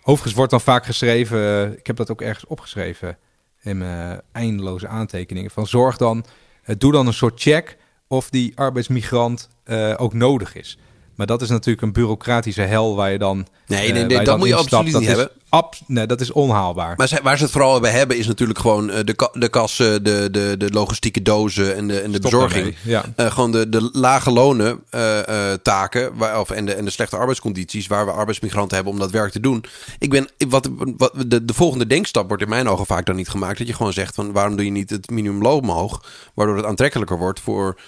Overigens 0.01 0.33
wordt 0.33 0.51
dan 0.51 0.61
vaak 0.61 0.85
geschreven, 0.85 1.39
eh, 1.39 1.77
ik 1.77 1.87
heb 1.87 1.95
dat 1.95 2.11
ook 2.11 2.21
ergens 2.21 2.45
opgeschreven 2.45 3.17
in 3.61 3.77
mijn 3.77 4.21
eindeloze 4.31 4.87
aantekeningen, 4.87 5.51
van 5.51 5.67
zorg 5.67 5.97
dan, 5.97 6.25
eh, 6.63 6.75
doe 6.77 6.91
dan 6.91 7.07
een 7.07 7.13
soort 7.13 7.41
check 7.41 7.77
of 8.07 8.29
die 8.29 8.51
arbeidsmigrant 8.55 9.49
eh, 9.63 9.93
ook 9.97 10.13
nodig 10.13 10.55
is. 10.55 10.77
Maar 11.15 11.27
dat 11.27 11.41
is 11.41 11.49
natuurlijk 11.49 11.81
een 11.81 11.91
bureaucratische 11.91 12.61
hel 12.61 12.95
waar 12.95 13.11
je 13.11 13.17
dan. 13.17 13.47
Nee, 13.67 13.91
nee, 13.91 14.03
nee, 14.03 14.17
dat 14.17 14.25
dan 14.25 14.39
moet 14.39 14.47
je 14.47 14.55
absoluut 14.55 14.99
niet 14.99 15.07
hebben. 15.07 15.29
Abs- 15.49 15.81
nee, 15.87 16.05
dat 16.05 16.21
is 16.21 16.31
onhaalbaar. 16.31 16.93
Maar 16.97 17.19
waar 17.23 17.37
ze 17.37 17.43
het 17.43 17.51
vooral 17.51 17.79
bij 17.79 17.91
hebben 17.91 18.17
is 18.17 18.27
natuurlijk 18.27 18.59
gewoon 18.59 18.89
eh, 18.89 19.03
de, 19.03 19.13
ka- 19.13 19.31
de 19.33 19.49
kassen, 19.49 20.03
de, 20.03 20.27
de, 20.31 20.55
de 20.57 20.71
logistieke 20.71 21.21
dozen 21.21 21.75
en 21.75 21.87
de, 21.87 21.99
en 21.99 22.11
de 22.11 22.17
Stop 22.17 22.31
bezorging. 22.31 22.75
Ja. 22.83 23.05
Eh, 23.15 23.31
gewoon 23.31 23.51
de, 23.51 23.69
de 23.69 23.89
lage 23.93 24.31
lonen 24.31 24.79
eh, 24.89 25.53
taken 25.61 26.15
waar, 26.17 26.39
of, 26.39 26.49
en, 26.49 26.65
de, 26.65 26.73
en 26.73 26.85
de 26.85 26.91
slechte 26.91 27.17
arbeidscondities 27.17 27.87
waar 27.87 28.05
we 28.05 28.11
arbeidsmigranten 28.11 28.75
hebben 28.75 28.93
om 28.93 28.99
dat 28.99 29.11
werk 29.11 29.31
te 29.31 29.39
doen. 29.39 29.63
Ik 29.99 30.09
ben, 30.09 30.27
wat, 30.49 30.69
wat, 30.97 31.13
de, 31.27 31.45
de 31.45 31.53
volgende 31.53 31.87
denkstap 31.87 32.27
wordt 32.27 32.43
in 32.43 32.49
mijn 32.49 32.69
ogen 32.69 32.85
vaak 32.85 33.05
dan 33.05 33.15
niet 33.15 33.29
gemaakt. 33.29 33.57
Dat 33.57 33.67
je 33.67 33.73
gewoon 33.73 33.93
zegt 33.93 34.15
van 34.15 34.31
waarom 34.31 34.55
doe 34.55 34.65
je 34.65 34.71
niet 34.71 34.89
het 34.89 35.09
minimumloon 35.09 35.59
omhoog? 35.59 36.03
Waardoor 36.33 36.55
het 36.55 36.65
aantrekkelijker 36.65 37.17
wordt 37.17 37.39
voor 37.39 37.79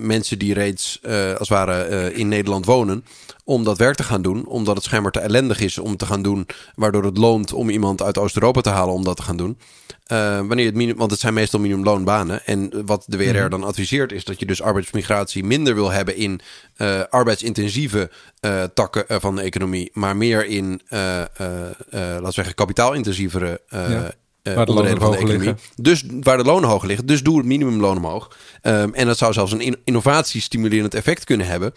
mensen 0.00 0.38
die 0.38 0.54
reeds 0.54 0.98
als 1.38 1.38
het 1.38 1.48
ware 1.48 2.14
in 2.14 2.28
Nederland 2.28 2.66
wonen. 2.66 3.04
Om 3.44 3.64
dat 3.64 3.78
werk 3.78 3.96
te 3.96 4.02
gaan 4.02 4.22
doen. 4.22 4.46
Omdat 4.46 4.74
het 4.74 4.84
schijnbaar 4.84 5.12
te 5.12 5.20
ellendig 5.20 5.60
is 5.60 5.78
om 5.78 5.96
te 5.96 6.06
gaan 6.06 6.22
doen. 6.22 6.46
Waardoor 6.74 7.04
het 7.04 7.18
loont 7.18 7.52
om 7.52 7.68
iemand 7.70 8.02
uit 8.02 8.18
Oost-Europa 8.18 8.60
te 8.60 8.70
halen 8.70 8.94
om 8.94 9.04
dat 9.04 9.16
te 9.16 9.22
gaan 9.22 9.36
doen. 9.36 9.58
Eh, 10.04 10.18
wanneer 10.36 10.66
het 10.66 10.74
minimum, 10.74 10.98
want 10.98 11.10
het 11.10 11.20
zijn 11.20 11.34
meestal 11.34 11.60
minimumloonbanen. 11.60 12.46
En 12.46 12.86
wat 12.86 13.04
de 13.06 13.16
WRR 13.16 13.48
dan 13.48 13.64
adviseert 13.64 14.12
is 14.12 14.24
dat 14.24 14.40
je 14.40 14.46
dus 14.46 14.62
arbeidsmigratie 14.62 15.44
minder 15.44 15.74
wil 15.74 15.90
hebben 15.90 16.16
in 16.16 16.40
eh, 16.76 17.00
arbeidsintensieve 17.10 18.10
eh, 18.40 18.62
takken 18.74 19.20
van 19.20 19.36
de 19.36 19.42
economie. 19.42 19.90
Maar 19.92 20.16
meer 20.16 20.46
in, 20.46 20.80
laten 20.88 22.22
we 22.24 22.30
zeggen, 22.30 22.54
kapitaalintensievere 22.54 23.60
Ja. 23.68 24.12
Waar 24.54 24.64
de 24.66 24.70
onderdelen 24.70 25.00
van 25.00 25.10
de 25.10 25.16
economie. 25.16 25.54
Dus 25.76 26.04
waar 26.20 26.36
de 26.36 26.44
lonen 26.44 26.68
hoger 26.68 26.88
liggen. 26.88 27.06
Dus 27.06 27.22
doe 27.22 27.36
het 27.36 27.46
minimumloon 27.46 27.96
omhoog. 27.96 28.36
Ehm, 28.60 28.88
en 28.92 29.06
dat 29.06 29.18
zou 29.18 29.32
zelfs 29.32 29.52
een 29.52 29.60
in- 29.60 29.80
innovatiestimulerend 29.84 30.94
effect 30.94 31.24
kunnen 31.24 31.46
hebben. 31.46 31.72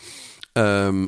Ehm, 0.54 1.06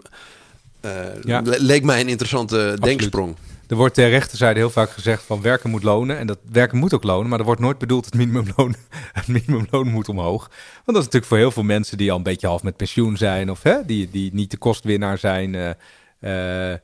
eh, 0.82 0.92
Ja. 1.24 1.42
le- 1.42 1.58
Leek 1.60 1.84
mij 1.84 2.00
een 2.00 2.08
interessante 2.10 2.78
denksprong. 2.82 3.36
Er 3.68 3.76
wordt 3.76 3.94
ter 3.94 4.10
rechterzijde 4.10 4.60
heel 4.60 4.70
vaak 4.70 4.90
gezegd 4.90 5.24
van 5.24 5.42
werken 5.42 5.70
moet 5.70 5.84
lonen. 5.84 6.18
En 6.18 6.28
dat 6.28 6.38
werken 6.52 6.78
moet 6.78 6.94
ook 6.94 7.04
lonen. 7.04 7.30
Maar 7.30 7.40
er 7.40 7.46
wordt 7.46 7.62
nooit 7.62 7.78
bedoeld 7.78 8.06
het 8.06 8.14
minimumloon, 8.14 8.76
het 9.14 9.28
minimumloon 9.28 9.88
moet 9.88 10.10
omhoog. 10.10 10.48
Want 10.74 10.86
dat 10.86 10.96
is 10.98 11.04
natuurlijk 11.04 11.26
voor 11.26 11.38
heel 11.38 11.52
veel 11.52 11.64
mensen 11.64 11.98
die 11.98 12.12
al 12.12 12.18
een 12.18 12.24
beetje 12.24 12.48
half 12.48 12.64
met 12.64 12.78
pensioen 12.78 13.18
zijn. 13.18 13.52
Of 13.52 13.64
hè, 13.64 13.86
die, 13.86 14.10
die 14.12 14.34
niet 14.34 14.52
de 14.52 14.58
kostwinnaar 14.58 15.18
zijn. 15.18 15.56
eh, 15.56 16.72
eh, 16.72 16.78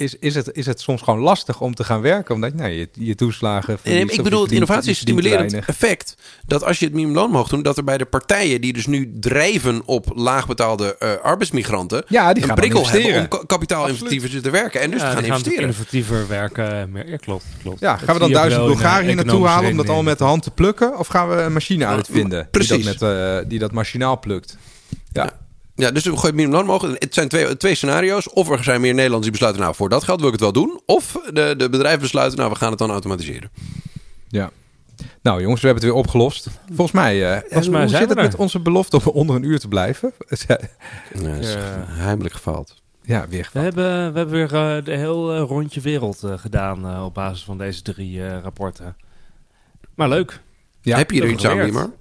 is, 0.00 0.14
is, 0.18 0.34
het, 0.34 0.50
is 0.52 0.66
het 0.66 0.80
soms 0.80 1.02
gewoon 1.02 1.20
lastig 1.20 1.60
om 1.60 1.74
te 1.74 1.84
gaan 1.84 2.00
werken. 2.00 2.34
Omdat 2.34 2.54
nou, 2.54 2.70
je, 2.70 2.88
je 2.92 3.14
toeslagen... 3.14 3.78
Nee, 3.82 3.94
verliest 3.96 4.18
ik 4.18 4.24
bedoel 4.24 4.42
het 4.42 4.52
innovatiestimulerend 4.52 5.54
effect. 5.54 6.16
Dat 6.46 6.64
als 6.64 6.78
je 6.78 6.84
het 6.84 6.94
minimumloon 6.94 7.26
omhoog 7.28 7.48
doet, 7.48 7.64
dat 7.64 7.76
er 7.76 7.84
bij 7.84 7.98
de 7.98 8.04
partijen 8.04 8.60
die 8.60 8.72
dus 8.72 8.86
nu 8.86 9.12
drijven 9.20 9.82
op 9.84 10.12
laagbetaalde 10.14 10.96
eh, 10.98 11.10
arbeidsmigranten. 11.22 12.04
Ja, 12.08 12.32
die 12.32 12.42
een 12.42 12.48
gaan 12.48 12.56
dan 12.58 12.68
prikkel 12.68 12.90
hebben 12.90 13.20
om 13.20 13.28
ka- 13.28 13.44
kapitaalintensiever 13.46 14.42
te 14.42 14.50
werken 14.50 14.80
en 14.80 14.90
dus 14.90 15.00
Ja, 15.00 15.06
te 15.06 15.12
gaan 15.12 15.22
die 15.22 15.30
investeren. 15.32 15.60
innovatiever 15.62 16.28
werken. 16.28 16.90
Meer, 16.92 17.08
ja, 17.10 17.16
klopt, 17.16 17.44
klopt. 17.62 17.80
Ja, 17.80 17.92
Dat 17.96 18.02
gaan 18.04 18.14
we 18.14 18.20
dan 18.20 18.32
duizend 18.32 18.64
Bulgarië 18.66 19.14
naartoe 19.14 19.46
halen 19.46 19.70
om 19.70 19.76
dat 19.76 19.86
allemaal 19.86 20.02
met 20.04 20.18
de 20.18 20.24
hand 20.24 20.42
te 20.42 20.50
plukken? 20.50 20.98
Of 20.98 21.06
gaan 21.06 21.28
we 21.28 21.36
een 21.36 21.52
machine 21.52 21.86
uitvinden 21.86 22.40
die 22.42 22.50
precies. 22.50 22.84
dat, 22.84 23.00
met, 23.00 23.10
eh, 23.42 23.48
die 23.48 23.58
dat 23.58 23.72
machinaal 23.72 24.18
plukt? 24.18 24.56
Ja, 25.12 25.22
Ja, 25.22 25.38
dus 25.80 26.04
we 26.04 26.10
gooien 26.10 26.20
het 26.26 26.34
minimumloon 26.34 26.62
omhoog. 26.64 26.98
Het 26.98 27.14
zijn 27.14 27.28
twee, 27.28 27.56
twee 27.56 27.74
scenario's. 27.74 28.32
Of 28.32 28.50
er 28.50 28.64
zijn 28.64 28.80
meer 28.80 28.90
Nederlanders 28.94 29.22
die 29.22 29.30
besluiten, 29.32 29.62
nou 29.62 29.74
voor 29.74 29.88
dat 29.88 30.04
geld 30.04 30.18
wil 30.18 30.26
ik 30.26 30.32
het 30.32 30.42
wel 30.42 30.52
doen. 30.52 30.80
Of 30.86 31.20
de, 31.32 31.54
de 31.56 31.68
bedrijven 31.70 32.00
besluiten, 32.00 32.38
nou 32.38 32.50
we 32.50 32.56
gaan 32.56 32.70
het 32.70 32.78
dan 32.78 32.90
automatiseren. 32.90 33.50
ja. 34.28 34.50
Nou 35.22 35.40
jongens, 35.42 35.60
we 35.60 35.66
hebben 35.66 35.84
het 35.84 35.94
weer 35.94 36.02
opgelost. 36.02 36.46
Volgens 36.66 36.92
mij, 36.92 37.32
eh, 37.32 37.38
Volgens 37.40 37.68
mij 37.68 37.80
hoe 37.80 37.88
zijn 37.88 38.00
zit 38.00 38.08
het 38.10 38.18
met 38.18 38.36
onze 38.36 38.60
belofte 38.60 38.96
om 38.96 39.02
onder 39.14 39.36
een 39.36 39.42
uur 39.42 39.58
te 39.58 39.68
blijven? 39.68 40.12
Ja, 40.46 40.58
is 41.40 41.52
Ja. 41.52 41.84
heimelijk 41.86 42.34
gefaald. 42.34 42.82
ja, 43.02 43.28
weer. 43.28 43.50
We 43.52 43.58
hebben, 43.60 44.12
we 44.12 44.18
hebben 44.18 44.30
weer 44.30 44.54
eh, 44.76 44.84
de 44.84 44.96
heel 44.96 45.32
eh, 45.34 45.40
rondje 45.40 45.80
wereld 45.80 46.22
gedaan 46.36 46.86
eh, 46.86 47.04
op 47.04 47.14
basis 47.14 47.44
van 47.44 47.58
deze 47.58 47.82
drie 47.82 48.26
eh, 48.26 48.38
rapporten. 48.42 48.96
Maar 49.94 50.08
leuk. 50.08 50.40
Ja, 50.80 50.96
Heb 50.96 51.10
je 51.10 51.22
er 51.22 51.28
iets 51.28 51.46
aan. 51.46 51.92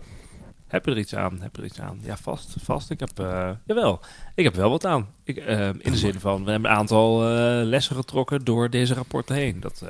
Heb 0.69 0.85
je 0.85 0.91
er 0.91 0.97
iets 0.97 1.15
aan? 1.15 1.41
Heb 1.41 1.55
je 1.55 1.61
er 1.61 1.67
iets 1.67 1.79
aan? 1.79 1.99
Ja, 2.01 2.17
vast. 2.17 2.55
Vast. 2.63 2.89
Ik 2.89 2.99
heb, 2.99 3.19
uh, 3.19 3.51
jawel, 3.65 3.99
ik 4.35 4.43
heb 4.43 4.55
wel 4.55 4.69
wat 4.69 4.85
aan. 4.85 5.13
Ik, 5.23 5.37
uh, 5.37 5.67
in 5.67 5.91
de 5.91 5.97
zin 5.97 6.19
van, 6.19 6.43
we 6.45 6.51
hebben 6.51 6.69
een 6.69 6.77
aantal 6.77 7.23
uh, 7.23 7.65
lessen 7.65 7.95
getrokken 7.95 8.45
door 8.45 8.69
deze 8.69 8.93
rapporten 8.93 9.35
heen. 9.35 9.59
Dat, 9.59 9.83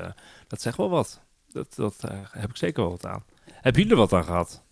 dat 0.48 0.62
zegt 0.62 0.78
wel 0.78 0.90
wat. 0.90 1.20
Dat, 1.52 1.74
dat 1.76 2.04
heb 2.32 2.50
ik 2.50 2.58
zeker 2.58 2.82
wel 2.82 2.92
wat 2.92 3.06
aan. 3.06 3.24
Hebben 3.52 3.82
jullie 3.82 3.98
er 3.98 4.00
wat 4.00 4.14
aan 4.14 4.24
gehad? 4.24 4.64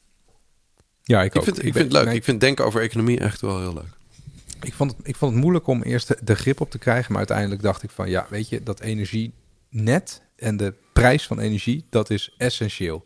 Ja, 1.04 1.24
ik, 1.24 1.36
ik 1.36 1.44
vind, 1.44 1.58
ik, 1.58 1.74
vind 1.74 1.84
het 1.84 1.92
leuk. 1.92 2.06
Nee, 2.06 2.16
ik 2.16 2.24
vind 2.24 2.40
denken 2.40 2.66
over 2.66 2.82
economie 2.82 3.20
echt 3.20 3.42
wel 3.42 3.60
heel 3.60 3.74
leuk. 3.74 3.96
Ik 4.62 4.74
vond, 4.74 4.98
het, 4.98 5.08
ik 5.08 5.16
vond 5.16 5.32
het 5.32 5.42
moeilijk 5.42 5.68
om 5.68 5.82
eerst 5.84 6.08
de, 6.08 6.18
de 6.24 6.36
grip 6.36 6.62
op 6.62 6.72
te 6.72 6.78
krijgen. 6.78 7.08
Maar 7.10 7.18
uiteindelijk 7.18 7.62
dacht 7.62 7.84
ik 7.84 7.90
van, 7.90 8.10
ja, 8.10 8.28
weet 8.30 8.50
je, 8.50 8.64
dat 8.64 8.80
energienet 8.80 10.22
en 10.36 10.58
de 10.58 10.74
prijs 10.94 11.28
van 11.28 11.40
energie, 11.40 11.86
dat 11.90 12.10
is 12.10 12.34
essentieel 12.38 13.06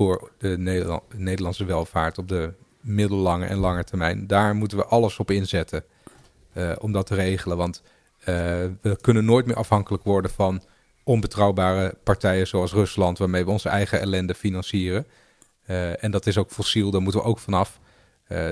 voor 0.00 0.32
de 0.38 0.58
Nederland, 0.58 1.02
Nederlandse 1.14 1.64
welvaart 1.64 2.18
op 2.18 2.28
de 2.28 2.52
middellange 2.80 3.46
en 3.46 3.56
lange 3.56 3.84
termijn. 3.84 4.26
Daar 4.26 4.54
moeten 4.54 4.78
we 4.78 4.84
alles 4.84 5.18
op 5.18 5.30
inzetten 5.30 5.84
uh, 6.54 6.72
om 6.78 6.92
dat 6.92 7.06
te 7.06 7.14
regelen. 7.14 7.56
Want 7.56 7.82
uh, 8.20 8.26
we 8.80 8.98
kunnen 9.00 9.24
nooit 9.24 9.46
meer 9.46 9.56
afhankelijk 9.56 10.02
worden 10.02 10.30
van 10.30 10.62
onbetrouwbare 11.04 11.94
partijen 12.04 12.46
zoals 12.46 12.72
Rusland, 12.72 13.18
waarmee 13.18 13.44
we 13.44 13.50
onze 13.50 13.68
eigen 13.68 14.00
ellende 14.00 14.34
financieren. 14.34 15.06
Uh, 15.66 16.04
en 16.04 16.10
dat 16.10 16.26
is 16.26 16.38
ook 16.38 16.50
fossiel, 16.50 16.90
daar 16.90 17.02
moeten 17.02 17.20
we 17.20 17.26
ook 17.26 17.38
vanaf. 17.38 17.80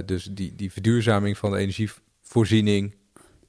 dus 0.04 0.28
die, 0.30 0.54
die 0.54 0.72
verduurzaming 0.72 1.38
van 1.38 1.50
de 1.50 1.58
energievoorziening 1.58 2.94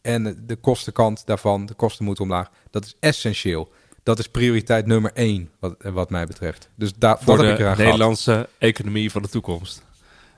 en 0.02 0.44
de 0.46 0.56
kostenkant 0.56 1.26
daarvan, 1.26 1.66
de 1.66 1.74
kosten 1.74 2.06
moeten 2.06 2.24
omlaag, 2.24 2.50
dat 2.70 2.86
is 2.86 2.96
essentieel 3.00 3.72
dat 4.10 4.20
is 4.20 4.28
prioriteit 4.28 4.86
nummer 4.86 5.12
één, 5.14 5.50
wat, 5.60 5.76
wat 5.80 6.10
mij 6.10 6.26
betreft. 6.26 6.70
Dus 6.76 6.94
daar 6.94 7.18
voor 7.22 7.38
de 7.38 7.46
heb 7.46 7.60
ik 7.60 7.78
Nederlandse 7.78 8.50
economie 8.58 9.12
van 9.12 9.22
de 9.22 9.30
toekomst. 9.30 9.84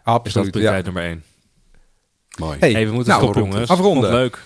Absoluut. 0.03 0.26
Is 0.26 0.34
dat 0.34 0.52
prioriteit 0.52 0.85
nummer 0.85 1.03
één. 1.03 1.23
Mooi. 2.39 2.60
Hey, 2.60 2.72
hey 2.72 2.88
we 2.88 2.93
moeten 2.93 3.14
nou, 3.14 3.22
stoppen, 3.23 3.43
jongens. 3.43 3.69
Afronden. 3.69 4.11
Leuk. 4.11 4.43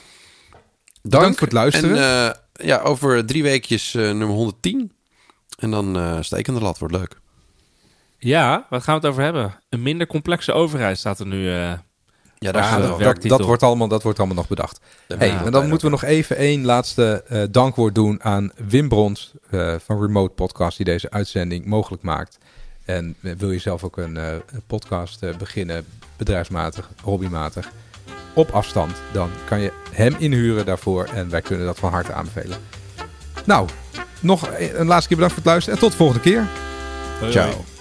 Dank, 1.02 1.38
voor 1.38 1.48
het 1.48 1.56
luisteren. 1.56 1.98
En 1.98 2.36
uh, 2.58 2.68
ja, 2.68 2.80
over 2.80 3.26
drie 3.26 3.44
weekjes 3.44 3.94
uh, 3.94 4.04
nummer 4.04 4.36
110. 4.36 4.92
En 5.60 5.72
dan 5.72 5.98
uh, 5.98 6.22
stekende 6.22 6.60
lat, 6.60 6.78
wordt 6.78 6.96
leuk. 6.96 7.20
Ja, 8.18 8.66
wat 8.70 8.84
gaan 8.84 8.96
we 8.96 9.02
het 9.02 9.10
over 9.10 9.24
hebben? 9.24 9.60
Een 9.70 9.82
minder 9.82 10.08
complexe 10.08 10.54
overheid 10.54 10.98
staat 10.98 11.20
er 11.20 11.28
nu 11.28 11.50
ja, 12.46 12.52
daar 12.52 12.64
ja, 12.64 12.88
dat, 12.88 13.00
dat, 13.00 13.22
dat, 13.22 13.42
wordt 13.42 13.64
allemaal, 13.64 13.88
dat 13.88 14.04
wordt 14.04 14.18
allemaal 14.18 14.38
nog 14.38 14.48
bedacht. 14.48 14.80
Hey, 15.18 15.38
en 15.46 15.52
dan 15.52 15.68
moeten 15.68 15.88
we 15.88 15.94
nog 15.94 16.04
even 16.04 16.38
één 16.38 16.66
laatste 16.66 17.24
uh, 17.32 17.44
dankwoord 17.52 17.96
doen 17.96 18.24
aan 18.24 18.52
Wim 18.68 18.90
Brons 18.90 19.34
uh, 19.50 19.76
van 19.86 20.02
Remote 20.02 20.34
Podcast, 20.34 20.78
die 20.78 20.86
deze 20.86 21.10
uitzending 21.10 21.66
mogelijk 21.66 22.04
maakt. 22.04 22.38
En 22.86 23.16
uh, 23.22 23.34
wil 23.38 23.52
je 23.52 23.60
zelf 23.60 23.84
ook 23.84 23.98
een 23.98 24.20
podcast 24.68 25.38
beginnen, 25.38 25.86
bedrijfsmatig, 26.18 26.90
hobbymatig, 27.02 27.72
op 28.34 28.50
afstand, 28.50 28.92
dan 29.12 29.30
kan 29.46 29.60
je 29.60 29.72
hem 29.92 30.16
inhuren 30.18 30.66
daarvoor 30.66 31.10
en 31.14 31.30
wij 31.30 31.42
kunnen 31.42 31.66
dat 31.66 31.80
van 31.80 31.92
harte 31.92 32.14
aanbevelen. 32.14 32.58
Nou, 33.46 33.70
nog 34.20 34.50
een 34.74 34.88
laatste 34.88 35.08
keer 35.08 35.18
bedankt 35.18 35.34
voor 35.34 35.44
het 35.44 35.46
luisteren 35.46 35.74
en 35.74 35.80
tot 35.80 35.92
de 35.92 35.98
volgende 35.98 36.22
keer. 36.22 36.48
Ciao. 37.30 37.75